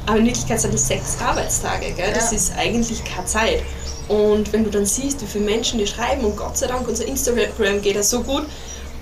Aber 0.05 0.17
in 0.17 0.25
Wirklichkeit 0.25 0.59
sind 0.59 0.73
das 0.73 0.87
sechs 0.87 1.17
Arbeitstage. 1.19 1.91
Gell? 1.93 2.13
Das 2.13 2.31
ja. 2.31 2.37
ist 2.37 2.53
eigentlich 2.57 3.03
keine 3.03 3.25
Zeit. 3.25 3.63
Und 4.07 4.53
wenn 4.53 4.63
du 4.63 4.69
dann 4.69 4.85
siehst, 4.85 5.21
wie 5.21 5.25
viele 5.25 5.45
Menschen 5.45 5.79
die 5.79 5.87
schreiben, 5.87 6.23
und 6.25 6.37
Gott 6.37 6.57
sei 6.57 6.67
Dank, 6.67 6.87
unser 6.87 7.05
Instagram 7.05 7.81
geht 7.81 7.95
das 7.95 8.09
so 8.09 8.21
gut, 8.21 8.45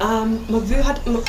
ähm, 0.02 0.40
man 0.48 0.70
will 0.70 0.84
halt, 0.84 1.06
man, 1.06 1.22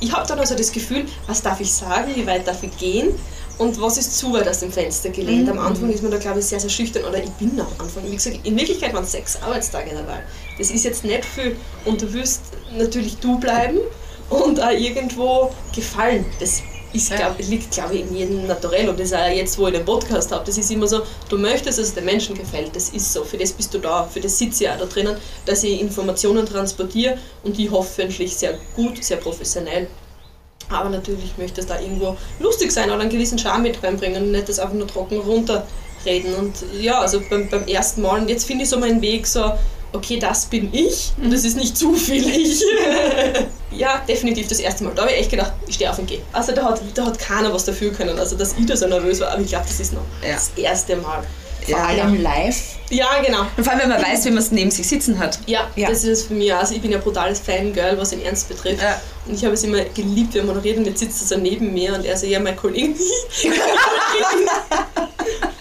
ich 0.00 0.12
habe 0.12 0.26
dann 0.26 0.38
also 0.38 0.54
das 0.54 0.72
Gefühl, 0.72 1.04
was 1.26 1.42
darf 1.42 1.60
ich 1.60 1.72
sagen, 1.72 2.12
wie 2.14 2.26
weit 2.26 2.46
darf 2.46 2.62
ich 2.62 2.76
gehen 2.78 3.10
und 3.58 3.80
was 3.80 3.98
ist 3.98 4.16
zu 4.16 4.32
weit 4.32 4.48
aus 4.48 4.60
dem 4.60 4.70
Fenster 4.70 5.10
gelehnt. 5.10 5.46
Mhm. 5.46 5.58
Am 5.58 5.58
Anfang 5.58 5.90
ist 5.90 6.02
man 6.02 6.12
da, 6.12 6.18
glaube 6.18 6.38
ich, 6.38 6.46
sehr, 6.46 6.60
sehr 6.60 6.70
schüchtern 6.70 7.04
oder 7.04 7.22
ich 7.22 7.30
bin 7.30 7.58
am 7.60 7.66
Anfang. 7.78 8.04
Wie 8.08 8.14
gesagt, 8.14 8.38
in 8.44 8.56
Wirklichkeit 8.56 8.94
waren 8.94 9.04
es 9.04 9.12
sechs 9.12 9.40
Arbeitstage 9.42 9.90
dabei. 9.94 10.22
Das 10.58 10.70
ist 10.70 10.84
jetzt 10.84 11.04
nicht 11.04 11.24
viel 11.24 11.56
und 11.84 12.00
du 12.00 12.12
wirst 12.12 12.42
natürlich 12.76 13.16
du 13.18 13.38
bleiben 13.38 13.78
und 14.30 14.60
auch 14.62 14.70
irgendwo 14.70 15.50
gefallen. 15.74 16.24
Das 16.38 16.62
ist, 16.92 17.14
glaub, 17.14 17.38
liegt, 17.38 17.70
glaube 17.70 17.94
ich, 17.94 18.00
in 18.02 18.16
jedem 18.16 18.46
Naturell. 18.46 18.88
Und 18.88 18.98
das 18.98 19.08
ist 19.08 19.14
auch 19.14 19.28
jetzt, 19.28 19.58
wo 19.58 19.66
ich 19.66 19.74
den 19.74 19.84
Podcast 19.84 20.32
habe, 20.32 20.44
das 20.44 20.56
ist 20.56 20.70
immer 20.70 20.86
so, 20.86 21.02
du 21.28 21.36
möchtest, 21.38 21.78
dass 21.78 21.88
es 21.88 21.94
den 21.94 22.04
Menschen 22.04 22.36
gefällt. 22.36 22.74
Das 22.74 22.90
ist 22.90 23.12
so. 23.12 23.24
Für 23.24 23.36
das 23.36 23.52
bist 23.52 23.72
du 23.74 23.78
da. 23.78 24.04
Für 24.04 24.20
das 24.20 24.38
sitze 24.38 24.64
ich 24.64 24.70
auch 24.70 24.78
da 24.78 24.86
drinnen, 24.86 25.16
dass 25.44 25.62
ich 25.64 25.80
Informationen 25.80 26.46
transportiere 26.46 27.18
und 27.42 27.56
die 27.56 27.70
hoffentlich 27.70 28.36
sehr 28.36 28.58
gut, 28.74 29.02
sehr 29.02 29.18
professionell. 29.18 29.88
Aber 30.70 30.90
natürlich 30.90 31.36
möchte 31.38 31.60
es 31.60 31.66
da 31.66 31.80
irgendwo 31.80 32.16
lustig 32.40 32.70
sein 32.72 32.90
oder 32.90 33.00
einen 33.00 33.10
gewissen 33.10 33.38
Charme 33.38 33.62
mit 33.62 33.82
reinbringen 33.82 34.24
und 34.24 34.32
nicht 34.32 34.48
das 34.48 34.58
einfach 34.58 34.74
nur 34.74 34.86
trocken 34.86 35.18
runterreden. 35.18 36.34
Und 36.38 36.54
ja, 36.78 37.00
also 37.00 37.22
beim, 37.30 37.48
beim 37.48 37.66
ersten 37.66 38.02
Mal, 38.02 38.20
und 38.20 38.28
jetzt 38.28 38.44
finde 38.44 38.64
ich 38.64 38.70
so 38.70 38.78
meinen 38.78 39.00
Weg 39.00 39.26
so, 39.26 39.52
okay, 39.92 40.18
das 40.18 40.46
bin 40.46 40.72
ich 40.72 41.12
und 41.22 41.32
das 41.32 41.44
ist 41.44 41.56
nicht 41.56 41.76
zu 41.76 41.94
viel 41.94 42.26
ich. 42.28 42.62
ja, 43.70 44.02
definitiv 44.08 44.48
das 44.48 44.60
erste 44.60 44.84
Mal. 44.84 44.94
Da 44.94 45.02
habe 45.02 45.12
ich 45.12 45.18
echt 45.18 45.30
gedacht, 45.30 45.52
ich 45.66 45.76
stehe 45.76 45.90
auf 45.90 45.98
und 45.98 46.06
gehe. 46.06 46.20
Also 46.32 46.52
da 46.52 46.64
hat, 46.64 46.80
da 46.94 47.06
hat 47.06 47.18
keiner 47.18 47.52
was 47.52 47.64
dafür 47.64 47.92
können. 47.92 48.18
Also 48.18 48.36
dass 48.36 48.54
ich 48.58 48.66
da 48.66 48.76
so 48.76 48.86
nervös 48.86 49.20
war, 49.20 49.32
aber 49.32 49.42
ich 49.42 49.48
glaube, 49.48 49.66
das 49.66 49.80
ist 49.80 49.92
noch 49.92 50.02
ja. 50.22 50.34
das 50.34 50.50
erste 50.56 50.96
Mal. 50.96 51.22
Vor 51.62 51.78
ja, 51.78 51.84
allem 51.84 52.14
ja. 52.14 52.20
live. 52.20 52.77
Ja, 52.90 53.20
genau. 53.24 53.46
Und 53.56 53.64
vor 53.64 53.72
allem, 53.72 53.82
wenn 53.82 53.88
man 53.90 54.02
weiß, 54.02 54.24
wie 54.24 54.30
man 54.30 54.38
es 54.38 54.50
neben 54.50 54.70
sich 54.70 54.88
sitzen 54.88 55.18
hat. 55.18 55.38
Ja, 55.46 55.68
ja, 55.76 55.88
das 55.88 56.04
ist 56.04 56.26
für 56.28 56.34
mich, 56.34 56.52
also 56.52 56.74
ich 56.74 56.80
bin 56.80 56.90
ja 56.90 56.98
brutales 56.98 57.40
Fangirl, 57.40 57.98
was 57.98 58.12
ihn 58.12 58.22
ernst 58.22 58.48
betrifft. 58.48 58.82
Ja. 58.82 59.00
Und 59.26 59.34
ich 59.34 59.44
habe 59.44 59.54
es 59.54 59.62
immer 59.62 59.82
geliebt, 59.82 60.34
wenn 60.34 60.46
man 60.46 60.56
moderiert 60.56 60.78
und 60.78 60.86
jetzt 60.86 61.00
sitzt 61.00 61.20
er 61.22 61.36
so 61.36 61.42
neben 61.42 61.72
mir 61.74 61.94
und 61.94 62.04
er 62.04 62.16
so, 62.16 62.26
ja, 62.26 62.40
mein 62.40 62.56
Kollege. 62.56 62.94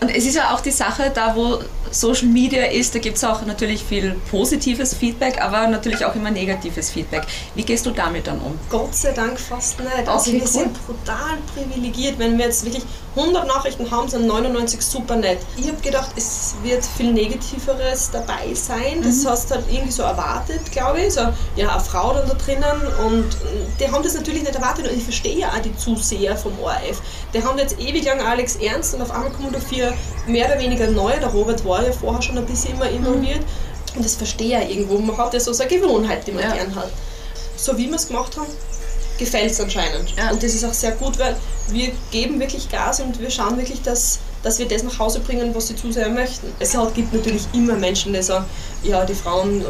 und 0.01 0.09
es 0.09 0.25
ist 0.25 0.35
ja 0.35 0.53
auch 0.53 0.61
die 0.61 0.71
Sache, 0.71 1.11
da 1.13 1.35
wo 1.35 1.59
Social 1.91 2.27
Media 2.27 2.65
ist, 2.65 2.95
da 2.95 2.99
gibt 2.99 3.17
es 3.17 3.23
auch 3.23 3.45
natürlich 3.45 3.83
viel 3.83 4.15
positives 4.29 4.93
Feedback, 4.93 5.41
aber 5.41 5.67
natürlich 5.67 6.05
auch 6.05 6.15
immer 6.15 6.31
negatives 6.31 6.91
Feedback. 6.91 7.23
Wie 7.55 7.63
gehst 7.63 7.85
du 7.85 7.91
damit 7.91 8.27
dann 8.27 8.39
um? 8.39 8.57
Gott 8.69 8.93
sei 8.95 9.11
Dank 9.11 9.39
fast 9.39 9.79
nicht. 9.79 10.07
Also 10.07 10.29
okay, 10.29 10.33
wir 10.33 10.41
cool. 10.41 10.47
sind 10.47 10.85
brutal 10.85 11.37
privilegiert, 11.55 12.19
wenn 12.19 12.37
wir 12.37 12.45
jetzt 12.45 12.65
wirklich 12.65 12.83
100 13.15 13.47
Nachrichten 13.47 13.89
haben, 13.89 14.07
sind 14.07 14.27
99 14.27 14.81
super 14.81 15.15
nett. 15.15 15.39
Ich 15.57 15.67
habe 15.67 15.81
gedacht, 15.81 16.11
es 16.15 16.55
wird 16.63 16.85
viel 16.85 17.13
Negativeres 17.17 18.11
dabei 18.11 18.53
sein. 18.53 19.01
Das 19.03 19.23
mhm. 19.23 19.29
hast 19.29 19.49
du 19.49 19.55
halt 19.55 19.65
irgendwie 19.69 19.91
so 19.91 20.03
erwartet, 20.03 20.71
glaube 20.71 21.01
ich. 21.01 21.13
So, 21.13 21.21
ja, 21.55 21.71
eine 21.71 21.83
Frau 21.83 22.13
dann 22.13 22.27
da 22.27 22.35
drinnen 22.35 22.81
und 23.05 23.25
die 23.79 23.91
haben 23.91 24.03
das 24.03 24.13
natürlich 24.13 24.43
nicht 24.43 24.55
erwartet 24.55 24.87
und 24.87 24.95
ich 24.95 25.03
verstehe 25.03 25.39
ja 25.39 25.49
auch 25.49 25.59
die 25.59 25.75
Zuseher 25.75 26.37
vom 26.37 26.53
ORF. 26.59 27.01
Die 27.33 27.43
haben 27.43 27.57
jetzt 27.57 27.79
ewig 27.79 28.05
lang 28.05 28.21
Alex 28.21 28.55
Ernst 28.57 28.93
und 28.93 29.01
auf 29.01 29.11
einmal 29.11 29.31
kommen 29.31 29.51
da 29.51 29.59
vier 29.59 29.93
mehr 30.27 30.45
oder 30.47 30.59
weniger 30.59 30.87
neue. 30.87 31.19
Der 31.19 31.29
Robert 31.29 31.65
war 31.65 31.83
ja 31.83 31.91
vorher 31.91 32.21
schon 32.21 32.37
ein 32.37 32.45
bisschen 32.45 32.75
immer 32.75 32.89
involviert. 32.89 33.41
Und 33.95 34.05
das 34.05 34.15
verstehe 34.15 34.63
ich 34.63 34.77
irgendwo. 34.77 34.99
Man 34.99 35.17
hat 35.17 35.33
ja 35.33 35.39
so 35.39 35.51
eine 35.51 35.69
Gewohnheit, 35.69 36.27
die 36.27 36.31
man 36.31 36.43
ja. 36.43 36.53
gern 36.53 36.75
hat. 36.75 36.91
So 37.55 37.75
wie 37.77 37.87
wir 37.87 37.95
es 37.95 38.07
gemacht 38.07 38.37
haben, 38.37 38.47
gefällt 39.17 39.51
es 39.51 39.59
anscheinend. 39.59 40.15
Ja. 40.15 40.29
Und 40.29 40.43
das 40.43 40.53
ist 40.53 40.63
auch 40.63 40.73
sehr 40.73 40.91
gut, 40.91 41.17
weil 41.17 41.35
wir 41.69 41.91
geben 42.11 42.39
wirklich 42.39 42.69
Gas 42.69 42.99
und 42.99 43.19
wir 43.19 43.31
schauen 43.31 43.57
wirklich, 43.57 43.81
dass, 43.81 44.19
dass 44.47 44.59
wir 44.59 44.67
das 44.67 44.81
nach 44.81 44.97
Hause 44.97 45.19
bringen, 45.19 45.53
was 45.53 45.67
die 45.67 45.75
Zuseher 45.75 46.07
möchten. 46.07 46.47
Es 46.57 46.71
gibt 46.95 47.13
natürlich 47.13 47.45
immer 47.53 47.73
Menschen, 47.73 48.13
die 48.13 48.23
sagen, 48.23 48.45
ja, 48.81 49.03
die 49.03 49.13
Frauen, 49.13 49.61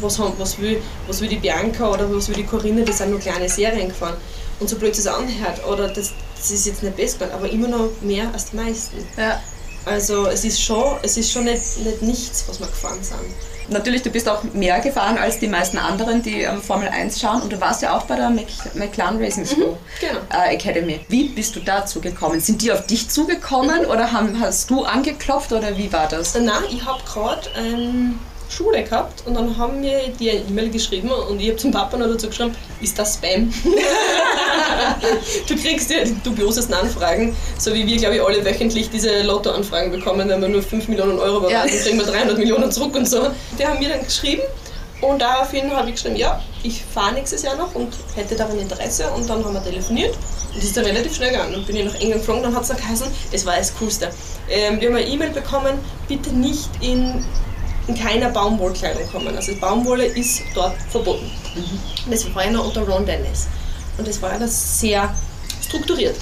was, 0.00 0.18
haben, 0.18 0.32
was, 0.38 0.58
will, 0.58 0.82
was 1.06 1.20
will 1.20 1.28
die 1.28 1.36
Bianca 1.36 1.88
oder 1.88 2.12
was 2.12 2.26
will 2.26 2.34
die 2.34 2.42
Corinne, 2.42 2.82
die 2.82 2.90
sind 2.90 3.10
nur 3.10 3.20
kleine 3.20 3.48
Serien 3.48 3.90
gefahren. 3.90 4.16
Und 4.58 4.68
so 4.68 4.74
blöd 4.74 4.98
es 4.98 5.06
anhört, 5.06 5.64
oder 5.70 5.86
das, 5.86 6.12
das 6.36 6.50
ist 6.50 6.66
jetzt 6.66 6.82
nicht 6.82 6.96
besser, 6.96 7.32
aber 7.32 7.48
immer 7.48 7.68
noch 7.68 7.90
mehr 8.00 8.28
als 8.32 8.50
die 8.50 8.56
meisten. 8.56 8.96
Ja. 9.16 9.40
Also 9.84 10.26
es 10.26 10.44
ist 10.44 10.60
schon, 10.60 10.96
es 11.02 11.16
ist 11.16 11.30
schon 11.30 11.44
nicht, 11.44 11.78
nicht 11.84 12.02
nichts, 12.02 12.44
was 12.48 12.58
wir 12.58 12.66
gefahren 12.66 13.02
sind. 13.02 13.20
Natürlich, 13.68 14.02
du 14.02 14.10
bist 14.10 14.28
auch 14.28 14.42
mehr 14.52 14.80
gefahren 14.80 15.18
als 15.18 15.38
die 15.38 15.48
meisten 15.48 15.78
anderen, 15.78 16.22
die 16.22 16.42
ähm, 16.42 16.60
Formel 16.62 16.88
1 16.88 17.20
schauen. 17.20 17.42
Und 17.42 17.52
du 17.52 17.60
warst 17.60 17.82
ja 17.82 17.96
auch 17.96 18.02
bei 18.04 18.16
der 18.16 18.30
Mc 18.30 18.46
McLaren 18.74 19.18
Racing 19.18 19.46
School 19.46 19.72
mhm, 19.72 19.76
genau. 20.00 20.44
äh, 20.44 20.54
Academy. 20.54 21.00
Wie 21.08 21.28
bist 21.28 21.56
du 21.56 21.60
dazu 21.60 22.00
gekommen? 22.00 22.40
Sind 22.40 22.62
die 22.62 22.72
auf 22.72 22.86
dich 22.86 23.08
zugekommen 23.08 23.82
mhm. 23.82 23.90
oder 23.90 24.12
haben, 24.12 24.40
hast 24.40 24.70
du 24.70 24.84
angeklopft 24.84 25.52
oder 25.52 25.76
wie 25.76 25.92
war 25.92 26.08
das? 26.08 26.34
Nein, 26.34 26.62
ich 26.70 26.84
habe 26.84 27.02
gerade 27.04 27.48
ähm, 27.56 28.18
Schule 28.48 28.82
gehabt 28.84 29.26
und 29.26 29.34
dann 29.34 29.56
haben 29.56 29.80
mir 29.80 30.00
die 30.18 30.30
eine 30.30 30.40
E-Mail 30.40 30.70
geschrieben 30.70 31.10
und 31.10 31.40
ich 31.40 31.48
habe 31.48 31.56
zum 31.56 31.70
Papa 31.70 31.96
noch 31.96 32.06
dazu 32.06 32.28
geschrieben, 32.28 32.54
ist 32.80 32.98
das 32.98 33.14
Spam? 33.14 33.52
du 35.48 35.56
kriegst 35.56 35.90
ja 35.90 36.04
die 36.04 36.16
dubiosesten 36.22 36.74
Anfragen, 36.74 37.36
so 37.58 37.72
wie 37.74 37.86
wir, 37.86 37.96
glaube 37.96 38.16
ich, 38.16 38.22
alle 38.22 38.44
wöchentlich 38.44 38.90
diese 38.90 39.22
Lottoanfragen 39.22 39.90
bekommen, 39.90 40.28
wenn 40.28 40.40
wir 40.40 40.48
nur 40.48 40.62
5 40.62 40.88
Millionen 40.88 41.18
Euro 41.18 41.38
überweisen, 41.38 41.76
ja. 41.76 41.82
kriegen 41.82 41.98
wir 41.98 42.06
300 42.06 42.38
Millionen 42.38 42.70
zurück 42.70 42.94
und 42.94 43.08
so. 43.08 43.28
Die 43.58 43.66
haben 43.66 43.78
mir 43.78 43.88
dann 43.88 44.04
geschrieben 44.04 44.42
und 45.00 45.20
daraufhin 45.20 45.70
habe 45.70 45.88
ich 45.88 45.96
geschrieben, 45.96 46.16
ja, 46.16 46.40
ich 46.62 46.82
fahre 46.82 47.12
nächstes 47.14 47.42
Jahr 47.42 47.56
noch 47.56 47.74
und 47.74 47.94
hätte 48.14 48.36
daran 48.36 48.58
Interesse. 48.58 49.10
Und 49.10 49.28
dann 49.28 49.44
haben 49.44 49.52
wir 49.52 49.62
telefoniert 49.62 50.14
und 50.14 50.56
das 50.56 50.64
ist 50.64 50.76
dann 50.76 50.84
relativ 50.84 51.14
schnell 51.14 51.30
gegangen. 51.30 51.52
Dann 51.52 51.64
bin 51.64 51.76
ich 51.76 51.84
nach 51.84 51.94
England 51.94 52.20
geflogen, 52.20 52.42
dann 52.42 52.54
hat 52.54 52.62
es 52.62 52.70
geheißen, 52.70 53.06
das 53.30 53.44
war 53.44 53.56
das 53.56 53.74
Coolste. 53.78 54.10
Ähm, 54.48 54.80
wir 54.80 54.88
haben 54.88 54.96
eine 54.96 55.06
E-Mail 55.06 55.30
bekommen, 55.30 55.78
bitte 56.08 56.30
nicht 56.30 56.70
in, 56.80 57.24
in 57.86 57.94
keiner 57.94 58.30
Baumwollkleidung 58.30 59.06
kommen. 59.10 59.36
Also 59.36 59.54
Baumwolle 59.56 60.06
ist 60.06 60.42
dort 60.54 60.74
verboten. 60.90 61.30
Und 62.04 62.12
das 62.12 62.34
war 62.34 62.44
ja 62.44 62.50
noch 62.50 62.66
unter 62.66 62.82
Ron 62.82 63.04
Dennis. 63.06 63.46
Und 63.98 64.08
das 64.08 64.20
war 64.22 64.32
ja 64.32 64.38
das 64.38 64.80
sehr 64.80 65.14
strukturiert. 65.62 66.16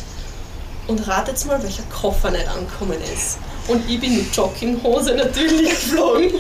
Und 0.89 1.07
ratet 1.07 1.45
mal, 1.47 1.63
welcher 1.63 1.85
Koffer 1.85 2.31
nicht 2.31 2.49
angekommen 2.49 2.99
ist. 3.15 3.39
Und 3.69 3.89
ich 3.89 4.01
bin 4.01 4.17
mit 4.17 4.35
Jogginghose 4.35 5.15
natürlich 5.15 5.71
geflogen. 5.71 6.31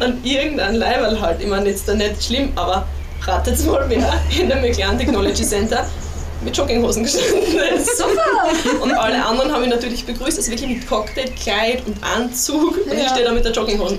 und 0.00 0.26
irgendein 0.26 0.74
Leiberl 0.74 1.20
halt. 1.20 1.40
Ich 1.40 1.46
meine, 1.46 1.68
jetzt 1.68 1.88
da 1.88 1.94
nicht 1.94 2.24
schlimm, 2.24 2.52
aber 2.56 2.86
ratet 3.22 3.64
mal, 3.64 3.84
wer 3.88 4.20
in 4.38 4.48
der 4.48 4.60
McLaren 4.60 4.98
Technology 4.98 5.44
Center 5.44 5.86
mit 6.42 6.56
Jogginghosen 6.56 7.02
gestanden 7.02 7.58
ist. 7.76 7.96
Super! 7.98 8.82
Und 8.82 8.92
alle 8.92 9.24
anderen 9.24 9.52
haben 9.52 9.62
mich 9.62 9.70
natürlich 9.70 10.04
begrüßt, 10.04 10.36
also 10.38 10.50
wirklich 10.50 10.68
mit 10.68 10.88
Cocktailkleid 10.88 11.86
und 11.86 11.96
Anzug. 12.02 12.76
Und 12.86 12.92
ich 12.92 13.02
Ja. 13.02 13.08
stehe 13.10 13.24
da 13.24 13.32
mit 13.32 13.44
der 13.44 13.52
Jogginghosen. 13.52 13.98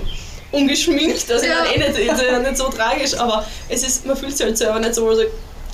Ungeschminkt, 0.50 1.30
also 1.30 1.44
Ja. 1.44 1.64
ich 1.64 1.76
eh 1.76 1.88
nicht, 1.88 2.42
nicht 2.42 2.56
so 2.56 2.68
tragisch, 2.70 3.14
aber 3.18 3.44
es 3.68 3.82
ist, 3.86 4.06
man 4.06 4.16
fühlt 4.16 4.34
sich 4.36 4.46
halt 4.46 4.56
selber 4.56 4.78
nicht 4.80 4.94
so, 4.94 5.06
also 5.08 5.22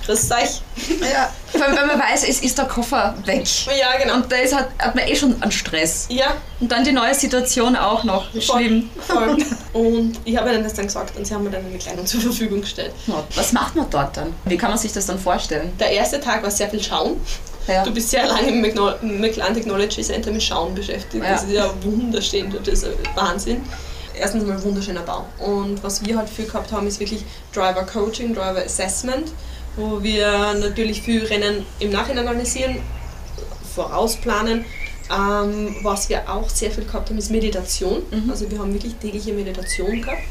grüß 0.05 0.31
euch. 0.31 0.61
Ja. 1.01 1.31
Vor 1.51 1.63
allem, 1.63 1.75
wenn 1.77 1.87
man 1.87 1.99
weiß, 1.99 2.27
es 2.27 2.41
ist 2.41 2.57
der 2.57 2.65
Koffer 2.65 3.15
weg. 3.25 3.45
Ja, 3.67 3.97
genau. 4.01 4.15
Und 4.15 4.31
da 4.31 4.37
ist 4.37 4.55
halt, 4.55 4.67
hat 4.79 4.95
man 4.95 5.07
eh 5.07 5.15
schon 5.15 5.41
einen 5.41 5.51
Stress. 5.51 6.05
Ja. 6.09 6.35
Und 6.59 6.71
dann 6.71 6.83
die 6.83 6.91
neue 6.91 7.13
Situation 7.13 7.75
auch 7.75 8.03
noch. 8.03 8.29
Schlimm. 8.39 8.89
Voll. 9.07 9.37
Und 9.73 10.19
ich 10.25 10.37
habe 10.37 10.53
ihnen 10.53 10.63
das 10.63 10.73
dann 10.73 10.85
gesagt 10.85 11.17
und 11.17 11.25
sie 11.25 11.33
haben 11.33 11.43
mir 11.43 11.51
dann 11.51 11.65
eine 11.65 11.77
Kleidung 11.77 12.05
zur 12.05 12.21
Verfügung 12.21 12.61
gestellt. 12.61 12.93
Was 13.35 13.53
macht 13.53 13.75
man 13.75 13.89
dort 13.89 14.17
dann? 14.17 14.33
Wie 14.45 14.57
kann 14.57 14.69
man 14.69 14.79
sich 14.79 14.93
das 14.93 15.05
dann 15.05 15.19
vorstellen? 15.19 15.73
Der 15.79 15.91
erste 15.91 16.19
Tag 16.19 16.43
war 16.43 16.51
sehr 16.51 16.69
viel 16.69 16.81
Schauen. 16.81 17.19
Du 17.83 17.91
bist 17.91 18.11
sehr 18.11 18.27
lange 18.27 18.49
im 18.49 18.61
McLaren 18.61 19.53
Technology 19.55 20.03
Center 20.03 20.31
mit 20.31 20.43
Schauen 20.43 20.75
beschäftigt. 20.75 21.23
Ja. 21.23 21.31
Das 21.31 21.43
ist 21.43 21.51
ja 21.51 21.73
wunderschön, 21.81 22.53
das 22.63 22.83
ist 22.83 22.87
Wahnsinn. 23.15 23.63
Erstens 24.17 24.45
mal 24.45 24.53
ein 24.53 24.63
wunderschöner 24.63 25.01
Bau. 25.01 25.25
Und 25.39 25.83
was 25.83 26.05
wir 26.05 26.15
halt 26.15 26.29
viel 26.29 26.45
gehabt 26.45 26.71
haben, 26.71 26.87
ist 26.87 26.99
wirklich 26.99 27.25
Driver 27.53 27.83
Coaching, 27.83 28.33
Driver 28.33 28.63
Assessment, 28.63 29.29
wo 29.75 30.01
wir 30.01 30.53
natürlich 30.53 31.01
viel 31.01 31.25
Rennen 31.25 31.65
im 31.79 31.91
Nachhinein 31.91 32.27
analysieren, 32.27 32.77
vorausplanen. 33.75 34.65
Ähm, 35.11 35.75
was 35.83 36.09
wir 36.09 36.29
auch 36.29 36.49
sehr 36.49 36.71
viel 36.71 36.85
gehabt 36.85 37.09
haben, 37.09 37.17
ist 37.17 37.29
Meditation. 37.29 38.01
Also 38.29 38.49
wir 38.49 38.57
haben 38.59 38.73
wirklich 38.73 38.95
tägliche 38.95 39.33
Meditation 39.33 40.01
gehabt. 40.01 40.23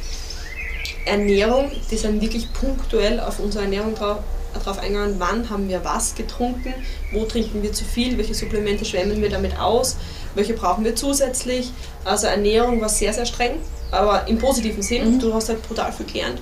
Ernährung, 1.04 1.70
die 1.90 1.96
sind 1.96 2.20
wirklich 2.20 2.52
punktuell 2.52 3.20
auf 3.20 3.38
unsere 3.38 3.64
Ernährung 3.64 3.94
drauf, 3.94 4.18
drauf 4.64 4.78
eingegangen, 4.78 5.16
wann 5.18 5.50
haben 5.50 5.68
wir 5.68 5.84
was 5.84 6.14
getrunken, 6.14 6.72
wo 7.12 7.24
trinken 7.24 7.62
wir 7.62 7.72
zu 7.72 7.84
viel, 7.84 8.16
welche 8.16 8.34
Supplemente 8.34 8.84
schwemmen 8.84 9.20
wir 9.20 9.28
damit 9.28 9.58
aus, 9.58 9.96
welche 10.34 10.54
brauchen 10.54 10.84
wir 10.84 10.96
zusätzlich. 10.96 11.70
Also 12.04 12.26
Ernährung 12.26 12.80
war 12.80 12.88
sehr, 12.88 13.12
sehr 13.12 13.26
streng, 13.26 13.56
aber 13.90 14.26
im 14.28 14.38
positiven 14.38 14.82
Sinn. 14.82 15.18
Du 15.18 15.34
hast 15.34 15.48
halt 15.48 15.62
brutal 15.66 15.92
viel 15.92 16.06
gelernt. 16.06 16.40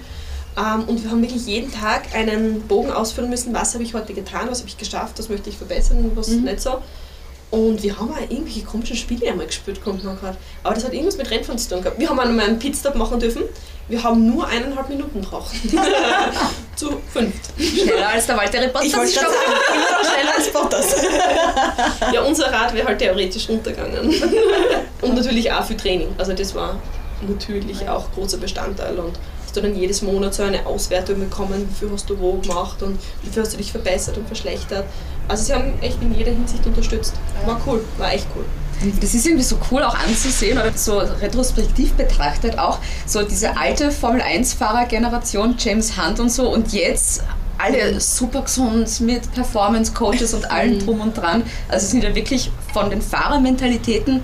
Ähm, 0.57 0.85
und 0.87 1.03
wir 1.03 1.11
haben 1.11 1.23
wirklich 1.23 1.47
jeden 1.47 1.73
Tag 1.73 2.15
einen 2.15 2.63
Bogen 2.63 2.91
ausfüllen 2.93 3.31
müssen, 3.31 3.55
was 3.55 3.73
habe 3.75 3.85
ich 3.85 3.95
heute 3.95 4.13
getan, 4.13 4.49
was 4.51 4.59
habe 4.59 4.69
ich 4.69 4.77
geschafft, 4.77 5.19
was 5.19 5.29
möchte 5.29 5.49
ich 5.51 5.57
verbessern, 5.57 6.11
was 6.15 6.29
nicht 6.29 6.61
so. 6.61 6.79
Und 7.51 7.83
wir 7.83 7.99
haben 7.99 8.11
auch 8.11 8.21
irgendwelche 8.21 8.63
komischen 8.63 8.97
Spiele 8.97 9.29
einmal 9.31 9.47
gespielt, 9.47 9.83
kommt 9.85 10.03
noch 10.05 10.19
gerade. 10.19 10.39
Aber 10.63 10.75
das 10.75 10.85
hat 10.85 10.93
irgendwas 10.95 11.19
mit 11.19 11.31
Rennfahren 11.31 11.59
zu 11.59 11.69
tun 11.69 11.83
gehabt. 11.83 11.99
Wir 12.01 12.09
haben 12.09 12.19
einmal 12.19 12.47
einen 12.47 12.59
Pitstop 12.59 12.95
machen 12.95 13.21
dürfen. 13.21 13.43
Wir 13.89 14.03
haben 14.03 14.27
nur 14.27 14.47
eineinhalb 14.47 14.89
Minuten 14.89 15.21
brauchen. 15.21 15.59
zu 16.77 17.01
fünft. 17.13 17.51
Schneller 17.59 18.09
als 18.09 18.27
der 18.27 18.39
Walter 18.39 18.67
Bottas. 18.69 18.85
Ich 18.87 18.97
wollte 18.97 19.13
schon- 19.13 19.23
sagen, 19.23 19.35
schneller 20.15 20.35
als 20.35 20.51
Bottas. 20.51 20.97
ja, 22.15 22.23
unser 22.23 22.51
Rad 22.51 22.73
wäre 22.75 22.87
halt 22.89 22.99
theoretisch 23.01 23.47
runtergegangen. 23.51 24.15
Und 25.03 25.15
natürlich 25.15 25.53
auch 25.53 25.65
für 25.65 25.77
Training. 25.77 26.09
Also 26.17 26.33
das 26.33 26.55
war 26.55 26.77
natürlich 27.29 27.87
auch 27.87 28.11
großer 28.13 28.39
Bestandteil. 28.39 28.99
Und 28.99 29.19
hast 29.53 29.59
du 29.59 29.69
dann 29.69 29.77
jedes 29.79 30.01
Monat 30.01 30.33
so 30.33 30.45
eine 30.45 30.65
Auswertung 30.65 31.21
bekommen, 31.21 31.69
wie 31.69 31.75
viel 31.75 31.93
hast 31.93 32.09
du 32.09 32.19
wo 32.19 32.39
gemacht 32.39 32.83
und 32.83 32.99
wie 33.23 33.29
viel 33.29 33.43
hast 33.43 33.53
du 33.53 33.59
dich 33.59 33.71
verbessert 33.71 34.17
und 34.17 34.27
verschlechtert. 34.27 34.87
Also 35.29 35.45
sie 35.45 35.53
haben 35.53 35.75
echt 35.83 36.01
in 36.01 36.15
jeder 36.15 36.33
Hinsicht 36.33 36.65
unterstützt. 36.65 37.13
War 37.45 37.61
cool, 37.67 37.85
war 37.99 38.15
echt 38.15 38.27
cool. 38.35 38.47
Das 39.03 39.13
ist 39.13 39.27
irgendwie 39.27 39.45
so 39.45 39.59
cool 39.71 39.83
auch 39.83 39.95
anzusehen, 39.95 40.57
oder 40.57 40.73
so 40.75 40.97
retrospektiv 40.97 41.93
betrachtet 41.93 42.59
auch, 42.59 42.79
so 43.05 43.23
diese 43.23 43.55
alte 43.59 43.91
Formel-1-Fahrer-Generation, 43.91 45.57
James 45.59 45.99
Hunt 45.99 46.19
und 46.19 46.33
so, 46.33 46.49
und 46.49 46.73
jetzt 46.73 47.23
alle 47.59 48.01
super 48.01 48.41
gesund 48.41 49.01
mit 49.01 49.31
Performance-Coaches 49.35 50.33
und 50.33 50.51
allem 50.51 50.83
drum 50.83 51.03
und 51.03 51.15
dran. 51.15 51.43
Also 51.69 51.85
es 51.85 51.91
sind 51.91 52.03
ja 52.05 52.15
wirklich 52.15 52.51
von 52.73 52.89
den 52.89 53.03
Fahrermentalitäten 53.03 54.23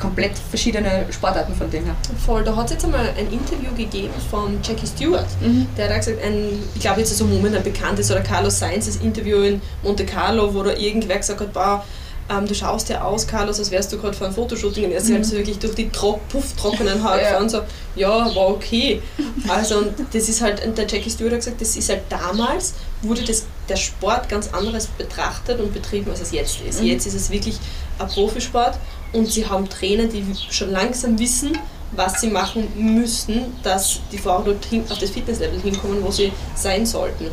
komplett 0.00 0.32
verschiedene 0.48 1.04
Sportarten 1.10 1.54
von 1.54 1.70
dem 1.70 1.84
her. 1.84 1.94
Voll, 2.24 2.42
da 2.42 2.56
hat 2.56 2.66
es 2.66 2.72
jetzt 2.72 2.84
einmal 2.84 3.08
ein 3.16 3.30
Interview 3.30 3.70
gegeben 3.76 4.12
von 4.30 4.58
Jackie 4.62 4.86
Stewart. 4.86 5.26
Mhm. 5.40 5.66
Der 5.76 5.88
hat 5.90 5.96
gesagt, 6.04 6.22
ein, 6.24 6.62
ich 6.74 6.80
glaube 6.80 7.00
jetzt 7.00 7.10
ist 7.10 7.18
so 7.18 7.24
momentan 7.26 7.62
bekannt 7.62 7.98
ist, 7.98 8.10
oder 8.10 8.20
Carlos 8.20 8.58
Sainz, 8.58 8.86
das 8.86 8.96
Interview 8.96 9.42
in 9.42 9.60
Monte 9.82 10.04
Carlo, 10.06 10.52
wo 10.54 10.62
da 10.62 10.72
irgendwer 10.74 11.18
gesagt 11.18 11.40
hat, 11.40 11.52
boah, 11.52 11.84
ähm, 12.30 12.46
du 12.46 12.54
schaust 12.54 12.88
ja 12.88 13.02
aus, 13.02 13.26
Carlos, 13.26 13.58
als 13.58 13.70
wärst 13.72 13.92
du 13.92 13.98
gerade 13.98 14.16
vor 14.16 14.26
einem 14.28 14.36
Fotoshooting 14.36 14.84
und 14.84 14.92
er 14.92 14.98
ist 14.98 15.08
Mhm. 15.08 15.14
halt 15.14 15.26
so 15.26 15.32
wirklich 15.36 15.58
durch 15.58 15.74
die 15.74 15.90
tro 15.90 16.20
pufftrockenen 16.30 17.02
Haare 17.02 17.20
Ja. 17.22 17.28
gefahren 17.30 17.48
so, 17.48 17.60
ja, 17.96 18.08
war 18.34 18.48
okay. 18.50 19.02
Also 19.48 19.78
und 19.78 19.94
das 20.12 20.28
ist 20.28 20.40
halt, 20.40 20.64
und 20.64 20.78
der 20.78 20.86
Jackie 20.86 21.10
Stewart 21.10 21.32
hat 21.32 21.40
gesagt, 21.40 21.60
das 21.60 21.76
ist 21.76 21.88
halt 21.90 22.02
damals, 22.08 22.74
wurde 23.02 23.22
das, 23.22 23.44
der 23.70 23.76
Sport 23.76 24.28
ganz 24.28 24.48
anderes 24.52 24.86
betrachtet 24.86 25.60
und 25.60 25.72
betrieben, 25.72 26.10
als 26.10 26.20
es 26.20 26.32
jetzt 26.32 26.60
ist. 26.60 26.80
Mhm. 26.80 26.86
Jetzt 26.86 27.06
ist 27.06 27.14
es 27.14 27.30
wirklich 27.30 27.58
ein 27.98 28.08
Profisport 28.08 28.78
und 29.12 29.30
sie 29.30 29.46
haben 29.46 29.68
Trainer, 29.68 30.04
die 30.04 30.24
schon 30.50 30.70
langsam 30.70 31.18
wissen, 31.18 31.56
was 31.92 32.20
sie 32.20 32.28
machen 32.28 32.68
müssen, 32.76 33.54
dass 33.62 34.00
die 34.12 34.18
Fahrer 34.18 34.44
dort 34.44 34.64
hin, 34.64 34.84
auf 34.88 34.98
das 34.98 35.10
Fitnesslevel 35.10 35.60
hinkommen, 35.60 36.02
wo 36.04 36.10
sie 36.10 36.32
sein 36.54 36.86
sollten. 36.86 37.28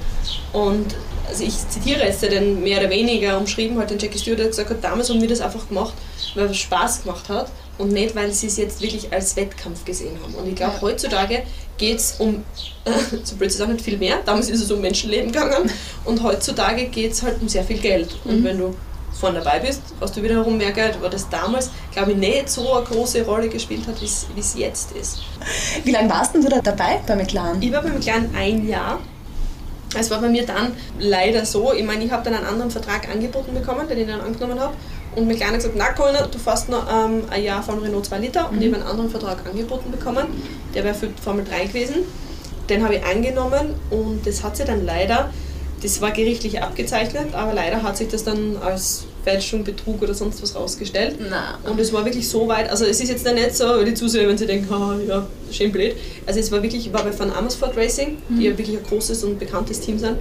Und 0.54 0.96
also 1.28 1.44
ich 1.44 1.56
zitiere 1.70 2.06
jetzt 2.06 2.24
den 2.24 2.64
mehr 2.64 2.80
oder 2.80 2.90
weniger 2.90 3.38
umschrieben, 3.38 3.78
halt 3.78 3.90
den 3.90 4.00
Jackie 4.00 4.18
Stewart, 4.18 4.40
der 4.40 4.48
gesagt 4.48 4.70
hat, 4.70 4.84
damals 4.84 5.10
haben 5.10 5.22
wir 5.22 5.28
das 5.28 5.42
einfach 5.42 5.68
gemacht, 5.68 5.94
weil 6.36 6.46
es 6.46 6.58
Spaß 6.58 7.04
gemacht 7.04 7.30
hat 7.30 7.52
und 7.78 7.92
nicht, 7.92 8.16
weil 8.16 8.32
sie 8.32 8.48
es 8.48 8.58
jetzt 8.58 8.82
wirklich 8.82 9.12
als 9.14 9.36
Wettkampf 9.36 9.86
gesehen 9.86 10.18
haben. 10.22 10.34
Und 10.36 10.48
ich 10.48 10.56
glaube, 10.56 10.80
heutzutage 10.82 11.44
geht 11.78 11.98
es 12.00 12.16
um, 12.20 12.44
so 13.24 13.36
blöd 13.36 13.50
ist 13.50 13.62
auch 13.62 13.68
nicht 13.68 13.82
viel 13.82 13.98
mehr, 13.98 14.18
damals 14.26 14.50
ist 14.50 14.62
es 14.64 14.72
um 14.72 14.82
Menschenleben 14.82 15.32
gegangen 15.32 15.70
und 16.06 16.24
heutzutage 16.24 16.86
geht 16.86 17.12
es 17.12 17.22
halt 17.24 17.42
um 17.42 17.48
sehr 17.48 17.64
viel 17.64 17.78
Geld. 17.78 18.16
Und 18.26 18.40
Mhm. 18.40 18.44
wenn 18.44 18.58
du 18.58 18.76
vorne 19.20 19.40
dabei 19.40 19.60
bist, 19.60 19.82
hast 20.00 20.16
du 20.16 20.22
wiederum 20.22 20.58
mehr 20.58 20.72
Geld, 20.72 21.02
weil 21.02 21.10
das 21.10 21.28
damals, 21.30 21.72
glaube 21.92 22.12
ich, 22.12 22.18
nicht 22.18 22.50
so 22.50 22.74
eine 22.74 22.86
große 22.86 23.26
Rolle 23.26 23.50
gespielt 23.50 23.88
hat, 23.88 24.00
wie 24.02 24.06
es 24.40 24.54
jetzt 24.56 24.92
ist. 24.92 25.20
Wie 25.84 25.92
lange 25.92 26.10
warst 26.10 26.34
denn 26.36 26.42
du 26.44 26.50
da 26.50 26.62
dabei 26.62 27.00
bei 27.08 27.16
McLaren? 27.16 27.62
Ich 27.62 27.72
war 27.72 27.82
bei 27.82 27.90
McLaren 27.90 28.30
ein 28.36 28.68
Jahr. 28.68 29.00
Es 29.98 30.12
war 30.12 30.20
bei 30.20 30.28
mir 30.30 30.46
dann 30.46 30.74
leider 31.00 31.46
so, 31.46 31.74
ich 31.74 31.84
meine, 31.84 32.04
ich 32.04 32.12
habe 32.12 32.24
dann 32.24 32.36
einen 32.36 32.46
anderen 32.46 32.70
Vertrag 32.70 33.10
angeboten 33.10 33.54
bekommen, 33.54 33.88
den 33.88 33.98
ich 34.00 34.08
dann 34.08 34.20
angenommen 34.22 34.60
habe. 34.60 34.74
Und 35.18 35.28
McLaren 35.28 35.54
hat 35.54 35.62
gesagt, 35.62 35.76
na 35.76 35.94
Corinna, 35.94 36.28
du 36.28 36.38
fährst 36.38 36.70
noch 36.70 36.86
ähm, 36.88 37.24
ein 37.32 37.44
Jahr 37.44 37.64
von 37.64 37.80
Renault 37.80 38.06
2 38.06 38.20
Liter. 38.20 38.52
Und 38.52 38.62
ich 38.62 38.68
habe 38.68 38.78
einen 38.78 38.88
anderen 38.88 39.10
Vertrag 39.10 39.44
angeboten 39.48 39.90
bekommen, 39.90 40.28
der 40.76 40.84
wäre 40.84 40.94
für 40.94 41.10
Formel 41.24 41.44
3 41.44 41.66
gewesen. 41.66 41.96
Den 42.70 42.84
habe 42.84 42.98
ich 42.98 43.04
angenommen 43.04 43.74
und 43.90 44.28
das 44.28 44.44
hat 44.44 44.58
sich 44.58 44.68
dann 44.68 44.86
leider, 44.86 45.32
das 45.82 46.02
war 46.02 46.12
gerichtlich 46.12 46.62
abgezeichnet, 46.62 47.34
aber 47.34 47.54
leider 47.54 47.82
hat 47.82 47.98
sich 47.98 48.10
das 48.10 48.26
dann 48.26 48.58
als 48.58 49.06
Fälschung, 49.24 49.64
Betrug 49.64 50.04
oder 50.04 50.14
sonst 50.14 50.44
was 50.44 50.56
rausgestellt. 50.56 51.16
Und 51.68 51.80
es 51.80 51.92
war 51.92 52.06
wirklich 52.06 52.30
so 52.30 52.48
weit, 52.48 52.70
also 52.70 52.86
es 52.86 53.00
ist 53.00 53.10
jetzt 53.10 53.26
nicht 53.26 53.56
so, 53.56 53.84
die 53.84 53.96
Zuseher, 53.96 54.28
wenn 54.28 54.38
sie 54.38 54.46
denken, 54.46 54.72
ah, 54.72 54.98
ja, 55.08 55.26
schön 55.50 55.72
blöd. 55.72 55.96
Also 56.28 56.40
es 56.40 56.52
war 56.52 56.62
wirklich, 56.62 56.86
ich 56.86 56.94
war 56.94 57.04
bei 57.04 57.18
Van 57.18 57.32
Amersfoort 57.32 57.76
Racing, 57.76 58.18
die 58.30 58.44
ja 58.44 58.56
wirklich 58.56 58.78
ein 58.78 58.84
großes 58.84 59.24
und 59.24 59.40
bekanntes 59.40 59.80
Team 59.80 59.98
sind. 59.98 60.18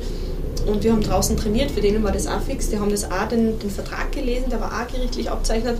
Und 0.67 0.83
wir 0.83 0.93
haben 0.93 1.03
draußen 1.03 1.37
trainiert, 1.37 1.71
für 1.71 1.81
denen 1.81 2.03
war 2.03 2.13
das 2.13 2.27
auch 2.27 2.41
fix. 2.43 2.69
Die 2.71 2.79
haben 2.79 2.91
das 2.91 3.11
auch 3.11 3.29
den, 3.29 3.59
den 3.59 3.71
Vertrag 3.71 4.13
gelesen, 4.13 4.51
der 4.51 4.61
war 4.61 4.73
auch 4.83 4.93
gerichtlich 4.93 5.31
abzeichnet. 5.31 5.79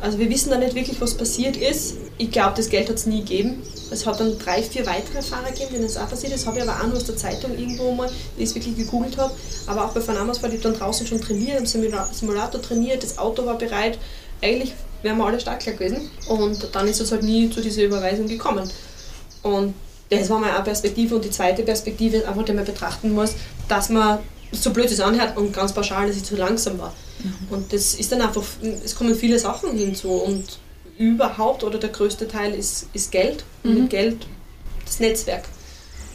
Also 0.00 0.18
wir 0.18 0.28
wissen 0.28 0.50
da 0.50 0.58
nicht 0.58 0.74
wirklich, 0.74 1.00
was 1.00 1.14
passiert 1.14 1.56
ist. 1.56 1.94
Ich 2.18 2.30
glaube, 2.30 2.54
das 2.56 2.68
Geld 2.68 2.88
hat 2.88 2.96
es 2.96 3.06
nie 3.06 3.20
gegeben. 3.20 3.62
Es 3.90 4.04
hat 4.04 4.20
dann 4.20 4.38
drei, 4.38 4.62
vier 4.62 4.84
weitere 4.86 5.22
Fahrer 5.22 5.50
gegeben, 5.50 5.70
denen 5.74 5.84
das 5.84 5.96
auch 5.96 6.08
passiert 6.08 6.32
ist. 6.34 6.42
Das 6.42 6.46
habe 6.46 6.58
ich 6.58 6.68
aber 6.68 6.78
auch 6.78 6.86
nur 6.86 6.96
aus 6.96 7.04
der 7.04 7.16
Zeitung 7.16 7.56
irgendwo 7.56 7.92
mal, 7.92 8.10
wie 8.36 8.42
ich 8.42 8.50
es 8.50 8.54
wirklich 8.54 8.76
gegoogelt 8.76 9.16
habe. 9.16 9.32
Aber 9.66 9.84
auch 9.84 9.92
bei 9.92 10.06
Van 10.06 10.16
Amersfoort, 10.16 10.52
ich 10.52 10.60
dann 10.60 10.74
draußen 10.74 11.06
schon 11.06 11.20
trainiert, 11.20 11.58
im 11.58 11.64
Simula- 11.64 12.12
Simulator 12.12 12.60
trainiert, 12.60 13.02
das 13.02 13.16
Auto 13.18 13.46
war 13.46 13.56
bereit. 13.56 13.98
Eigentlich 14.42 14.74
wären 15.02 15.16
wir 15.16 15.26
alle 15.26 15.40
startklar 15.40 15.76
gewesen. 15.76 16.10
Und 16.28 16.68
dann 16.72 16.88
ist 16.88 17.00
es 17.00 17.10
halt 17.12 17.22
nie 17.22 17.48
zu 17.50 17.60
dieser 17.60 17.84
Überweisung 17.84 18.26
gekommen. 18.26 18.68
Und 19.42 19.74
das 20.18 20.30
war 20.30 20.38
meine 20.38 20.54
eine 20.54 20.64
Perspektive. 20.64 21.16
Und 21.16 21.24
die 21.24 21.30
zweite 21.30 21.62
Perspektive 21.62 22.18
ist 22.18 22.26
einfach, 22.26 22.44
die 22.44 22.52
man 22.52 22.64
betrachten 22.64 23.12
muss, 23.12 23.34
dass 23.68 23.88
man 23.88 24.18
so 24.52 24.70
blöd 24.70 24.90
es 24.90 25.00
anhört 25.00 25.36
und 25.36 25.52
ganz 25.52 25.72
pauschal, 25.72 26.06
dass 26.06 26.16
ich 26.16 26.24
zu 26.24 26.36
langsam 26.36 26.78
war. 26.78 26.92
Und 27.50 27.72
das 27.72 27.94
ist 27.94 28.12
dann 28.12 28.20
einfach, 28.20 28.42
es 28.84 28.94
kommen 28.94 29.14
viele 29.14 29.38
Sachen 29.38 29.76
hinzu 29.76 30.10
und 30.10 30.58
überhaupt 30.98 31.64
oder 31.64 31.78
der 31.78 31.90
größte 31.90 32.28
Teil 32.28 32.54
ist, 32.54 32.86
ist 32.92 33.10
Geld 33.10 33.44
und 33.64 33.70
Mhm. 33.74 33.80
mit 33.82 33.90
Geld 33.90 34.26
das 34.84 35.00
Netzwerk. 35.00 35.44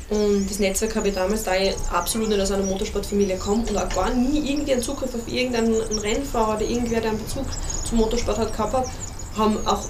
Und 0.10 0.50
das 0.50 0.60
Netzwerk 0.60 0.96
habe 0.96 1.10
ich 1.10 1.16
damals, 1.16 1.44
da 1.44 1.56
ich 1.56 1.76
absolut 1.92 2.30
nicht 2.30 2.40
aus 2.42 2.52
einer 2.52 2.64
Motorsportfamilie 2.64 3.38
komme 3.38 3.64
und 3.68 3.78
auch 3.78 3.90
gar 3.94 4.10
nie 4.14 4.52
irgendwie 4.52 4.74
einen 4.74 4.82
Zugriff 4.82 5.14
auf 5.14 5.28
irgendeinen 5.28 5.76
Rennfahrer 5.76 6.56
oder 6.58 6.66
irgendwer, 6.66 7.02
der 7.02 7.12
einen 7.12 7.24
Bezug 7.24 7.46
zum 7.88 7.98
Motorsport 8.00 8.38
hat 8.40 8.52
gehabt 8.52 8.74
hat, 8.74 8.86
haben 9.38 9.58
auch 9.68 9.88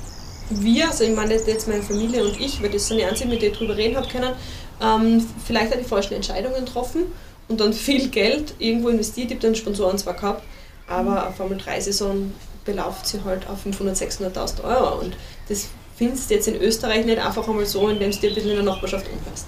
wir, 0.49 0.87
also 0.87 1.03
ich 1.03 1.15
meine 1.15 1.33
jetzt 1.33 1.67
meine 1.67 1.83
Familie 1.83 2.23
und 2.23 2.39
ich, 2.39 2.61
weil 2.61 2.69
das 2.69 2.87
sind 2.87 2.97
die 2.97 3.05
einzigen, 3.05 3.29
mit 3.29 3.41
denen 3.41 3.51
ich 3.51 3.57
drüber 3.57 3.77
reden 3.77 3.97
habe 3.97 4.07
können, 4.07 4.33
ähm, 4.81 5.25
vielleicht 5.45 5.73
auch 5.73 5.77
die 5.77 5.83
falschen 5.83 6.13
Entscheidungen 6.13 6.65
getroffen 6.65 7.03
und 7.47 7.59
dann 7.59 7.73
viel 7.73 8.09
Geld 8.09 8.53
irgendwo 8.59 8.89
investiert. 8.89 9.27
Ich 9.27 9.37
habe 9.37 9.47
dann 9.47 9.55
Sponsoren 9.55 9.97
zwar 9.97 10.13
gehabt, 10.13 10.43
aber 10.87 11.25
eine 11.25 11.35
Formel 11.35 11.57
3-Saison 11.57 12.31
belauft 12.65 13.07
sie 13.07 13.19
halt 13.23 13.47
auf 13.47 13.65
500.000, 13.65 14.33
600.000 14.33 14.63
Euro 14.63 14.99
und 14.99 15.15
das 15.47 15.67
findest 15.97 16.29
du 16.29 16.35
jetzt 16.35 16.47
in 16.47 16.55
Österreich 16.55 17.05
nicht 17.05 17.19
einfach 17.19 17.47
einmal 17.47 17.65
so, 17.65 17.89
indem 17.89 18.11
du 18.11 18.17
dir 18.17 18.29
ein 18.29 18.35
bisschen 18.35 18.51
in 18.51 18.55
der 18.55 18.65
Nachbarschaft 18.65 19.05
umhörst. 19.07 19.45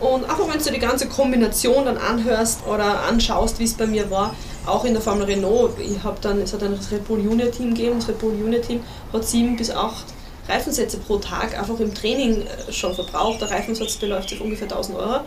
Und 0.00 0.24
einfach 0.24 0.52
wenn 0.52 0.62
du 0.62 0.70
die 0.70 0.78
ganze 0.78 1.06
Kombination 1.06 1.84
dann 1.84 1.96
anhörst 1.96 2.66
oder 2.66 3.04
anschaust, 3.04 3.58
wie 3.58 3.64
es 3.64 3.74
bei 3.74 3.86
mir 3.86 4.10
war, 4.10 4.34
auch 4.66 4.84
in 4.84 4.92
der 4.92 5.00
Formel 5.00 5.24
Renault, 5.24 5.78
ich 5.78 6.02
habe 6.02 6.18
dann, 6.20 6.40
es 6.40 6.52
hat 6.52 6.62
dann 6.62 6.76
das 6.76 6.90
Red 6.90 7.06
Bull 7.06 7.20
Junior 7.20 7.50
Team 7.50 7.74
gegeben, 7.74 8.00
das 8.00 8.08
Red 8.08 8.18
Bull 8.18 8.34
Junior 8.38 8.60
Team 8.60 8.80
hat 9.12 9.24
sieben 9.24 9.56
bis 9.56 9.70
acht 9.70 10.04
Reifensätze 10.48 10.98
pro 10.98 11.18
Tag 11.18 11.58
einfach 11.58 11.78
im 11.80 11.94
Training 11.94 12.42
äh, 12.42 12.72
schon 12.72 12.94
verbraucht. 12.94 13.40
Der 13.40 13.50
Reifensatz 13.50 13.96
beläuft 13.96 14.30
sich 14.30 14.38
auf 14.38 14.44
ungefähr 14.44 14.68
1000 14.68 14.98
Euro. 14.98 15.20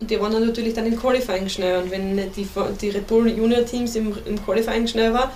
Und 0.00 0.10
die 0.10 0.20
waren 0.20 0.32
dann 0.32 0.46
natürlich 0.46 0.74
dann 0.74 0.86
im 0.86 0.98
Qualifying 0.98 1.48
schnell. 1.48 1.82
Und 1.82 1.90
wenn 1.90 2.16
die, 2.32 2.48
die 2.80 2.90
Red 2.90 3.06
Bull 3.06 3.28
Junior 3.28 3.64
Teams 3.64 3.94
im, 3.96 4.14
im 4.26 4.44
Qualifying 4.44 4.86
schnell 4.86 5.12
war, 5.12 5.32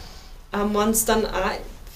ähm, 0.53 0.75
waren 0.75 0.91
es 0.91 1.05
dann 1.05 1.25
auch 1.27 1.51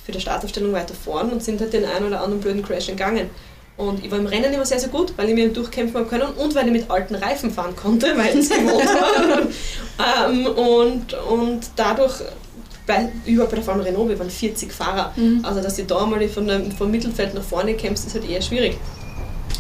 für 0.04 0.12
die 0.12 0.20
Startaufstellung 0.20 0.72
weiter 0.72 0.94
vorn 0.94 1.30
und 1.30 1.42
sind 1.42 1.60
halt 1.60 1.72
den 1.72 1.84
einen 1.84 2.06
oder 2.06 2.20
anderen 2.20 2.40
blöden 2.40 2.62
Crash 2.62 2.88
entgangen. 2.88 3.30
Und 3.76 4.04
ich 4.04 4.10
war 4.10 4.18
im 4.18 4.26
Rennen 4.26 4.52
immer 4.52 4.66
sehr, 4.66 4.78
sehr 4.78 4.90
gut, 4.90 5.14
weil 5.16 5.28
ich 5.28 5.34
mir 5.34 5.48
durchkämpfen 5.48 5.98
habe 5.98 6.09
können 6.09 6.28
und 6.36 6.54
weil 6.54 6.66
ich 6.66 6.72
mit 6.72 6.90
alten 6.90 7.14
Reifen 7.14 7.50
fahren 7.50 7.74
konnte, 7.74 8.16
weil 8.16 8.38
es 8.38 8.50
gewohnt 8.50 8.84
war. 8.84 10.28
ähm, 10.28 10.46
und, 10.46 11.14
und 11.14 11.70
dadurch, 11.76 12.20
bei, 12.86 13.09
überhaupt 13.26 13.52
bei 13.52 13.56
der 13.56 13.64
Formel 13.64 13.84
Renault, 13.84 14.09
wir 14.09 14.18
waren 14.18 14.30
40 14.30 14.72
Fahrer. 14.72 15.12
Mhm. 15.16 15.40
Also, 15.44 15.62
dass 15.62 15.76
du 15.76 15.84
da 15.84 16.04
mal 16.06 16.26
von 16.28 16.46
dem, 16.46 16.72
vom 16.72 16.90
Mittelfeld 16.90 17.34
nach 17.34 17.42
vorne 17.42 17.74
kämpfst, 17.74 18.06
ist 18.06 18.14
halt 18.14 18.28
eher 18.28 18.42
schwierig. 18.42 18.76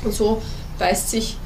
Und 0.04 0.12
so 0.12 0.42
beißt 0.78 1.10
sich 1.10 1.36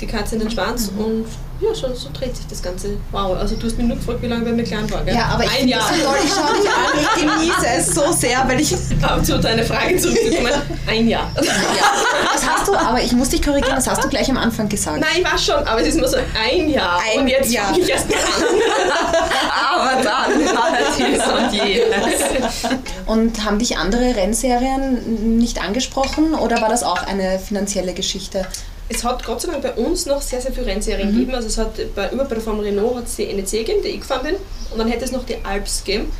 die 0.00 0.06
Katze 0.06 0.36
in 0.36 0.42
den 0.42 0.50
Schwanz 0.50 0.90
und 0.96 1.26
ja, 1.60 1.74
so, 1.74 1.92
so 1.94 2.08
dreht 2.12 2.34
sich 2.34 2.46
das 2.46 2.62
Ganze. 2.62 2.96
Wow, 3.12 3.36
also 3.36 3.54
du 3.56 3.66
hast 3.66 3.76
mich 3.76 3.86
nur 3.86 3.96
gefragt, 3.96 4.22
wie 4.22 4.26
lange 4.26 4.44
bei 4.44 4.52
mir 4.52 4.64
klein 4.64 4.90
war, 4.90 5.04
gell? 5.04 5.14
Ja, 5.14 5.26
aber 5.26 5.44
ich 5.44 5.50
ein 5.50 5.56
finde 5.58 5.72
Jahr. 5.72 5.88
das 5.88 6.02
toll. 6.02 6.16
Ich 6.24 6.30
schaue 6.30 6.60
dich 6.60 6.70
an, 6.70 6.98
ich 7.00 7.22
genieße 7.22 7.66
es 7.76 7.94
so 7.94 8.12
sehr, 8.12 8.48
weil 8.48 8.60
ich... 8.60 8.74
Aber 9.02 9.22
zu 9.22 9.38
deiner 9.38 9.62
Frage 9.62 9.96
zurückzukommen, 9.96 10.52
ein 10.86 11.08
Jahr. 11.08 11.30
Das 11.34 12.46
hast 12.48 12.68
du, 12.68 12.74
aber 12.74 13.00
ich 13.02 13.12
muss 13.12 13.28
dich 13.28 13.42
korrigieren, 13.42 13.76
das 13.76 13.88
hast 13.88 14.02
du 14.02 14.08
gleich 14.08 14.30
am 14.30 14.38
Anfang 14.38 14.68
gesagt. 14.68 15.00
Nein, 15.00 15.10
ich 15.18 15.32
weiß 15.32 15.44
schon, 15.44 15.66
aber 15.66 15.80
es 15.82 15.88
ist 15.88 15.98
nur 15.98 16.08
so 16.08 16.16
ein 16.16 16.70
Jahr. 16.70 17.00
Ein 17.12 17.20
und 17.20 17.28
jetzt 17.28 17.52
Jahr. 17.52 17.76
ich 17.76 17.88
erst 17.88 18.06
an. 18.06 18.20
aber 19.70 20.02
dann 20.02 20.56
hat 20.56 20.74
dies 20.98 21.20
und 21.20 21.52
jenes. 21.52 22.80
Und 23.06 23.44
haben 23.44 23.58
dich 23.58 23.76
andere 23.76 24.16
Rennserien 24.16 25.38
nicht 25.38 25.62
angesprochen 25.62 26.34
oder 26.34 26.62
war 26.62 26.68
das 26.68 26.82
auch 26.82 27.02
eine 27.02 27.38
finanzielle 27.38 27.92
Geschichte? 27.92 28.46
Es 28.92 29.04
hat 29.04 29.24
Gott 29.24 29.40
sei 29.40 29.52
Dank 29.52 29.62
bei 29.62 29.72
uns 29.74 30.06
noch 30.06 30.20
sehr, 30.20 30.40
sehr 30.40 30.52
viele 30.52 30.66
Rennserien 30.66 31.12
gegeben. 31.12 31.32
Also 31.32 31.46
es 31.46 31.56
hat 31.58 31.94
bei, 31.94 32.10
über 32.10 32.24
bei 32.24 32.34
der 32.34 32.42
Formel 32.42 32.64
Renault 32.64 32.96
hat 32.96 33.06
es 33.06 33.14
die 33.14 33.32
NEC 33.32 33.50
gegeben, 33.50 33.80
die 33.84 33.88
ich 33.88 34.00
gefahren 34.00 34.24
bin. 34.24 34.34
Und 34.72 34.78
dann 34.78 34.88
hätte 34.88 35.04
es 35.04 35.12
noch 35.12 35.24
die 35.24 35.36
Alps 35.44 35.84
gegeben. 35.84 36.10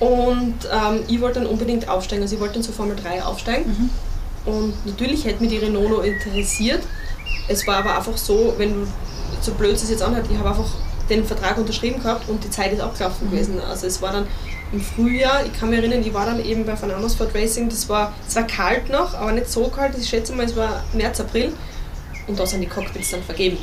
Und 0.00 0.54
ähm, 0.72 1.00
ich 1.06 1.20
wollte 1.20 1.40
dann 1.40 1.48
unbedingt 1.48 1.86
aufsteigen. 1.86 2.22
Also 2.22 2.36
ich 2.36 2.40
wollte 2.40 2.54
dann 2.54 2.62
zur 2.62 2.72
Formel 2.72 2.96
3 2.96 3.22
aufsteigen. 3.22 3.90
Und 4.46 4.86
natürlich 4.86 5.26
hätte 5.26 5.42
mich 5.42 5.50
die 5.50 5.58
Renault 5.58 5.90
noch 5.90 6.02
interessiert. 6.02 6.82
Es 7.46 7.66
war 7.66 7.76
aber 7.76 7.96
einfach 7.96 8.16
so, 8.16 8.54
wenn 8.56 8.72
du, 8.72 8.86
so 9.42 9.52
blöd 9.52 9.74
es 9.74 9.90
jetzt 9.90 10.02
anhört, 10.02 10.26
ich 10.30 10.38
habe 10.38 10.48
einfach 10.48 10.70
den 11.10 11.26
Vertrag 11.26 11.58
unterschrieben 11.58 12.02
gehabt 12.02 12.26
und 12.30 12.42
die 12.42 12.48
Zeit 12.48 12.72
ist 12.72 12.80
auch 12.80 12.94
gelaufen 12.94 13.30
gewesen. 13.30 13.60
Also 13.60 13.86
es 13.86 14.00
war 14.00 14.14
dann 14.14 14.26
im 14.72 14.80
Frühjahr, 14.80 15.44
ich 15.44 15.52
kann 15.58 15.68
mich 15.68 15.78
erinnern, 15.78 16.00
ich 16.00 16.14
war 16.14 16.24
dann 16.24 16.42
eben 16.42 16.64
bei 16.64 16.80
Van 16.80 16.90
Amersfoort 16.90 17.34
Racing, 17.34 17.68
das 17.68 17.86
war, 17.90 18.14
es 18.26 18.34
war 18.34 18.46
kalt 18.46 18.88
noch, 18.88 19.12
aber 19.12 19.32
nicht 19.32 19.50
so 19.50 19.68
kalt, 19.68 19.92
ich 19.98 20.08
schätze 20.08 20.32
mal, 20.32 20.46
es 20.46 20.56
war 20.56 20.82
März, 20.94 21.20
April 21.20 21.52
und 22.26 22.38
da 22.38 22.46
sind 22.46 22.60
die 22.60 22.66
Cockpits 22.66 23.10
dann 23.10 23.22
vergeben. 23.22 23.58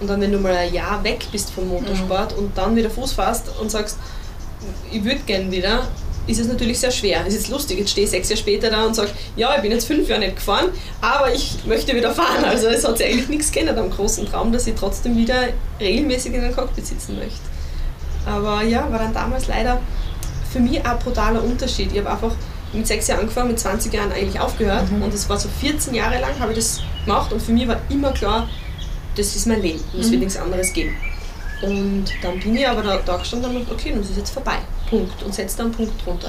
Und 0.00 0.08
dann, 0.08 0.20
wenn 0.20 0.32
du 0.32 0.38
mal 0.38 0.54
ein 0.54 0.72
Jahr 0.72 1.02
weg 1.04 1.26
bist 1.32 1.50
vom 1.50 1.68
Motorsport 1.68 2.36
und 2.36 2.56
dann 2.56 2.76
wieder 2.76 2.90
Fuß 2.90 3.12
fasst 3.12 3.48
und 3.60 3.70
sagst, 3.70 3.98
ich 4.92 5.02
würde 5.02 5.20
gern 5.26 5.50
wieder, 5.50 5.88
ist 6.26 6.40
es 6.40 6.48
natürlich 6.48 6.78
sehr 6.78 6.90
schwer. 6.90 7.24
Es 7.26 7.34
ist 7.34 7.48
lustig, 7.48 7.78
jetzt 7.78 7.90
stehe 7.90 8.04
ich 8.04 8.10
sechs 8.10 8.28
Jahre 8.28 8.40
später 8.40 8.70
da 8.70 8.84
und 8.84 8.94
sage, 8.94 9.10
ja, 9.36 9.54
ich 9.54 9.62
bin 9.62 9.70
jetzt 9.70 9.86
fünf 9.86 10.08
Jahre 10.08 10.20
nicht 10.20 10.36
gefahren, 10.36 10.70
aber 11.00 11.32
ich 11.32 11.64
möchte 11.64 11.94
wieder 11.94 12.12
fahren. 12.12 12.44
Also 12.44 12.66
es 12.66 12.86
hat 12.86 12.98
sich 12.98 13.06
eigentlich 13.06 13.28
nichts 13.28 13.52
geändert 13.52 13.78
am 13.78 13.90
großen 13.90 14.26
Traum, 14.26 14.52
dass 14.52 14.66
ich 14.66 14.74
trotzdem 14.74 15.16
wieder 15.16 15.48
regelmäßig 15.80 16.34
in 16.34 16.42
einem 16.42 16.54
Cockpit 16.54 16.86
sitzen 16.86 17.16
möchte. 17.16 17.40
Aber 18.26 18.62
ja, 18.64 18.90
war 18.90 18.98
dann 18.98 19.14
damals 19.14 19.46
leider 19.46 19.80
für 20.52 20.58
mich 20.58 20.80
auch 20.80 20.92
ein 20.92 20.98
brutaler 20.98 21.42
Unterschied. 21.44 21.92
Ich 21.92 21.98
habe 21.98 22.10
einfach 22.10 22.32
mit 22.76 22.86
sechs 22.86 23.06
Jahren 23.08 23.20
angefangen, 23.20 23.48
mit 23.48 23.58
20 23.58 23.92
Jahren 23.92 24.12
eigentlich 24.12 24.38
aufgehört 24.40 24.90
und 24.90 25.12
es 25.14 25.28
war 25.28 25.38
so 25.38 25.48
14 25.60 25.94
Jahre 25.94 26.20
lang 26.20 26.38
habe 26.38 26.52
ich 26.52 26.58
das 26.58 26.80
gemacht 27.04 27.32
und 27.32 27.40
für 27.42 27.52
mich 27.52 27.66
war 27.68 27.78
immer 27.88 28.12
klar, 28.12 28.48
das 29.16 29.34
ist 29.34 29.46
mein 29.46 29.62
Leben 29.62 29.80
und 29.92 30.00
es 30.00 30.06
Mhm. 30.08 30.10
wird 30.12 30.20
nichts 30.22 30.36
anderes 30.36 30.72
geben. 30.72 30.94
Und 31.62 32.04
dann 32.22 32.38
bin 32.38 32.54
ich 32.56 32.68
aber 32.68 32.82
da, 32.82 32.98
da 32.98 33.16
gestanden 33.16 33.48
und 33.50 33.54
habe 33.56 33.64
gedacht, 33.64 33.80
okay, 33.86 33.94
das 33.98 34.10
ist 34.10 34.16
jetzt 34.18 34.30
vorbei. 34.30 34.58
Punkt. 34.90 35.22
Und 35.22 35.34
setze 35.34 35.56
da 35.56 35.62
einen 35.64 35.72
Punkt 35.72 36.04
drunter. 36.04 36.28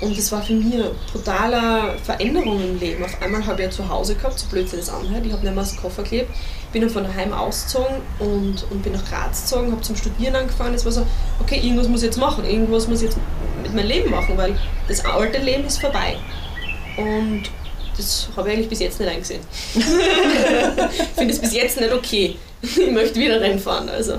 Und 0.00 0.16
das 0.16 0.30
war 0.30 0.42
für 0.42 0.52
mich 0.52 0.74
eine 0.74 0.90
brutale 1.12 1.98
Veränderung 2.04 2.62
im 2.62 2.78
Leben. 2.78 3.04
Auf 3.04 3.20
einmal 3.20 3.44
habe 3.44 3.60
ich 3.60 3.66
ja 3.66 3.70
zu 3.70 3.88
Hause 3.88 4.14
gehabt, 4.14 4.38
so 4.38 4.46
blöd 4.46 4.68
sich 4.68 4.78
das 4.78 4.90
anhört. 4.90 5.26
Ich 5.26 5.32
habe 5.32 5.42
nicht 5.42 5.54
mehr 5.54 5.64
das 5.64 5.76
Koffer 5.76 6.02
geklebt. 6.04 6.30
Bin 6.72 6.82
dann 6.82 6.90
von 6.90 7.02
daheim 7.02 7.32
ausgezogen 7.32 7.96
und, 8.20 8.64
und 8.70 8.82
bin 8.82 8.92
nach 8.92 9.04
Graz 9.04 9.42
gezogen, 9.42 9.72
habe 9.72 9.80
zum 9.80 9.96
Studieren 9.96 10.36
angefangen. 10.36 10.74
Es 10.74 10.84
war 10.84 10.92
so, 10.92 11.04
okay, 11.40 11.58
irgendwas 11.60 11.88
muss 11.88 12.02
ich 12.02 12.06
jetzt 12.06 12.18
machen, 12.18 12.44
irgendwas 12.44 12.86
muss 12.86 13.02
ich 13.02 13.08
jetzt 13.08 13.18
mit 13.62 13.74
meinem 13.74 13.88
Leben 13.88 14.10
machen, 14.10 14.36
weil 14.36 14.56
das 14.86 15.04
alte 15.04 15.38
Leben 15.38 15.64
ist 15.64 15.80
vorbei. 15.80 16.16
Und 16.96 17.44
das 17.96 18.28
habe 18.36 18.48
ich 18.48 18.54
eigentlich 18.54 18.68
bis 18.68 18.78
jetzt 18.78 19.00
nicht 19.00 19.10
eingesehen. 19.10 19.40
ich 19.74 19.84
finde 21.16 21.34
es 21.34 21.40
bis 21.40 21.52
jetzt 21.52 21.80
nicht 21.80 21.92
okay. 21.92 22.36
Ich 22.62 22.90
möchte 22.90 23.20
wieder 23.20 23.40
Rennen 23.40 23.58
fahren. 23.58 23.88
Also. 23.88 24.14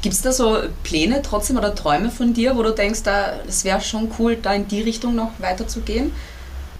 Gibt 0.00 0.14
es 0.14 0.22
da 0.22 0.32
so 0.32 0.58
Pläne 0.84 1.22
trotzdem 1.22 1.56
oder 1.56 1.74
Träume 1.74 2.10
von 2.10 2.32
dir, 2.32 2.56
wo 2.56 2.62
du 2.62 2.72
denkst, 2.72 3.02
da, 3.02 3.40
es 3.48 3.64
wäre 3.64 3.80
schon 3.80 4.12
cool, 4.18 4.36
da 4.36 4.54
in 4.54 4.68
die 4.68 4.82
Richtung 4.82 5.14
noch 5.14 5.32
weiterzugehen? 5.38 6.12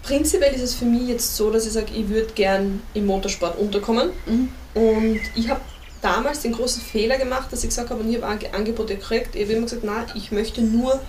Prinzipiell 0.05 0.55
ist 0.55 0.63
es 0.63 0.75
für 0.75 0.85
mich 0.85 1.09
jetzt 1.09 1.37
so, 1.37 1.51
dass 1.51 1.67
ich 1.67 1.73
sage, 1.73 1.89
ich 1.95 2.09
würde 2.09 2.33
gern 2.35 2.81
im 2.95 3.07
Motorsport 3.07 3.59
unterkommen. 3.59 4.11
Und 4.75 5.21
ich 5.35 5.51
habe 5.51 5.61
damals 6.01 6.41
den 6.41 6.53
großen 6.53 6.81
Fehler 6.81 7.19
gemacht, 7.19 7.53
dass 7.53 7.65
ich 7.65 7.71
gesagt 7.71 7.91
habe, 7.91 8.01
und 8.01 8.09
ich 8.09 8.23
habe 8.23 8.33
Ange- 8.33 8.55
Angebote 8.55 8.95
gekriegt, 8.95 9.35
ich 9.35 9.43
habe 9.43 9.53
immer 9.55 9.65
gesagt, 9.65 9.85
nein, 9.85 10.07
ich 10.15 10.31
möchte 10.31 10.63
nur 10.63 11.01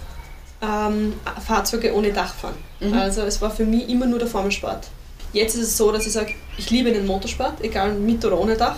ähm, 0.61 1.13
Fahrzeuge 1.45 1.93
ohne 1.93 2.11
Dach 2.11 2.33
fahren. 2.33 2.55
Mhm. 2.79 2.93
Also 2.93 3.21
es 3.21 3.39
war 3.41 3.51
für 3.51 3.65
mich 3.65 3.87
immer 3.87 4.07
nur 4.07 4.19
der 4.19 4.27
Formelsport. 4.27 4.87
Jetzt 5.31 5.55
ist 5.55 5.61
es 5.61 5.77
so, 5.77 5.91
dass 5.91 6.07
ich 6.07 6.13
sage, 6.13 6.33
ich 6.57 6.71
liebe 6.71 6.91
den 6.91 7.05
Motorsport, 7.05 7.63
egal 7.63 7.93
mit 7.93 8.25
oder 8.25 8.39
ohne 8.39 8.55
Dach. 8.55 8.77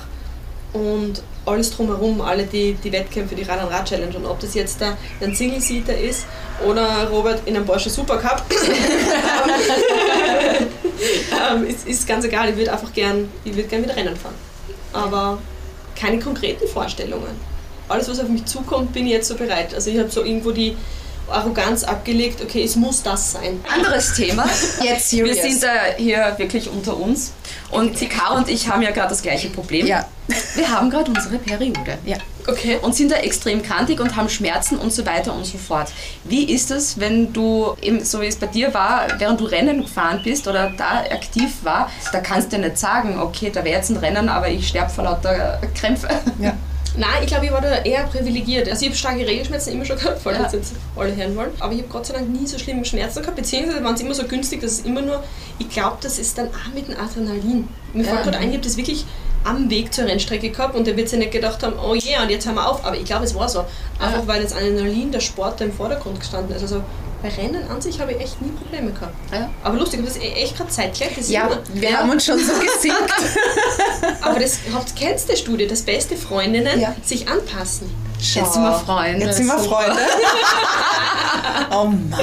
Und 0.74 1.22
alles 1.46 1.72
drumherum, 1.72 2.22
alle 2.22 2.46
die, 2.46 2.74
die 2.76 2.92
Wettkämpfe, 2.92 3.36
die 3.36 3.44
Rad 3.44 3.60
an 3.60 3.68
Rad 3.68 3.90
Challenge 3.90 4.16
und 4.16 4.26
ob 4.26 4.40
das 4.40 4.54
jetzt 4.54 4.80
da 4.80 4.98
ein 5.20 5.36
Single-Seater 5.36 5.98
ist 5.98 6.26
oder 6.66 7.10
Robert 7.10 7.42
in 7.46 7.56
einem 7.56 7.66
Porsche 7.66 7.90
Supercup, 7.90 8.44
ähm, 11.52 11.66
ist, 11.66 11.88
ist 11.88 12.08
ganz 12.08 12.26
egal. 12.26 12.50
Ich 12.50 12.58
würde 12.58 12.72
einfach 12.72 12.94
gern, 12.94 13.30
ich 13.44 13.56
würde 13.56 13.68
gern 13.68 13.84
wieder 13.84 13.96
Rennen 13.96 14.16
fahren. 14.16 14.36
Aber 14.94 15.40
keine 15.96 16.20
konkreten 16.20 16.68
Vorstellungen. 16.68 17.40
Alles, 17.90 18.08
was 18.10 18.20
auf 18.20 18.30
mich 18.30 18.46
zukommt, 18.46 18.94
bin 18.94 19.06
ich 19.08 19.14
jetzt 19.14 19.28
so 19.28 19.36
bereit. 19.36 19.74
Also 19.74 19.90
ich 19.90 19.98
habe 19.98 20.10
so 20.10 20.24
irgendwo 20.24 20.52
die 20.52 20.78
Arroganz 21.30 21.84
abgelegt, 21.84 22.42
okay, 22.42 22.64
es 22.64 22.76
muss 22.76 23.04
das 23.04 23.34
sein. 23.34 23.64
Anderes 23.74 24.14
Thema. 24.14 24.46
Jetzt 24.82 25.12
Wir 25.12 25.34
serious. 25.34 25.42
sind 25.42 25.64
äh, 25.64 25.96
hier 25.98 26.34
wirklich 26.38 26.70
unter 26.70 26.98
uns. 26.98 27.32
Und 27.70 27.98
Caro 28.10 28.36
und 28.36 28.50
ich 28.50 28.70
haben 28.70 28.82
ja 28.82 28.92
gerade 28.92 29.10
das 29.10 29.22
gleiche 29.22 29.50
Problem. 29.50 29.88
Ja. 29.88 30.06
Wir 30.56 30.70
haben 30.70 30.90
gerade 30.90 31.12
unsere 31.12 31.38
Periode. 31.38 31.98
Ja. 32.06 32.18
Okay. 32.48 32.78
Und 32.82 32.96
sind 32.96 33.12
da 33.12 33.18
extrem 33.18 33.62
kantig 33.62 34.00
und 34.00 34.16
haben 34.16 34.28
Schmerzen 34.30 34.78
und 34.78 34.92
so 34.92 35.06
weiter 35.06 35.34
und 35.34 35.46
so 35.46 35.58
fort. 35.58 35.92
Wie 36.24 36.46
ist 36.52 36.72
es, 36.72 37.00
wenn 37.00 37.32
du, 37.34 37.76
eben 37.82 38.04
so 38.04 38.20
wie 38.22 38.26
es 38.28 38.36
bei 38.36 38.48
dir 38.48 38.74
war, 38.74 39.08
während 39.20 39.40
du 39.40 39.46
Rennen 39.46 39.82
gefahren 39.82 40.22
bist 40.24 40.48
oder 40.48 40.72
da 40.78 41.02
aktiv 41.12 41.52
war, 41.64 41.92
da 42.12 42.20
kannst 42.20 42.52
du 42.52 42.58
nicht 42.58 42.78
sagen, 42.78 43.20
okay, 43.20 43.52
da 43.54 43.64
wäre 43.64 43.78
jetzt 43.78 43.90
ein 43.92 43.98
Rennen, 43.98 44.28
aber 44.30 44.50
ich 44.50 44.68
sterbe 44.68 44.90
vor 44.90 45.04
lauter 45.04 45.60
Krämpfe. 45.76 46.08
Ja. 46.40 46.54
Nein, 46.98 47.08
ich 47.22 47.28
glaube, 47.28 47.46
ich 47.46 47.52
war 47.54 47.62
da 47.62 47.78
eher 47.84 48.04
privilegiert. 48.08 48.68
Also 48.68 48.82
ich 48.82 48.90
habe 48.90 48.98
starke 48.98 49.26
Regelschmerzen 49.26 49.72
immer 49.74 49.86
schon 49.86 49.96
gehabt, 49.98 50.20
falls 50.22 50.38
Ja. 50.38 50.50
jetzt 50.60 50.74
alle 50.98 51.16
hören 51.16 51.36
wollen. 51.38 51.52
Aber 51.60 51.72
ich 51.72 51.80
habe 51.80 51.88
Gott 51.90 52.06
sei 52.06 52.16
Dank 52.16 52.28
nie 52.28 52.46
so 52.46 52.58
schlimme 52.60 52.84
Schmerzen 52.84 53.22
gehabt, 53.22 53.38
beziehungsweise 53.38 53.82
waren 53.82 53.96
sie 53.96 54.04
immer 54.04 54.14
so 54.14 54.24
günstig, 54.26 54.60
dass 54.62 54.72
es 54.74 54.80
immer 54.82 55.02
nur, 55.02 55.24
ich 55.58 55.70
glaube, 55.70 55.98
das 56.02 56.20
ist 56.20 56.38
dann 56.38 56.48
auch 56.48 56.74
mit 56.76 56.90
dem 56.90 57.00
Adrenalin. 57.00 57.70
Mir 57.94 58.04
Ja. 58.04 58.10
fällt 58.12 58.24
gerade 58.24 58.38
ein, 58.40 58.50
ich 58.50 58.56
habe 58.56 58.64
das 58.66 58.76
wirklich 58.76 59.06
am 59.44 59.70
Weg 59.70 59.94
zur 59.94 60.06
Rennstrecke 60.06 60.50
gehabt 60.50 60.76
und 60.76 60.86
der 60.88 60.96
wird 60.98 61.10
sich 61.10 61.20
nicht 61.20 61.32
gedacht 61.32 61.64
haben, 61.64 61.74
oh 61.80 61.94
yeah, 61.96 62.24
und 62.24 62.30
jetzt 62.30 62.46
hören 62.46 62.56
wir 62.56 62.68
auf. 62.70 62.86
Aber 62.86 62.96
ich 62.96 63.06
glaube, 63.06 63.26
es 63.26 63.34
war 63.36 63.48
so. 63.50 63.66
Einfach 64.00 64.28
weil 64.28 64.42
das 64.44 64.54
Adrenalin, 64.54 65.12
der 65.12 65.20
Sport 65.20 65.60
da 65.62 65.66
im 65.66 65.74
Vordergrund 65.74 66.20
gestanden 66.20 66.56
ist. 66.56 66.62
Also 66.62 66.84
Bei 67.22 67.30
Rennen 67.30 67.68
an 67.70 67.80
sich 67.82 68.00
habe 68.00 68.14
ich 68.14 68.20
echt 68.20 68.42
nie 68.42 68.50
Probleme 68.52 68.92
gehabt. 68.92 69.14
Aber 69.64 69.78
lustig, 69.78 70.00
aber 70.00 70.08
das 70.08 70.18
ist 70.18 70.24
echt 70.24 70.58
gerade 70.58 70.70
zeitgleich. 70.70 71.12
Ja, 71.30 71.50
wir 71.74 71.98
haben 71.98 72.10
uns 72.10 72.26
schon 72.26 72.40
so 72.40 72.52
gesinkt. 72.76 73.14
aber 74.22 74.40
das 74.40 74.60
kennst 74.96 75.30
du 75.30 75.34
die 75.34 75.40
Studie, 75.40 75.68
dass 75.68 75.82
beste 75.84 76.16
Freundinnen 76.16 76.80
sich 77.04 77.28
anpassen. 77.28 77.90
Jetzt 78.22 78.54
sind 78.54 78.64
wir 78.64 78.74
Freunde. 78.74 79.26
Jetzt 79.26 79.38
sind 79.38 79.48
wir 79.48 79.58
Freunde. 79.58 80.00
oh 81.72 81.86
Mann. 81.86 82.20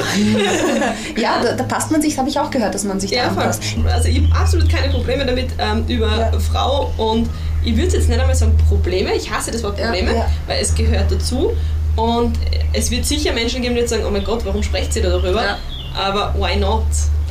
Ja, 1.16 1.42
da, 1.42 1.52
da 1.52 1.64
passt 1.64 1.90
man 1.90 2.00
sich, 2.00 2.12
das 2.12 2.18
habe 2.18 2.28
ich 2.28 2.38
auch 2.38 2.50
gehört, 2.50 2.74
dass 2.74 2.84
man 2.84 3.00
sich 3.00 3.10
da 3.10 3.16
Ja, 3.16 3.30
voll. 3.30 3.42
anpasst. 3.42 3.62
Also 3.92 4.08
ich 4.08 4.22
habe 4.22 4.40
absolut 4.40 4.68
keine 4.68 4.92
Probleme 4.92 5.26
damit 5.26 5.50
ähm, 5.58 5.84
über 5.88 6.32
Frau 6.52 6.92
und 6.96 7.28
ich 7.64 7.76
würde 7.76 7.96
jetzt 7.96 8.08
nicht 8.08 8.18
einmal 8.18 8.36
sagen 8.36 8.56
Probleme, 8.68 9.12
ich 9.14 9.30
hasse 9.30 9.50
das 9.50 9.62
Wort 9.64 9.76
Probleme, 9.76 10.14
ja. 10.14 10.26
weil 10.46 10.60
es 10.60 10.74
gehört 10.74 11.10
dazu 11.10 11.52
und 11.96 12.38
es 12.72 12.90
wird 12.90 13.04
sicher 13.04 13.32
Menschen 13.32 13.60
geben, 13.62 13.74
die 13.74 13.80
jetzt 13.80 13.90
sagen, 13.90 14.04
oh 14.06 14.10
mein 14.10 14.24
Gott, 14.24 14.44
warum 14.44 14.62
sprecht 14.62 14.92
sie 14.92 15.02
da 15.02 15.10
darüber? 15.10 15.58
Aber 15.96 16.34
why 16.38 16.56
not? 16.56 16.86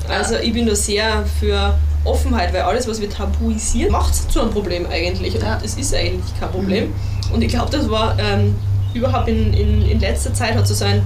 Also 0.09 0.35
ich 0.35 0.51
bin 0.53 0.67
da 0.67 0.75
sehr 0.75 1.25
für 1.39 1.73
Offenheit, 2.03 2.53
weil 2.53 2.61
alles, 2.61 2.87
was 2.87 2.99
wir 3.01 3.09
tabuisieren, 3.09 3.91
macht 3.91 4.13
es 4.13 4.27
zu 4.27 4.41
einem 4.41 4.51
Problem 4.51 4.85
eigentlich. 4.87 5.35
Und 5.35 5.43
es 5.63 5.75
ist 5.75 5.93
eigentlich 5.93 6.37
kein 6.39 6.49
Problem. 6.49 6.93
Und 7.33 7.41
ich 7.41 7.49
glaube, 7.49 7.71
das 7.71 7.89
war 7.89 8.17
ähm, 8.19 8.55
überhaupt 8.93 9.27
in, 9.27 9.53
in, 9.53 9.81
in 9.83 9.99
letzter 9.99 10.33
Zeit 10.33 10.55
hat 10.55 10.69
es 10.69 10.79
so 10.79 10.85
ein 10.85 11.01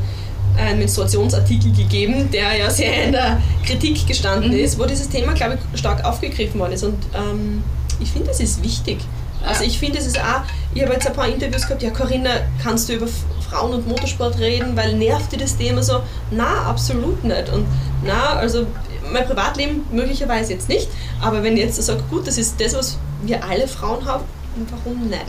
einen 0.58 0.80
Menstruationsartikel 0.80 1.72
gegeben, 1.72 2.30
der 2.32 2.58
ja 2.58 2.70
sehr 2.70 3.06
in 3.06 3.12
der 3.14 3.42
Kritik 3.66 4.06
gestanden 4.08 4.54
ist, 4.54 4.78
wo 4.80 4.86
dieses 4.86 5.10
Thema, 5.10 5.34
glaube 5.34 5.58
ich, 5.74 5.80
stark 5.80 6.04
aufgegriffen 6.04 6.60
worden 6.60 6.74
ist. 6.74 6.84
Und 6.84 6.98
ähm, 7.16 7.64
ich 8.00 8.12
finde, 8.12 8.28
das 8.28 8.40
ist 8.40 8.64
wichtig. 8.64 9.00
Also 9.46 9.64
ich 9.64 9.80
finde, 9.80 9.98
es 9.98 10.06
ist 10.06 10.20
auch, 10.20 10.42
ich 10.74 10.84
habe 10.84 10.94
jetzt 10.94 11.08
ein 11.08 11.14
paar 11.14 11.28
Interviews 11.28 11.64
gehabt, 11.64 11.82
ja 11.82 11.90
Corinna, 11.90 12.30
kannst 12.62 12.90
du 12.90 12.94
über 12.94 13.08
Frauen 13.50 13.74
und 13.74 13.88
Motorsport 13.88 14.38
reden, 14.40 14.76
weil 14.76 14.94
nervt 14.96 15.32
dir 15.32 15.38
das 15.38 15.58
Thema 15.58 15.82
so? 15.82 16.02
Na, 16.30 16.64
absolut 16.70 17.24
nicht. 17.24 17.50
Und 17.50 17.66
na, 18.04 18.34
also 18.34 18.68
mein 19.12 19.26
Privatleben 19.26 19.84
möglicherweise 19.92 20.54
jetzt 20.54 20.70
nicht, 20.70 20.88
aber 21.22 21.44
wenn 21.44 21.58
ich 21.58 21.64
jetzt 21.64 21.82
sage, 21.82 22.04
gut, 22.10 22.28
das 22.28 22.38
ist 22.38 22.62
das, 22.62 22.76
was 22.76 22.98
wir 23.24 23.44
alle 23.44 23.68
Frauen 23.68 24.06
haben, 24.06 24.24
warum 24.70 25.10
nicht? 25.10 25.26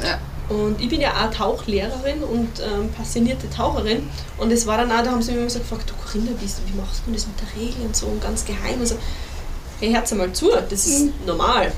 Und 0.48 0.80
ich 0.80 0.88
bin 0.88 1.00
ja 1.00 1.10
auch 1.12 1.32
Tauchlehrerin 1.32 2.22
und 2.22 2.48
ähm, 2.60 2.90
passionierte 2.96 3.48
Taucherin. 3.48 4.08
Und 4.38 4.50
es 4.52 4.66
war 4.66 4.76
dann 4.76 4.90
auch, 4.92 5.02
da 5.02 5.10
haben 5.12 5.22
sie 5.22 5.32
mich 5.32 5.40
immer 5.40 5.50
so 5.50 5.60
gefragt, 5.60 5.88
du 5.88 5.94
Corinna, 5.94 6.32
wie, 6.40 6.46
wie 6.46 6.76
machst 6.80 7.02
du 7.06 7.12
das 7.12 7.26
mit 7.26 7.36
der 7.40 7.60
Regel 7.60 7.86
und 7.86 7.96
so 7.96 8.06
und 8.06 8.20
ganz 8.22 8.44
geheim 8.44 8.80
und 8.80 8.86
so. 8.86 8.96
Hey, 9.80 9.92
hört's 9.92 10.12
mal 10.12 10.32
zu, 10.32 10.50
das 10.68 10.86
ist 10.86 11.06
normal. 11.26 11.72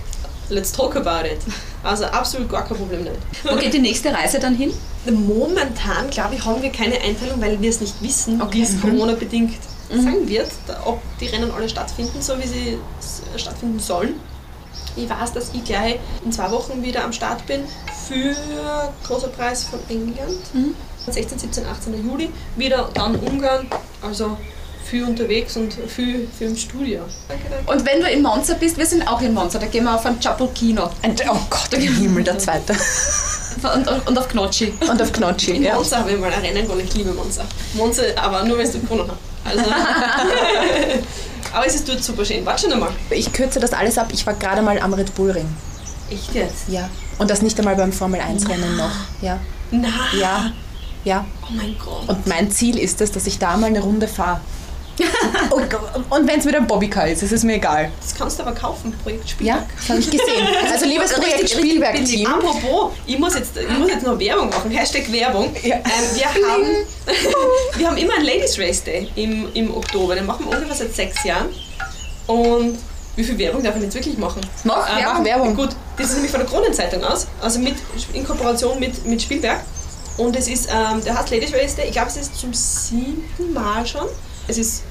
Let's 0.51 0.73
talk 0.73 0.95
about 0.97 1.27
it. 1.27 1.39
Also 1.82 2.05
absolut 2.05 2.51
gar 2.51 2.66
kein 2.66 2.77
Problem 2.77 3.03
nicht. 3.05 3.16
Wo 3.45 3.57
geht 3.57 3.73
die 3.73 3.78
nächste 3.78 4.12
Reise 4.12 4.39
dann 4.39 4.55
hin? 4.55 4.73
Momentan, 5.11 6.11
glaube 6.11 6.35
ich, 6.35 6.45
haben 6.45 6.61
wir 6.62 6.70
keine 6.70 7.01
Einteilung, 7.01 7.41
weil 7.41 7.61
wir 7.61 7.70
es 7.70 7.81
nicht 7.81 7.95
wissen, 8.03 8.43
wie 8.51 8.62
es 8.62 8.73
Mhm. 8.73 8.81
Corona-bedingt 8.82 9.55
sein 9.91 10.28
wird, 10.28 10.51
ob 10.85 11.01
die 11.20 11.27
Rennen 11.27 11.51
alle 11.51 11.69
stattfinden, 11.69 12.20
so 12.20 12.35
wie 12.39 12.47
sie 12.47 12.78
stattfinden 13.36 13.78
sollen. 13.78 14.15
Ich 14.96 15.08
weiß, 15.08 15.32
dass 15.32 15.50
ich 15.52 15.64
gleich 15.64 15.98
in 16.24 16.32
zwei 16.32 16.50
Wochen 16.50 16.82
wieder 16.82 17.04
am 17.04 17.12
Start 17.12 17.46
bin 17.46 17.62
für 18.08 18.34
großer 19.06 19.28
Preis 19.28 19.64
von 19.64 19.80
England. 19.88 20.38
16, 21.06 21.38
17, 21.38 21.66
18. 21.66 22.08
Juli. 22.08 22.30
Wieder 22.56 22.88
dann 22.94 23.16
Ungarn. 23.16 23.66
Also 24.02 24.36
viel 24.84 25.04
unterwegs 25.04 25.56
und 25.56 25.74
viel, 25.88 26.28
viel 26.38 26.48
im 26.48 26.56
Studio. 26.56 27.00
Danke, 27.28 27.44
danke. 27.50 27.72
Und 27.72 27.86
wenn 27.86 28.00
du 28.00 28.08
in 28.08 28.22
Monza 28.22 28.54
bist, 28.54 28.76
wir 28.76 28.86
sind 28.86 29.06
auch 29.08 29.20
in 29.22 29.32
Monza, 29.32 29.58
da 29.58 29.66
gehen 29.66 29.84
wir 29.84 29.94
auf 29.94 30.04
ein 30.06 30.20
Chapulkino. 30.20 30.84
Oh 30.84 31.38
Gott, 31.50 31.72
im 31.72 31.94
Himmel, 31.96 32.22
der 32.22 32.38
zweite. 32.38 32.74
Und, 33.62 34.08
und 34.08 34.18
auf 34.18 34.28
Knotschi. 34.28 34.74
Und 34.80 35.00
auf 35.00 35.12
Knotschi, 35.12 35.52
In 35.52 35.62
ja. 35.62 35.74
Monza 35.74 35.98
habe 35.98 36.12
ich 36.12 36.18
mal 36.18 36.32
ein 36.32 36.40
Rennen 36.40 36.62
gewonnen, 36.64 36.82
ich 36.84 36.94
liebe 36.94 37.12
Monza. 37.12 37.44
Monza, 37.74 38.02
aber 38.16 38.44
nur 38.44 38.58
wenn 38.58 38.70
du 38.70 38.80
gewonnen 38.80 39.10
hast. 39.10 39.18
Also, 39.46 39.70
aber 41.55 41.66
es 41.66 41.74
ist 41.74 41.89
dort 41.89 42.02
super 42.02 42.24
schön. 42.24 42.44
Warte 42.44 42.62
schon 42.62 42.72
einmal. 42.72 42.90
Ich 43.10 43.32
kürze 43.32 43.60
das 43.60 43.72
alles 43.72 43.97
ab. 43.97 44.09
Ich 44.12 44.26
war 44.26 44.35
gerade 44.35 44.62
mal 44.62 44.78
am 44.81 44.93
Red 44.93 45.14
Bull 45.14 45.31
Ring. 45.31 45.48
Echt 46.10 46.35
jetzt? 46.35 46.68
Ja. 46.68 46.89
Und 47.18 47.31
das 47.31 47.43
nicht 47.43 47.59
einmal 47.59 47.76
beim 47.76 47.93
Formel 47.93 48.20
1 48.20 48.48
Rennen 48.48 48.76
noch. 48.76 48.90
Ja. 49.22 49.39
Na. 49.70 49.89
Ja. 50.18 50.52
Ja. 51.05 51.24
Oh 51.43 51.52
mein 51.52 51.76
Gott. 51.78 52.09
Und 52.09 52.26
mein 52.26 52.51
Ziel 52.51 52.78
ist 52.78 53.01
es, 53.01 53.12
dass 53.12 53.26
ich 53.26 53.39
da 53.39 53.56
mal 53.56 53.66
eine 53.66 53.81
Runde 53.81 54.09
fahre. 54.09 54.40
Und 55.50 55.74
und 56.10 56.28
wenn 56.28 56.38
es 56.38 56.44
mit 56.44 56.54
einem 56.54 56.66
Bobbycar 56.66 57.08
ist, 57.08 57.22
ist 57.22 57.32
es 57.32 57.42
mir 57.42 57.54
egal. 57.54 57.90
Das 58.00 58.14
kannst 58.14 58.38
du 58.38 58.42
aber 58.42 58.52
kaufen, 58.52 58.92
Projekt 59.02 59.28
Spielberg. 59.28 59.60
Ja, 59.60 59.66
das 59.76 59.88
habe 59.88 59.98
ich 60.00 60.10
gesehen. 60.10 60.46
Also 60.72 60.86
liebes 60.86 61.12
Projekt 61.12 61.50
Spielberg-Team. 61.50 62.26
Apropos, 62.26 62.92
ich 63.06 63.18
muss, 63.18 63.34
jetzt, 63.34 63.56
ich 63.56 63.78
muss 63.78 63.88
jetzt 63.90 64.04
noch 64.04 64.18
Werbung 64.18 64.48
machen. 64.50 64.70
Hashtag 64.70 65.10
Werbung. 65.12 65.54
Ähm, 65.62 65.72
wir, 66.14 66.26
haben, 66.26 66.86
wir 67.76 67.86
haben 67.88 67.96
immer 67.96 68.14
einen 68.14 68.24
Ladies 68.26 68.58
Race 68.58 68.82
Day 68.84 69.10
im, 69.16 69.48
im 69.54 69.74
Oktober. 69.76 70.14
Den 70.14 70.26
machen 70.26 70.46
wir 70.46 70.56
ungefähr 70.56 70.76
seit 70.76 70.94
sechs 70.94 71.24
Jahren. 71.24 71.48
Und 72.26 72.78
wie 73.16 73.24
viel 73.24 73.38
Werbung 73.38 73.62
darf 73.62 73.76
ich 73.76 73.82
jetzt 73.82 73.94
wirklich 73.94 74.18
machen? 74.18 74.40
Mach 74.64 74.88
Äh, 74.88 75.02
Werbung. 75.02 75.24
Werbung. 75.24 75.56
Gut, 75.56 75.70
das 75.96 76.08
ist 76.08 76.14
nämlich 76.14 76.30
von 76.30 76.40
der 76.40 76.48
Kronenzeitung 76.48 77.04
aus, 77.04 77.26
also 77.40 77.58
mit, 77.58 77.74
in 78.12 78.26
Kooperation 78.26 78.78
mit, 78.80 79.06
mit 79.06 79.22
Spielberg. 79.22 79.60
Und 80.16 80.36
es 80.36 80.48
ist, 80.48 80.68
ähm, 80.68 81.02
der 81.04 81.18
heißt 81.18 81.30
Ladies 81.30 81.52
Race 81.52 81.74
Day, 81.74 81.86
ich 81.86 81.92
glaube, 81.92 82.08
es 82.08 82.16
ist 82.16 82.36
zum 82.38 82.52
siebten 82.54 83.52
Mal 83.52 83.84
schon. 83.86 84.06
Es 84.46 84.58
ist 84.58 84.82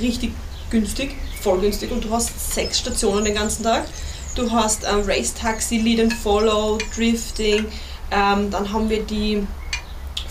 richtig 0.00 0.32
günstig, 0.70 1.16
voll 1.40 1.60
günstig 1.60 1.90
und 1.92 2.04
du 2.04 2.10
hast 2.10 2.54
sechs 2.54 2.78
Stationen 2.78 3.24
den 3.24 3.34
ganzen 3.34 3.62
Tag. 3.62 3.86
Du 4.34 4.50
hast 4.50 4.84
ähm, 4.84 5.02
Race 5.06 5.34
Taxi, 5.34 5.78
Lead 5.78 6.00
and 6.00 6.12
Follow, 6.12 6.78
Drifting, 6.94 7.66
ähm, 8.10 8.50
dann 8.50 8.72
haben 8.72 8.88
wir 8.88 9.02
die 9.02 9.46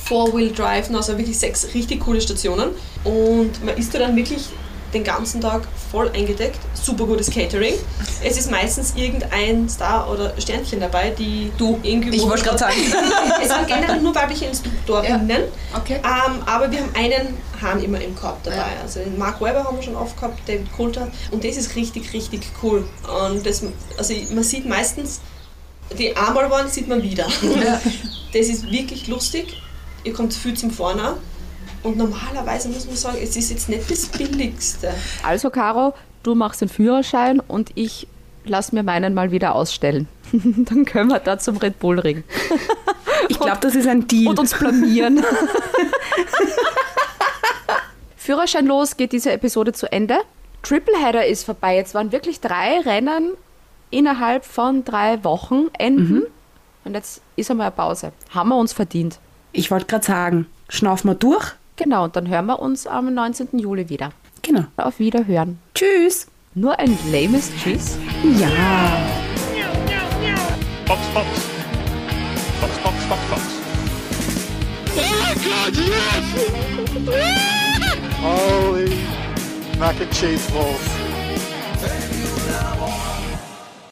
Four-Wheel 0.06 0.52
Drive, 0.52 0.90
also 0.92 1.18
wirklich 1.18 1.38
sechs 1.38 1.68
richtig 1.74 2.02
coole 2.02 2.22
Stationen. 2.22 2.70
Und 3.04 3.64
man 3.64 3.78
ist 3.78 3.94
da 3.94 4.00
dann 4.00 4.16
wirklich 4.16 4.46
den 4.94 5.04
ganzen 5.04 5.42
Tag 5.42 5.62
voll 5.92 6.10
eingedeckt. 6.14 6.60
Super 6.74 7.06
gutes 7.06 7.30
Catering. 7.30 7.76
Es 8.24 8.38
ist 8.38 8.50
meistens 8.50 8.94
irgendein 8.96 9.70
Star 9.70 10.10
oder 10.12 10.34
Sternchen 10.40 10.80
dabei, 10.80 11.12
die 11.12 11.52
du 11.58 11.80
irgendwie. 11.84 12.18
Ich 12.18 12.24
wollte 12.24 12.44
gerade 12.44 12.58
sagen. 12.58 12.76
es 13.42 13.50
sind 13.50 13.68
generell 13.68 14.02
nur 14.02 14.14
weibliche 14.16 14.46
Instruktorinnen. 14.46 15.44
Okay. 15.76 15.96
Ähm, 16.04 16.42
aber 16.46 16.72
wir 16.72 16.80
haben 16.80 16.96
einen 16.96 17.38
Hahn 17.62 17.84
immer 17.84 18.02
im 18.02 18.16
Korb 18.16 18.44
dabei. 18.44 18.80
Also 18.82 19.00
den 19.00 19.18
Mark 19.18 19.42
Webber 19.42 19.64
haben 19.64 19.78
wir 19.78 19.84
schon 19.84 19.96
oft 19.96 20.16
gehabt, 20.16 20.40
David 20.48 20.72
Coulter. 20.74 21.08
Und 21.32 21.44
das 21.44 21.58
ist 21.58 21.76
richtig, 21.76 22.14
richtig 22.14 22.42
cool. 22.64 22.88
Und 23.28 23.46
das, 23.46 23.64
also 23.98 24.14
man 24.34 24.44
sieht 24.44 24.68
meistens, 24.68 25.22
die 25.98 26.16
einmal 26.16 26.50
waren, 26.50 26.70
sieht 26.70 26.88
man 26.88 27.02
wieder. 27.02 27.28
Das 28.32 28.46
ist 28.46 28.70
wirklich 28.70 29.08
lustig. 29.08 29.60
Ihr 30.04 30.14
kommt 30.14 30.36
viel 30.36 30.54
zum 30.54 30.70
Vorne. 30.70 31.18
Und 31.84 31.98
normalerweise 31.98 32.70
muss 32.70 32.86
man 32.86 32.96
sagen, 32.96 33.18
es 33.22 33.36
ist 33.36 33.50
jetzt 33.52 33.70
nicht 33.70 33.90
das 33.90 34.06
Billigste. 34.08 34.94
Also, 35.24 35.50
Caro, 35.50 35.94
du 36.24 36.36
machst 36.36 36.62
den 36.62 36.70
Führerschein 36.70 37.40
und 37.40 37.72
ich 37.76 38.08
lass 38.46 38.72
mir 38.72 38.84
meinen 38.84 39.14
mal 39.14 39.32
wieder 39.32 39.56
ausstellen. 39.56 40.08
Dann 40.32 40.86
können 40.86 41.10
wir 41.10 41.20
da 41.20 41.40
zum 41.40 41.58
Red 41.58 41.80
Bull 41.80 42.00
Ring. 42.00 42.24
Ich 43.28 43.40
glaube, 43.40 43.60
das 43.62 43.76
ist 43.76 43.88
ein 43.88 44.08
Deal. 44.08 44.28
Und 44.28 44.40
uns 44.40 44.54
blamieren. 44.54 45.24
Führerscheinlos 48.18 48.98
geht 48.98 49.12
diese 49.12 49.32
Episode 49.32 49.74
zu 49.74 49.92
Ende. 49.92 50.20
Tripleheader 50.64 51.26
ist 51.26 51.46
vorbei. 51.46 51.76
Jetzt 51.76 51.94
waren 51.94 52.12
wirklich 52.12 52.42
drei 52.42 52.80
Rennen 52.82 53.34
innerhalb 53.90 54.46
von 54.46 54.84
drei 54.84 55.24
Wochenenden. 55.24 56.24
Und 56.86 56.94
jetzt 56.94 57.22
ist 57.36 57.50
einmal 57.50 57.68
eine 57.68 57.76
Pause. 57.76 58.12
Haben 58.32 58.50
wir 58.50 58.58
uns 58.58 58.74
verdient. 58.74 59.20
Ich 59.52 59.72
wollte 59.72 59.86
gerade 59.86 60.06
sagen, 60.06 60.46
schnaufen 60.68 61.10
wir 61.10 61.16
durch. 61.16 61.54
Genau, 61.80 62.04
und 62.04 62.16
dann 62.18 62.28
hören 62.28 62.46
wir 62.46 62.60
uns 62.60 62.86
am 62.88 63.14
19. 63.14 63.58
Juli 63.58 63.88
wieder. 63.88 64.12
Genau. 64.42 64.66
Auf 64.76 65.00
Wiederhören. 65.00 65.60
Tschüss. 65.74 66.28
Nur 66.54 66.78
ein 66.78 66.98
lames 67.10 67.52
Tschüss. 67.56 67.98
Ja. 68.38 68.50
Box, 70.86 71.00
Box. 71.14 71.26
Box, 72.60 72.78
Box, 72.84 73.06
Box, 73.08 73.22
Box. 73.30 73.42
Oh 74.98 75.02
my 75.24 75.34
god, 75.36 75.74
yes! 75.78 76.26
Holy 78.22 78.92
mac 79.80 80.02
and 80.02 80.12
cheese 80.12 80.52
balls. 80.52 81.19